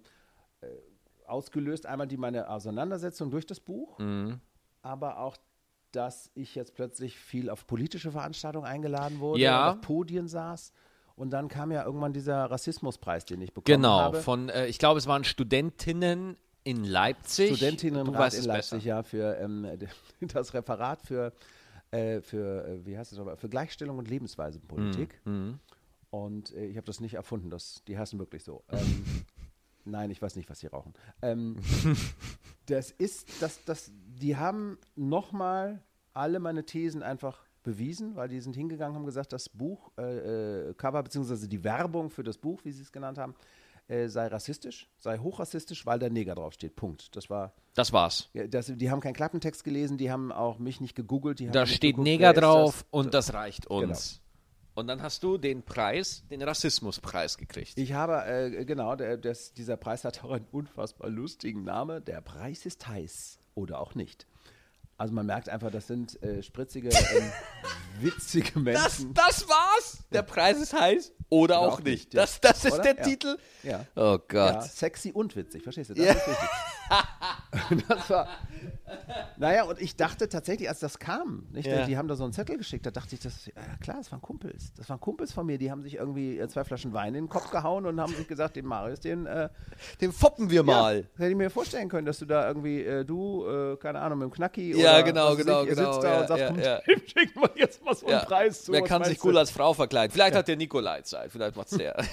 äh, 0.62 0.68
ausgelöst. 1.28 1.86
Einmal 1.86 2.08
die 2.08 2.18
meine 2.18 2.50
Auseinandersetzung 2.50 3.32
durch 3.32 3.46
das 3.46 3.60
Buch, 3.60 3.98
Mhm. 4.00 4.40
aber 4.82 5.20
auch, 5.20 5.38
dass 5.92 6.32
ich 6.34 6.56
jetzt 6.56 6.74
plötzlich 6.74 7.18
viel 7.18 7.50
auf 7.50 7.68
politische 7.68 8.12
Veranstaltungen 8.12 8.66
eingeladen 8.66 9.20
wurde, 9.20 9.42
Ja. 9.42 9.70
auf 9.72 9.82
Podien 9.82 10.28
saß. 10.28 10.72
Und 11.16 11.30
dann 11.30 11.48
kam 11.48 11.72
ja 11.72 11.86
irgendwann 11.86 12.12
dieser 12.14 12.46
Rassismuspreis, 12.46 13.26
den 13.26 13.40
ich 13.42 13.54
bekommen 13.54 13.76
Genau, 13.82 14.00
habe. 14.00 14.22
von, 14.22 14.50
äh, 14.50 14.66
ich 14.66 14.80
glaube, 14.80 14.98
es 14.98 15.06
waren 15.06 15.24
Studentinnen 15.24 16.38
in 16.64 16.84
Leipzig. 16.84 17.50
du 17.50 17.56
Studentinnenrat 17.58 18.14
weißt 18.20 18.40
in 18.40 18.46
Leipzig, 18.46 18.72
besser. 18.80 18.88
ja, 18.88 19.04
für 19.04 19.38
ähm, 19.38 19.68
das 20.22 20.54
Referat 20.56 21.02
für, 21.04 21.32
äh, 21.92 22.22
für 22.22 22.66
äh, 22.66 22.86
wie 22.88 22.98
heißt 22.98 23.12
es 23.12 23.20
aber, 23.20 23.38
für 23.38 23.48
Gleichstellung 23.50 24.00
und 24.00 24.08
Lebensweisenpolitik. 24.10 25.22
Mhm. 25.26 25.60
Und 26.10 26.52
äh, 26.56 26.66
ich 26.66 26.78
habe 26.78 26.86
das 26.86 27.00
nicht 27.00 27.14
erfunden, 27.16 27.50
das, 27.52 27.84
die 27.88 27.98
heißen 27.98 28.18
wirklich 28.18 28.44
so. 28.44 28.64
Ähm, 28.72 28.80
nein, 29.86 30.12
ich 30.12 30.22
weiß 30.22 30.36
nicht, 30.36 30.50
was 30.50 30.60
sie 30.60 30.68
rauchen. 30.68 30.94
Ähm, 31.22 31.58
das 32.68 32.92
ist, 32.92 33.42
das, 33.42 33.64
das, 33.66 33.92
die 33.94 34.38
haben 34.38 34.78
nochmal 34.96 35.82
alle 36.14 36.40
meine 36.40 36.66
Thesen 36.66 37.04
einfach 37.04 37.46
bewiesen, 37.64 38.16
weil 38.16 38.28
die 38.28 38.42
sind 38.42 38.56
hingegangen, 38.56 38.96
haben 38.96 39.06
gesagt, 39.06 39.34
das 39.34 39.50
Buch, 39.50 39.92
äh, 39.98 40.70
äh, 40.70 40.74
Cover, 40.76 41.02
beziehungsweise 41.04 41.48
die 41.48 41.64
Werbung 41.64 42.10
für 42.10 42.24
das 42.24 42.38
Buch, 42.38 42.60
wie 42.64 42.72
sie 42.72 42.82
es 42.82 42.92
genannt 42.92 43.18
haben, 43.18 43.36
äh, 43.88 44.08
sei 44.08 44.28
rassistisch, 44.28 44.90
sei 44.98 45.18
hochrassistisch, 45.18 45.86
weil 45.86 46.00
da 46.00 46.10
Neger 46.10 46.36
draufsteht. 46.36 46.76
Punkt. 46.76 47.16
Das 47.16 47.30
war, 47.30 47.54
Das 47.74 47.92
war's. 47.92 48.30
ja, 48.34 48.48
das, 48.48 48.68
die 48.68 48.90
haben 48.92 49.02
keinen 49.02 49.14
Klappentext 49.14 49.64
gelesen, 49.64 49.98
die 49.98 50.12
haben 50.12 50.32
auch 50.32 50.60
mich 50.60 50.80
nicht 50.82 50.96
gegoogelt. 50.96 51.40
Die 51.40 51.48
haben 51.48 51.54
Da 51.54 51.66
steht 51.66 51.82
geguckt, 51.96 52.04
Neger 52.06 52.34
drauf 52.34 52.84
das? 52.84 52.86
und 52.92 53.14
das 53.14 53.34
reicht 53.34 53.68
uns. 53.68 54.16
Genau. 54.16 54.23
Und 54.76 54.88
dann 54.88 55.02
hast 55.04 55.22
du 55.24 55.38
den 55.38 55.62
Preis, 55.64 56.24
den 56.32 56.42
Rassismuspreis 56.42 57.38
gekriegt. 57.38 57.78
Ich 57.78 57.94
habe, 57.94 58.26
äh, 58.26 58.66
genau, 58.66 58.96
der, 58.96 59.18
das, 59.18 59.54
dieser 59.54 59.78
Preis 59.78 60.04
hat 60.04 60.24
auch 60.24 60.32
einen 60.32 60.48
unfassbar 60.52 61.10
lustigen 61.10 61.64
Namen. 61.64 62.04
Der 62.06 62.22
Preis 62.22 62.66
ist 62.66 62.88
heiß 62.88 63.38
oder 63.54 63.80
auch 63.80 63.94
nicht. 63.94 64.26
Also 64.98 65.14
man 65.14 65.26
merkt 65.26 65.50
einfach, 65.50 65.70
das 65.72 65.88
sind 65.88 66.22
äh, 66.24 66.42
spritzige, 66.42 66.90
ähm, 67.16 67.32
witzige 68.00 68.52
Das, 68.54 69.00
Menschen. 69.00 69.14
das 69.14 69.48
war's. 69.48 70.00
Der 70.12 70.22
Preis 70.24 70.60
ist 70.60 70.74
heiß 70.74 71.12
oder 71.30 71.60
auch, 71.60 71.74
auch 71.74 71.78
nicht. 71.80 71.86
nicht, 71.86 72.14
ja. 72.14 72.22
Das, 72.22 72.40
das 72.42 72.64
ist 72.66 72.74
Oder? 72.74 72.84
der 72.84 72.98
Ja. 72.98 73.04
Titel. 73.04 73.38
Ja. 73.64 73.86
Oh 73.96 74.18
Gott. 74.28 74.64
Sexy 74.64 75.12
und 75.12 75.36
witzig, 75.36 75.64
verstehst 75.64 75.90
du? 75.92 75.94
Das 75.96 76.18
das 77.88 78.10
war, 78.10 78.28
naja, 79.38 79.64
und 79.64 79.82
ich 79.82 79.96
dachte 79.96 80.30
tatsächlich, 80.30 80.70
als 80.70 80.80
das 80.80 81.00
kam, 81.00 81.48
nicht, 81.52 81.68
Ja. 81.68 81.86
die 81.86 81.98
haben 81.98 82.08
da 82.08 82.16
so 82.16 82.24
einen 82.24 82.34
Zettel 82.34 82.58
geschickt, 82.58 82.86
da 82.86 82.92
dachte 82.92 83.16
ich, 83.16 83.22
das, 83.22 83.46
ja 83.48 83.54
klar, 83.82 83.98
das 83.98 84.12
waren 84.12 84.22
Kumpels. 84.22 84.74
Das 84.76 84.90
waren 84.90 85.00
Kumpels 85.00 85.32
von 85.32 85.46
mir, 85.46 85.58
die 85.58 85.72
haben 85.72 85.82
sich 85.82 85.96
irgendwie 85.96 86.38
äh, 86.38 86.48
zwei 86.48 86.64
Flaschen 86.64 86.94
Wein 86.94 87.16
in 87.16 87.26
den 87.26 87.30
Kopf 87.30 87.50
gehauen 87.52 87.86
und 87.86 88.00
haben 88.00 88.14
sich 88.14 88.28
gesagt, 88.28 88.56
den 88.56 88.66
Marius, 88.66 89.00
den 89.00 89.26
äh, 89.26 89.50
Den 90.02 90.12
foppen 90.12 90.50
wir 90.50 90.64
mal. 90.64 91.00
Ja, 91.00 91.20
hätte 91.20 91.30
ich 91.32 91.36
mir 91.36 91.50
vorstellen 91.50 91.90
können, 91.90 92.06
dass 92.06 92.20
du 92.20 92.26
da 92.26 92.48
irgendwie, 92.48 92.84
äh, 92.84 93.06
du, 93.06 93.46
äh, 93.46 93.78
keine 93.78 94.00
Ahnung, 94.02 94.20
mit 94.20 94.30
dem 94.30 94.34
Knacki 94.34 94.72
Ja, 94.80 94.92
oder 94.94 95.04
genau, 95.04 95.36
genau, 95.36 95.64
ich, 95.64 95.70
ihr 95.70 95.76
genau, 95.76 95.92
sitzt 95.94 96.04
da 96.04 96.14
ja, 96.14 96.22
und 96.22 96.28
sagt, 96.28 96.40
ja, 96.40 96.48
komm, 96.48 96.60
ja. 96.60 96.80
dem 96.88 97.02
schicken 97.08 97.42
wir 97.42 97.52
jetzt 97.56 97.84
mal 97.84 97.96
so 97.96 98.06
einen. 98.08 98.22
Preis 98.26 98.64
zu. 98.64 98.72
Wer 98.72 98.82
kann 98.84 99.04
sich 99.04 99.24
cool 99.24 99.38
als 99.38 99.52
Frau 99.52 99.74
verkleiden? 99.74 100.12
Vielleicht 100.12 100.36
hat 100.36 100.48
der 100.48 100.56
Nikolai 100.56 101.02
Zeit. 101.02 101.32
Vielleicht 101.32 101.56
macht's 101.56 101.78
der. 101.78 101.96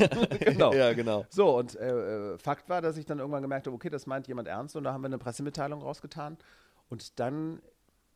Genau. 0.41 0.73
Ja, 0.73 0.93
genau. 0.93 1.25
So, 1.29 1.59
und 1.59 1.77
äh, 1.77 2.33
äh, 2.35 2.39
Fakt 2.39 2.69
war, 2.69 2.81
dass 2.83 2.97
ich 2.97 3.07
dann 3.07 3.19
irgendwann 3.19 3.43
gemerkt 3.43 3.67
habe, 3.67 3.75
okay, 3.75 3.89
das 3.91 4.07
meint 4.07 4.27
jemand 4.29 4.49
ernst 4.49 4.75
und 4.77 4.85
da 4.85 4.93
haben 4.93 5.03
wir 5.03 5.07
eine 5.07 5.19
Pressemitteilung 5.19 5.81
rausgetan. 5.83 6.37
Und 6.91 7.19
dann, 7.19 7.63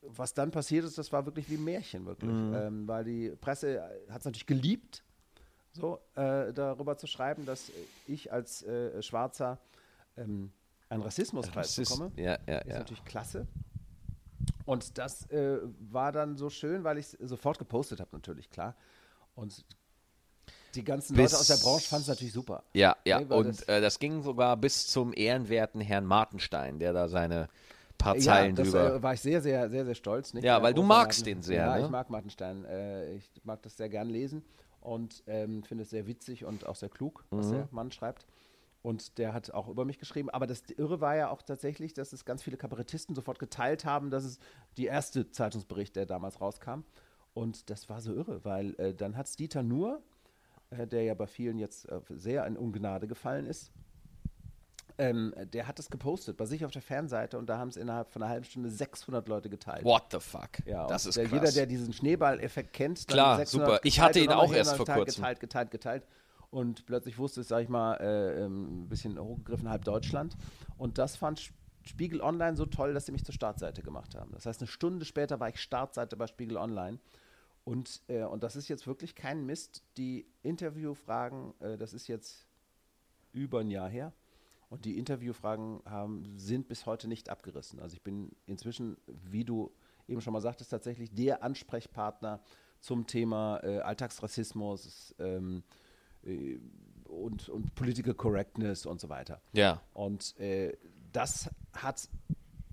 was 0.03 0.35
dann 0.35 0.51
passiert 0.51 0.85
ist, 0.85 0.99
das 0.99 1.13
war 1.13 1.25
wirklich 1.25 1.49
wie 1.49 1.55
ein 1.55 1.65
Märchen, 1.65 2.05
wirklich. 2.05 2.31
Mhm. 2.31 2.55
Ähm, 2.55 2.89
weil 2.89 3.05
die 3.05 3.31
Presse 3.41 3.83
hat 4.11 4.21
es 4.21 4.25
natürlich 4.27 4.47
geliebt, 4.47 5.03
so 5.73 5.99
äh, 6.15 6.53
darüber 6.53 6.97
zu 6.99 7.07
schreiben, 7.07 7.47
dass 7.47 7.73
ich 8.07 8.31
als 8.33 8.63
äh, 8.63 9.01
Schwarzer 9.03 9.59
ähm, 10.17 10.53
einen 10.89 11.03
Rassismuspreis 11.03 11.69
Das 11.75 11.79
ist, 11.79 11.89
bekomme. 11.91 12.13
ja, 12.17 12.39
ja, 12.47 12.59
ist 12.59 12.69
ja. 12.69 12.79
natürlich 12.81 13.05
klasse. 13.05 13.47
Und 14.67 14.99
das 14.99 15.29
äh, 15.31 15.59
war 15.91 16.13
dann 16.13 16.37
so 16.37 16.51
schön, 16.51 16.85
weil 16.85 16.99
ich 16.99 17.07
es 17.15 17.29
sofort 17.29 17.59
gepostet 17.59 18.01
habe, 18.01 18.11
natürlich, 18.13 18.51
klar. 18.51 18.77
Und 19.35 19.65
die 20.75 20.85
ganzen 20.85 21.15
Bis- 21.17 21.33
Leute 21.33 21.41
aus 21.41 21.47
der 21.49 21.57
Branche 21.57 21.89
fanden 21.89 22.03
es 22.03 22.09
natürlich 22.09 22.33
super. 22.33 22.63
Ja, 22.73 22.97
ja. 23.05 23.29
Weil 23.29 23.39
und 23.39 23.49
das- 23.49 23.63
äh, 23.69 23.81
das 23.81 23.99
ging 23.99 24.23
sogar 24.23 24.57
bis 24.57 24.87
zum 24.87 25.13
ehrenwerten 25.13 25.81
Herrn 25.81 26.05
Martenstein, 26.07 26.79
der 26.79 26.93
da 26.93 27.09
seine 27.09 27.49
paar 28.05 28.17
Ja, 28.17 28.23
Zeilen 28.23 28.55
das 28.55 28.69
drüber. 28.69 28.95
äh, 28.97 29.03
war 29.03 29.15
ich 29.15 29.21
sehr, 29.21 29.41
sehr, 29.41 29.69
sehr, 29.71 29.85
sehr 29.85 29.95
stolz. 29.95 30.35
Nicht? 30.35 30.45
Ja, 30.45 30.63
weil 30.63 30.75
du 30.75 30.83
magst 30.83 31.21
Martin- 31.21 31.35
den 31.37 31.43
sehr, 31.43 31.65
Ja, 31.67 31.77
ne? 31.79 31.85
ich 31.85 31.91
mag 31.91 32.11
Martenstein. 32.11 32.65
Äh, 32.65 33.15
ich 33.15 33.31
mag 33.45 33.63
das 33.63 33.77
sehr 33.77 33.89
gern 33.89 34.09
lesen 34.09 34.45
und 34.81 35.23
ähm, 35.27 35.63
finde 35.65 35.83
es 35.83 35.91
sehr 35.91 36.07
witzig 36.07 36.45
und 36.45 36.67
auch 36.67 36.77
sehr 36.77 36.89
klug, 36.91 37.25
was 37.31 37.47
Mhm. 37.49 37.53
der 37.53 37.69
Mann 37.71 37.91
schreibt. 37.91 38.27
Und 38.83 39.17
der 39.17 39.33
hat 39.33 39.51
auch 39.55 39.69
über 39.69 39.87
mich 39.87 39.99
geschrieben. 39.99 40.29
Aber 40.29 40.47
das 40.47 40.63
Irre 40.77 41.01
war 41.01 41.17
ja 41.17 41.31
auch 41.31 41.41
tatsächlich, 41.41 41.95
dass 41.95 42.13
es 42.13 42.27
ganz 42.27 42.43
viele 42.43 42.59
Kabarettisten 42.59 43.15
sofort 43.15 43.39
geteilt 43.39 43.87
haben, 43.87 44.11
dass 44.11 44.25
es 44.25 44.39
die 44.77 44.85
erste 44.85 45.31
Zeitungsbericht, 45.31 45.97
der 45.97 46.05
damals 46.05 46.39
rauskam. 46.41 46.81
Und 47.33 47.71
das 47.71 47.89
war 47.89 48.01
so 48.03 48.13
irre, 48.15 48.45
weil 48.45 48.75
äh, 48.79 48.95
dann 48.95 49.17
hat 49.17 49.27
es 49.27 49.37
Dieter 49.37 49.63
Nuhr, 49.63 50.03
äh, 50.69 50.87
der 50.87 51.03
ja 51.05 51.15
bei 51.15 51.27
vielen 51.27 51.59
jetzt 51.59 51.89
äh, 51.89 52.01
sehr 52.11 52.47
in 52.47 52.59
Ungnade 52.59 53.09
gefallen 53.09 53.47
ist, 53.47 53.73
ähm, 54.97 55.35
der 55.53 55.67
hat 55.67 55.79
es 55.79 55.91
gepostet 55.91 56.37
bei 56.37 56.47
sich 56.47 56.65
auf 56.65 56.71
der 56.71 56.83
Fanseite 56.83 57.39
und 57.39 57.47
da 57.47 57.59
haben 57.59 57.69
es 57.69 57.77
innerhalb 57.77 58.13
von 58.13 58.23
einer 58.23 58.31
halben 58.31 58.45
Stunde 58.45 58.71
600 58.71 59.27
Leute 59.29 59.51
geteilt. 59.51 59.85
What 59.85 60.05
the 60.13 60.21
fuck? 60.21 60.65
Ja, 60.67 60.87
das 60.87 61.07
ist 61.07 61.17
der, 61.17 61.25
krass. 61.25 61.41
jeder, 61.41 61.53
der 61.53 61.67
diesen 61.67 61.93
Schneeball-Effekt 61.93 62.73
kennt, 62.73 63.07
Klar, 63.09 63.39
600 63.39 63.69
super. 63.69 63.81
Ich 63.83 63.95
geteilt 63.95 64.09
hatte 64.09 64.21
ihn 64.21 64.31
auch 64.31 64.53
erst 64.53 64.77
vor 64.77 64.87
geteilt, 64.87 65.05
kurzem. 65.07 65.23
Geteilt, 65.23 65.41
geteilt, 65.41 65.71
geteilt. 65.71 66.07
Und 66.51 66.87
plötzlich 66.87 67.19
wusste 67.19 67.41
es, 67.41 67.49
sag 67.49 67.65
ich 67.65 67.69
mal, 67.69 67.95
äh, 67.97 68.45
ähm, 68.45 68.85
ein 68.85 68.89
bisschen 68.89 69.19
hochgegriffen, 69.19 69.69
halb 69.69 69.85
Deutschland. 69.85 70.37
Und 70.79 70.99
das 70.99 71.17
fand 71.17 71.51
Spiegel 71.83 72.21
Online 72.21 72.57
so 72.57 72.65
toll, 72.65 72.95
dass 72.95 73.07
sie 73.07 73.13
mich 73.13 73.25
zur 73.25 73.35
Startseite 73.35 73.83
gemacht 73.83 74.15
haben. 74.15 74.31
Das 74.33 74.47
heißt, 74.47 74.61
eine 74.61 74.69
Stunde 74.69 75.05
später 75.05 75.41
war 75.41 75.49
ich 75.49 75.61
Startseite 75.61 76.17
bei 76.17 76.29
Spiegel 76.29 76.57
Online. 76.57 77.01
Und, 77.65 78.03
äh, 78.09 78.23
und 78.23 78.45
das 78.45 78.55
ist 78.55 78.69
jetzt 78.69 78.87
wirklich 78.87 79.17
kein 79.17 79.45
Mist. 79.45 79.83
Die 79.97 80.27
Interviewfragen, 80.43 81.55
äh, 81.61 81.77
das 81.77 81.93
ist 81.93 82.07
jetzt 82.07 82.47
über 83.33 83.61
ein 83.61 83.71
Jahr 83.71 83.89
her. 83.89 84.13
Und 84.71 84.85
die 84.85 84.99
Interviewfragen 84.99 85.81
haben, 85.85 86.25
sind 86.37 86.69
bis 86.69 86.87
heute 86.87 87.09
nicht 87.09 87.29
abgerissen. 87.29 87.81
Also 87.81 87.95
ich 87.95 88.03
bin 88.03 88.33
inzwischen, 88.47 88.97
wie 89.07 89.45
du 89.45 89.73
eben 90.09 90.21
schon 90.21 90.33
mal 90.33 90.41
sagtest, 90.41 90.71
tatsächlich 90.71 91.13
der 91.15 91.43
Ansprechpartner 91.43 92.41
zum 92.81 93.07
Thema 93.07 93.61
äh, 93.63 93.79
Alltagsrassismus 93.81 95.15
ähm, 95.19 95.63
äh, 96.25 96.59
und, 97.05 97.49
und 97.49 97.75
Political 97.75 98.15
Correctness 98.15 98.87
und 98.87 99.01
so 99.01 99.09
weiter. 99.09 99.41
Ja. 99.53 99.81
Und 99.95 100.39
äh, 100.39 100.77
das 101.13 101.51
hat 101.73 102.09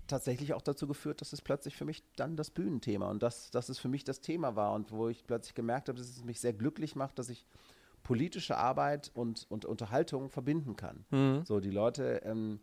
tatsächlich 0.06 0.52
auch 0.52 0.62
dazu 0.62 0.86
geführt, 0.86 1.20
dass 1.20 1.32
es 1.32 1.40
plötzlich 1.40 1.76
für 1.76 1.84
mich 1.84 2.02
dann 2.16 2.36
das 2.36 2.50
Bühnenthema 2.50 3.08
und 3.10 3.22
das, 3.22 3.50
dass 3.50 3.68
es 3.68 3.78
für 3.78 3.88
mich 3.88 4.04
das 4.04 4.20
Thema 4.20 4.56
war 4.56 4.72
und 4.74 4.92
wo 4.92 5.08
ich 5.08 5.26
plötzlich 5.26 5.54
gemerkt 5.54 5.88
habe, 5.88 5.98
dass 5.98 6.08
es 6.08 6.24
mich 6.24 6.40
sehr 6.40 6.52
glücklich 6.52 6.96
macht, 6.96 7.18
dass 7.18 7.30
ich 7.30 7.46
politische 8.12 8.58
Arbeit 8.58 9.10
und, 9.14 9.46
und 9.48 9.64
Unterhaltung 9.64 10.28
verbinden 10.28 10.76
kann. 10.76 11.06
So, 11.46 11.60
die 11.60 11.70
Leute 11.70 12.20
ähm, 12.24 12.60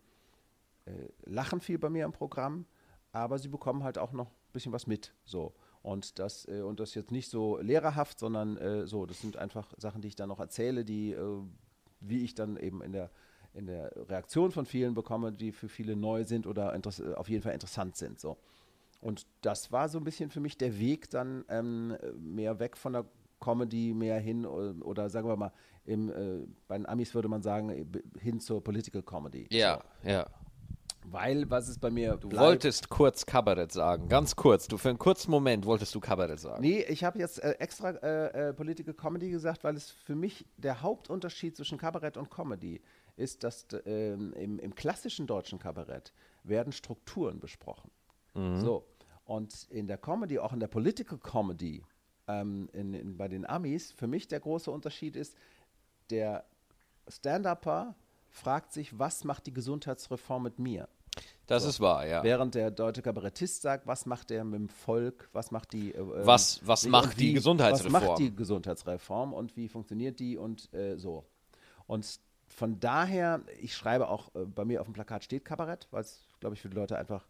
äh, 0.85 0.91
lachen 1.25 1.59
viel 1.59 1.79
bei 1.79 1.89
mir 1.89 2.05
im 2.05 2.11
Programm, 2.11 2.67
aber 3.11 3.39
sie 3.39 3.47
bekommen 3.47 3.83
halt 3.83 3.97
auch 3.97 4.11
noch 4.11 4.27
ein 4.27 4.53
bisschen 4.53 4.71
was 4.73 4.85
mit. 4.85 5.11
So. 5.25 5.55
Und 5.81 6.19
das, 6.19 6.47
äh, 6.47 6.61
und 6.61 6.79
das 6.79 6.93
jetzt 6.93 7.09
nicht 7.11 7.31
so 7.31 7.57
lehrerhaft, 7.57 8.19
sondern 8.19 8.57
äh, 8.57 8.85
so, 8.85 9.07
das 9.07 9.21
sind 9.21 9.37
einfach 9.37 9.73
Sachen, 9.77 10.03
die 10.03 10.09
ich 10.09 10.15
dann 10.15 10.29
noch 10.29 10.39
erzähle, 10.39 10.85
die, 10.85 11.13
äh, 11.13 11.41
wie 11.99 12.23
ich 12.23 12.35
dann 12.35 12.55
eben 12.55 12.83
in 12.83 12.91
der, 12.91 13.09
in 13.55 13.65
der 13.65 13.91
Reaktion 14.07 14.51
von 14.51 14.67
vielen 14.67 14.93
bekomme, 14.93 15.31
die 15.31 15.51
für 15.51 15.67
viele 15.67 15.95
neu 15.95 16.25
sind 16.25 16.45
oder 16.45 16.79
auf 17.15 17.27
jeden 17.27 17.41
Fall 17.41 17.53
interessant 17.53 17.95
sind. 17.95 18.19
So. 18.19 18.37
Und 19.01 19.25
das 19.41 19.71
war 19.71 19.89
so 19.89 19.97
ein 19.97 20.03
bisschen 20.03 20.29
für 20.29 20.41
mich 20.41 20.59
der 20.59 20.77
Weg 20.77 21.09
dann 21.09 21.43
ähm, 21.49 21.97
mehr 22.19 22.59
weg 22.59 22.77
von 22.77 22.93
der 22.93 23.05
Comedy 23.39 23.93
mehr 23.93 24.19
hin 24.19 24.45
oder, 24.45 24.85
oder 24.85 25.09
sagen 25.09 25.27
wir 25.27 25.35
mal, 25.35 25.51
im, 25.85 26.09
äh, 26.09 26.47
bei 26.67 26.77
den 26.77 26.85
Amis 26.85 27.13
würde 27.13 27.27
man 27.27 27.41
sagen, 27.41 27.69
äh, 27.69 27.85
hin 28.19 28.39
zur 28.39 28.63
Political 28.63 29.01
Comedy. 29.03 29.47
Ja, 29.51 29.81
ja. 30.03 30.27
Weil, 31.05 31.49
was 31.49 31.69
ist 31.69 31.79
bei 31.79 31.89
mir 31.89 32.17
Du 32.17 32.31
wolltest 32.31 32.89
kurz 32.89 33.25
Kabarett 33.25 33.71
sagen, 33.71 34.09
ganz 34.09 34.35
kurz. 34.35 34.67
Du 34.67 34.77
für 34.77 34.89
einen 34.89 34.99
kurzen 34.99 35.31
Moment 35.31 35.65
wolltest 35.65 35.95
du 35.95 35.99
Kabarett 35.99 36.39
sagen. 36.39 36.61
Nee, 36.61 36.83
ich 36.83 37.03
habe 37.03 37.17
jetzt 37.17 37.41
äh, 37.41 37.51
extra 37.53 37.91
äh, 37.91 38.49
äh, 38.49 38.53
Political 38.53 38.93
Comedy 38.93 39.29
gesagt, 39.29 39.63
weil 39.63 39.75
es 39.75 39.89
für 39.89 40.15
mich 40.15 40.45
der 40.57 40.81
Hauptunterschied 40.81 41.55
zwischen 41.55 41.77
Kabarett 41.77 42.17
und 42.17 42.29
Comedy 42.29 42.81
ist, 43.15 43.43
dass 43.43 43.65
ähm, 43.85 44.33
im, 44.33 44.59
im 44.59 44.75
klassischen 44.75 45.25
deutschen 45.25 45.57
Kabarett 45.57 46.13
werden 46.43 46.71
Strukturen 46.71 47.39
besprochen. 47.39 47.91
So. 48.35 48.85
Und 49.25 49.67
in 49.69 49.87
der 49.87 49.97
Comedy, 49.97 50.39
auch 50.39 50.53
in 50.53 50.59
der 50.59 50.67
Political 50.67 51.17
Comedy, 51.17 51.83
ähm, 52.29 52.69
in, 52.73 52.93
in, 52.93 53.17
bei 53.17 53.27
den 53.27 53.45
Amis, 53.45 53.91
für 53.91 54.07
mich 54.07 54.27
der 54.27 54.39
große 54.39 54.69
Unterschied 54.71 55.15
ist, 55.15 55.35
der 56.09 56.45
Stand-Upper 57.07 57.95
fragt 58.29 58.71
sich, 58.73 58.97
was 58.97 59.23
macht 59.23 59.47
die 59.47 59.53
Gesundheitsreform 59.53 60.43
mit 60.43 60.59
mir? 60.59 60.87
Das 61.47 61.65
ist 61.65 61.79
wahr, 61.79 62.05
ja. 62.07 62.21
Während 62.23 62.53
der 62.53 62.69
deutsche 62.69 63.01
Kabarettist 63.01 63.63
sagt, 63.63 63.87
was 63.87 64.05
macht 64.05 64.29
er 64.29 64.43
mit 64.43 64.59
dem 64.59 64.69
Volk, 64.69 65.27
was 65.33 65.49
macht 65.49 65.73
die 65.73 65.93
äh, 65.93 66.25
Was- 66.25 66.61
was 66.65 66.85
wie- 66.85 66.89
macht 66.89 67.19
die 67.19 67.33
Gesundheitsreform? 67.33 67.93
Was 67.93 68.09
macht 68.09 68.19
die 68.19 68.35
Gesundheitsreform 68.35 69.33
und 69.33 69.57
wie 69.57 69.67
funktioniert 69.67 70.19
die 70.19 70.37
und 70.37 70.71
äh, 70.73 70.97
so. 70.97 71.25
Und 71.87 72.19
von 72.47 72.79
daher, 72.79 73.41
ich 73.59 73.75
schreibe 73.75 74.07
auch, 74.09 74.33
äh, 74.35 74.45
bei 74.45 74.63
mir 74.65 74.81
auf 74.81 74.87
dem 74.87 74.93
Plakat 74.93 75.23
steht 75.23 75.43
Kabarett, 75.43 75.87
weil 75.91 76.01
es, 76.01 76.21
glaube 76.39 76.53
ich, 76.55 76.61
für 76.61 76.69
die 76.69 76.75
Leute 76.75 76.97
einfach 76.97 77.25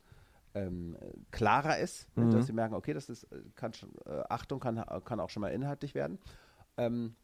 ähm, 0.67 0.95
äh, 0.99 1.13
klarer 1.31 1.77
ist, 1.79 2.07
Mhm. 2.15 2.31
dass 2.31 2.45
sie 2.47 2.53
merken, 2.53 2.75
okay, 2.75 2.93
das 2.93 3.09
ist, 3.09 3.23
äh, 3.25 3.41
kann 3.55 3.71
äh, 4.05 4.21
Achtung, 4.29 4.59
kann, 4.59 4.83
kann 5.05 5.19
auch 5.19 5.29
schon 5.29 5.41
mal 5.41 5.49
inhaltlich 5.53 5.95
werden. 5.95 6.19
Ähm, 6.77 7.15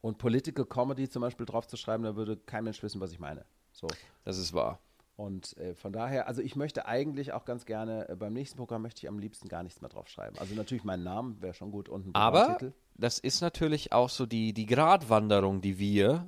und 0.00 0.18
Political 0.18 0.64
Comedy 0.66 1.08
zum 1.08 1.22
Beispiel 1.22 1.46
drauf 1.46 1.66
zu 1.66 1.76
schreiben, 1.76 2.02
da 2.02 2.16
würde 2.16 2.36
kein 2.36 2.64
Mensch 2.64 2.82
wissen, 2.82 3.00
was 3.00 3.12
ich 3.12 3.20
meine. 3.20 3.44
So. 3.72 3.86
Das 4.24 4.36
ist 4.38 4.52
wahr. 4.52 4.80
Und 5.16 5.56
äh, 5.58 5.74
von 5.74 5.92
daher, 5.92 6.26
also 6.26 6.42
ich 6.42 6.56
möchte 6.56 6.86
eigentlich 6.86 7.32
auch 7.32 7.44
ganz 7.44 7.66
gerne, 7.66 8.08
äh, 8.08 8.16
beim 8.16 8.32
nächsten 8.32 8.56
Programm 8.56 8.82
möchte 8.82 9.00
ich 9.04 9.08
am 9.08 9.18
liebsten 9.18 9.48
gar 9.48 9.62
nichts 9.62 9.80
mehr 9.80 9.90
drauf 9.90 10.08
schreiben. 10.08 10.36
Also 10.38 10.54
natürlich 10.54 10.84
meinen 10.84 11.04
Namen 11.04 11.40
wäre 11.40 11.54
schon 11.54 11.70
gut 11.70 11.88
und 11.88 12.06
ein 12.06 12.14
Aber 12.14 12.40
Programmtitel. 12.40 12.72
das 12.96 13.18
ist 13.18 13.40
natürlich 13.42 13.92
auch 13.92 14.08
so 14.08 14.26
die, 14.26 14.52
die 14.52 14.66
Gratwanderung, 14.66 15.60
die 15.60 15.78
wir 15.78 16.26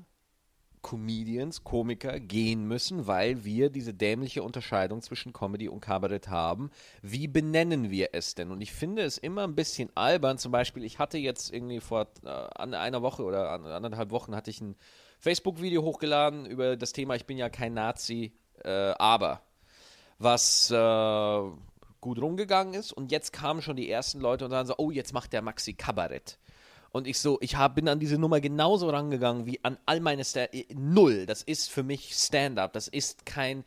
Comedians, 0.85 1.65
Komiker 1.65 2.21
gehen 2.21 2.69
müssen, 2.69 3.09
weil 3.09 3.45
wir 3.45 3.71
diese 3.71 3.95
dämliche 3.95 4.45
Unterscheidung 4.45 5.03
zwischen 5.03 5.33
Comedy 5.33 5.69
und 5.69 5.81
Kabarett 5.81 6.29
haben. 6.29 6.71
Wie 7.03 7.27
benennen 7.27 7.91
wir 7.91 8.11
es 8.13 8.37
denn? 8.37 8.53
Und 8.53 8.61
ich 8.61 8.73
finde 8.73 9.03
es 9.03 9.19
immer 9.19 9.43
ein 9.43 9.57
bisschen 9.57 9.91
albern. 9.97 10.39
Zum 10.39 10.53
Beispiel, 10.53 10.85
ich 10.85 11.01
hatte 11.01 11.19
jetzt 11.19 11.53
irgendwie 11.53 11.81
vor 11.81 12.07
äh, 12.25 12.29
einer 12.29 13.03
Woche 13.03 13.25
oder 13.25 13.51
an 13.51 13.67
anderthalb 13.67 14.11
Wochen 14.11 14.37
hatte 14.37 14.51
ich 14.51 14.61
ein 14.61 14.77
Facebook-Video 15.19 15.83
hochgeladen 15.83 16.45
über 16.47 16.77
das 16.77 16.93
Thema 16.93 17.17
Ich 17.17 17.25
bin 17.25 17.39
ja 17.39 17.49
kein 17.49 17.75
Nazi, 17.75 18.33
äh, 18.63 18.93
aber 18.99 19.41
was 20.19 20.71
äh, 20.71 21.51
gut 22.03 22.21
rumgegangen 22.21 22.75
ist. 22.75 22.93
Und 22.93 23.11
jetzt 23.11 23.33
kamen 23.33 23.63
schon 23.63 23.77
die 23.77 23.91
ersten 23.91 24.21
Leute 24.21 24.45
und 24.45 24.51
sagen 24.51 24.69
so, 24.69 24.75
oh, 24.77 24.91
jetzt 24.91 25.15
macht 25.15 25.33
der 25.33 25.41
Maxi 25.41 25.73
Kabarett. 25.73 26.39
Und 26.95 27.09
ich 27.09 27.19
so, 27.19 27.39
ich 27.41 27.57
hab, 27.57 27.75
bin 27.75 27.89
an 27.89 27.99
diese 27.99 28.19
Nummer 28.19 28.41
genauso 28.41 28.89
rangegangen 28.89 29.47
wie 29.47 29.59
an 29.65 29.79
all 29.85 29.99
meine 29.99 30.25
Sta 30.25 30.47
Null. 30.73 31.27
Das 31.27 31.43
ist 31.43 31.69
für 31.69 31.83
mich 31.83 32.15
Stand-up. 32.15 32.73
Das 32.73 32.87
ist 32.87 33.27
kein. 33.27 33.65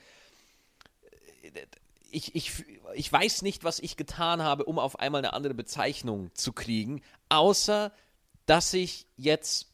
Ich, 2.10 2.36
ich, 2.36 2.54
ich 2.94 3.12
weiß 3.12 3.42
nicht, 3.42 3.66
was 3.66 3.80
ich 3.80 3.98
getan 3.98 4.42
habe, 4.42 4.64
um 4.64 4.80
auf 4.80 5.00
einmal 5.00 5.20
eine 5.20 5.34
andere 5.34 5.54
Bezeichnung 5.54 6.34
zu 6.36 6.54
kriegen, 6.54 7.02
außer 7.28 7.92
dass 8.46 8.74
ich 8.74 9.08
jetzt 9.18 9.74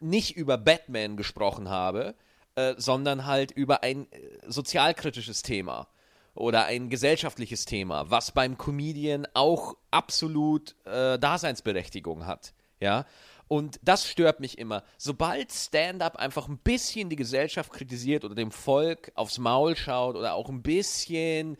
nicht 0.00 0.36
über 0.36 0.58
Batman 0.58 1.16
gesprochen 1.16 1.68
habe, 1.68 2.16
äh, 2.56 2.74
sondern 2.78 3.26
halt 3.26 3.52
über 3.52 3.84
ein 3.84 4.10
äh, 4.10 4.18
sozialkritisches 4.48 5.42
Thema 5.42 5.86
oder 6.34 6.64
ein 6.64 6.90
gesellschaftliches 6.90 7.64
Thema, 7.64 8.10
was 8.10 8.32
beim 8.32 8.58
Comedian 8.58 9.28
auch 9.34 9.76
absolut 9.92 10.74
äh, 10.84 11.16
Daseinsberechtigung 11.16 12.26
hat. 12.26 12.54
Ja. 12.80 13.06
Und 13.48 13.78
das 13.82 14.08
stört 14.08 14.40
mich 14.40 14.58
immer. 14.58 14.82
Sobald 14.98 15.52
Stand-up 15.52 16.16
einfach 16.16 16.48
ein 16.48 16.58
bisschen 16.58 17.08
die 17.08 17.16
Gesellschaft 17.16 17.72
kritisiert 17.72 18.24
oder 18.24 18.34
dem 18.34 18.50
Volk 18.50 19.12
aufs 19.14 19.38
Maul 19.38 19.76
schaut 19.76 20.16
oder 20.16 20.34
auch 20.34 20.48
ein 20.48 20.62
bisschen 20.62 21.56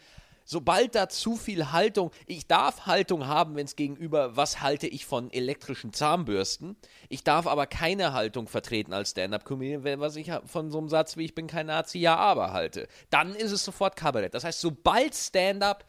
sobald 0.46 0.94
da 0.94 1.08
zu 1.10 1.36
viel 1.36 1.72
Haltung, 1.72 2.12
ich 2.26 2.46
darf 2.46 2.86
Haltung 2.86 3.26
haben, 3.26 3.56
wenn 3.56 3.66
es 3.66 3.76
gegenüber, 3.76 4.36
was 4.36 4.62
halte 4.62 4.86
ich 4.86 5.04
von 5.04 5.30
elektrischen 5.30 5.92
Zahnbürsten, 5.92 6.76
ich 7.10 7.24
darf 7.24 7.46
aber 7.46 7.66
keine 7.66 8.14
Haltung 8.14 8.48
vertreten 8.48 8.94
als 8.94 9.10
Stand-Up-Comedian, 9.10 10.00
was 10.00 10.16
ich 10.16 10.30
von 10.46 10.70
so 10.70 10.78
einem 10.78 10.88
Satz 10.88 11.18
wie 11.18 11.24
ich 11.24 11.34
bin 11.34 11.48
kein 11.48 11.66
Nazi, 11.66 11.98
ja, 11.98 12.16
aber 12.16 12.52
halte. 12.52 12.88
Dann 13.10 13.34
ist 13.34 13.52
es 13.52 13.64
sofort 13.64 13.96
Kabarett. 13.96 14.34
Das 14.34 14.44
heißt, 14.44 14.60
sobald 14.60 15.14
Stand-Up 15.14 15.84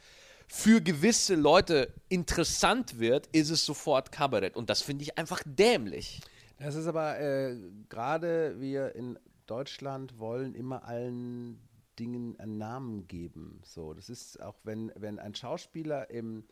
für 0.48 0.82
gewisse 0.82 1.36
Leute 1.36 1.94
interessant 2.10 3.00
wird, 3.00 3.28
ist 3.28 3.50
es 3.50 3.66
sofort 3.66 4.12
Kabarett. 4.12 4.56
Und 4.56 4.70
das 4.70 4.82
finde 4.82 5.04
ich 5.04 5.18
einfach 5.18 5.42
dämlich. 5.46 6.22
Das 6.58 6.76
ist 6.76 6.88
aber 6.88 7.20
äh, 7.20 7.58
gerade 7.90 8.60
wir 8.60 8.96
in 8.96 9.20
Deutschland 9.46 10.20
wollen 10.20 10.56
immer 10.56 10.86
allen 10.86 11.60
Dingen 12.00 12.40
einen 12.40 12.58
Namen 12.58 13.08
geben. 13.08 13.62
So, 13.66 13.94
das 13.94 14.10
ist 14.10 14.42
auch, 14.42 14.56
wenn, 14.64 14.92
wenn 14.96 15.20
ein 15.20 15.36
Schauspieler 15.36 16.10
im, 16.10 16.46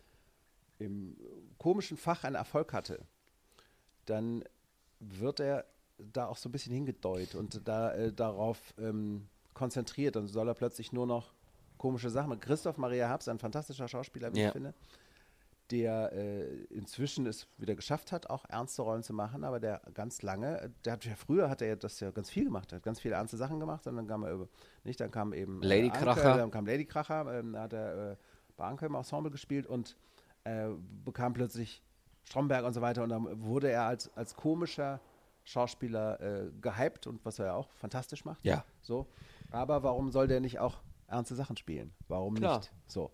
im 0.79 1.15
komischen 1.57 1.97
Fach 1.97 2.23
einen 2.23 2.35
Erfolg 2.35 2.73
hatte, 2.73 3.05
dann 4.05 4.43
wird 4.99 5.39
er 5.39 5.65
da 5.97 6.27
auch 6.27 6.37
so 6.37 6.49
ein 6.49 6.51
bisschen 6.51 6.73
hingedeut 6.73 7.35
und 7.35 7.67
da 7.67 7.93
äh, 7.93 8.11
darauf 8.11 8.73
ähm, 8.77 9.27
konzentriert. 9.53 10.15
Dann 10.15 10.27
soll 10.27 10.47
er 10.47 10.53
plötzlich 10.53 10.91
nur 10.91 11.07
noch 11.07 11.34
komische 11.86 12.09
Sachen 12.09 12.29
machen. 12.29 12.39
Christoph 12.39 12.77
Maria 12.77 13.07
Herbst, 13.07 13.29
ein 13.29 13.39
fantastischer 13.39 13.88
Schauspieler, 13.88 14.33
wie 14.33 14.39
Ja. 14.41 14.47
ich 14.47 14.53
finde, 14.53 14.73
der 15.71 16.11
äh, 16.13 16.63
inzwischen 16.65 17.25
es 17.25 17.47
wieder 17.57 17.75
geschafft 17.75 18.11
hat, 18.11 18.29
auch 18.29 18.45
ernste 18.49 18.81
Rollen 18.83 19.03
zu 19.03 19.13
machen, 19.13 19.43
aber 19.43 19.59
der 19.59 19.81
ganz 19.93 20.21
lange, 20.21 20.71
der 20.83 20.93
hat 20.93 21.05
ja 21.05 21.15
früher 21.15 21.49
hat 21.49 21.61
er 21.61 21.75
das 21.75 21.99
ja 21.99 22.11
ganz 22.11 22.29
viel 22.29 22.45
gemacht, 22.45 22.71
hat 22.71 22.83
ganz 22.83 22.99
viele 22.99 23.15
ernste 23.15 23.38
Sachen 23.38 23.59
gemacht 23.59 23.86
und 23.88 23.95
dann 23.95 24.07
kam 24.07 24.23
er 24.23 24.31
über, 24.33 24.47
nicht, 24.83 24.99
dann 24.99 25.09
kam 25.11 25.33
eben 25.33 25.61
äh, 25.63 25.65
Lady 25.67 25.89
Anke, 25.89 26.03
Kracher. 26.03 26.38
dann 26.38 26.51
kam 26.51 26.65
Lady 26.67 26.86
Kracher, 26.86 27.39
ähm, 27.39 27.57
hat 27.57 27.73
er 27.73 28.11
äh, 28.11 28.15
bei 28.57 28.65
Anke 28.65 28.86
im 28.86 28.95
Ensemble 28.95 29.31
gespielt 29.31 29.65
und 29.67 29.95
äh, 30.43 30.69
bekam 31.03 31.33
plötzlich 31.33 31.81
Stromberg 32.25 32.63
und 32.65 32.73
so 32.73 32.81
weiter 32.81 33.03
und 33.03 33.09
dann 33.09 33.41
wurde 33.43 33.69
er 33.71 33.83
als, 33.86 34.15
als 34.15 34.36
komischer 34.36 34.99
Schauspieler 35.43 36.19
äh, 36.21 36.51
gehypt 36.61 37.05
und 37.07 37.23
was 37.25 37.38
er 37.39 37.45
ja 37.47 37.53
auch 37.53 37.69
fantastisch 37.71 38.25
macht. 38.25 38.43
Ja. 38.43 38.63
So. 38.81 39.07
Aber 39.51 39.83
warum 39.83 40.11
soll 40.11 40.27
der 40.27 40.39
nicht 40.39 40.59
auch 40.59 40.79
ernste 41.07 41.35
Sachen 41.35 41.57
spielen? 41.57 41.93
Warum 42.07 42.35
Klar. 42.35 42.59
nicht? 42.59 42.71
So. 42.87 43.11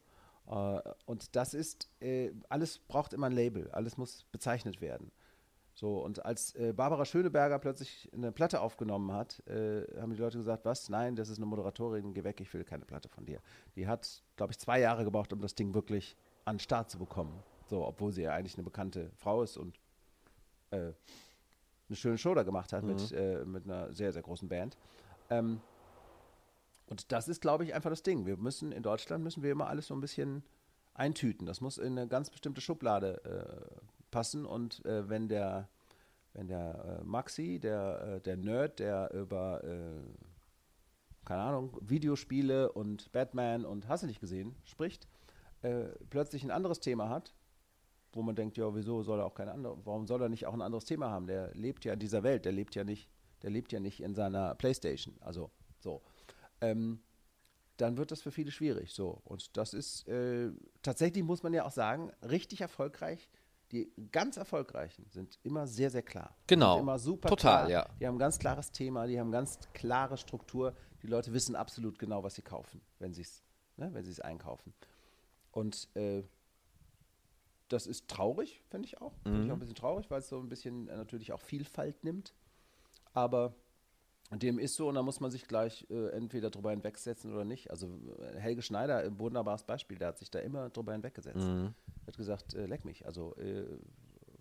Äh, 0.47 0.81
und 1.05 1.35
das 1.35 1.53
ist, 1.53 1.89
äh, 2.01 2.31
alles 2.49 2.79
braucht 2.79 3.13
immer 3.13 3.27
ein 3.27 3.33
Label, 3.33 3.69
alles 3.71 3.97
muss 3.97 4.25
bezeichnet 4.31 4.81
werden. 4.81 5.11
So, 5.73 6.03
und 6.03 6.25
als 6.25 6.53
äh, 6.55 6.73
Barbara 6.73 7.05
Schöneberger 7.05 7.57
plötzlich 7.57 8.09
eine 8.13 8.31
Platte 8.31 8.61
aufgenommen 8.61 9.13
hat, 9.13 9.41
äh, 9.47 9.85
haben 9.99 10.13
die 10.13 10.19
Leute 10.19 10.37
gesagt, 10.37 10.65
was? 10.65 10.89
Nein, 10.89 11.15
das 11.15 11.29
ist 11.29 11.37
eine 11.37 11.45
Moderatorin, 11.45 12.13
geh 12.13 12.23
weg, 12.23 12.41
ich 12.41 12.53
will 12.53 12.63
keine 12.63 12.85
Platte 12.85 13.07
von 13.07 13.25
dir. 13.25 13.39
Die 13.75 13.87
hat, 13.87 14.21
glaube 14.35 14.51
ich, 14.51 14.59
zwei 14.59 14.79
Jahre 14.79 15.05
gebraucht, 15.05 15.31
um 15.31 15.39
das 15.39 15.55
Ding 15.55 15.73
wirklich 15.73 16.17
an 16.45 16.57
den 16.57 16.59
Start 16.59 16.91
zu 16.91 16.99
bekommen. 16.99 17.41
So, 17.67 17.85
obwohl 17.85 18.11
sie 18.11 18.23
ja 18.23 18.33
eigentlich 18.33 18.55
eine 18.55 18.63
bekannte 18.63 19.11
Frau 19.15 19.43
ist 19.43 19.55
und 19.55 19.79
äh, 20.71 20.91
eine 21.87 21.95
schöne 21.95 22.17
Show 22.17 22.33
da 22.33 22.43
gemacht 22.43 22.73
hat 22.73 22.83
mit, 22.83 23.11
äh, 23.11 23.45
mit 23.45 23.63
einer 23.65 23.93
sehr, 23.93 24.11
sehr 24.11 24.21
großen 24.21 24.49
Band. 24.49 24.77
Ähm, 25.29 25.61
und 26.91 27.13
das 27.13 27.29
ist, 27.29 27.39
glaube 27.39 27.63
ich, 27.63 27.73
einfach 27.73 27.89
das 27.89 28.03
Ding. 28.03 28.25
Wir 28.25 28.35
müssen 28.35 28.73
in 28.73 28.83
Deutschland 28.83 29.23
müssen 29.23 29.43
wir 29.43 29.53
immer 29.53 29.67
alles 29.67 29.87
so 29.87 29.93
ein 29.93 30.01
bisschen 30.01 30.43
eintüten. 30.93 31.47
Das 31.47 31.61
muss 31.61 31.77
in 31.77 31.97
eine 31.97 32.05
ganz 32.09 32.29
bestimmte 32.29 32.59
Schublade 32.59 33.23
äh, 33.23 33.81
passen. 34.11 34.45
Und 34.45 34.83
äh, 34.83 35.07
wenn 35.07 35.29
der, 35.29 35.69
wenn 36.33 36.49
der 36.49 36.99
äh, 36.99 37.03
Maxi, 37.05 37.59
der, 37.61 38.17
äh, 38.17 38.19
der 38.19 38.35
Nerd, 38.35 38.79
der 38.79 39.09
über, 39.13 39.63
äh, 39.63 40.01
keine 41.23 41.43
Ahnung, 41.43 41.77
Videospiele 41.79 42.73
und 42.73 43.09
Batman 43.13 43.63
und 43.63 43.87
hast 43.87 44.03
du 44.03 44.07
nicht 44.07 44.19
gesehen, 44.19 44.53
spricht, 44.65 45.07
äh, 45.61 45.85
plötzlich 46.09 46.43
ein 46.43 46.51
anderes 46.51 46.81
Thema 46.81 47.07
hat, 47.07 47.33
wo 48.11 48.21
man 48.21 48.35
denkt, 48.35 48.57
ja, 48.57 48.75
wieso 48.75 49.01
soll 49.01 49.19
er 49.19 49.27
auch 49.27 49.35
kein 49.35 49.47
anderes, 49.47 49.77
warum 49.85 50.07
soll 50.07 50.21
er 50.21 50.27
nicht 50.27 50.45
auch 50.45 50.53
ein 50.53 50.61
anderes 50.61 50.83
Thema 50.83 51.09
haben? 51.09 51.25
Der 51.25 51.55
lebt 51.55 51.85
ja 51.85 51.93
in 51.93 51.99
dieser 51.99 52.23
Welt, 52.23 52.43
der 52.43 52.51
lebt 52.51 52.75
ja 52.75 52.83
nicht, 52.83 53.09
der 53.43 53.49
lebt 53.49 53.71
ja 53.71 53.79
nicht 53.79 54.01
in 54.01 54.13
seiner 54.13 54.55
Playstation. 54.55 55.15
Also 55.21 55.51
so. 55.79 56.01
Ähm, 56.61 57.01
dann 57.77 57.97
wird 57.97 58.11
das 58.11 58.21
für 58.21 58.31
viele 58.31 58.51
schwierig. 58.51 58.93
So. 58.93 59.21
Und 59.23 59.57
das 59.57 59.73
ist 59.73 60.07
äh, 60.07 60.51
tatsächlich, 60.81 61.23
muss 61.23 61.43
man 61.43 61.53
ja 61.53 61.65
auch 61.65 61.71
sagen, 61.71 62.11
richtig 62.21 62.61
erfolgreich. 62.61 63.29
Die 63.71 63.91
ganz 64.11 64.37
erfolgreichen 64.37 65.05
sind 65.09 65.39
immer 65.43 65.65
sehr, 65.65 65.89
sehr 65.89 66.03
klar. 66.03 66.35
Genau. 66.47 66.75
Sind 66.75 66.81
immer 66.83 66.99
super 66.99 67.29
Total, 67.29 67.67
klar. 67.67 67.69
ja. 67.69 67.89
Die 67.99 68.05
haben 68.05 68.15
ein 68.15 68.19
ganz 68.19 68.37
klares 68.37 68.71
Thema, 68.71 69.07
die 69.07 69.17
haben 69.19 69.27
eine 69.27 69.37
ganz 69.37 69.59
klare 69.73 70.17
Struktur. 70.17 70.75
Die 71.01 71.07
Leute 71.07 71.33
wissen 71.33 71.55
absolut 71.55 71.97
genau, 71.97 72.21
was 72.21 72.35
sie 72.35 72.41
kaufen, 72.41 72.81
wenn 72.99 73.13
sie 73.13 73.21
es 73.21 73.43
ne, 73.77 73.91
es 73.97 74.19
einkaufen. 74.19 74.73
Und 75.51 75.89
äh, 75.95 76.23
das 77.67 77.87
ist 77.87 78.09
traurig, 78.09 78.61
finde 78.69 78.87
ich 78.87 78.99
auch. 78.99 79.13
Finde 79.23 79.45
ich 79.45 79.51
auch 79.51 79.55
ein 79.55 79.59
bisschen 79.59 79.75
traurig, 79.75 80.11
weil 80.11 80.19
es 80.19 80.29
so 80.29 80.39
ein 80.39 80.49
bisschen 80.49 80.85
natürlich 80.85 81.31
auch 81.31 81.39
Vielfalt 81.39 82.03
nimmt. 82.03 82.33
Aber 83.13 83.55
dem 84.39 84.59
ist 84.59 84.75
so 84.75 84.87
und 84.87 84.95
da 84.95 85.03
muss 85.03 85.19
man 85.19 85.31
sich 85.31 85.47
gleich 85.47 85.85
äh, 85.89 86.09
entweder 86.11 86.49
drüber 86.49 86.71
hinwegsetzen 86.71 87.33
oder 87.33 87.43
nicht. 87.43 87.69
Also 87.69 87.87
äh, 88.19 88.39
Helge 88.39 88.61
Schneider, 88.61 88.97
ein 88.97 89.19
wunderbares 89.19 89.63
Beispiel, 89.63 89.97
der 89.97 90.09
hat 90.09 90.19
sich 90.19 90.31
da 90.31 90.39
immer 90.39 90.69
drüber 90.69 90.93
hinweggesetzt. 90.93 91.45
Hat 92.07 92.17
gesagt, 92.17 92.53
äh, 92.53 92.65
leck 92.65 92.85
mich, 92.85 93.05
also 93.05 93.35
äh, 93.35 93.65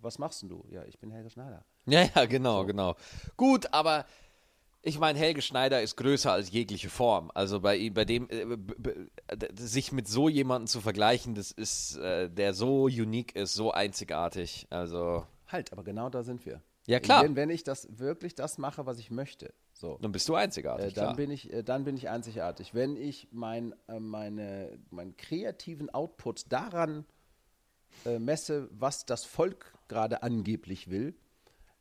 was 0.02 0.18
machst 0.18 0.42
denn 0.42 0.48
du? 0.48 0.64
Ja, 0.70 0.84
ich 0.84 0.98
bin 0.98 1.10
Helge 1.10 1.30
Schneider. 1.30 1.64
Ja, 1.86 2.08
ja, 2.14 2.24
genau, 2.26 2.64
genau. 2.64 2.94
Gut, 3.36 3.72
aber 3.72 4.06
ich 4.82 4.98
meine, 4.98 5.18
Helge 5.18 5.42
Schneider 5.42 5.82
ist 5.82 5.96
größer 5.96 6.32
als 6.32 6.50
jegliche 6.50 6.88
Form. 6.88 7.30
Also 7.34 7.60
bei 7.60 7.76
ihm, 7.76 7.94
bei 7.94 8.04
dem, 8.04 8.28
äh, 8.30 8.56
sich 9.56 9.92
mit 9.92 10.08
so 10.08 10.28
jemandem 10.28 10.68
zu 10.68 10.80
vergleichen, 10.80 11.34
das 11.34 11.50
ist, 11.50 11.96
äh, 11.96 12.30
der 12.30 12.54
so 12.54 12.84
unique 12.84 13.36
ist, 13.36 13.54
so 13.54 13.72
einzigartig. 13.72 14.66
Also, 14.70 15.26
Halt, 15.48 15.72
aber 15.72 15.84
genau 15.84 16.08
da 16.08 16.22
sind 16.22 16.46
wir. 16.46 16.62
Ja, 16.86 16.98
klar. 16.98 17.22
Wenn, 17.24 17.36
wenn 17.36 17.50
ich 17.50 17.62
das 17.62 17.98
wirklich 17.98 18.34
das 18.34 18.56
mache, 18.56 18.86
was 18.86 18.98
ich 18.98 19.10
möchte, 19.10 19.52
so, 19.80 19.96
dann 20.02 20.12
bist 20.12 20.28
du 20.28 20.34
einzigartig, 20.34 20.88
äh, 20.88 20.92
dann, 20.92 21.04
klar. 21.04 21.16
bin 21.16 21.30
ich, 21.30 21.50
äh, 21.50 21.62
dann 21.62 21.84
bin 21.84 21.96
ich 21.96 22.10
einzigartig. 22.10 22.74
Wenn 22.74 22.96
ich 22.96 23.28
mein, 23.32 23.74
äh, 23.88 23.98
meine, 23.98 24.78
meinen 24.90 25.16
kreativen 25.16 25.88
Output 25.88 26.52
daran 26.52 27.06
äh, 28.04 28.18
messe, 28.18 28.68
was 28.72 29.06
das 29.06 29.24
Volk 29.24 29.72
gerade 29.88 30.22
angeblich 30.22 30.90
will, 30.90 31.14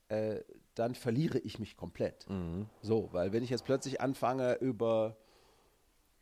äh, 0.07 0.39
dann 0.75 0.95
verliere 0.95 1.39
ich 1.39 1.59
mich 1.59 1.75
komplett. 1.75 2.25
Mhm. 2.29 2.67
So, 2.81 3.09
weil 3.11 3.33
wenn 3.33 3.43
ich 3.43 3.49
jetzt 3.49 3.65
plötzlich 3.65 3.99
anfange, 3.99 4.53
über 4.61 5.17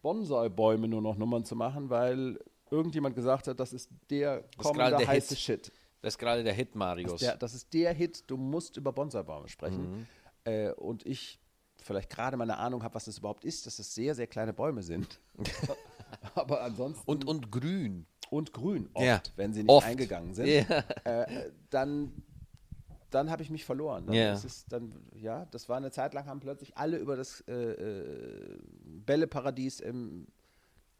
Bonsai-Bäume 0.01 0.87
nur 0.87 1.03
noch 1.03 1.15
Nummern 1.15 1.45
zu 1.45 1.55
machen, 1.55 1.91
weil 1.91 2.39
irgendjemand 2.71 3.15
gesagt 3.15 3.47
hat, 3.47 3.59
das 3.59 3.71
ist 3.71 3.91
der 4.09 4.39
ist 4.39 4.57
kommende 4.57 4.97
der 4.97 5.07
heiße 5.07 5.35
Hit. 5.35 5.39
Shit. 5.39 5.71
Das 6.01 6.15
ist 6.15 6.17
gerade 6.17 6.43
der 6.43 6.53
Hit, 6.53 6.73
Marius. 6.73 7.19
Der, 7.19 7.37
das 7.37 7.53
ist 7.53 7.71
der 7.71 7.93
Hit, 7.93 8.23
du 8.25 8.35
musst 8.35 8.77
über 8.77 8.91
Bonsai-Bäume 8.91 9.47
sprechen. 9.47 9.91
Mhm. 9.91 10.07
Äh, 10.43 10.71
und 10.71 11.05
ich 11.05 11.39
vielleicht 11.81 12.09
gerade 12.09 12.37
mal 12.37 12.43
eine 12.43 12.57
Ahnung 12.57 12.83
habe, 12.83 12.95
was 12.95 13.05
das 13.05 13.17
überhaupt 13.17 13.45
ist, 13.45 13.65
dass 13.65 13.79
es 13.79 13.93
sehr, 13.93 14.15
sehr 14.15 14.27
kleine 14.27 14.53
Bäume 14.53 14.83
sind. 14.83 15.19
Aber 16.35 16.61
ansonsten. 16.63 17.03
und, 17.09 17.25
und 17.25 17.51
grün. 17.51 18.05
und 18.29 18.53
grün, 18.53 18.89
oft, 18.93 19.05
Ja, 19.05 19.21
wenn 19.35 19.53
sie 19.53 19.63
nicht 19.63 19.69
oft. 19.69 19.85
eingegangen 19.87 20.33
sind. 20.33 20.47
Ja. 20.47 20.83
Äh, 21.03 21.51
dann 21.69 22.11
dann 23.09 23.31
habe 23.31 23.41
ich 23.41 23.49
mich 23.49 23.63
verloren. 23.63 24.05
Dann 24.05 24.15
Ja. 24.15 24.33
ist 24.33 24.43
es 24.43 24.65
dann, 24.65 24.93
ja, 25.15 25.45
das 25.51 25.69
war 25.69 25.77
eine 25.77 25.91
Zeit 25.91 26.13
lang, 26.13 26.25
haben 26.25 26.41
plötzlich 26.41 26.75
alle 26.75 26.97
über 26.97 27.15
das 27.15 27.39
äh, 27.47 27.53
äh, 27.53 28.59
Bälleparadies 28.83 29.79
im, 29.79 30.27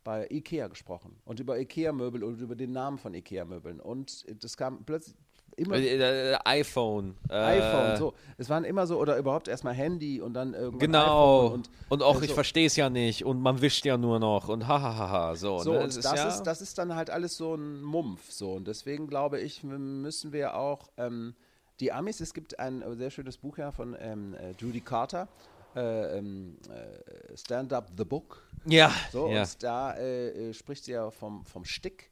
bei 0.06 0.26
Ikea 0.30 0.68
gesprochen 0.68 1.18
und 1.26 1.42
über 1.42 1.60
Ikea-Möbel 1.60 2.24
und 2.24 2.40
über 2.40 2.56
den 2.56 2.72
Namen 2.72 2.98
von 2.98 3.14
Ikea-Möbeln. 3.14 3.82
Und 3.82 4.26
das 4.42 4.56
kam 4.56 4.86
plötzlich 4.86 5.18
immer 5.56 5.76
Äh, 5.78 6.34
äh, 6.34 6.38
iPhone. 6.46 7.16
Äh, 7.30 7.34
iPhone, 7.36 7.98
so. 7.98 8.14
Es 8.38 8.50
waren 8.50 8.64
immer 8.64 8.86
so, 8.86 9.00
oder 9.00 9.18
überhaupt 9.18 9.48
erstmal 9.48 9.74
Handy 9.74 10.22
und 10.22 10.34
dann 10.34 10.54
irgendwann 10.54 10.80
Genau. 10.80 11.46
iPhone 11.46 11.54
Und, 11.54 11.70
und 11.90 12.04
auch, 12.04 12.22
äh, 12.22 12.26
ich 12.26 12.34
verstehe 12.34 12.68
es 12.68 12.76
ja 12.76 12.90
nicht. 12.90 13.26
Und 13.26 13.42
man 13.42 13.62
wischt 13.62 13.86
ja 13.86 13.98
nur 13.98 14.20
noch. 14.20 14.50
Und 14.50 14.68
hahaha. 14.68 15.36
So, 15.36 15.60
So, 15.60 15.74
ne? 15.74 15.80
und 15.80 15.90
Es 15.90 16.00
das, 16.00 16.16
ja, 16.16 16.28
ist, 16.28 16.44
das 16.44 16.62
ist 16.62 16.78
dann 16.78 16.94
halt 16.96 17.10
alles 17.10 17.38
so 17.38 17.56
ein 17.56 17.82
Mumpf. 17.82 18.32
So. 18.32 18.52
Und 18.54 18.68
deswegen 18.68 19.08
glaube 19.08 19.40
ich, 19.40 19.64
müssen 19.64 20.32
wir 20.34 20.56
auch 20.56 20.90
ähm, 20.98 21.34
die 21.80 21.92
Amis, 21.92 22.20
es 22.20 22.34
gibt 22.34 22.60
ein 22.60 22.82
äh, 22.82 22.96
sehr 22.96 23.10
schönes 23.12 23.38
Buch 23.38 23.58
ja 23.58 23.72
von 23.72 23.96
ähm, 24.00 24.34
äh, 24.36 24.52
Judy 24.60 24.82
Carter, 24.82 25.28
äh, 25.76 26.18
ähm, 26.18 26.58
äh, 26.70 27.38
Stand 27.38 27.72
Up 27.74 27.92
the 27.98 28.04
Book. 28.04 28.44
ja, 28.66 28.92
So, 29.12 29.28
ja. 29.30 29.42
und 29.44 29.64
da 29.64 29.94
äh, 29.94 30.50
äh, 30.50 30.54
spricht 30.54 30.86
sie 30.86 30.92
ja 30.94 31.10
vom, 31.12 31.46
vom 31.46 31.66
Stick. 31.66 32.10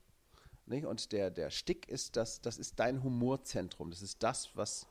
Nicht? 0.68 0.86
Und 0.86 1.12
der, 1.12 1.30
der 1.30 1.50
Stick 1.50 1.88
ist 1.88 2.16
das, 2.16 2.42
das 2.42 2.58
ist 2.58 2.80
dein 2.80 3.04
Humorzentrum. 3.04 3.92
Das 3.92 4.02
ist 4.02 4.22
das, 4.24 4.50
was. 4.56 4.88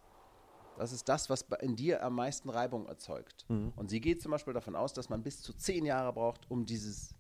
Das 0.77 0.91
ist 0.93 1.09
das, 1.09 1.31
was 1.31 1.43
in 1.61 1.77
dir 1.77 2.03
am 2.03 2.17
meisten 2.17 2.51
Reibung 2.51 2.87
erzeugt. 2.87 3.45
Mhm. 3.49 3.73
Und 3.77 3.91
sie 3.91 4.01
geht 4.01 4.21
zum 4.21 4.33
Beispiel 4.33 4.53
davon 4.55 4.75
aus, 4.75 4.93
dass 4.93 5.09
man 5.09 5.23
bis 5.23 5.41
zu 5.41 5.53
zehn 5.53 5.87
Jahre 5.87 6.13
braucht, 6.13 6.51
um 6.51 6.67
dieses, 6.67 7.15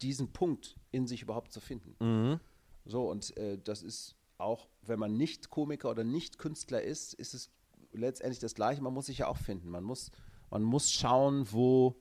diesen 0.00 0.32
Punkt 0.32 0.76
in 0.92 1.08
sich 1.08 1.22
überhaupt 1.22 1.52
zu 1.52 1.58
finden. 1.58 1.96
Mhm. 1.98 2.38
So, 2.84 3.10
und 3.10 3.36
äh, 3.36 3.58
das 3.58 3.82
ist 3.82 4.14
auch, 4.38 4.68
wenn 4.82 5.00
man 5.00 5.16
nicht 5.16 5.50
Komiker 5.50 5.90
oder 5.90 6.04
nicht 6.04 6.38
Künstler 6.38 6.80
ist, 6.80 7.14
ist 7.14 7.34
es 7.34 7.50
letztendlich 7.92 8.38
das 8.38 8.54
Gleiche. 8.54 8.82
Man 8.82 8.94
muss 8.94 9.06
sich 9.06 9.18
ja 9.18 9.26
auch 9.26 9.36
finden. 9.36 9.68
Man 9.68 9.82
muss, 9.82 10.12
man 10.50 10.62
muss 10.62 10.92
schauen, 10.92 11.46
wo, 11.50 11.96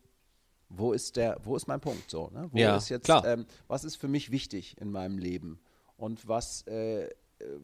wo 0.69 0.93
ist 0.93 1.15
der, 1.15 1.39
wo 1.43 1.55
ist 1.55 1.67
mein 1.67 1.81
Punkt 1.81 2.11
so, 2.11 2.29
ne? 2.29 2.47
Wo 2.51 2.57
Ja, 2.57 2.77
ist 2.77 2.89
jetzt. 2.89 3.09
Ähm, 3.25 3.45
was 3.67 3.83
ist 3.83 3.95
für 3.95 4.07
mich 4.07 4.29
wichtig 4.29 4.79
in 4.79 4.91
meinem 4.91 5.17
Leben? 5.17 5.59
Und 6.01 6.27
was, 6.27 6.65
äh, 6.65 7.09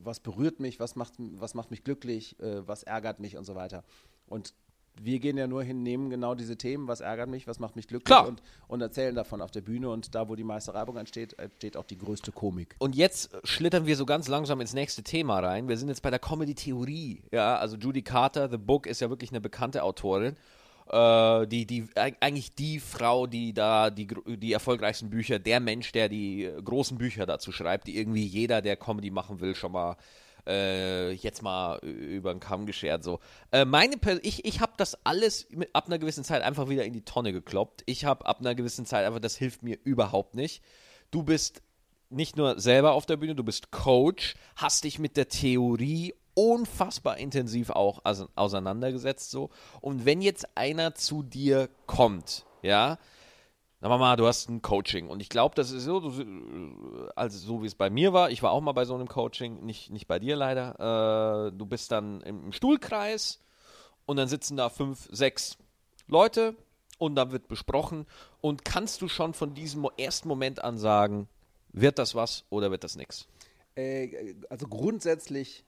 was 0.03 0.19
berührt 0.19 0.59
mich, 0.59 0.79
was 0.79 0.95
macht, 0.95 1.13
was 1.17 1.55
macht 1.55 1.71
mich 1.71 1.83
glücklich, 1.83 2.39
äh, 2.39 2.67
was 2.67 2.83
ärgert 2.83 3.19
mich 3.19 3.35
und 3.35 3.45
so 3.45 3.55
weiter. 3.55 3.83
Und 4.27 4.53
wir 5.01 5.19
gehen 5.19 5.37
ja 5.37 5.47
nur 5.47 5.63
hin, 5.63 5.81
nehmen 5.81 6.09
genau 6.09 6.35
diese 6.35 6.55
Themen, 6.55 6.87
was 6.87 7.01
ärgert 7.01 7.29
mich, 7.29 7.47
was 7.47 7.59
macht 7.59 7.75
mich 7.75 7.87
glücklich 7.87 8.05
Klar. 8.05 8.27
und, 8.27 8.41
und 8.67 8.81
erzählen 8.81 9.15
davon 9.15 9.41
auf 9.41 9.49
der 9.49 9.61
Bühne. 9.61 9.89
Und 9.89 10.13
da, 10.13 10.29
wo 10.29 10.35
die 10.35 10.43
meiste 10.43 10.73
Reibung 10.73 10.97
entsteht, 10.97 11.37
entsteht 11.39 11.77
auch 11.77 11.85
die 11.85 11.97
größte 11.97 12.31
Komik. 12.31 12.75
Und 12.77 12.95
jetzt 12.95 13.35
schlittern 13.43 13.87
wir 13.87 13.95
so 13.95 14.05
ganz 14.05 14.27
langsam 14.27 14.61
ins 14.61 14.73
nächste 14.73 15.01
Thema 15.01 15.39
rein. 15.39 15.67
Wir 15.67 15.77
sind 15.77 15.89
jetzt 15.89 16.01
bei 16.01 16.11
der 16.11 16.19
Comedy-Theorie. 16.19 17.23
Ja, 17.31 17.57
also 17.57 17.75
Judy 17.75 18.03
Carter, 18.03 18.49
The 18.49 18.57
Book, 18.57 18.85
ist 18.85 19.01
ja 19.01 19.09
wirklich 19.09 19.31
eine 19.31 19.41
bekannte 19.41 19.81
Autorin. 19.81 20.35
Äh, 20.89 21.47
die, 21.47 21.65
die, 21.65 21.83
eig- 21.95 22.17
eigentlich 22.19 22.55
die 22.55 22.79
Frau, 22.79 23.27
die 23.27 23.53
da 23.53 23.89
die, 23.89 24.07
die 24.07 24.53
erfolgreichsten 24.53 25.09
Bücher, 25.09 25.39
der 25.39 25.59
Mensch, 25.59 25.91
der 25.91 26.09
die 26.09 26.49
großen 26.63 26.97
Bücher 26.97 27.25
dazu 27.25 27.51
schreibt, 27.51 27.87
die 27.87 27.97
irgendwie 27.97 28.25
jeder, 28.25 28.61
der 28.61 28.77
Comedy 28.77 29.11
machen 29.11 29.39
will, 29.41 29.55
schon 29.55 29.73
mal 29.73 29.97
äh, 30.47 31.11
jetzt 31.11 31.41
mal 31.41 31.77
über 31.79 32.33
den 32.33 32.39
Kamm 32.39 32.65
geschert. 32.65 33.03
So. 33.03 33.19
Äh, 33.51 33.65
meine 33.65 33.97
Per- 33.97 34.23
ich 34.23 34.45
ich 34.45 34.61
habe 34.61 34.71
das 34.77 35.05
alles 35.05 35.47
mit, 35.49 35.69
ab 35.73 35.87
einer 35.87 35.99
gewissen 35.99 36.23
Zeit 36.23 36.41
einfach 36.41 36.69
wieder 36.69 36.85
in 36.85 36.93
die 36.93 37.03
Tonne 37.03 37.33
gekloppt. 37.33 37.83
Ich 37.85 38.05
habe 38.05 38.25
ab 38.25 38.39
einer 38.39 38.55
gewissen 38.55 38.85
Zeit 38.85 39.05
einfach, 39.05 39.19
das 39.19 39.35
hilft 39.35 39.63
mir 39.63 39.77
überhaupt 39.83 40.35
nicht. 40.35 40.63
Du 41.11 41.23
bist 41.23 41.61
nicht 42.09 42.37
nur 42.37 42.59
selber 42.61 42.93
auf 42.93 43.05
der 43.05 43.17
Bühne, 43.17 43.35
du 43.35 43.43
bist 43.43 43.71
Coach, 43.71 44.35
hast 44.55 44.85
dich 44.85 44.99
mit 44.99 45.17
der 45.17 45.27
Theorie 45.27 46.13
unfassbar 46.37 47.17
intensiv 47.17 47.71
auch 47.71 48.05
ause- 48.05 48.29
auseinandergesetzt 48.35 49.31
so. 49.31 49.49
Und 49.81 50.05
wenn 50.05 50.21
jetzt 50.21 50.55
einer 50.55 50.93
zu 50.93 51.23
dir 51.23 51.67
kommt, 51.87 52.45
ja, 52.61 52.99
wir 53.79 53.89
mal, 53.97 54.15
du 54.17 54.27
hast 54.27 54.47
ein 54.47 54.61
Coaching 54.61 55.07
und 55.07 55.19
ich 55.19 55.29
glaube, 55.29 55.55
das 55.55 55.71
ist 55.71 55.85
so, 55.85 56.13
also 57.15 57.37
so 57.39 57.63
wie 57.63 57.67
es 57.67 57.73
bei 57.73 57.89
mir 57.89 58.13
war. 58.13 58.29
Ich 58.29 58.43
war 58.43 58.51
auch 58.51 58.61
mal 58.61 58.71
bei 58.73 58.85
so 58.85 58.93
einem 58.93 59.07
Coaching, 59.07 59.65
nicht, 59.65 59.89
nicht 59.89 60.07
bei 60.07 60.19
dir 60.19 60.35
leider. 60.35 61.47
Äh, 61.47 61.57
du 61.57 61.65
bist 61.65 61.91
dann 61.91 62.21
im, 62.21 62.51
Stuhlkreis 62.51 63.39
und 64.05 64.17
dann 64.17 64.27
sitzen 64.27 64.57
da 64.57 64.69
fünf, 64.69 65.07
sechs 65.11 65.57
Leute 66.07 66.55
und 66.99 67.15
da 67.15 67.31
wird 67.31 67.47
besprochen. 67.47 68.05
Und 68.41 68.63
kannst 68.63 69.01
du 69.01 69.07
schon 69.07 69.33
von 69.33 69.55
diesem 69.55 69.87
ersten 69.97 70.27
Moment 70.27 70.63
an 70.63 70.77
sagen, 70.77 71.27
wird 71.71 71.97
das 71.97 72.13
was 72.13 72.45
oder 72.49 72.69
wird 72.69 72.83
das 72.83 72.95
nichts? 72.95 73.27
Äh, 73.75 74.35
also 74.49 74.67
grundsätzlich 74.67 75.66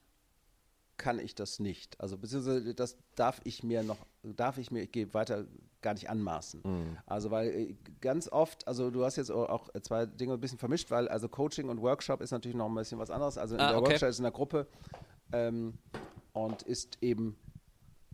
kann 1.00 1.18
ich 1.18 1.34
das 1.34 1.58
nicht. 1.58 1.98
Also 2.00 2.16
beziehungsweise 2.18 2.74
das 2.74 2.96
darf 3.16 3.40
ich 3.44 3.62
mir 3.64 3.82
noch, 3.82 3.96
darf 4.22 4.58
ich 4.58 4.70
mir, 4.70 4.82
ich 4.84 4.92
gehe 4.92 5.12
weiter 5.14 5.46
gar 5.80 5.94
nicht 5.94 6.10
anmaßen. 6.10 6.62
Also 7.06 7.30
weil 7.30 7.48
äh, 7.48 7.74
ganz 8.02 8.28
oft, 8.28 8.68
also 8.68 8.90
du 8.90 9.04
hast 9.04 9.16
jetzt 9.16 9.30
auch- 9.32 9.70
zwei 9.82 10.04
Dinge 10.06 10.34
ein 10.34 10.40
bisschen 10.40 10.58
vermischt, 10.58 10.90
weil 10.90 11.08
also 11.08 11.28
Coaching 11.28 11.68
und 11.70 11.80
Workshop 11.80 12.20
ist 12.20 12.30
natürlich 12.32 12.56
noch 12.56 12.68
ein 12.68 12.74
bisschen 12.74 12.98
was 12.98 13.10
anderes. 13.10 13.38
Also 13.38 13.54
in 13.54 13.60
Ah, 13.62 13.70
der 13.70 13.78
okay. 13.78 13.90
Workshop 13.92 14.08
ist 14.10 14.18
in 14.18 14.24
der 14.24 14.32
Gruppe 14.32 14.66
ähm, 15.32 15.78
und 16.34 16.62
ist 16.62 16.98
eben 17.00 17.36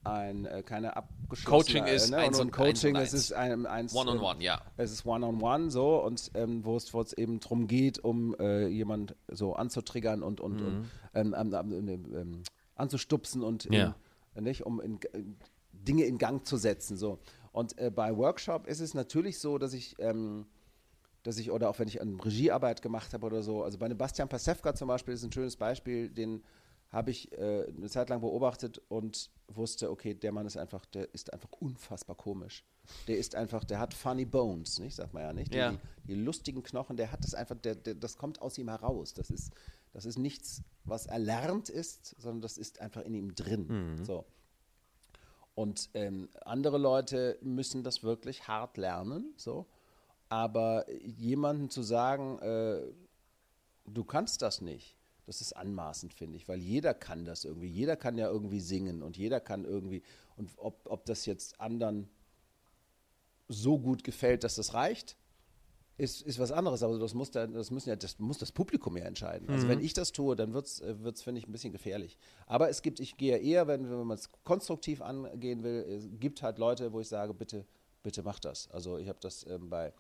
ein 0.05 0.45
äh, 0.45 0.63
keine 0.63 0.97
abgeschlossene 0.97 1.81
Coaching 1.81 1.93
ist 1.93 2.11
ne? 2.11 2.19
eins 2.19 2.39
und, 2.39 2.47
und- 2.47 2.51
Coaching 2.53 2.95
eins 2.97 3.13
und 3.13 3.19
es 3.19 3.25
ist 3.25 3.33
ein, 3.33 3.67
eins 3.67 3.93
One-on-one, 3.93 4.37
ähm, 4.37 4.41
ja. 4.43 4.63
es 4.77 4.93
ist 4.93 5.05
One-on-One 5.05 5.73
so 5.73 6.01
und 6.05 6.31
ähm, 6.35 6.65
wo 6.65 6.77
es 6.77 6.95
wo 6.95 7.01
es 7.01 7.13
eben 7.15 7.41
drum 7.41 7.67
geht, 7.67 7.99
um 7.99 8.37
äh, 8.39 8.69
jemand 8.69 9.17
so 9.27 9.55
anzutriggern 9.57 10.23
und, 10.23 10.41
und, 10.41 10.61
und 10.63 10.85
ähm, 11.15 11.35
ähm, 11.37 11.53
ähm, 11.53 11.89
ähm, 12.15 12.43
anzustupsen 12.77 13.43
und 13.43 13.67
in, 13.67 13.73
Ja. 13.73 13.97
äh, 14.35 14.41
nicht, 14.41 14.65
um 14.65 14.81
in, 14.81 14.99
in 15.13 15.37
Dinge 15.73 16.05
in 16.05 16.19
Gang 16.19 16.47
zu 16.47 16.57
setzen. 16.57 16.97
So. 16.97 17.19
Und 17.53 17.77
äh, 17.79 17.91
bei 17.91 18.17
Workshop 18.17 18.67
ist 18.67 18.81
es 18.81 18.95
natürlich 18.95 19.39
so, 19.39 19.59
dass 19.59 19.73
ich, 19.73 19.97
ähm, 19.99 20.47
dass 21.23 21.39
ich, 21.39 21.51
oder 21.51 21.69
auch 21.69 21.79
wenn 21.79 21.89
ich 21.89 22.01
an 22.01 22.21
Regiearbeit 22.21 22.83
gemacht 22.83 23.13
habe 23.15 23.27
oder 23.27 23.43
so, 23.43 23.63
also 23.65 23.79
bei 23.79 23.87
einem 23.87 23.99
Bastian 23.99 24.29
Pasewka 24.29 24.75
zum 24.75 24.89
Beispiel 24.89 25.15
ist 25.15 25.25
ein 25.25 25.33
schönes 25.33 25.57
Beispiel, 25.57 26.09
den 26.09 26.43
habe 26.91 27.11
ich 27.11 27.33
äh, 27.33 27.67
eine 27.67 27.89
Zeit 27.89 28.09
lang 28.11 28.21
beobachtet 28.21 28.81
und 28.89 29.31
wusste, 29.49 29.91
okay, 29.91 30.15
der 30.15 30.31
Mann 30.31 30.47
ist 30.47 30.57
einfach, 30.57 30.87
der 30.87 31.13
ist 31.15 31.33
einfach 31.33 31.51
unfassbar 31.59 32.15
komisch. 32.17 32.65
Der 33.09 33.19
ist 33.19 33.35
einfach, 33.35 33.65
der 33.65 33.81
hat 33.81 33.93
funny 33.93 34.25
bones, 34.25 34.79
nicht, 34.79 34.95
sagt 34.95 35.13
man 35.13 35.25
ja 35.25 35.33
nicht. 35.33 35.53
Die, 35.53 35.59
Ja. 35.59 35.73
die, 35.73 35.79
die 36.07 36.15
lustigen 36.15 36.63
Knochen, 36.63 36.97
der 36.97 37.11
hat 37.11 37.25
das 37.25 37.35
einfach, 37.35 37.57
der, 37.57 37.75
der, 37.75 37.95
das 37.97 38.17
kommt 38.17 38.41
aus 38.41 38.57
ihm 38.57 38.69
heraus. 38.69 39.13
Das 39.15 39.31
ist, 39.31 39.51
das 39.97 40.05
ist 40.05 40.19
nichts, 40.19 40.61
was 40.85 41.07
erlernt 41.07 41.71
ist, 41.71 42.17
sondern 42.19 42.43
das 42.43 42.59
ist 42.59 42.83
einfach 42.83 43.01
in 43.01 43.15
ihm 43.15 43.35
drin. 43.35 43.65
So. 44.05 44.27
Und 45.55 45.89
ähm, 45.95 46.29
andere 46.43 46.77
Leute 46.77 47.39
müssen 47.41 47.83
das 47.83 48.03
wirklich 48.03 48.47
hart 48.47 48.77
lernen, 48.77 49.33
so. 49.39 49.65
Aber 50.29 50.85
jemandem 50.93 51.71
zu 51.71 51.83
sagen, 51.83 52.39
äh, 52.41 52.83
du 53.87 54.05
kannst 54.05 54.43
das 54.43 54.61
nicht, 54.61 54.99
das 55.25 55.41
ist 55.41 55.55
anmaßend, 55.55 56.13
finde 56.13 56.37
ich, 56.37 56.47
weil 56.47 56.59
jeder 56.59 56.93
kann 56.93 57.25
das 57.25 57.47
irgendwie. 57.47 57.69
Jeder 57.69 57.97
kann 57.97 58.19
ja 58.19 58.29
irgendwie 58.29 58.61
singen 58.61 59.03
und 59.03 59.17
jeder 59.17 59.41
kann 59.41 59.65
irgendwie, 59.65 60.03
und 60.37 60.51
ob, 60.59 60.79
ob 60.91 61.07
das 61.07 61.25
jetzt 61.25 61.59
anderen 61.59 62.07
so 63.49 63.79
gut 63.79 64.05
gefällt, 64.05 64.45
dass 64.45 64.57
das 64.57 64.75
reicht, 64.75 65.17
ist, 65.99 66.23
ist 66.23 66.39
was 66.39 66.53
anderes, 66.53 66.83
aber 66.83 66.99
das 66.99 67.15
muss, 67.15 67.31
da, 67.31 67.47
das, 67.47 67.71
müssen 67.71 67.89
ja, 67.89 67.97
das 67.97 68.19
muss 68.19 68.39
das 68.39 68.53
Publikum 68.53 68.97
ja 68.97 69.05
entscheiden. 69.05 69.49
Also 69.49 69.65
mhm. 69.65 69.71
wenn 69.71 69.81
ich 69.81 69.95
das 69.95 70.13
tue, 70.13 70.37
dann 70.37 70.53
wird 70.53 70.67
es, 70.67 70.81
äh, 70.81 70.95
finde 71.15 71.39
ich, 71.41 71.49
ein 71.49 71.53
bisschen 71.53 71.73
gefährlich. 71.73 72.19
Aber 72.47 72.69
es 72.69 72.83
gibt, 72.83 73.01
ich 73.01 73.17
gehe 73.17 73.39
eher, 73.39 73.67
wenn, 73.67 73.89
wenn 73.91 74.07
man 74.07 74.19
es 74.19 74.31
konstruktiv 74.45 75.01
angehen 75.01 75.63
will, 75.63 75.85
es 75.89 76.09
gibt 76.21 76.43
halt 76.43 76.59
Leute, 76.59 76.93
wo 76.93 77.01
ich 77.01 77.09
sage, 77.09 77.33
bitte, 77.33 77.65
bitte 78.03 78.23
mach 78.23 78.39
das. 78.39 78.71
Also 78.71 78.99
ich 78.99 79.09
habe 79.09 79.19
das 79.21 79.47
ähm, 79.47 79.71
bei, 79.71 79.93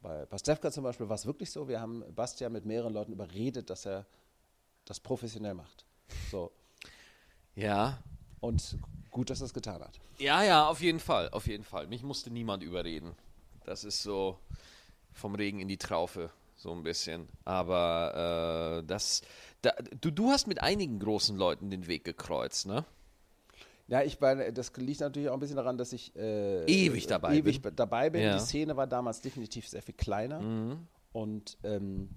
bei 0.00 0.24
Pastewka 0.24 0.70
zum 0.70 0.84
Beispiel, 0.84 1.08
war 1.08 1.16
es 1.16 1.26
wirklich 1.26 1.50
so, 1.50 1.68
wir 1.68 1.80
haben 1.80 2.02
Bastian 2.14 2.52
mit 2.52 2.64
mehreren 2.64 2.94
Leuten 2.94 3.12
überredet, 3.12 3.68
dass 3.68 3.84
er 3.84 4.06
das 4.86 5.00
professionell 5.00 5.54
macht. 5.54 5.84
So. 6.30 6.50
Ja. 7.54 7.98
Und 8.40 8.78
gut, 9.10 9.28
dass 9.28 9.40
er 9.42 9.46
es 9.46 9.54
getan 9.54 9.82
hat. 9.82 10.00
Ja, 10.18 10.42
ja, 10.42 10.66
auf 10.66 10.80
jeden 10.80 11.00
Fall, 11.00 11.28
auf 11.30 11.46
jeden 11.46 11.64
Fall. 11.64 11.88
Mich 11.88 12.02
musste 12.02 12.30
niemand 12.30 12.62
überreden. 12.62 13.14
Das 13.64 13.84
ist 13.84 14.02
so 14.02 14.38
vom 15.16 15.34
Regen 15.34 15.60
in 15.60 15.68
die 15.68 15.78
Traufe, 15.78 16.30
so 16.56 16.72
ein 16.72 16.82
bisschen. 16.82 17.28
Aber 17.44 18.80
äh, 18.82 18.86
das, 18.86 19.22
da, 19.62 19.72
du, 20.00 20.10
du 20.10 20.30
hast 20.30 20.46
mit 20.46 20.62
einigen 20.62 20.98
großen 20.98 21.36
Leuten 21.36 21.70
den 21.70 21.86
Weg 21.86 22.04
gekreuzt, 22.04 22.66
ne? 22.66 22.84
Ja, 23.88 24.02
ich 24.02 24.20
war, 24.20 24.34
das 24.34 24.72
liegt 24.76 25.00
natürlich 25.00 25.28
auch 25.28 25.34
ein 25.34 25.40
bisschen 25.40 25.56
daran, 25.56 25.78
dass 25.78 25.92
ich 25.92 26.14
äh, 26.16 26.64
ewig 26.64 27.06
dabei 27.06 27.36
ewig 27.36 27.62
bin. 27.62 27.76
dabei 27.76 28.10
bin. 28.10 28.22
Ja. 28.22 28.34
Die 28.34 28.40
Szene 28.40 28.76
war 28.76 28.86
damals 28.86 29.20
definitiv 29.20 29.68
sehr 29.68 29.80
viel 29.80 29.94
kleiner 29.94 30.40
mhm. 30.40 30.88
und 31.12 31.56
ähm, 31.62 32.10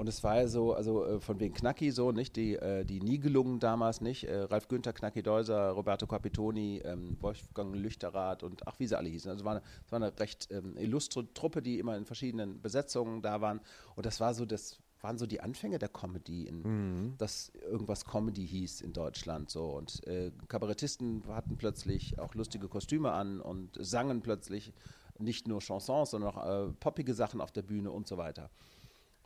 und 0.00 0.08
es 0.08 0.24
war 0.24 0.36
ja 0.38 0.48
so, 0.48 0.72
also 0.72 1.04
äh, 1.04 1.20
von 1.20 1.38
wegen 1.40 1.54
Knacki 1.54 1.90
so, 1.90 2.10
nicht? 2.10 2.34
Die, 2.36 2.54
äh, 2.56 2.84
die 2.84 3.00
Nigelungen 3.00 3.60
damals, 3.60 4.00
nicht? 4.00 4.24
Äh, 4.24 4.44
Ralf 4.44 4.66
Günther, 4.66 4.94
Knacki 4.94 5.22
Deuser, 5.22 5.70
Roberto 5.70 6.06
Capitoni, 6.06 6.80
ähm, 6.84 7.18
Wolfgang 7.20 7.76
Lüchterath 7.76 8.42
und 8.42 8.66
ach, 8.66 8.78
wie 8.78 8.86
sie 8.86 8.96
alle 8.96 9.10
hießen. 9.10 9.30
Also 9.30 9.42
es 9.42 9.44
war 9.44 9.52
eine, 9.52 9.62
es 9.84 9.92
war 9.92 9.98
eine 9.98 10.18
recht 10.18 10.48
ähm, 10.50 10.76
illustre 10.78 11.32
Truppe, 11.34 11.60
die 11.60 11.78
immer 11.78 11.98
in 11.98 12.06
verschiedenen 12.06 12.62
Besetzungen 12.62 13.20
da 13.20 13.42
waren. 13.42 13.60
Und 13.94 14.06
das 14.06 14.20
war 14.20 14.32
so, 14.32 14.46
das 14.46 14.78
waren 15.02 15.18
so 15.18 15.26
die 15.26 15.42
Anfänge 15.42 15.78
der 15.78 15.90
Comedy, 15.90 16.46
in, 16.46 16.62
mhm. 16.62 17.14
dass 17.18 17.52
irgendwas 17.70 18.06
Comedy 18.06 18.46
hieß 18.46 18.80
in 18.80 18.94
Deutschland. 18.94 19.50
So. 19.50 19.66
Und 19.66 20.06
äh, 20.06 20.32
Kabarettisten 20.48 21.24
hatten 21.28 21.58
plötzlich 21.58 22.18
auch 22.18 22.34
lustige 22.34 22.68
Kostüme 22.68 23.12
an 23.12 23.40
und 23.40 23.76
sangen 23.78 24.22
plötzlich 24.22 24.72
nicht 25.18 25.46
nur 25.46 25.60
Chansons, 25.60 26.12
sondern 26.12 26.34
auch 26.34 26.46
äh, 26.46 26.72
poppige 26.80 27.12
Sachen 27.12 27.42
auf 27.42 27.52
der 27.52 27.62
Bühne 27.62 27.90
und 27.90 28.08
so 28.08 28.16
weiter. 28.16 28.48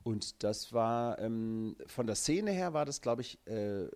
Und 0.04 0.44
das 0.44 0.72
war 0.72 1.18
ähm, 1.18 1.76
von 1.86 2.06
der 2.06 2.14
Szene 2.14 2.52
her 2.52 2.74
war 2.74 2.84
das, 2.84 3.00
glaube 3.00 3.22
ich, 3.22 3.38
ein 3.46 3.86
äh, 3.86 3.90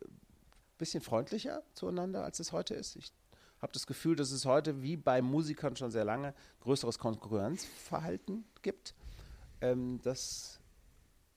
bisschen 0.78 1.02
freundlicher 1.02 1.62
zueinander, 1.74 2.24
als 2.24 2.40
es 2.40 2.50
heute 2.50 2.74
ist. 2.74 2.96
Ich 2.96 3.12
habe 3.60 3.72
das 3.72 3.86
Gefühl, 3.86 4.16
dass 4.16 4.30
es 4.30 4.46
heute 4.46 4.82
wie 4.82 4.96
bei 4.96 5.20
Musikern 5.20 5.76
schon 5.76 5.90
sehr 5.90 6.04
lange 6.04 6.34
größeres 6.60 6.98
Konkurrenzverhalten 6.98 8.44
gibt. 8.62 8.94
Ähm, 9.60 10.00
das, 10.02 10.60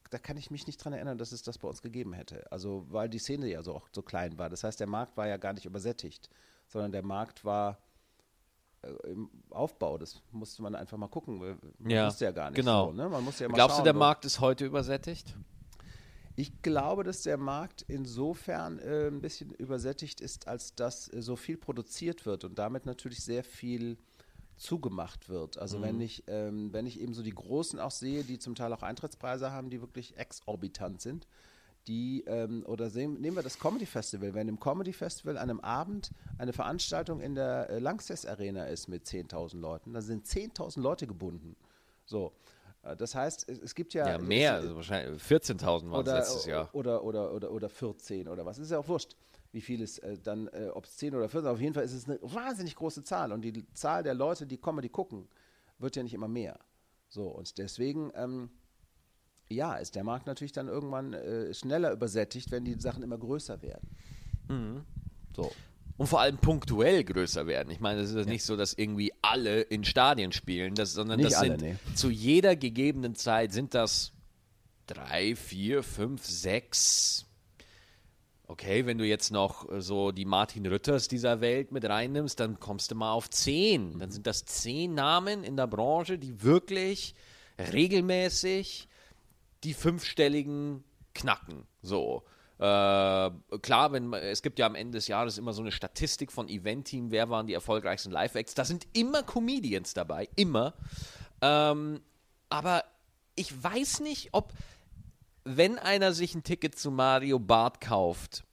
da 0.10 0.18
kann 0.18 0.38
ich 0.38 0.52
mich 0.52 0.68
nicht 0.68 0.78
dran 0.78 0.94
erinnern, 0.94 1.18
dass 1.18 1.34
es 1.34 1.44
das 1.44 1.58
bei 1.58 1.68
uns 1.68 1.82
gegeben 1.82 2.14
hätte. 2.14 2.50
Also 2.50 2.86
weil 2.90 3.10
die 3.10 3.20
Szene 3.20 3.48
ja 3.48 3.64
so, 3.64 3.82
so 3.92 4.02
klein 4.02 4.38
war. 4.38 4.50
Das 4.50 4.64
heißt, 4.64 4.80
der 4.80 4.88
Markt 4.88 5.18
war 5.18 5.28
ja 5.28 5.36
gar 5.36 5.52
nicht 5.52 5.66
übersättigt, 5.66 6.30
sondern 6.70 6.94
der 6.94 7.04
Markt 7.04 7.44
war 7.44 7.78
im 9.04 9.30
Aufbau. 9.50 9.98
Das 9.98 10.22
musste 10.32 10.62
man 10.62 10.76
einfach 10.76 10.98
mal 10.98 11.08
gucken. 11.08 11.40
Man 11.80 11.90
ja, 11.90 12.08
wusste 12.08 12.26
ja 12.26 12.32
gar 12.32 12.50
nicht. 12.50 12.58
Genau. 12.58 12.88
So, 12.88 12.94
ne? 12.94 13.10
man 13.10 13.24
musste 13.24 13.44
ja 13.44 13.50
Glaubst 13.50 13.78
schauen, 13.78 13.84
du, 13.84 13.92
der 13.92 14.00
Markt 14.00 14.26
ist 14.26 14.40
heute 14.40 14.66
übersättigt? 14.66 15.36
Ich 16.36 16.62
glaube, 16.62 17.04
dass 17.04 17.24
der 17.24 17.38
Markt 17.38 17.84
insofern 17.88 18.80
äh, 18.80 19.08
ein 19.08 19.22
bisschen 19.22 19.52
übersättigt 19.52 20.22
ist, 20.22 20.48
als 20.48 20.76
dass 20.76 21.12
äh, 21.14 21.22
so 21.22 21.36
viel 21.36 21.58
produziert 21.58 22.26
wird 22.26 22.44
und 22.44 22.58
damit 22.58 22.86
natürlich 22.86 23.24
sehr 23.24 23.44
viel 23.44 23.98
zugemacht 24.58 25.30
wird. 25.30 25.58
Also 25.58 25.80
mhm. 25.80 25.84
wenn 25.84 26.02
ich 26.02 26.24
ähm, 26.28 26.72
wenn 26.72 26.86
ich 26.86 27.00
eben 27.00 27.14
so 27.14 27.24
die 27.24 27.34
Großen 27.34 27.80
auch 27.80 27.92
sehe, 27.92 28.24
die 28.24 28.40
zum 28.40 28.56
Teil 28.56 28.72
auch 28.74 28.84
Eintrittspreise 28.84 29.52
haben, 29.52 29.70
die 29.70 29.82
wirklich 29.82 30.18
exorbitant 30.18 31.02
sind, 31.02 31.28
die, 31.88 32.24
ähm, 32.28 32.64
oder 32.68 32.90
sehen, 32.90 33.20
nehmen 33.20 33.36
wir 33.36 33.44
das 33.44 33.58
Comedy 33.60 33.86
Festival, 33.86 34.34
wenn 34.34 34.48
im 34.48 34.60
Comedy 34.60 34.94
Festival 34.94 35.38
an 35.38 35.50
einem 35.50 35.60
Abend 35.62 36.12
eine 36.38 36.54
Veranstaltung 36.54 37.22
in 37.22 37.36
der 37.36 37.70
äh, 37.70 37.80
Langsess 37.80 38.26
Arena 38.26 38.66
ist 38.66 38.88
mit 38.88 39.06
10.000 39.06 39.60
Leuten, 39.60 39.94
dann 39.94 40.04
sind 40.04 40.26
10.000 40.26 40.80
Leute 40.80 41.08
gebunden. 41.08 41.56
So. 42.06 42.34
Äh, 42.84 42.96
das 42.96 43.16
heißt, 43.16 43.50
es, 43.50 43.60
es, 43.60 43.76
gibt 43.76 43.94
ja. 43.94 44.08
Ja, 44.08 44.18
mehr, 44.20 44.54
also 44.54 44.76
wahrscheinlich 44.76 45.22
14.000 45.24 45.90
waren 45.90 46.06
es 46.06 46.14
letztes 46.14 46.46
Jahr. 46.46 46.70
Oder, 46.74 47.04
oder, 47.04 47.34
oder, 47.34 47.52
oder 47.52 47.70
14 47.70 48.28
oder 48.28 48.46
was. 48.46 48.60
Ist 48.60 48.72
ja 48.72 48.78
auch 48.78 48.88
wurscht, 48.88 49.16
wie 49.52 49.62
viel 49.62 49.82
es 49.82 49.98
äh, 50.00 50.18
dann, 50.22 50.50
ob 50.74 50.86
es 50.86 50.98
10 50.98 51.16
oder 51.16 51.30
14, 51.30 51.50
auf 51.50 51.60
jeden 51.60 51.74
Fall 51.74 51.84
ist 51.84 51.94
es 51.94 52.08
eine 52.08 52.20
wahnsinnig 52.22 52.76
große 52.76 53.04
Zahl. 53.04 53.32
Und 53.32 53.42
die 53.42 53.66
Zahl 53.74 54.04
der 54.04 54.14
Leute, 54.14 54.46
die 54.46 54.58
Comedy 54.58 54.90
gucken, 54.90 55.28
wird 55.80 55.96
ja 55.96 56.04
nicht 56.04 56.14
immer 56.14 56.28
mehr. 56.28 56.60
So, 57.10 57.28
und 57.28 57.58
deswegen. 57.58 58.12
Ähm, 58.16 58.52
ja, 59.52 59.76
ist 59.76 59.96
der 59.96 60.04
Markt 60.04 60.28
natürlich 60.28 60.52
dann 60.52 60.68
irgendwann 60.68 61.14
äh, 61.14 61.54
schneller 61.54 61.92
übersättigt, 61.92 62.52
wenn 62.52 62.66
die 62.66 62.80
Sachen 62.80 63.04
immer 63.04 63.18
größer 63.18 63.62
werden. 63.62 63.90
Mhm. 64.48 64.82
So. 65.36 65.52
Und 65.98 66.08
vor 66.08 66.22
allem 66.22 66.38
punktuell 66.38 67.04
größer 67.04 67.46
werden. 67.46 67.70
Ich 67.70 67.80
meine, 67.80 68.02
es 68.02 68.10
ist 68.10 68.26
ja. 68.26 68.32
nicht 68.32 68.44
so, 68.44 68.58
dass 68.58 68.74
irgendwie 68.74 69.14
alle 69.22 69.62
in 69.62 69.84
Stadien 69.84 70.32
spielen, 70.32 70.74
das, 70.74 70.94
sondern 70.94 71.20
nicht 71.20 71.32
das 71.32 71.40
alle, 71.40 71.60
sind 71.60 71.62
nee. 71.62 71.76
zu 71.96 72.10
jeder 72.10 72.56
gegebenen 72.56 73.14
Zeit 73.14 73.54
sind 73.54 73.76
das 73.76 74.12
drei, 74.88 75.36
vier, 75.36 75.84
fünf, 75.84 76.26
sechs. 76.26 77.28
Okay, 78.48 78.86
wenn 78.86 78.98
du 78.98 79.06
jetzt 79.06 79.32
noch 79.32 79.72
äh, 79.72 79.82
so 79.82 80.12
die 80.12 80.26
Martin 80.26 80.66
Rütters 80.66 81.08
dieser 81.08 81.40
Welt 81.40 81.72
mit 81.72 81.86
reinnimmst, 81.86 82.40
dann 82.40 82.60
kommst 82.60 82.92
du 82.92 82.96
mal 82.96 83.12
auf 83.12 83.30
zehn. 83.30 84.00
Dann 84.00 84.12
sind 84.12 84.28
das 84.28 84.46
zehn 84.46 84.94
Namen 84.94 85.44
in 85.44 85.56
der 85.56 85.68
Branche, 85.68 86.18
die 86.18 86.42
wirklich 86.42 87.16
regelmäßig 87.60 88.88
die 89.64 89.74
fünfstelligen 89.74 90.84
knacken. 91.14 91.66
So. 91.82 92.24
Äh, 92.58 93.32
klar, 93.62 93.92
wenn 93.92 94.14
es 94.14 94.44
gibt 94.44 94.60
ja 94.60 94.68
am 94.68 94.76
Ende 94.76 94.98
des 94.98 95.08
Jahres 95.08 95.38
immer 95.40 95.54
so 95.54 95.62
eine 95.62 95.72
Statistik 95.72 96.32
von 96.32 96.48
Event-Team, 96.48 97.10
wer 97.10 97.30
waren 97.30 97.48
die 97.48 97.54
erfolgreichsten 97.54 98.12
Live-Acts. 98.12 98.54
Da 98.54 98.66
sind 98.66 98.88
immer 98.94 99.24
Comedians 99.24 99.96
dabei, 99.96 100.30
immer. 100.36 100.76
Ähm, 101.42 102.02
aber 102.50 102.84
ich 103.36 103.64
weiß 103.64 104.02
nicht, 104.02 104.30
ob, 104.34 104.54
wenn 105.44 105.80
einer 105.80 106.14
sich 106.14 106.36
ein 106.36 106.44
Ticket 106.44 106.78
zu 106.78 106.92
Mario 106.92 107.40
Bart 107.40 107.82
kauft, 107.82 108.44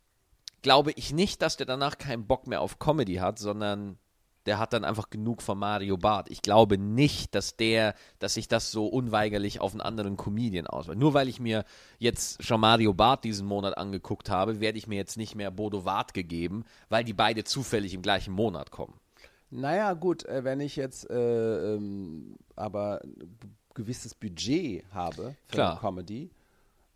glaube 0.62 0.92
ich 0.92 1.12
nicht, 1.12 1.42
dass 1.42 1.58
der 1.58 1.66
danach 1.66 1.98
keinen 1.98 2.26
Bock 2.26 2.46
mehr 2.46 2.62
auf 2.62 2.78
Comedy 2.78 3.16
hat, 3.16 3.38
sondern 3.38 3.98
der 4.48 4.58
hat 4.58 4.72
dann 4.72 4.84
einfach 4.84 5.10
genug 5.10 5.42
von 5.42 5.58
Mario 5.58 5.98
Barth. 5.98 6.30
Ich 6.30 6.40
glaube 6.40 6.78
nicht, 6.78 7.34
dass 7.34 7.56
der, 7.56 7.94
dass 8.18 8.32
sich 8.32 8.48
das 8.48 8.72
so 8.72 8.86
unweigerlich 8.86 9.60
auf 9.60 9.72
einen 9.72 9.82
anderen 9.82 10.16
Comedian 10.16 10.66
ausweitet. 10.66 10.98
Nur 10.98 11.12
weil 11.12 11.28
ich 11.28 11.38
mir 11.38 11.66
jetzt 11.98 12.42
schon 12.42 12.58
Mario 12.58 12.94
Barth 12.94 13.24
diesen 13.24 13.46
Monat 13.46 13.76
angeguckt 13.76 14.30
habe, 14.30 14.58
werde 14.60 14.78
ich 14.78 14.86
mir 14.86 14.96
jetzt 14.96 15.18
nicht 15.18 15.34
mehr 15.34 15.50
Bodo 15.50 15.84
Wart 15.84 16.14
gegeben, 16.14 16.64
weil 16.88 17.04
die 17.04 17.12
beide 17.12 17.44
zufällig 17.44 17.92
im 17.92 18.00
gleichen 18.00 18.32
Monat 18.32 18.70
kommen. 18.70 18.94
Naja, 19.50 19.92
gut, 19.92 20.24
äh, 20.24 20.42
wenn 20.44 20.60
ich 20.60 20.76
jetzt 20.76 21.10
äh, 21.10 21.74
ähm, 21.74 22.36
aber 22.56 23.02
ein 23.04 23.38
gewisses 23.74 24.14
Budget 24.14 24.82
habe 24.94 25.36
für 25.44 25.52
Klar. 25.52 25.78
Comedy 25.78 26.30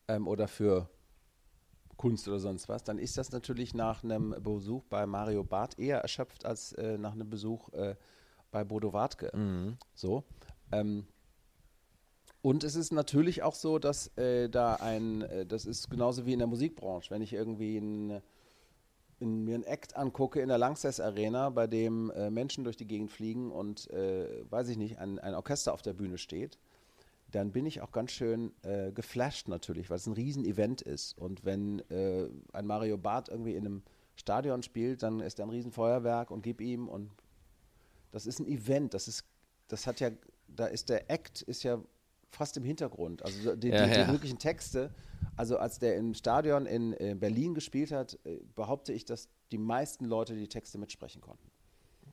ähm, 0.09 0.27
oder 0.27 0.49
für 0.49 0.89
Kunst 2.03 2.27
oder 2.27 2.41
sonst 2.41 2.69
was, 2.69 2.83
dann 2.83 2.99
ist 2.99 3.16
das 3.16 3.31
natürlich 3.31 3.74
nach 3.74 4.03
einem 4.03 4.35
Besuch 4.43 4.83
bei 4.91 5.07
Mario 5.07 5.45
Barth 5.45 5.79
eher 5.79 5.99
erschöpft 5.99 6.45
als 6.45 6.73
äh, 6.73 6.99
nach 6.99 7.12
einem 7.12 7.31
Besuch 7.31 7.73
äh, 7.74 7.95
bei 8.51 8.65
Bodo 8.65 8.93
Wartke. 8.93 9.31
Mhm. 9.33 9.77
So. 9.95 10.24
Ähm, 10.73 11.07
und 12.41 12.65
es 12.65 12.74
ist 12.74 12.91
natürlich 12.91 13.45
auch 13.45 13.55
so, 13.55 13.79
dass 13.79 14.09
äh, 14.16 14.49
da 14.49 14.74
ein, 14.74 15.23
äh, 15.23 15.47
das 15.47 15.65
ist 15.65 15.91
genauso 15.91 16.27
wie 16.27 16.33
in 16.33 16.41
der 16.41 16.49
Musikbranche, 16.49 17.09
wenn 17.12 17.23
ich 17.23 17.35
irgendwie 17.35 17.77
ein, 17.77 18.20
in, 19.20 19.45
mir 19.45 19.55
einen 19.55 19.62
Act 19.62 19.97
angucke 19.97 20.41
in 20.41 20.49
der 20.49 20.59
Langsess 20.59 20.99
Arena, 20.99 21.51
bei 21.51 21.69
dem 21.69 22.11
äh, 22.11 22.31
Menschen 22.31 22.65
durch 22.65 22.77
die 22.77 22.89
Gegend 22.89 23.12
fliegen 23.12 23.53
und, 23.53 23.89
äh, 23.91 24.43
weiß 24.51 24.70
ich 24.70 24.77
nicht, 24.77 24.99
ein, 24.99 25.20
ein 25.20 25.37
Orchester 25.37 25.73
auf 25.73 25.83
der 25.83 25.93
Bühne 25.93 26.19
steht, 26.19 26.59
dann 27.32 27.50
bin 27.50 27.66
ich 27.66 27.80
auch 27.80 27.92
ganz 27.92 28.12
schön 28.12 28.52
äh, 28.62 28.92
geflasht 28.92 29.48
natürlich, 29.48 29.90
weil 29.90 29.96
es 29.96 30.06
ein 30.06 30.12
Riesen-Event 30.12 30.82
ist. 30.82 31.16
Und 31.18 31.44
wenn 31.44 31.80
äh, 31.90 32.28
ein 32.52 32.66
Mario 32.66 32.98
Barth 32.98 33.28
irgendwie 33.28 33.54
in 33.54 33.66
einem 33.66 33.82
Stadion 34.16 34.62
spielt, 34.62 35.02
dann 35.02 35.20
ist 35.20 35.38
er 35.38 35.46
ein 35.46 35.50
Riesenfeuerwerk 35.50 36.30
und 36.30 36.42
gib 36.42 36.60
ihm 36.60 36.88
und 36.88 37.10
das 38.10 38.26
ist 38.26 38.38
ein 38.38 38.46
Event, 38.46 38.92
das 38.92 39.09
ist, 39.09 39.24
das 39.68 39.86
hat 39.86 40.00
ja, 40.00 40.10
da 40.46 40.66
ist 40.66 40.90
der 40.90 41.10
Act 41.10 41.40
ist 41.42 41.62
ja 41.62 41.82
fast 42.28 42.56
im 42.56 42.64
Hintergrund. 42.64 43.24
Also 43.24 43.56
die, 43.56 43.68
ja, 43.68 43.86
die, 43.86 43.92
die 43.92 43.98
ja. 44.00 44.12
wirklichen 44.12 44.38
Texte, 44.38 44.94
also 45.36 45.56
als 45.56 45.78
der 45.78 45.96
im 45.96 46.14
Stadion 46.14 46.66
in, 46.66 46.92
in 46.92 47.18
Berlin 47.18 47.54
gespielt 47.54 47.90
hat, 47.90 48.18
äh, 48.24 48.38
behaupte 48.54 48.92
ich, 48.92 49.04
dass 49.04 49.28
die 49.50 49.59
meisten 49.59 50.04
Leute 50.04 50.34
die 50.34 50.48
Texte 50.48 50.78
mitsprechen 50.78 51.22
konnten. 51.22 51.52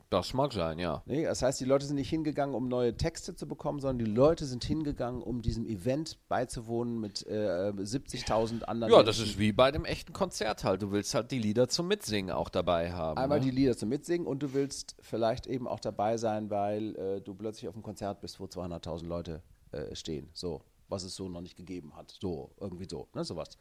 Das 0.10 0.34
mag 0.34 0.54
sein, 0.54 0.80
ja. 0.80 1.04
Nee, 1.06 1.26
das 1.26 1.44
heißt, 1.44 1.60
die 1.60 1.66
Leute 1.66 1.86
sind 1.86 1.96
nicht 1.96 2.10
hingegangen, 2.10 2.56
um 2.56 2.68
neue 2.68 2.98
Texte 2.98 3.36
zu 3.36 3.48
bekommen, 3.48 3.80
sondern 3.80 4.04
die 4.04 4.12
Leute 4.12 4.46
sind 4.46 4.64
hingegangen, 4.64 5.22
um 5.22 5.44
diesem 5.44 5.68
Event 5.68 6.18
beizuwohnen 6.28 7.00
mit 7.00 7.28
äh, 7.28 7.72
70.000 7.76 8.64
anderen. 8.64 8.92
Ja, 8.92 9.04
das 9.04 9.20
ist 9.20 9.38
wie 9.38 9.52
bei 9.52 9.70
dem 9.70 9.86
echten 9.86 10.12
Konzert 10.12 10.64
halt. 10.64 10.82
Du 10.82 10.92
willst 10.92 11.14
halt 11.14 11.30
die 11.30 11.38
Lieder 11.38 11.70
zum 11.70 11.88
Mitsingen 11.88 12.32
auch 12.32 12.50
dabei 12.50 12.92
haben. 12.92 13.20
Einmal 13.20 13.40
ne? 13.40 13.46
die 13.46 13.52
Lieder 13.52 13.78
zum 13.78 13.90
Mitsingen 13.90 14.26
und 14.26 14.42
du 14.42 14.54
willst 14.54 14.96
vielleicht 15.00 15.46
eben 15.46 15.68
auch 15.68 15.80
dabei 15.80 16.18
sein, 16.18 16.50
weil 16.50 16.96
äh, 16.96 17.22
du 17.22 17.36
plötzlich 17.36 17.68
auf 17.68 17.76
einem 17.76 17.84
Konzert 17.84 18.20
bist, 18.20 18.40
wo 18.40 18.46
200.000 18.46 19.06
Leute 19.06 19.44
äh, 19.72 19.96
stehen. 19.96 20.30
So, 20.34 20.64
was 20.88 21.04
es 21.04 21.16
so 21.16 21.30
noch 21.30 21.42
nicht 21.42 21.56
gegeben 21.56 21.96
hat. 21.96 22.18
So, 22.20 22.50
irgendwie 22.60 22.88
so, 22.90 23.08
ne, 23.14 23.24
sowas. 23.24 23.60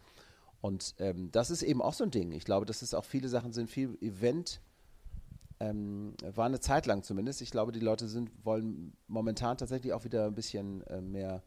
Und 0.63 0.95
ähm, 0.99 1.29
das 1.31 1.51
ist 1.51 1.63
eben 1.63 1.83
auch 1.83 1.93
so 1.93 2.05
ein 2.05 2.11
Ding. 2.11 2.33
Ich 2.33 2.45
glaube, 2.45 2.65
dass 2.65 2.81
es 2.81 2.95
auch 2.95 3.05
viele 3.05 3.29
Sachen 3.29 3.53
sind, 3.53 3.71
viel 3.71 3.99
Event 4.01 4.63
ähm, 5.61 6.15
war 6.23 6.47
eine 6.47 6.61
Zeit 6.61 6.87
lang 6.87 7.03
zumindest. 7.03 7.43
Ich 7.43 7.51
glaube, 7.51 7.73
die 7.73 7.81
Leute 7.81 8.07
sind, 8.07 8.31
wollen 8.45 8.93
momentan 9.07 9.57
tatsächlich 9.57 9.93
auch 9.93 10.05
wieder 10.05 10.27
ein 10.27 10.35
bisschen 10.35 10.83
äh, 10.87 11.01
mehr 11.01 11.43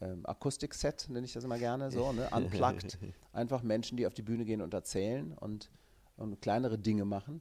ähm, 0.00 0.26
Akustikset, 0.26 1.08
nenne 1.08 1.26
ich 1.26 1.32
das 1.32 1.44
immer 1.44 1.58
gerne 1.58 1.90
so, 1.90 2.12
ne? 2.12 2.28
Unplugged. 2.32 2.98
Einfach 3.32 3.62
Menschen, 3.62 3.96
die 3.96 4.06
auf 4.06 4.14
die 4.14 4.22
Bühne 4.22 4.44
gehen 4.44 4.60
und 4.60 4.74
erzählen 4.74 5.32
und, 5.32 5.70
und 6.16 6.40
kleinere 6.42 6.78
Dinge 6.78 7.04
machen. 7.04 7.40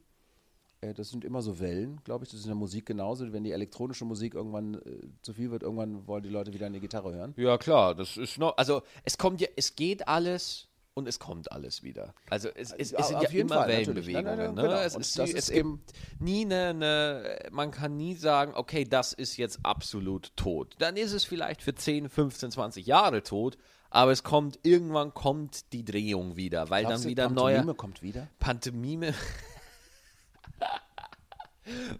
Äh, 0.81 0.93
das 0.93 1.09
sind 1.09 1.25
immer 1.25 1.41
so 1.41 1.59
Wellen, 1.59 1.99
glaube 2.03 2.25
ich. 2.25 2.31
Das 2.31 2.39
ist 2.39 2.45
in 2.45 2.49
der 2.49 2.55
Musik 2.55 2.85
genauso. 2.85 3.31
Wenn 3.33 3.43
die 3.43 3.51
elektronische 3.51 4.05
Musik 4.05 4.35
irgendwann 4.35 4.75
äh, 4.75 4.79
zu 5.21 5.33
viel 5.33 5.51
wird, 5.51 5.63
irgendwann 5.63 6.07
wollen 6.07 6.23
die 6.23 6.29
Leute 6.29 6.53
wieder 6.53 6.67
eine 6.67 6.79
Gitarre 6.79 7.13
hören. 7.13 7.33
Ja, 7.37 7.57
klar, 7.57 7.95
das 7.95 8.17
ist 8.17 8.37
noch. 8.37 8.55
Also, 8.57 8.83
es 9.03 9.17
kommt 9.17 9.41
ja, 9.41 9.47
es 9.55 9.75
geht 9.75 10.07
alles 10.07 10.67
und 10.95 11.07
es 11.09 11.19
kommt 11.19 11.51
alles 11.51 11.83
wieder. 11.83 12.13
Also 12.29 12.47
es, 12.55 12.71
es, 12.71 12.93
es 12.93 13.07
sind 13.09 13.21
ja 13.21 13.29
immer 13.29 13.55
Fall. 13.55 13.67
Wellenbewegungen. 13.67 14.25
Nein, 14.25 14.37
nein, 14.37 14.55
ne? 14.55 14.61
genau. 14.61 14.79
Es, 14.79 14.95
ist, 14.95 15.19
ist 15.19 15.47
gibt 15.49 15.59
eben- 15.59 15.83
nie 16.19 16.45
eine, 16.45 16.69
eine, 16.69 17.39
man 17.51 17.71
kann 17.71 17.97
nie 17.97 18.15
sagen, 18.15 18.53
okay, 18.55 18.85
das 18.85 19.11
ist 19.11 19.35
jetzt 19.35 19.59
absolut 19.63 20.31
tot. 20.37 20.75
Dann 20.79 20.95
ist 20.95 21.11
es 21.11 21.25
vielleicht 21.25 21.61
für 21.61 21.75
10, 21.75 22.07
15, 22.09 22.51
20 22.51 22.85
Jahre 22.85 23.23
tot, 23.23 23.57
aber 23.89 24.13
es 24.13 24.23
kommt, 24.23 24.59
irgendwann 24.63 25.13
kommt 25.13 25.73
die 25.73 25.83
Drehung 25.83 26.37
wieder, 26.37 26.69
weil 26.69 26.85
Glaubst 26.85 27.03
dann 27.03 27.09
wieder 27.11 27.27
Pantomime 27.27 27.65
neuer 27.65 27.75
kommt 27.75 28.01
wieder. 28.01 28.29
Pantomime. 28.39 29.13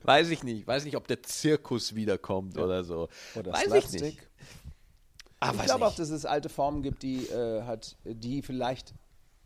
weiß 0.04 0.30
ich 0.30 0.44
nicht. 0.44 0.68
Weiß 0.68 0.86
nicht, 0.86 0.96
ob 0.96 1.06
der 1.08 1.22
Zirkus 1.22 1.96
wiederkommt 1.96 2.58
oder 2.58 2.86
so. 2.86 3.10
Oder 3.36 3.52
weiß 3.52 3.64
ich 3.64 3.70
Slapstick. 3.70 4.02
nicht. 4.02 4.20
Ah, 5.50 5.54
ich 5.56 5.66
glaube 5.66 5.86
auch, 5.86 5.96
dass 5.96 6.10
es 6.10 6.26
alte 6.26 6.50
Formen 6.50 6.82
gibt, 6.82 7.04
die 7.04 7.26
äh, 7.26 7.64
hat, 7.64 7.96
die 8.04 8.42
vielleicht 8.42 8.94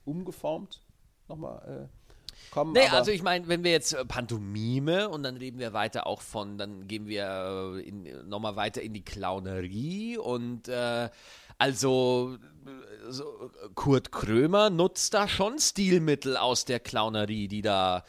umgeformt 0.06 0.82
nochmal 1.28 1.90
äh, 1.90 2.52
kommen. 2.52 2.74
Nee, 2.74 2.88
also 2.88 3.12
ich 3.12 3.22
meine, 3.22 3.48
wenn 3.48 3.64
wir 3.64 3.72
jetzt 3.72 3.94
äh, 3.94 4.06
Pantomime 4.06 5.10
und 5.10 5.24
dann 5.24 5.38
reden 5.38 5.60
wir 5.60 5.74
weiter 5.74 6.08
auch 6.08 6.22
von, 6.22 6.58
dann 6.58 6.88
gehen 6.88 7.08
wir 7.08 7.82
äh, 7.86 7.92
nochmal 8.24 8.56
weiter 8.56 8.82
in 8.82 8.94
die 8.94 9.04
Clownerie 9.04 10.18
und 10.18 10.68
äh, 10.68 11.10
also 11.58 12.38
so, 13.10 13.52
Kurt 13.76 14.12
Krömer 14.12 14.70
nutzt 14.70 15.14
da 15.14 15.28
schon 15.28 15.60
Stilmittel 15.60 16.38
aus 16.38 16.66
der 16.66 16.80
Clownerie, 16.80 17.48
die 17.48 17.62
da, 17.62 18.04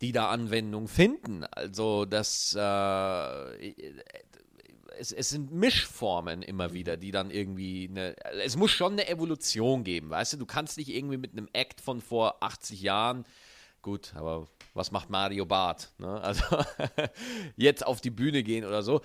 die 0.00 0.12
da 0.12 0.30
Anwendung 0.30 0.88
finden. 0.88 1.44
Also 1.44 2.06
das 2.06 2.54
äh, 2.58 3.70
es, 4.98 5.12
es 5.12 5.30
sind 5.30 5.52
Mischformen 5.52 6.42
immer 6.42 6.72
wieder, 6.72 6.96
die 6.96 7.10
dann 7.10 7.30
irgendwie 7.30 7.88
eine. 7.90 8.16
Es 8.42 8.56
muss 8.56 8.70
schon 8.70 8.92
eine 8.92 9.08
Evolution 9.08 9.84
geben, 9.84 10.10
weißt 10.10 10.34
du? 10.34 10.36
Du 10.38 10.46
kannst 10.46 10.78
nicht 10.78 10.88
irgendwie 10.88 11.16
mit 11.16 11.32
einem 11.32 11.48
Act 11.52 11.80
von 11.80 12.00
vor 12.00 12.42
80 12.42 12.80
Jahren. 12.80 13.24
Gut, 13.82 14.14
aber 14.16 14.48
was 14.74 14.90
macht 14.90 15.10
Mario 15.10 15.46
Barth? 15.46 15.92
Ne? 15.98 16.20
Also 16.22 16.44
jetzt 17.56 17.86
auf 17.86 18.00
die 18.00 18.10
Bühne 18.10 18.42
gehen 18.42 18.64
oder 18.64 18.82
so. 18.82 19.00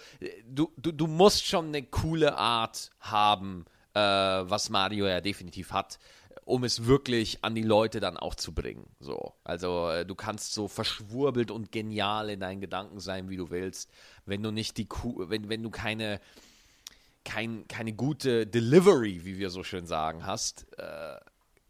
Du, 0.48 0.72
du, 0.78 0.92
du 0.92 1.08
musst 1.08 1.46
schon 1.46 1.68
eine 1.68 1.84
coole 1.84 2.38
Art 2.38 2.90
haben, 3.00 3.66
äh, 3.94 4.00
was 4.00 4.70
Mario 4.70 5.06
ja 5.06 5.22
definitiv 5.22 5.72
hat, 5.72 6.00
um 6.46 6.64
es 6.64 6.86
wirklich 6.86 7.44
an 7.44 7.56
die 7.56 7.64
Leute 7.64 8.00
dann 8.00 8.18
auch 8.18 8.36
zu 8.36 8.54
bringen. 8.54 8.88
So. 9.00 9.34
Also 9.44 9.90
äh, 9.90 10.06
du 10.06 10.16
kannst 10.16 10.54
so 10.54 10.68
verschwurbelt 10.68 11.52
und 11.52 11.72
genial 11.72 12.30
in 12.30 12.40
deinen 12.40 12.62
Gedanken 12.62 13.00
sein, 13.00 13.30
wie 13.30 13.38
du 13.38 13.50
willst, 13.50 13.90
wenn 14.26 14.44
du 14.44 14.52
nicht 14.52 14.78
die 14.78 14.86
Kuh, 14.86 15.30
wenn, 15.30 15.50
wenn 15.50 15.64
du 15.64 15.70
keine, 15.70 16.20
kein, 17.24 17.68
keine 17.68 17.94
gute 17.94 18.48
Delivery, 18.48 19.24
wie 19.24 19.38
wir 19.38 19.50
so 19.50 19.64
schön 19.64 19.86
sagen, 19.86 20.26
hast, 20.26 20.66
äh, 20.78 21.18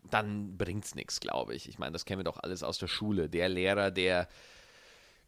dann 0.10 0.58
bringt's 0.58 0.96
nichts, 0.96 1.20
glaube 1.20 1.54
ich. 1.54 1.70
Ich 1.70 1.80
meine, 1.80 1.94
das 1.94 2.06
kennen 2.06 2.20
wir 2.20 2.26
doch 2.26 2.40
alles 2.42 2.64
aus 2.64 2.78
der 2.78 2.88
Schule. 2.88 3.30
Der 3.30 3.50
Lehrer, 3.50 3.92
der 3.92 4.28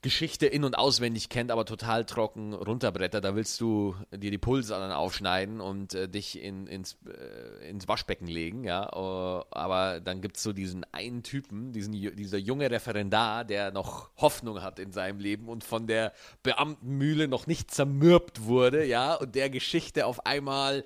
Geschichte 0.03 0.45
in- 0.45 0.65
und 0.65 0.77
auswendig 0.77 1.29
kennt, 1.29 1.49
aber 1.49 1.65
total 1.65 2.05
trocken 2.05 2.53
runterbrettert, 2.53 3.23
da 3.23 3.35
willst 3.35 3.59
du 3.61 3.95
dir 4.11 4.31
die 4.31 4.37
Pulsadern 4.37 4.91
aufschneiden 4.91 5.61
und 5.61 5.95
äh, 5.95 6.09
dich 6.09 6.39
in, 6.39 6.67
ins, 6.67 6.97
äh, 7.07 7.69
ins 7.69 7.87
Waschbecken 7.87 8.27
legen, 8.27 8.65
ja. 8.65 8.83
Äh, 8.83 9.45
aber 9.51 10.01
dann 10.01 10.21
gibt 10.21 10.37
es 10.37 10.43
so 10.43 10.51
diesen 10.51 10.85
einen 10.91 11.23
Typen, 11.23 11.71
diesen, 11.71 11.93
dieser 11.93 12.37
junge 12.37 12.69
Referendar, 12.69 13.45
der 13.45 13.71
noch 13.71 14.09
Hoffnung 14.17 14.61
hat 14.61 14.77
in 14.77 14.91
seinem 14.91 15.19
Leben 15.19 15.47
und 15.47 15.63
von 15.63 15.87
der 15.87 16.11
Beamtenmühle 16.43 17.29
noch 17.29 17.47
nicht 17.47 17.71
zermürbt 17.71 18.43
wurde, 18.43 18.85
ja, 18.85 19.15
und 19.15 19.35
der 19.35 19.49
Geschichte 19.49 20.05
auf 20.05 20.25
einmal 20.25 20.83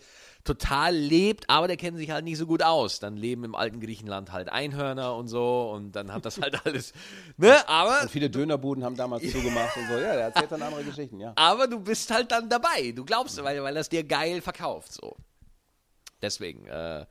total 0.48 0.95
lebt, 0.95 1.49
aber 1.49 1.68
der 1.68 1.78
kennt 1.78 1.98
sich 1.98 2.10
halt 2.10 2.24
nicht 2.24 2.38
so 2.38 2.48
gut 2.48 2.64
aus. 2.64 2.99
Dann 2.99 3.18
leben 3.18 3.44
im 3.44 3.53
alten 3.53 3.80
Griechenland 3.80 4.32
halt 4.32 4.49
Einhörner 4.49 5.15
und 5.15 5.28
so 5.28 5.72
und 5.72 5.91
dann 5.95 6.11
hat 6.14 6.26
das 6.26 6.40
halt 6.40 6.60
alles, 6.65 6.94
ne, 7.38 7.68
aber 7.68 8.02
und 8.03 8.11
viele 8.11 8.30
Dönerbuden 8.30 8.84
haben 8.84 8.95
damals 8.95 9.24
zugemacht 9.32 9.76
und 9.78 9.88
so. 9.88 9.94
Ja, 9.94 10.14
der 10.14 10.22
erzählt 10.26 10.52
dann 10.52 10.61
andere 10.61 10.84
Geschichten, 10.84 11.19
ja. 11.19 11.34
aber 11.36 11.68
du 11.68 11.80
bist 11.80 12.10
halt 12.11 12.32
dann 12.32 12.49
dabei. 12.49 12.94
Du 12.95 13.06
glaubst, 13.06 13.41
weil, 13.44 13.61
weil 13.61 13.76
das 13.76 13.90
dir 13.90 14.03
geil 14.03 14.41
verkauft. 14.41 14.94
So. 14.94 15.18
Deswegen, 16.22 16.65
äh, 16.68 17.06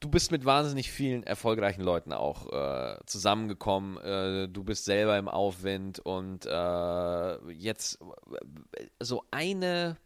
du 0.00 0.08
bist 0.08 0.30
mit 0.30 0.44
wahnsinnig 0.44 0.90
vielen 0.90 1.24
erfolgreichen 1.24 1.82
Leuten 1.82 2.12
auch 2.12 2.52
äh, 2.52 2.98
zusammengekommen. 3.06 3.98
Äh, 3.98 4.48
du 4.48 4.64
bist 4.64 4.84
selber 4.84 5.18
im 5.18 5.28
Aufwind 5.28 5.98
und 5.98 6.46
äh, 6.46 7.52
jetzt 7.52 8.00
äh, 8.00 8.86
so 9.00 9.24
eine, 9.30 9.96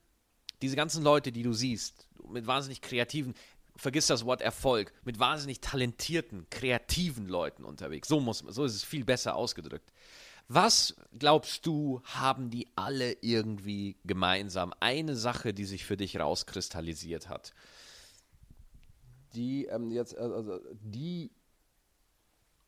diese 0.63 0.77
ganzen 0.77 1.03
Leute, 1.03 1.33
die 1.33 1.43
du 1.43 1.53
siehst, 1.53 2.07
mit 2.29 2.47
wahnsinnig 2.47 2.81
kreativen, 2.81 3.35
vergiss 3.77 4.07
das 4.07 4.25
Wort 4.25 4.43
Erfolg, 4.43 4.93
mit 5.05 5.19
wahnsinnig 5.19 5.61
talentierten, 5.61 6.47
kreativen 6.51 7.29
Leuten 7.29 7.65
unterwegs. 7.65 8.09
So 8.09 8.21
muss 8.21 8.45
so 8.49 8.65
ist 8.65 8.75
es 8.75 8.85
viel 8.85 9.05
besser 9.05 9.37
ausgedrückt. 9.37 9.93
Was 10.49 10.97
glaubst 11.17 11.65
du, 11.65 12.01
haben 12.05 12.51
die 12.51 12.67
alle 12.75 13.13
irgendwie 13.21 13.97
gemeinsam? 14.05 14.75
Eine 14.81 15.15
Sache, 15.15 15.55
die 15.55 15.65
sich 15.65 15.85
für 15.85 15.97
dich 15.97 16.19
rauskristallisiert 16.19 17.29
hat. 17.29 17.55
Die 19.35 19.67
ähm, 19.67 19.93
jetzt, 19.93 20.15
äh, 20.15 20.19
also 20.19 20.59
die, 20.73 21.31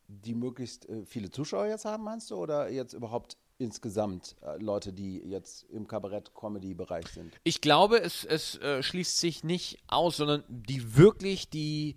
die 0.06 0.34
möglichst 0.34 0.88
äh, 0.88 1.04
viele 1.04 1.30
Zuschauer 1.30 1.66
jetzt 1.66 1.84
haben, 1.84 2.04
meinst 2.04 2.30
du? 2.30 2.36
Oder 2.36 2.70
jetzt 2.70 2.92
überhaupt 2.92 3.36
insgesamt 3.58 4.36
äh, 4.42 4.56
Leute, 4.58 4.92
die 4.92 5.18
jetzt 5.18 5.64
im 5.70 5.86
Kabarett-Comedy-Bereich 5.86 7.08
sind? 7.08 7.34
Ich 7.44 7.60
glaube, 7.60 8.00
es, 8.00 8.24
es 8.24 8.56
äh, 8.58 8.82
schließt 8.82 9.18
sich 9.18 9.44
nicht 9.44 9.78
aus, 9.88 10.16
sondern 10.16 10.44
die 10.48 10.96
wirklich 10.96 11.50
die, 11.50 11.96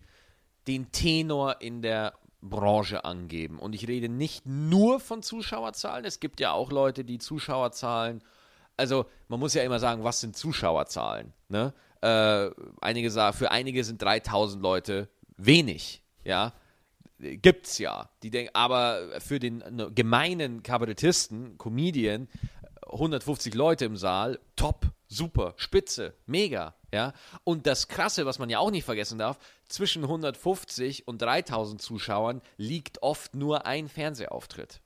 den 0.68 0.91
Tenor 0.91 1.61
in 1.61 1.82
der 1.82 2.14
Branche 2.41 3.06
angeben. 3.06 3.60
Und 3.60 3.73
ich 3.73 3.88
rede 3.88 4.10
nicht 4.10 4.45
nur 4.45 4.99
von 4.99 5.23
Zuschauerzahlen. 5.23 6.06
Es 6.06 6.19
gibt 6.19 6.40
ja 6.40 6.52
auch 6.52 6.72
Leute, 6.72 7.03
die 7.03 7.18
Zuschauerzahlen. 7.18 8.23
Also, 8.77 9.06
man 9.27 9.40
muss 9.40 9.53
ja 9.53 9.64
immer 9.64 9.80
sagen, 9.80 10.03
was 10.03 10.19
sind 10.19 10.36
Zuschauerzahlen? 10.36 11.34
Ne? 11.49 11.73
Äh, 12.02 12.52
einige 12.82 13.10
für 13.34 13.52
einige 13.52 13.84
sind 13.84 14.02
3000 14.02 14.61
Leute 14.61 15.10
wenig. 15.38 16.03
Ja, 16.23 16.53
gibt's 17.19 17.77
ja. 17.77 18.09
Die 18.23 18.29
denken, 18.29 18.51
aber 18.53 19.19
für 19.19 19.39
den 19.39 19.63
ne, 19.69 19.91
gemeinen 19.91 20.63
Kabarettisten, 20.63 21.57
Comedian, 21.57 22.27
150 22.87 23.53
Leute 23.53 23.85
im 23.85 23.97
Saal, 23.97 24.39
top, 24.55 24.87
super, 25.07 25.53
spitze, 25.57 26.13
mega, 26.25 26.75
ja. 26.93 27.13
Und 27.43 27.67
das 27.67 27.87
Krasse, 27.87 28.25
was 28.25 28.39
man 28.39 28.49
ja 28.49 28.59
auch 28.59 28.71
nicht 28.71 28.83
vergessen 28.83 29.17
darf, 29.17 29.39
zwischen 29.67 30.03
150 30.03 31.07
und 31.07 31.21
3000 31.21 31.81
Zuschauern 31.81 32.41
liegt 32.57 33.01
oft 33.01 33.35
nur 33.35 33.65
ein 33.65 33.89
Fernsehauftritt. 33.89 34.81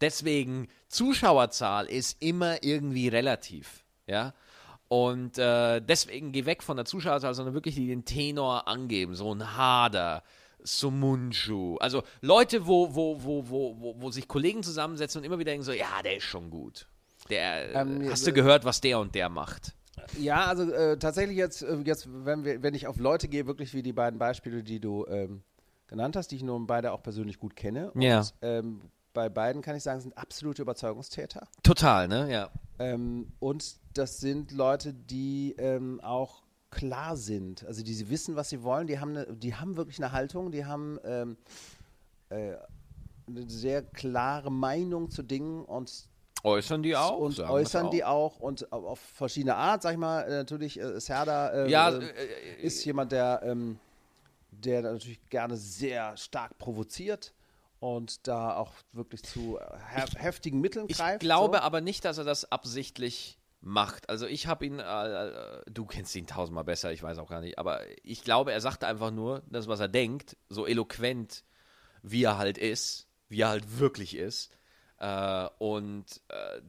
Deswegen, 0.00 0.68
Zuschauerzahl 0.88 1.86
ist 1.86 2.22
immer 2.22 2.62
irgendwie 2.62 3.08
relativ, 3.08 3.84
ja. 4.06 4.34
Und 4.88 5.36
äh, 5.38 5.80
deswegen 5.80 6.30
geh 6.30 6.46
weg 6.46 6.62
von 6.62 6.76
der 6.76 6.86
Zuschauerzahl, 6.86 7.34
sondern 7.34 7.54
wirklich 7.54 7.74
den 7.74 8.04
Tenor 8.04 8.68
angeben, 8.68 9.16
so 9.16 9.34
ein 9.34 9.56
Hader, 9.56 10.22
Sumunju. 10.66 11.76
Also 11.78 12.02
Leute, 12.20 12.66
wo, 12.66 12.94
wo, 12.94 13.22
wo, 13.22 13.48
wo, 13.48 13.94
wo, 14.00 14.10
sich 14.10 14.28
Kollegen 14.28 14.62
zusammensetzen 14.62 15.20
und 15.20 15.24
immer 15.24 15.38
wieder 15.38 15.52
denken 15.52 15.64
so, 15.64 15.72
ja, 15.72 16.02
der 16.04 16.16
ist 16.16 16.24
schon 16.24 16.50
gut. 16.50 16.86
Der, 17.30 17.74
Ähm, 17.74 18.08
hast 18.10 18.26
du 18.26 18.32
gehört, 18.32 18.64
was 18.64 18.80
der 18.80 18.98
und 18.98 19.14
der 19.14 19.28
macht? 19.28 19.74
Ja, 20.18 20.46
also 20.46 20.70
äh, 20.72 20.98
tatsächlich 20.98 21.36
jetzt, 21.36 21.62
äh, 21.62 21.76
jetzt 21.84 22.08
wenn, 22.24 22.44
wir, 22.44 22.62
wenn 22.62 22.74
ich 22.74 22.86
auf 22.86 22.98
Leute 22.98 23.28
gehe, 23.28 23.46
wirklich 23.46 23.74
wie 23.74 23.82
die 23.82 23.92
beiden 23.92 24.18
Beispiele, 24.18 24.62
die 24.62 24.78
du 24.78 25.06
ähm, 25.06 25.42
genannt 25.88 26.16
hast, 26.16 26.30
die 26.30 26.36
ich 26.36 26.42
nun 26.42 26.66
beide 26.66 26.92
auch 26.92 27.02
persönlich 27.02 27.38
gut 27.38 27.56
kenne. 27.56 27.90
Und, 27.92 28.02
Ja. 28.02 28.22
ähm, 28.42 28.82
bei 29.14 29.28
beiden 29.30 29.62
kann 29.62 29.74
ich 29.74 29.82
sagen, 29.82 30.00
sind 30.00 30.16
absolute 30.18 30.60
Überzeugungstäter. 30.62 31.48
Total, 31.62 32.06
ne? 32.06 32.30
Ja. 32.30 32.50
Ähm, 32.78 33.32
und 33.38 33.76
das 33.94 34.18
sind 34.18 34.52
Leute, 34.52 34.92
die 34.92 35.54
ähm, 35.58 36.00
auch 36.02 36.42
klar 36.76 37.16
sind. 37.16 37.64
Also 37.66 37.82
die 37.82 37.94
sie 37.94 38.08
wissen, 38.10 38.36
was 38.36 38.48
sie 38.50 38.62
wollen. 38.62 38.86
Die 38.86 38.98
haben, 39.00 39.16
eine, 39.16 39.26
die 39.36 39.54
haben 39.54 39.76
wirklich 39.76 39.98
eine 39.98 40.12
Haltung. 40.12 40.52
Die 40.52 40.64
haben 40.64 40.98
ähm, 41.04 41.36
äh, 42.28 42.54
eine 43.28 43.48
sehr 43.48 43.82
klare 43.82 44.50
Meinung 44.52 45.10
zu 45.10 45.22
Dingen 45.22 45.64
und 45.64 46.08
Äußern 46.44 46.82
die 46.82 46.94
auch? 46.94 47.18
und 47.18 47.40
äußern 47.40 47.84
das 47.86 47.90
die 47.92 48.04
auch 48.04 48.38
und 48.38 48.70
au- 48.72 48.86
auf 48.88 49.00
verschiedene 49.00 49.56
Art, 49.56 49.82
sag 49.82 49.92
ich 49.92 49.98
mal. 49.98 50.22
Äh, 50.22 50.30
Natürlich, 50.36 50.78
äh, 50.78 51.00
Serda 51.00 51.50
äh, 51.64 51.70
Ja, 51.70 51.90
äh, 51.90 52.04
äh, 52.04 52.62
ist 52.62 52.84
jemand, 52.84 53.10
der, 53.10 53.40
ähm, 53.42 53.80
der 54.52 54.82
da 54.82 54.92
natürlich 54.92 55.28
gerne 55.28 55.56
sehr 55.56 56.16
stark 56.16 56.56
provoziert 56.58 57.32
und 57.80 58.28
da 58.28 58.56
auch 58.56 58.72
wirklich 58.92 59.22
zu 59.24 59.58
hef 59.92 60.10
heftigen 60.16 60.60
Mitteln 60.60 60.86
Ich 60.88 60.96
greift. 60.98 61.20
glaube 61.20 61.56
so. 61.56 61.62
aber 61.62 61.80
nicht, 61.80 62.04
dass 62.04 62.18
er 62.18 62.24
das 62.24 62.50
absichtlich 62.52 63.35
macht. 63.60 64.08
Also 64.08 64.26
ich 64.26 64.46
habe 64.46 64.66
ihn, 64.66 64.78
äh, 64.78 64.82
äh, 64.82 65.62
du 65.70 65.86
kennst 65.86 66.14
ihn 66.14 66.26
tausendmal 66.26 66.64
besser, 66.64 66.92
ich 66.92 67.02
weiß 67.02 67.18
auch 67.18 67.28
gar 67.28 67.40
nicht, 67.40 67.58
aber 67.58 67.82
ich 68.02 68.22
glaube, 68.22 68.52
er 68.52 68.60
sagt 68.60 68.84
einfach 68.84 69.10
nur 69.10 69.42
das, 69.48 69.68
was 69.68 69.80
er 69.80 69.88
denkt, 69.88 70.36
so 70.48 70.66
eloquent, 70.66 71.44
wie 72.02 72.24
er 72.24 72.38
halt 72.38 72.58
ist, 72.58 73.08
wie 73.28 73.40
er 73.40 73.48
halt 73.48 73.78
wirklich 73.78 74.16
ist. 74.16 74.56
Äh, 74.98 75.48
und 75.58 76.04
äh, 76.28 76.60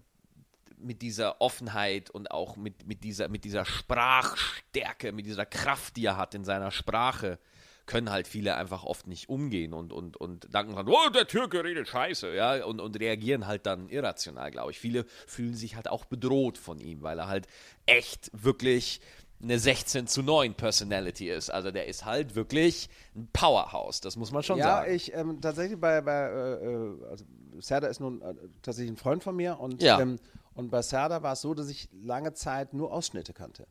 mit 0.78 1.02
dieser 1.02 1.42
Offenheit 1.42 2.10
und 2.10 2.32
auch 2.32 2.56
mit, 2.56 2.86
mit, 2.88 3.04
dieser, 3.04 3.30
mit 3.30 3.44
dieser 3.44 3.66
Sprachstärke, 3.66 5.12
mit 5.12 5.26
dieser 5.26 5.46
Kraft, 5.46 5.98
die 5.98 6.06
er 6.06 6.18
hat 6.18 6.36
in 6.36 6.44
seiner 6.44 6.72
Sprache, 6.72 7.40
können 7.88 8.12
halt 8.12 8.28
viele 8.28 8.56
einfach 8.56 8.84
oft 8.84 9.08
nicht 9.08 9.30
umgehen 9.30 9.74
und, 9.74 9.92
und, 9.92 10.18
und 10.18 10.54
danken 10.54 10.76
dann, 10.76 10.88
oh, 10.88 11.10
der 11.10 11.26
Türke 11.26 11.64
redet 11.64 11.88
scheiße, 11.88 12.36
ja, 12.36 12.64
und, 12.66 12.80
und 12.80 13.00
reagieren 13.00 13.48
halt 13.48 13.66
dann 13.66 13.90
irrational, 13.90 14.52
glaube 14.52 14.72
ich. 14.72 14.80
Viele 14.80 15.06
fühlen 15.26 15.56
sich 15.56 15.76
halt 15.76 15.90
auch 15.90 16.06
bedroht 16.06 16.58
von 16.58 16.80
ihm, 16.80 17.02
weil 17.02 17.18
er 17.18 17.28
halt 17.28 17.48
echt 17.86 18.30
wirklich 18.34 19.02
eine 19.42 19.60
16 19.60 20.08
zu 20.08 20.24
9 20.24 20.56
Personality 20.56 21.30
ist. 21.30 21.50
Also 21.50 21.72
der 21.72 21.88
ist 21.88 22.06
halt 22.06 22.36
wirklich 22.36 22.90
ein 23.16 23.30
Powerhouse, 23.32 24.02
das 24.02 24.16
muss 24.16 24.32
man 24.32 24.44
schon 24.44 24.58
ja, 24.58 24.66
sagen. 24.66 24.94
ich 24.94 25.14
ähm, 25.14 25.42
tatsächlich 25.42 25.80
bei, 25.80 26.02
bei 26.02 26.28
äh, 26.28 26.66
äh, 26.66 27.06
also 27.10 27.26
Serda 27.60 27.88
ist 27.88 28.00
nun 28.00 28.22
äh, 28.22 28.34
tatsächlich 28.62 28.92
ein 28.92 28.98
Freund 28.98 29.24
von 29.24 29.36
mir 29.36 29.60
und, 29.60 29.82
Ja. 29.82 30.00
ähm, 30.00 30.18
und 30.56 30.72
bei 30.72 30.82
Serda 30.82 31.22
war 31.22 31.34
es 31.34 31.42
so, 31.42 31.54
dass 31.54 31.70
ich 31.70 31.88
lange 31.94 32.34
Zeit 32.34 32.74
nur 32.74 32.92
Ausschnitte 32.92 33.34
kannte. 33.34 33.68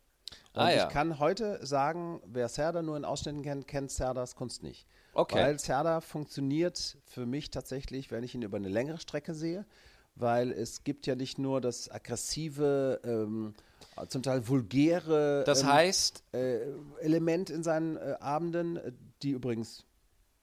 Und 0.57 0.63
Ah, 0.63 0.73
ja. 0.73 0.87
ich 0.87 0.93
kann 0.93 1.19
heute 1.19 1.65
sagen, 1.65 2.21
wer 2.25 2.49
Serda 2.49 2.81
nur 2.81 2.97
in 2.97 3.05
Ausschnitten 3.05 3.43
kennt, 3.43 3.69
kennt 3.69 3.91
Serdas 3.91 4.37
Kunst 4.37 4.63
nicht. 4.63 4.87
Okay. 5.13 5.37
Weil 5.37 5.59
Serda 5.59 6.01
funktioniert 6.01 6.97
für 7.05 7.27
mich 7.27 7.51
tatsächlich, 7.51 8.11
wenn 8.11 8.25
ich 8.25 8.35
ihn 8.35 8.41
über 8.41 8.57
eine 8.57 8.71
längere 8.71 8.99
Strecke 8.99 9.35
sehe, 9.35 9.67
weil 10.15 10.51
es 10.53 10.83
gibt 10.83 11.07
ja 11.07 11.15
nicht 11.15 11.39
nur 11.39 11.61
das 11.61 11.91
aggressive, 11.91 13.01
ähm, 13.05 13.55
zum 14.09 14.23
Teil 14.23 14.49
vulgäre 14.49 15.45
das 15.45 15.61
ähm, 15.61 15.73
heißt, 15.73 16.25
äh, 16.33 16.61
Element 17.01 17.51
in 17.51 17.63
seinen 17.63 17.99
äh, 17.99 18.17
Abenden, 18.19 18.79
äh, 18.79 18.93
die 19.23 19.33
übrigens 19.33 19.85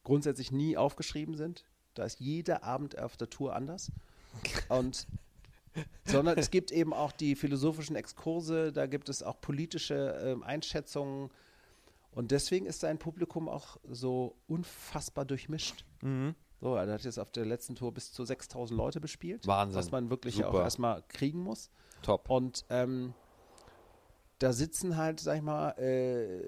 grundsätzlich 0.04 0.52
nie 0.52 0.78
aufgeschrieben 0.78 1.36
sind. 1.36 1.66
Da 1.96 2.04
ist 2.04 2.20
jeder 2.20 2.64
Abend 2.64 3.00
auf 3.00 3.18
der 3.18 3.32
Tour 3.32 3.56
anders. 3.56 3.92
Und 4.70 5.08
sondern 6.06 6.38
es 6.38 6.52
gibt 6.52 6.72
eben 6.72 6.94
auch 6.94 7.12
die 7.12 7.36
philosophischen 7.36 7.96
Exkurse, 7.96 8.72
da 8.72 8.86
gibt 8.86 9.10
es 9.10 9.24
auch 9.24 9.40
politische 9.42 10.20
ähm, 10.24 10.44
Einschätzungen. 10.44 11.30
Und 12.12 12.32
deswegen 12.32 12.66
ist 12.68 12.82
sein 12.82 13.00
Publikum 13.00 13.50
auch 13.50 13.78
so 13.90 14.36
unfassbar 14.48 15.26
durchmischt. 15.26 15.84
Mhm. 16.02 16.36
So, 16.62 16.76
er 16.76 16.92
hat 16.92 17.04
jetzt 17.04 17.20
auf 17.20 17.32
der 17.32 17.46
letzten 17.46 17.76
Tour 17.76 17.94
bis 17.94 18.14
zu 18.14 18.24
6000 18.24 18.78
Leute 18.78 19.02
bespielt. 19.02 19.46
Wahnsinn. 19.48 19.78
Was 19.78 19.92
man 19.92 20.10
wirklich 20.10 20.36
Super. 20.36 20.50
auch 20.50 20.60
erstmal 20.60 21.04
kriegen 21.10 21.40
muss. 21.40 21.70
top. 22.04 22.30
Und 22.30 22.66
ähm, 22.70 23.14
da 24.40 24.54
sitzen 24.54 24.96
halt, 24.96 25.20
sag 25.20 25.38
ich 25.38 25.42
mal, 25.42 25.72
äh, 25.72 26.42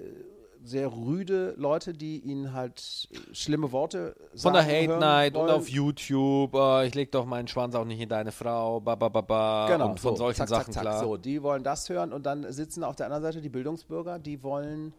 sehr 0.62 0.92
rüde 0.92 1.54
Leute, 1.56 1.92
die 1.92 2.18
ihnen 2.20 2.52
halt 2.52 3.08
äh, 3.10 3.34
schlimme 3.34 3.72
Worte 3.72 4.16
sagen. 4.32 4.40
Von 4.42 4.52
der 4.54 4.64
Hate 4.64 4.98
Night 4.98 5.36
und 5.36 5.50
auf 5.50 5.68
YouTube, 5.68 6.54
oh, 6.54 6.80
ich 6.80 6.94
leg 6.94 7.12
doch 7.12 7.24
meinen 7.26 7.48
Schwanz 7.48 7.74
auch 7.74 7.84
nicht 7.84 8.00
in 8.00 8.08
deine 8.08 8.32
Frau, 8.32 8.80
ba, 8.80 8.94
ba, 8.94 9.08
ba, 9.08 9.20
ba, 9.20 9.68
Genau, 9.68 9.90
und 9.90 10.00
von 10.00 10.14
so, 10.16 10.24
solchen 10.24 10.38
zack, 10.38 10.48
Sachen, 10.48 10.72
zack, 10.72 10.82
klar. 10.82 11.00
So, 11.00 11.16
die 11.16 11.42
wollen 11.42 11.62
das 11.62 11.88
hören 11.88 12.12
und 12.12 12.26
dann 12.26 12.50
sitzen 12.52 12.84
auf 12.84 12.96
der 12.96 13.06
anderen 13.06 13.22
Seite 13.22 13.40
die 13.40 13.48
Bildungsbürger, 13.48 14.18
die 14.18 14.42
wollen 14.42 14.92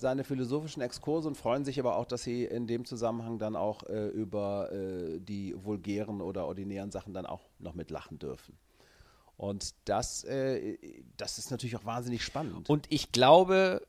seine 0.00 0.24
philosophischen 0.24 0.82
Exkurse 0.82 1.28
und 1.28 1.36
freuen 1.36 1.64
sich 1.64 1.78
aber 1.78 1.96
auch, 1.96 2.06
dass 2.06 2.22
sie 2.22 2.44
in 2.44 2.66
dem 2.66 2.84
Zusammenhang 2.84 3.38
dann 3.38 3.54
auch 3.54 3.82
äh, 3.84 4.08
über 4.08 4.72
äh, 4.72 5.20
die 5.20 5.54
vulgären 5.62 6.20
oder 6.20 6.46
ordinären 6.46 6.90
Sachen 6.90 7.12
dann 7.12 7.26
auch 7.26 7.42
noch 7.58 7.74
mitlachen 7.74 8.18
dürfen. 8.18 8.56
Und 9.36 9.74
das, 9.86 10.24
äh, 10.24 10.76
das 11.16 11.38
ist 11.38 11.50
natürlich 11.50 11.76
auch 11.76 11.84
wahnsinnig 11.84 12.22
spannend. 12.22 12.68
Und 12.68 12.86
ich 12.90 13.10
glaube, 13.10 13.80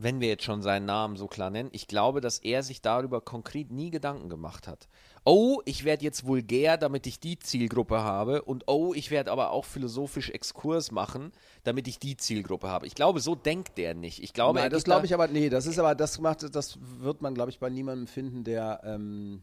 wenn 0.00 0.20
wir 0.20 0.28
jetzt 0.28 0.44
schon 0.44 0.62
seinen 0.62 0.86
Namen 0.86 1.16
so 1.16 1.26
klar 1.26 1.50
nennen, 1.50 1.70
ich 1.72 1.88
glaube, 1.88 2.20
dass 2.20 2.38
er 2.38 2.62
sich 2.62 2.80
darüber 2.80 3.20
konkret 3.20 3.72
nie 3.72 3.90
Gedanken 3.90 4.28
gemacht 4.28 4.68
hat. 4.68 4.88
Oh, 5.24 5.60
ich 5.64 5.84
werde 5.84 6.04
jetzt 6.04 6.24
vulgär, 6.24 6.76
damit 6.76 7.06
ich 7.06 7.18
die 7.18 7.38
Zielgruppe 7.38 7.98
habe. 7.98 8.42
Und 8.42 8.64
oh, 8.68 8.94
ich 8.94 9.10
werde 9.10 9.32
aber 9.32 9.50
auch 9.50 9.64
philosophisch 9.64 10.30
Exkurs 10.30 10.92
machen, 10.92 11.32
damit 11.64 11.88
ich 11.88 11.98
die 11.98 12.16
Zielgruppe 12.16 12.68
habe. 12.68 12.86
Ich 12.86 12.94
glaube, 12.94 13.20
so 13.20 13.34
denkt 13.34 13.76
der 13.76 13.94
nicht. 13.94 14.22
Ich 14.22 14.32
glaube, 14.32 14.60
Nein, 14.60 14.70
das 14.70 14.84
glaube 14.84 15.06
ich 15.06 15.14
aber, 15.14 15.26
nee, 15.26 15.48
das 15.48 15.66
ist 15.66 15.78
aber, 15.78 15.94
das 15.94 16.20
macht, 16.20 16.54
das 16.54 16.78
wird 17.00 17.20
man, 17.20 17.34
glaube 17.34 17.50
ich, 17.50 17.58
bei 17.58 17.68
niemandem 17.68 18.06
finden, 18.06 18.44
der, 18.44 18.80
ähm, 18.84 19.42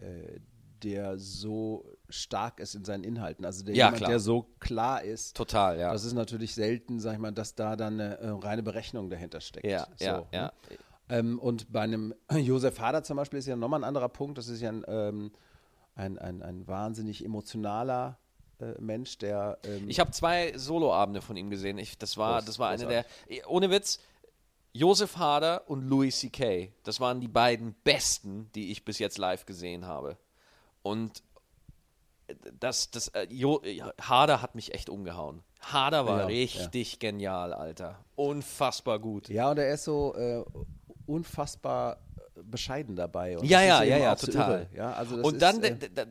äh, 0.00 0.40
der 0.82 1.18
so 1.18 1.84
stark 2.10 2.60
ist 2.60 2.74
in 2.74 2.84
seinen 2.84 3.04
Inhalten. 3.04 3.44
Also 3.44 3.64
der 3.64 3.74
Ja, 3.74 3.86
jemand, 3.86 3.98
klar. 3.98 4.10
der 4.10 4.20
so 4.20 4.46
klar 4.60 5.02
ist. 5.02 5.36
Total, 5.36 5.78
ja. 5.78 5.92
Das 5.92 6.04
ist 6.04 6.12
natürlich 6.12 6.54
selten, 6.54 7.00
sag 7.00 7.14
ich 7.14 7.18
mal, 7.18 7.32
dass 7.32 7.54
da 7.54 7.76
dann 7.76 8.00
eine 8.00 8.18
äh, 8.18 8.28
reine 8.28 8.62
Berechnung 8.62 9.08
dahinter 9.10 9.40
steckt. 9.40 9.66
ja, 9.66 9.86
so, 9.98 10.04
ja, 10.04 10.18
ne? 10.20 10.26
ja. 10.32 10.52
Ähm, 11.08 11.38
und 11.38 11.70
bei 11.72 11.80
einem 11.82 12.14
Josef 12.32 12.78
Hader 12.80 13.02
zum 13.02 13.16
Beispiel 13.16 13.38
ist 13.38 13.46
ja 13.46 13.56
nochmal 13.56 13.80
ein 13.80 13.84
anderer 13.84 14.08
Punkt. 14.08 14.38
Das 14.38 14.48
ist 14.48 14.60
ja 14.60 14.70
ein, 14.70 14.84
ähm, 14.86 15.32
ein, 15.94 16.18
ein, 16.18 16.42
ein 16.42 16.66
wahnsinnig 16.66 17.24
emotionaler 17.24 18.18
äh, 18.60 18.72
Mensch, 18.80 19.18
der. 19.18 19.58
Ähm, 19.64 19.88
Ich 19.88 19.98
habe 20.00 20.10
zwei 20.12 20.56
Soloabende 20.56 21.20
von 21.22 21.36
ihm 21.36 21.50
gesehen. 21.50 21.78
Ich, 21.78 21.98
das 21.98 22.16
war, 22.16 22.40
Groß- 22.40 22.46
das 22.46 22.58
war 22.58 22.68
eine 22.70 22.86
der. 22.86 23.04
Ohne 23.48 23.70
Witz, 23.70 23.98
Josef 24.72 25.16
Hader 25.16 25.68
und 25.70 25.82
Louis 25.88 26.18
C.K. 26.18 26.72
Das 26.82 27.00
waren 27.00 27.20
die 27.20 27.28
beiden 27.28 27.74
besten, 27.84 28.50
die 28.54 28.70
ich 28.72 28.84
bis 28.84 28.98
jetzt 28.98 29.18
live 29.18 29.46
gesehen 29.46 29.86
habe. 29.86 30.16
Und 30.82 31.22
das, 32.60 32.90
das, 32.90 33.08
äh, 33.08 33.26
jo, 33.30 33.62
Hader 34.00 34.42
hat 34.42 34.54
mich 34.54 34.74
echt 34.74 34.88
umgehauen. 34.88 35.42
Hader 35.60 36.06
war 36.06 36.20
Ja, 36.20 36.26
richtig 36.26 36.98
genial, 36.98 37.52
Alter. 37.52 37.98
Unfassbar 38.16 38.98
gut. 38.98 39.28
Ja, 39.28 39.50
und 39.50 39.58
er 39.58 39.72
ist 39.72 39.84
so 39.84 40.14
äh, 40.14 40.44
unfassbar 41.06 41.98
bescheiden 42.42 42.96
dabei. 42.96 43.38
Und 43.38 43.46
Ja, 43.46 43.62
ja, 43.62 43.82
ja, 43.82 43.96
ja, 43.96 44.14
total. 44.14 44.68
Ja, 44.74 44.92
also 44.92 45.16
das 45.16 45.26
und 45.26 45.34
ist, 45.34 45.42
dann, 45.42 45.62
äh, 45.62 46.06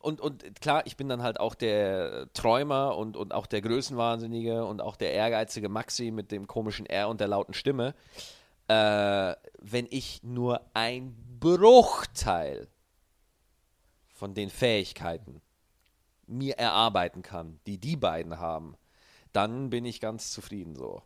und, 0.00 0.20
und 0.20 0.60
klar, 0.60 0.82
ich 0.86 0.96
bin 0.96 1.08
dann 1.08 1.22
halt 1.22 1.40
auch 1.40 1.54
der 1.54 2.32
Träumer 2.32 2.96
und, 2.96 3.16
und 3.16 3.34
auch 3.34 3.46
der 3.46 3.60
Größenwahnsinnige 3.62 4.64
und 4.64 4.80
auch 4.80 4.96
der 4.96 5.12
ehrgeizige 5.12 5.68
Maxi 5.68 6.10
mit 6.10 6.30
dem 6.30 6.46
komischen 6.46 6.86
R 6.86 7.08
und 7.08 7.20
der 7.20 7.28
lauten 7.28 7.54
Stimme. 7.54 7.94
Äh, 8.68 9.34
wenn 9.58 9.86
ich 9.90 10.22
nur 10.22 10.60
ein 10.74 11.16
Bruchteil 11.40 12.68
von 14.14 14.34
den 14.34 14.50
Fähigkeiten 14.50 15.40
mir 16.28 16.58
erarbeiten 16.58 17.22
kann, 17.22 17.58
die 17.66 17.78
die 17.78 17.96
beiden 17.96 18.38
haben, 18.38 18.76
dann 19.32 19.70
bin 19.70 19.84
ich 19.84 20.00
ganz 20.00 20.32
zufrieden 20.32 20.74
so. 20.74 21.02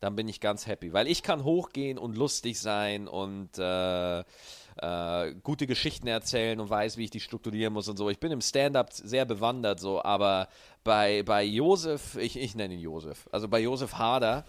Dann 0.00 0.14
bin 0.14 0.28
ich 0.28 0.40
ganz 0.40 0.66
happy, 0.66 0.92
weil 0.92 1.08
ich 1.08 1.24
kann 1.24 1.42
hochgehen 1.42 1.98
und 1.98 2.16
lustig 2.16 2.60
sein 2.60 3.08
und 3.08 3.58
äh, 3.58 4.20
äh, 4.20 5.34
gute 5.42 5.66
Geschichten 5.66 6.06
erzählen 6.06 6.60
und 6.60 6.70
weiß, 6.70 6.96
wie 6.98 7.04
ich 7.04 7.10
die 7.10 7.20
strukturieren 7.20 7.72
muss 7.72 7.88
und 7.88 7.96
so. 7.96 8.08
Ich 8.08 8.20
bin 8.20 8.30
im 8.30 8.40
Stand-up 8.40 8.92
sehr 8.92 9.24
bewandert 9.24 9.80
so, 9.80 10.02
aber 10.02 10.48
bei, 10.84 11.24
bei 11.24 11.42
Josef, 11.42 12.16
ich, 12.16 12.38
ich 12.38 12.54
nenne 12.54 12.74
ihn 12.74 12.80
Josef, 12.80 13.28
also 13.32 13.48
bei 13.48 13.58
Josef 13.58 13.94
Hader, 13.94 14.44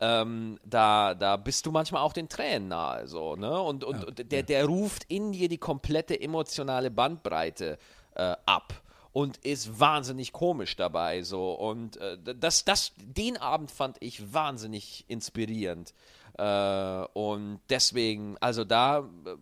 ähm, 0.00 0.58
da, 0.64 1.14
da 1.14 1.36
bist 1.38 1.64
du 1.64 1.70
manchmal 1.70 2.02
auch 2.02 2.12
den 2.12 2.28
Tränen 2.28 2.68
nahe, 2.68 3.06
so, 3.06 3.36
ne? 3.36 3.60
Und, 3.60 3.84
und, 3.84 4.04
und 4.04 4.32
der, 4.32 4.42
der 4.42 4.66
ruft 4.66 5.04
in 5.08 5.32
dir 5.32 5.48
die 5.48 5.58
komplette 5.58 6.20
emotionale 6.20 6.90
Bandbreite 6.90 7.78
äh, 8.14 8.34
ab 8.44 8.82
und 9.12 9.38
ist 9.38 9.80
wahnsinnig 9.80 10.32
komisch 10.32 10.76
dabei, 10.76 11.22
so. 11.22 11.52
Und 11.52 11.96
äh, 11.96 12.16
das, 12.22 12.64
das, 12.64 12.92
den 12.96 13.36
Abend 13.36 13.70
fand 13.70 13.96
ich 14.00 14.32
wahnsinnig 14.32 15.04
inspirierend. 15.08 15.92
Äh, 16.38 17.04
und 17.12 17.60
deswegen, 17.68 18.36
also 18.40 18.64
da, 18.64 19.00
äh, 19.00 19.36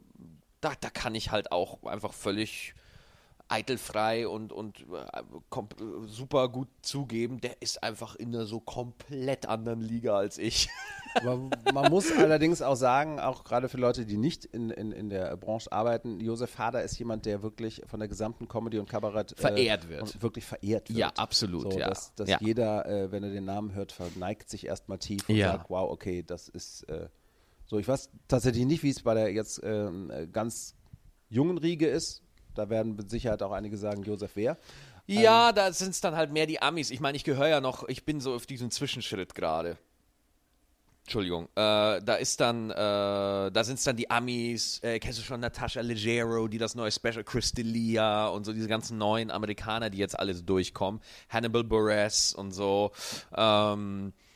da, 0.60 0.72
da 0.80 0.90
kann 0.90 1.14
ich 1.14 1.30
halt 1.30 1.52
auch 1.52 1.82
einfach 1.84 2.12
völlig 2.12 2.74
eitelfrei 3.48 4.28
und, 4.28 4.52
und 4.52 4.80
äh, 4.80 6.06
super 6.06 6.48
gut 6.48 6.68
zugeben, 6.82 7.40
der 7.40 7.60
ist 7.62 7.82
einfach 7.82 8.14
in 8.16 8.34
einer 8.34 8.44
so 8.44 8.60
komplett 8.60 9.46
anderen 9.46 9.80
Liga 9.80 10.16
als 10.16 10.38
ich. 10.38 10.68
Aber 11.14 11.50
man 11.72 11.90
muss 11.90 12.12
allerdings 12.12 12.62
auch 12.62 12.76
sagen, 12.76 13.18
auch 13.18 13.42
gerade 13.42 13.68
für 13.68 13.78
Leute, 13.78 14.04
die 14.06 14.16
nicht 14.18 14.44
in, 14.44 14.70
in, 14.70 14.92
in 14.92 15.08
der 15.08 15.36
Branche 15.36 15.72
arbeiten, 15.72 16.20
Josef 16.20 16.58
Hader 16.58 16.82
ist 16.84 16.98
jemand, 16.98 17.26
der 17.26 17.42
wirklich 17.42 17.82
von 17.86 17.98
der 17.98 18.08
gesamten 18.08 18.46
Comedy 18.46 18.78
und 18.78 18.88
Kabarett 18.88 19.32
äh, 19.32 19.36
Verehrt 19.40 19.88
wird. 19.88 20.02
Und 20.02 20.22
wirklich 20.22 20.44
verehrt 20.44 20.90
wird. 20.90 20.98
Ja, 20.98 21.12
absolut, 21.16 21.72
So, 21.72 21.78
ja. 21.78 21.88
Dass, 21.88 22.14
dass 22.14 22.28
Ja. 22.28 22.38
jeder, 22.40 22.86
äh, 22.86 23.10
wenn 23.10 23.24
er 23.24 23.30
den 23.30 23.46
Namen 23.46 23.74
hört, 23.74 23.90
verneigt 23.92 24.48
sich 24.48 24.66
erstmal 24.66 24.98
tief 24.98 25.28
und 25.28 25.36
Ja. 25.36 25.52
sagt, 25.52 25.70
wow, 25.70 25.90
okay, 25.90 26.22
das 26.22 26.48
ist 26.48 26.82
äh, 26.88 27.08
so. 27.66 27.78
Ich 27.78 27.88
weiß 27.88 28.10
tatsächlich 28.28 28.66
nicht, 28.66 28.82
wie 28.82 28.90
es 28.90 29.02
bei 29.02 29.14
der 29.14 29.32
jetzt 29.32 29.60
ähm, 29.64 30.10
äh, 30.10 30.26
ganz 30.28 30.76
jungen 31.30 31.58
Riege 31.58 31.86
ist. 31.88 32.22
Da 32.58 32.68
werden 32.68 32.96
mit 32.96 33.08
Sicherheit 33.08 33.42
auch 33.42 33.52
einige 33.52 33.76
sagen, 33.76 34.02
Josef 34.02 34.36
Wehr. 34.36 34.56
Ja, 35.06 35.52
da 35.52 35.72
sind 35.72 35.90
es 35.90 36.02
dann 36.02 36.16
halt 36.16 36.32
mehr 36.32 36.46
die 36.46 36.60
Amis. 36.60 36.90
Ich 36.90 37.00
meine, 37.00 37.16
ich 37.16 37.24
gehöre 37.24 37.48
ja 37.48 37.60
noch, 37.60 37.88
ich 37.88 38.04
bin 38.04 38.20
so 38.20 38.34
auf 38.34 38.44
diesem 38.44 38.70
Zwischenschritt 38.70 39.34
gerade. 39.34 39.78
Entschuldigung, 41.04 41.44
äh, 41.54 42.02
da 42.02 42.16
ist 42.20 42.38
dann, 42.38 42.70
äh, 42.70 42.74
da 42.74 43.64
sind 43.64 43.78
es 43.78 43.84
dann 43.84 43.96
die 43.96 44.10
Amis, 44.10 44.80
äh, 44.82 44.98
kennst 44.98 45.18
du 45.18 45.22
schon 45.22 45.40
Natasha 45.40 45.80
Leggero, 45.80 46.48
die 46.48 46.58
das 46.58 46.74
neue 46.74 46.92
Special, 46.92 47.24
Chris 47.24 47.54
D'Elia 47.54 48.26
und 48.26 48.44
so 48.44 48.52
diese 48.52 48.68
ganzen 48.68 48.98
neuen 48.98 49.30
Amerikaner, 49.30 49.88
die 49.88 49.96
jetzt 49.96 50.18
alles 50.18 50.44
durchkommen, 50.44 51.00
Hannibal 51.30 51.64
Buress 51.64 52.34
und 52.34 52.50
so. 52.52 52.92
Ähm, 53.34 54.12
äh, 54.12 54.27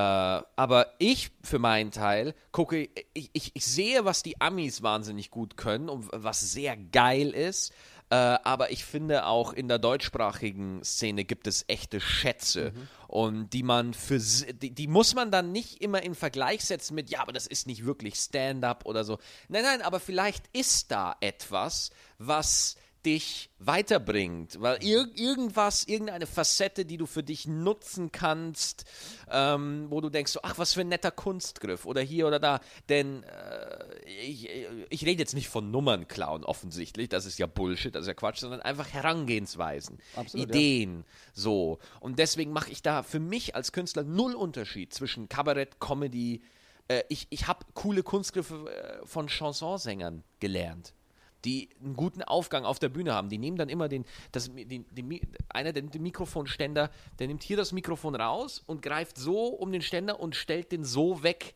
aber 0.00 0.94
ich 0.98 1.30
für 1.42 1.58
meinen 1.58 1.90
Teil 1.90 2.34
gucke, 2.50 2.88
ich, 3.14 3.30
ich, 3.32 3.50
ich 3.54 3.66
sehe, 3.66 4.04
was 4.04 4.22
die 4.22 4.40
Amis 4.40 4.82
wahnsinnig 4.82 5.30
gut 5.30 5.56
können 5.56 5.88
und 5.88 6.08
was 6.12 6.40
sehr 6.40 6.76
geil 6.76 7.30
ist. 7.30 7.72
Äh, 8.12 8.14
aber 8.14 8.70
ich 8.70 8.84
finde 8.84 9.24
auch 9.24 9.54
in 9.54 9.68
der 9.68 9.78
deutschsprachigen 9.78 10.84
Szene 10.84 11.24
gibt 11.24 11.46
es 11.46 11.64
echte 11.68 11.98
Schätze 11.98 12.74
und 13.08 13.54
die 13.54 13.62
man 13.62 13.94
für 13.94 14.18
die, 14.18 14.70
die 14.74 14.86
muss 14.86 15.14
man 15.14 15.30
dann 15.30 15.50
nicht 15.50 15.80
immer 15.80 16.02
in 16.02 16.14
Vergleich 16.14 16.62
setzen 16.62 16.94
mit 16.94 17.08
ja, 17.08 17.20
aber 17.20 17.32
das 17.32 17.46
ist 17.46 17.66
nicht 17.66 17.86
wirklich 17.86 18.16
Stand-up 18.16 18.84
oder 18.84 19.04
so. 19.04 19.18
Nein, 19.48 19.62
nein, 19.62 19.80
aber 19.80 19.98
vielleicht 19.98 20.44
ist 20.52 20.90
da 20.90 21.16
etwas, 21.20 21.90
was 22.18 22.76
dich 23.04 23.50
weiterbringt, 23.58 24.60
weil 24.60 24.82
ir 24.82 25.08
irgendwas, 25.14 25.84
irgendeine 25.84 26.26
Facette, 26.26 26.84
die 26.84 26.96
du 26.96 27.06
für 27.06 27.22
dich 27.22 27.46
nutzen 27.46 28.12
kannst, 28.12 28.84
ähm, 29.30 29.86
wo 29.88 30.00
du 30.00 30.08
denkst, 30.08 30.32
so, 30.32 30.40
ach, 30.42 30.58
was 30.58 30.74
für 30.74 30.82
ein 30.82 30.88
netter 30.88 31.10
Kunstgriff 31.10 31.84
oder 31.84 32.00
hier 32.00 32.26
oder 32.26 32.38
da, 32.38 32.60
denn 32.88 33.22
äh, 33.24 34.04
ich, 34.20 34.48
ich 34.90 35.06
rede 35.06 35.20
jetzt 35.20 35.34
nicht 35.34 35.48
von 35.48 35.70
Nummern 35.70 36.08
klauen, 36.08 36.44
offensichtlich, 36.44 37.08
das 37.08 37.26
ist 37.26 37.38
ja 37.38 37.46
Bullshit, 37.46 37.94
das 37.94 38.02
ist 38.02 38.08
ja 38.08 38.14
Quatsch, 38.14 38.38
sondern 38.38 38.60
einfach 38.60 38.88
Herangehensweisen, 38.92 39.98
Absolut, 40.16 40.48
ja. 40.48 40.54
Ideen, 40.54 41.04
so. 41.32 41.78
Und 42.00 42.18
deswegen 42.18 42.52
mache 42.52 42.70
ich 42.70 42.82
da 42.82 43.02
für 43.02 43.20
mich 43.20 43.54
als 43.54 43.72
Künstler 43.72 44.04
null 44.04 44.34
Unterschied 44.34 44.92
zwischen 44.92 45.28
Kabarett, 45.28 45.80
Comedy, 45.80 46.42
äh, 46.88 47.02
ich, 47.08 47.26
ich 47.30 47.46
habe 47.46 47.64
coole 47.74 48.02
Kunstgriffe 48.02 48.70
äh, 48.70 49.06
von 49.06 49.28
Chansonsängern 49.28 50.24
gelernt 50.40 50.94
die 51.44 51.70
einen 51.82 51.96
guten 51.96 52.22
Aufgang 52.22 52.64
auf 52.64 52.78
der 52.78 52.88
Bühne 52.88 53.14
haben. 53.14 53.28
Die 53.28 53.38
nehmen 53.38 53.56
dann 53.56 53.68
immer 53.68 53.88
den, 53.88 54.04
das, 54.32 54.50
den, 54.52 54.86
den, 54.90 55.20
einer 55.48 55.72
der 55.72 55.82
den 55.82 56.02
Mikrofonständer, 56.02 56.90
der 57.18 57.26
nimmt 57.26 57.42
hier 57.42 57.56
das 57.56 57.72
Mikrofon 57.72 58.14
raus 58.14 58.62
und 58.66 58.82
greift 58.82 59.18
so 59.18 59.46
um 59.46 59.72
den 59.72 59.82
Ständer 59.82 60.20
und 60.20 60.36
stellt 60.36 60.72
den 60.72 60.84
so 60.84 61.22
weg. 61.22 61.54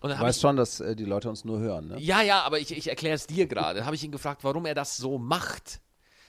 Und 0.00 0.10
dann 0.10 0.18
Du 0.18 0.24
weißt 0.24 0.40
schon, 0.40 0.56
dass 0.56 0.80
äh, 0.80 0.94
die 0.94 1.04
Leute 1.04 1.28
uns 1.28 1.44
nur 1.44 1.58
hören, 1.58 1.88
ne? 1.88 1.98
ja, 1.98 2.22
ja, 2.22 2.42
aber 2.42 2.60
ich, 2.60 2.76
ich 2.76 2.88
erkläre 2.88 3.16
es 3.16 3.26
dir 3.26 3.46
gerade. 3.46 3.84
habe 3.84 3.96
ich 3.96 4.04
ihn 4.04 4.12
gefragt, 4.12 4.44
warum 4.44 4.64
er 4.66 4.74
das 4.74 4.96
so 4.96 5.18
macht. 5.18 5.80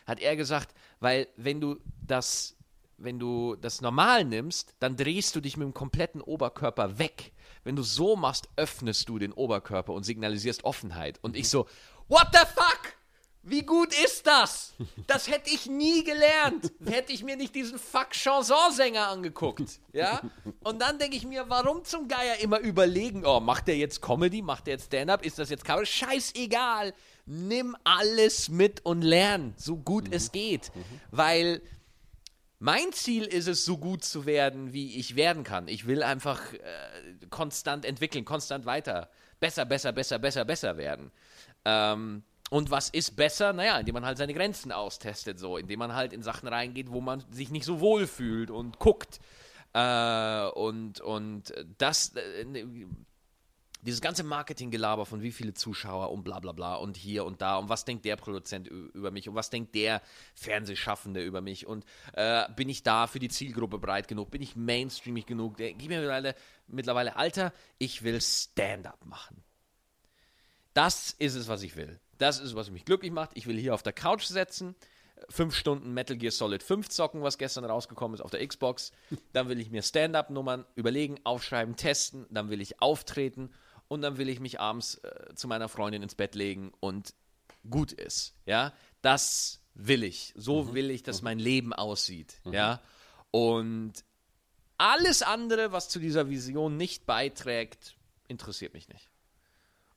Hat 0.08 0.20
er 0.20 0.36
gesagt, 0.36 0.74
weil 1.00 1.28
wenn 1.38 1.62
du 1.62 1.78
das, 2.02 2.58
wenn 2.98 3.20
du 3.20 3.56
das 3.56 3.82
normal 3.82 4.26
nimmst, 4.26 4.74
dann 4.80 4.96
drehst 4.96 5.36
du 5.36 5.42
dich 5.42 5.56
mit 5.56 5.68
dem 5.68 5.74
kompletten 5.76 6.22
Oberkörper 6.22 6.98
weg. 6.98 7.32
Wenn 7.64 7.76
du 7.76 7.84
so 7.84 8.16
machst, 8.16 8.50
öffnest 8.56 9.08
du 9.08 9.20
den 9.20 9.34
Oberkörper 9.34 9.94
und 9.94 10.04
signalisierst 10.04 10.64
Offenheit. 10.64 11.20
Und 11.22 11.36
ich 11.36 11.50
so, 11.50 11.68
what 12.10 12.28
the 12.34 12.40
fuck? 12.40 12.94
Wie 13.42 13.64
gut 13.64 13.98
ist 14.04 14.28
das? 14.28 14.74
Das 15.08 15.30
hätte 15.30 15.50
ich 15.50 15.66
nie 15.66 16.04
gelernt. 16.04 16.72
Hätte 16.86 17.14
ich 17.14 17.24
mir 17.24 17.38
nicht 17.38 17.56
diesen 17.56 17.80
fuck 17.80 18.10
Chansonsänger 18.12 19.08
angeguckt. 19.08 19.80
Ja? 19.94 20.22
Und 20.60 20.82
dann 20.82 21.00
denke 21.00 21.16
ich 21.16 21.26
mir, 21.26 21.50
warum 21.50 21.86
zum 21.86 22.08
Geier 22.10 22.38
immer 22.42 22.60
überlegen, 22.60 23.26
oh, 23.26 23.40
macht 23.40 23.68
der 23.68 23.78
jetzt 23.78 24.02
Comedy, 24.02 24.42
macht 24.42 24.68
der 24.68 24.74
jetzt 24.74 24.88
Stand-up, 24.88 25.26
ist 25.26 25.40
das 25.40 25.50
jetzt 25.50 25.64
Cover? 25.64 25.86
Scheißegal. 25.86 26.94
Nimm 27.26 27.78
alles 27.86 28.50
mit 28.50 28.86
und 28.86 29.02
lern, 29.02 29.54
so 29.56 29.78
gut 29.78 30.08
es 30.12 30.32
geht. 30.32 30.72
Weil 31.10 31.62
mein 32.60 32.92
Ziel 32.92 33.24
ist 33.24 33.48
es, 33.48 33.64
so 33.64 33.78
gut 33.78 34.04
zu 34.04 34.26
werden, 34.26 34.74
wie 34.74 34.98
ich 34.98 35.16
werden 35.16 35.44
kann. 35.44 35.70
Ich 35.70 35.88
will 35.88 36.04
einfach 36.04 36.54
äh, 36.54 36.60
konstant 37.30 37.86
entwickeln, 37.86 38.26
konstant 38.26 38.66
weiter. 38.66 39.10
Besser, 39.40 39.64
besser, 39.64 39.94
besser, 39.94 40.20
besser, 40.20 40.44
besser 40.44 40.78
werden. 40.78 41.12
Ähm, 41.66 42.24
und 42.50 42.72
was 42.72 42.90
ist 42.90 43.16
besser? 43.16 43.54
Naja, 43.54 43.80
indem 43.80 43.94
man 43.94 44.06
halt 44.06 44.18
seine 44.18 44.34
Grenzen 44.34 44.72
austestet, 44.72 45.40
so, 45.40 45.58
indem 45.58 45.80
man 45.80 45.94
halt 45.94 46.14
in 46.14 46.24
Sachen 46.24 46.48
reingeht, 46.48 46.92
wo 46.92 47.00
man 47.00 47.24
sich 47.32 47.52
nicht 47.52 47.66
so 47.66 47.80
wohl 47.80 48.08
fühlt 48.08 48.50
und 48.50 48.80
guckt. 48.80 49.20
Äh, 49.74 50.48
und, 50.48 51.00
und 51.00 51.54
das, 51.78 52.16
äh, 52.16 52.46
dieses 53.82 54.02
ganze 54.02 54.24
Marketinggelaber 54.24 55.06
von 55.06 55.22
wie 55.22 55.32
viele 55.32 55.54
Zuschauer 55.54 56.12
und 56.12 56.24
bla 56.24 56.40
bla 56.40 56.52
bla 56.52 56.76
und 56.76 56.98
hier 56.98 57.26
und 57.26 57.42
da 57.42 57.58
und 57.58 57.70
was 57.70 57.86
denkt 57.86 58.04
der 58.04 58.16
Produzent 58.18 58.68
über 58.68 59.12
mich 59.12 59.30
und 59.30 59.36
was 59.36 59.50
denkt 59.50 59.74
der 59.76 60.02
Fernsehschaffende 60.36 61.24
über 61.24 61.42
mich 61.42 61.66
und 61.66 61.86
äh, 62.14 62.44
bin 62.56 62.68
ich 62.68 62.84
da 62.84 63.08
für 63.08 63.20
die 63.20 63.30
Zielgruppe 63.30 63.80
breit 63.80 64.08
genug, 64.08 64.32
bin 64.32 64.42
ich 64.42 64.56
mainstreamig 64.56 65.26
genug, 65.26 65.58
der, 65.58 65.74
gib 65.74 65.90
mir 65.90 66.00
mittlerweile, 66.00 66.36
mittlerweile 66.68 67.16
Alter, 67.16 67.54
ich 67.78 68.04
will 68.04 68.20
Stand-up 68.20 69.06
machen. 69.06 69.44
Das 70.80 71.12
ist 71.20 71.36
es, 71.36 71.50
was 71.50 71.62
ich 71.64 71.76
will. 71.76 72.00
Das 72.20 72.40
ist, 72.40 72.56
was 72.56 72.72
mich 72.72 72.86
glücklich 72.86 73.12
macht. 73.12 73.32
Ich 73.34 73.48
will 73.48 73.58
hier 73.58 73.74
auf 73.74 73.84
der 73.84 73.92
Couch 73.92 74.24
setzen, 74.24 74.76
fünf 75.28 75.54
Stunden 75.54 75.94
Metal 75.94 76.16
Gear 76.16 76.32
Solid 76.32 76.64
5 76.64 76.88
zocken, 76.88 77.22
was 77.22 77.38
gestern 77.38 77.66
rausgekommen 77.66 78.16
ist 78.16 78.22
auf 78.22 78.32
der 78.32 78.48
Xbox. 78.48 78.94
Dann 79.34 79.50
will 79.50 79.60
ich 79.60 79.72
mir 79.72 79.84
Stand-up-Nummern 79.84 80.66
überlegen, 80.76 81.18
aufschreiben, 81.26 81.76
testen. 81.76 82.28
Dann 82.30 82.50
will 82.50 82.62
ich 82.62 82.82
auftreten 82.82 83.52
und 83.90 84.02
dann 84.02 84.18
will 84.18 84.30
ich 84.30 84.40
mich 84.40 84.62
abends 84.62 84.96
äh, 85.04 85.36
zu 85.36 85.50
meiner 85.50 85.68
Freundin 85.68 86.02
ins 86.02 86.16
Bett 86.16 86.34
legen 86.34 86.72
und 86.80 87.14
gut 87.70 87.92
ist. 87.92 88.36
Ja, 88.46 88.72
das 89.02 89.60
will 89.74 90.06
ich. 90.06 90.34
So 90.38 90.74
will 90.74 90.92
ich, 90.92 91.04
dass 91.04 91.22
mein 91.22 91.40
Leben 91.40 91.74
aussieht. 91.74 92.40
Ja, 92.46 92.82
und 93.32 94.06
alles 94.78 95.24
andere, 95.24 95.74
was 95.74 95.90
zu 95.90 96.00
dieser 96.00 96.30
Vision 96.30 96.78
nicht 96.78 97.06
beiträgt, 97.06 97.98
interessiert 98.30 98.74
mich 98.74 98.88
nicht. 98.88 99.09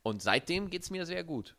Und 0.03 0.23
seitdem 0.23 0.71
geht 0.71 0.83
es 0.83 0.91
mir 0.91 1.07
sehr 1.07 1.25
gut. 1.25 1.57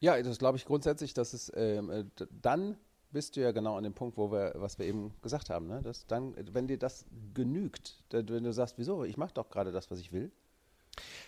Ja, 0.00 0.20
das 0.20 0.38
glaube 0.38 0.58
ich 0.58 0.64
grundsätzlich, 0.64 1.14
dass 1.14 1.32
es 1.32 1.50
ähm, 1.54 1.90
äh, 1.90 2.04
dann 2.42 2.76
bist 3.10 3.36
du 3.36 3.40
ja 3.40 3.52
genau 3.52 3.76
an 3.76 3.84
dem 3.84 3.92
Punkt, 3.94 4.16
wo 4.16 4.32
wir, 4.32 4.52
was 4.56 4.78
wir 4.78 4.86
eben 4.86 5.14
gesagt 5.20 5.50
haben, 5.50 5.68
ne? 5.68 5.82
Dass 5.82 6.06
dann, 6.06 6.34
wenn 6.54 6.66
dir 6.66 6.78
das 6.78 7.04
genügt, 7.34 8.02
wenn 8.10 8.42
du 8.44 8.52
sagst, 8.52 8.78
wieso, 8.78 9.04
ich 9.04 9.16
mache 9.16 9.34
doch 9.34 9.50
gerade 9.50 9.70
das, 9.70 9.90
was 9.90 9.98
ich 9.98 10.12
will. 10.12 10.32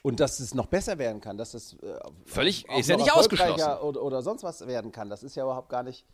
Und 0.03 0.21
dass 0.21 0.41
es 0.41 0.55
noch 0.55 0.67
besser 0.67 0.99
werden 0.99 1.21
kann, 1.21 1.39
dass 1.39 1.55
es 1.55 1.75
äh, 1.75 1.99
Völlig- 2.27 2.67
ist 2.69 2.89
ja 2.89 2.97
nicht 2.97 3.13
ausgeschlossen. 3.13 3.79
Oder, 3.81 4.03
oder 4.03 4.23
sonst 4.23 4.43
was 4.43 4.67
werden 4.67 4.93
kann. 4.93 5.09
Das 5.09 5.23
ist 5.23 5.35
ja 5.37 5.45
überhaupt 5.45 5.69
gar 5.69 5.83
nicht, 5.83 6.05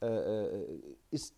äh, 0.00 0.06
äh, 0.06 0.80
ist 1.10 1.34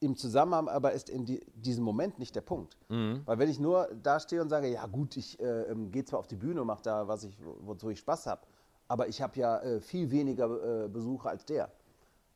im 0.00 0.16
Zusammenhang, 0.16 0.68
aber 0.68 0.92
ist 0.92 1.10
in 1.10 1.26
die, 1.26 1.40
diesem 1.54 1.84
Moment 1.84 2.18
nicht 2.18 2.34
der 2.34 2.40
Punkt. 2.40 2.76
Mhm. 2.88 3.22
Weil 3.26 3.38
wenn 3.38 3.50
ich 3.50 3.60
nur 3.60 3.88
da 4.02 4.18
stehe 4.18 4.40
und 4.40 4.48
sage, 4.48 4.68
ja 4.68 4.86
gut, 4.86 5.16
ich 5.16 5.38
äh, 5.38 5.62
ähm, 5.70 5.90
gehe 5.90 6.04
zwar 6.04 6.18
auf 6.20 6.26
die 6.26 6.36
Bühne 6.36 6.62
und 6.62 6.66
mache 6.66 6.82
da, 6.82 7.06
was 7.06 7.24
ich, 7.24 7.36
wo- 7.44 7.56
wozu 7.60 7.90
ich 7.90 7.98
Spaß 7.98 8.26
habe, 8.26 8.40
aber 8.88 9.08
ich 9.08 9.20
habe 9.20 9.38
ja 9.38 9.58
äh, 9.60 9.80
viel 9.80 10.10
weniger 10.10 10.84
äh, 10.84 10.88
Besucher 10.88 11.28
als 11.30 11.44
der. 11.44 11.70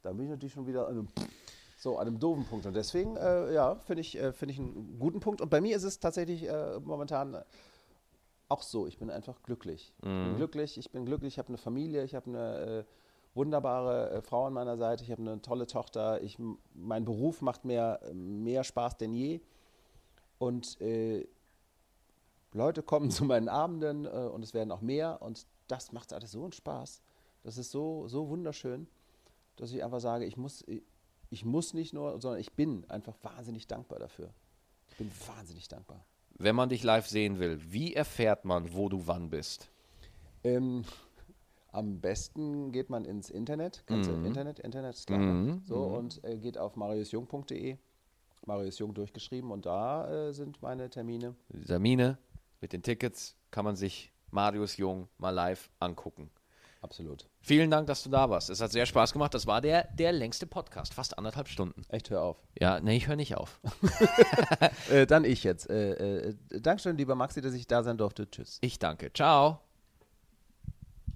Da 0.03 0.13
bin 0.13 0.25
ich 0.27 0.31
natürlich 0.31 0.53
schon 0.53 0.67
wieder 0.67 0.87
an 0.87 0.93
einem, 0.99 1.09
so, 1.79 1.97
an 1.97 2.07
einem 2.07 2.21
doofen 2.21 2.45
Punkt. 2.45 2.67
Und 2.67 2.75
deswegen, 2.75 3.17
äh, 3.17 3.55
ja, 3.55 3.77
finde 3.77 4.03
ich, 4.03 4.19
äh, 4.19 4.33
finde 4.33 4.53
ich 4.53 4.59
einen 4.61 4.99
guten 4.99 5.21
Punkt. 5.21 5.41
Und 5.41 5.49
bei 5.49 5.63
mir 5.63 5.75
ist 5.75 5.85
es 5.85 5.99
tatsächlich 5.99 6.47
äh, 6.47 6.79
momentan 6.81 7.43
auch 8.51 8.63
so. 8.63 8.87
Ich 8.87 8.99
bin 8.99 9.09
einfach 9.11 9.43
glücklich. 9.43 9.95
Ich 9.97 10.03
bin 10.05 10.37
glücklich, 10.37 10.77
ich 10.77 10.91
bin 10.93 11.07
glücklich, 11.07 11.35
ich 11.35 11.39
habe 11.39 11.49
eine 11.49 11.57
Familie, 11.57 12.05
ich 12.05 12.15
habe 12.15 12.29
eine 12.29 12.59
äh, 12.81 12.85
wunderbare 13.35 14.11
äh, 14.11 14.23
Frau 14.23 14.47
an 14.47 14.53
meiner 14.53 14.77
Seite, 14.77 15.05
ich 15.05 15.11
habe 15.11 15.23
eine 15.23 15.43
tolle 15.43 15.67
Tochter. 15.67 16.23
Ich, 16.23 16.39
mein 16.75 17.05
Beruf 17.05 17.43
macht 17.43 17.65
mir 17.65 18.01
äh, 18.03 18.15
mehr 18.15 18.65
Spaß 18.65 18.97
denn 18.97 19.13
je. 19.13 19.41
Und 20.39 20.81
äh, 20.81 21.27
Leute 22.53 22.83
kommen 22.83 23.11
zu 23.11 23.25
meinen 23.25 23.49
Abenden 23.49 24.07
äh, 24.07 24.09
und 24.09 24.43
es 24.43 24.55
werden 24.55 24.73
auch 24.73 24.81
mehr. 24.81 25.21
Und 25.23 25.47
das 25.69 25.93
macht 25.93 26.13
alles 26.13 26.33
so 26.33 26.43
einen 26.43 26.53
Spaß. 26.53 27.03
Das 27.43 27.59
ist 27.59 27.71
so, 27.71 28.09
so 28.09 28.29
wunderschön, 28.29 28.87
dass 29.57 29.73
ich 29.73 29.85
einfach 29.85 30.01
sage, 30.01 30.25
ich 30.25 30.37
muss, 30.37 30.65
ich 31.31 31.45
muss 31.45 31.75
nicht 31.75 31.93
nur, 31.93 32.21
sondern 32.21 32.41
ich 32.41 32.53
bin 32.53 32.89
einfach 32.89 33.17
wahnsinnig 33.23 33.67
dankbar 33.67 33.99
dafür. 33.99 34.33
Ich 34.89 34.97
bin 34.97 35.11
wahnsinnig 35.27 35.69
dankbar. 35.69 36.05
Wenn 36.37 36.57
man 36.57 36.69
dich 36.69 36.83
live 36.83 37.07
sehen 37.07 37.39
will, 37.39 37.61
wie 37.73 37.95
erfährt 37.95 38.45
man, 38.45 38.73
wo 38.75 38.89
du 38.89 39.07
wann 39.07 39.31
bist? 39.31 39.69
Ähm, 40.43 40.85
Am 41.75 42.01
besten 42.01 42.71
geht 42.71 42.89
man 42.89 43.05
ins 43.05 43.31
Internet, 43.31 43.83
kennst 43.89 44.09
Mhm. 44.09 44.23
du 44.23 44.27
Internet, 44.29 44.61
Internet 44.61 44.95
ist 44.95 45.07
klar. 45.09 45.19
ne? 45.19 45.61
So, 45.65 45.83
und 45.83 46.23
äh, 46.23 46.39
geht 46.39 46.57
auf 46.57 46.77
mariusjung.de, 46.77 47.77
Marius 48.47 48.79
Jung 48.79 48.95
durchgeschrieben 48.95 49.51
und 49.51 49.67
da 49.67 50.09
äh, 50.29 50.33
sind 50.33 50.63
meine 50.63 50.89
Termine. 50.89 51.35
Termine 51.67 52.19
mit 52.61 52.73
den 52.73 52.83
Tickets 52.83 53.37
kann 53.51 53.65
man 53.65 53.75
sich 53.75 54.13
Marius 54.31 54.77
Jung 54.77 55.09
mal 55.19 55.31
live 55.31 55.69
angucken. 55.81 56.31
Absolut. 56.81 57.27
Vielen 57.41 57.71
Dank, 57.71 57.87
dass 57.87 58.03
du 58.05 58.11
da 58.11 58.29
warst. 58.29 58.51
Es 58.51 58.61
hat 58.61 58.71
sehr 58.71 58.85
Spaß 58.85 59.13
gemacht. 59.15 59.33
Das 59.33 59.47
war 59.47 59.61
der, 59.63 59.89
der 59.95 60.13
längste 60.13 60.47
Podcast, 60.47 60.93
fast 60.93 61.17
anderthalb 61.17 61.49
Stunden. 61.49 61.83
Echt, 61.89 62.11
hör 62.11 62.23
auf. 62.23 62.37
Ja, 62.61 62.79
nee, 62.81 62.97
ich 62.99 63.09
höre 63.09 63.17
nicht 63.17 63.37
auf. 63.37 63.59
Äh, 64.91 65.07
dann 65.07 65.25
ich 65.25 65.43
jetzt. 65.45 65.69
Äh, 65.71 66.29
äh, 66.29 66.35
Dankeschön, 66.61 66.97
lieber 66.99 67.15
Maxi, 67.15 67.41
dass 67.41 67.55
ich 67.55 67.67
da 67.67 67.83
sein 67.83 67.97
durfte. 67.97 68.31
Tschüss. 68.31 68.59
Ich 68.61 68.79
danke. 68.79 69.11
Ciao. 69.13 69.64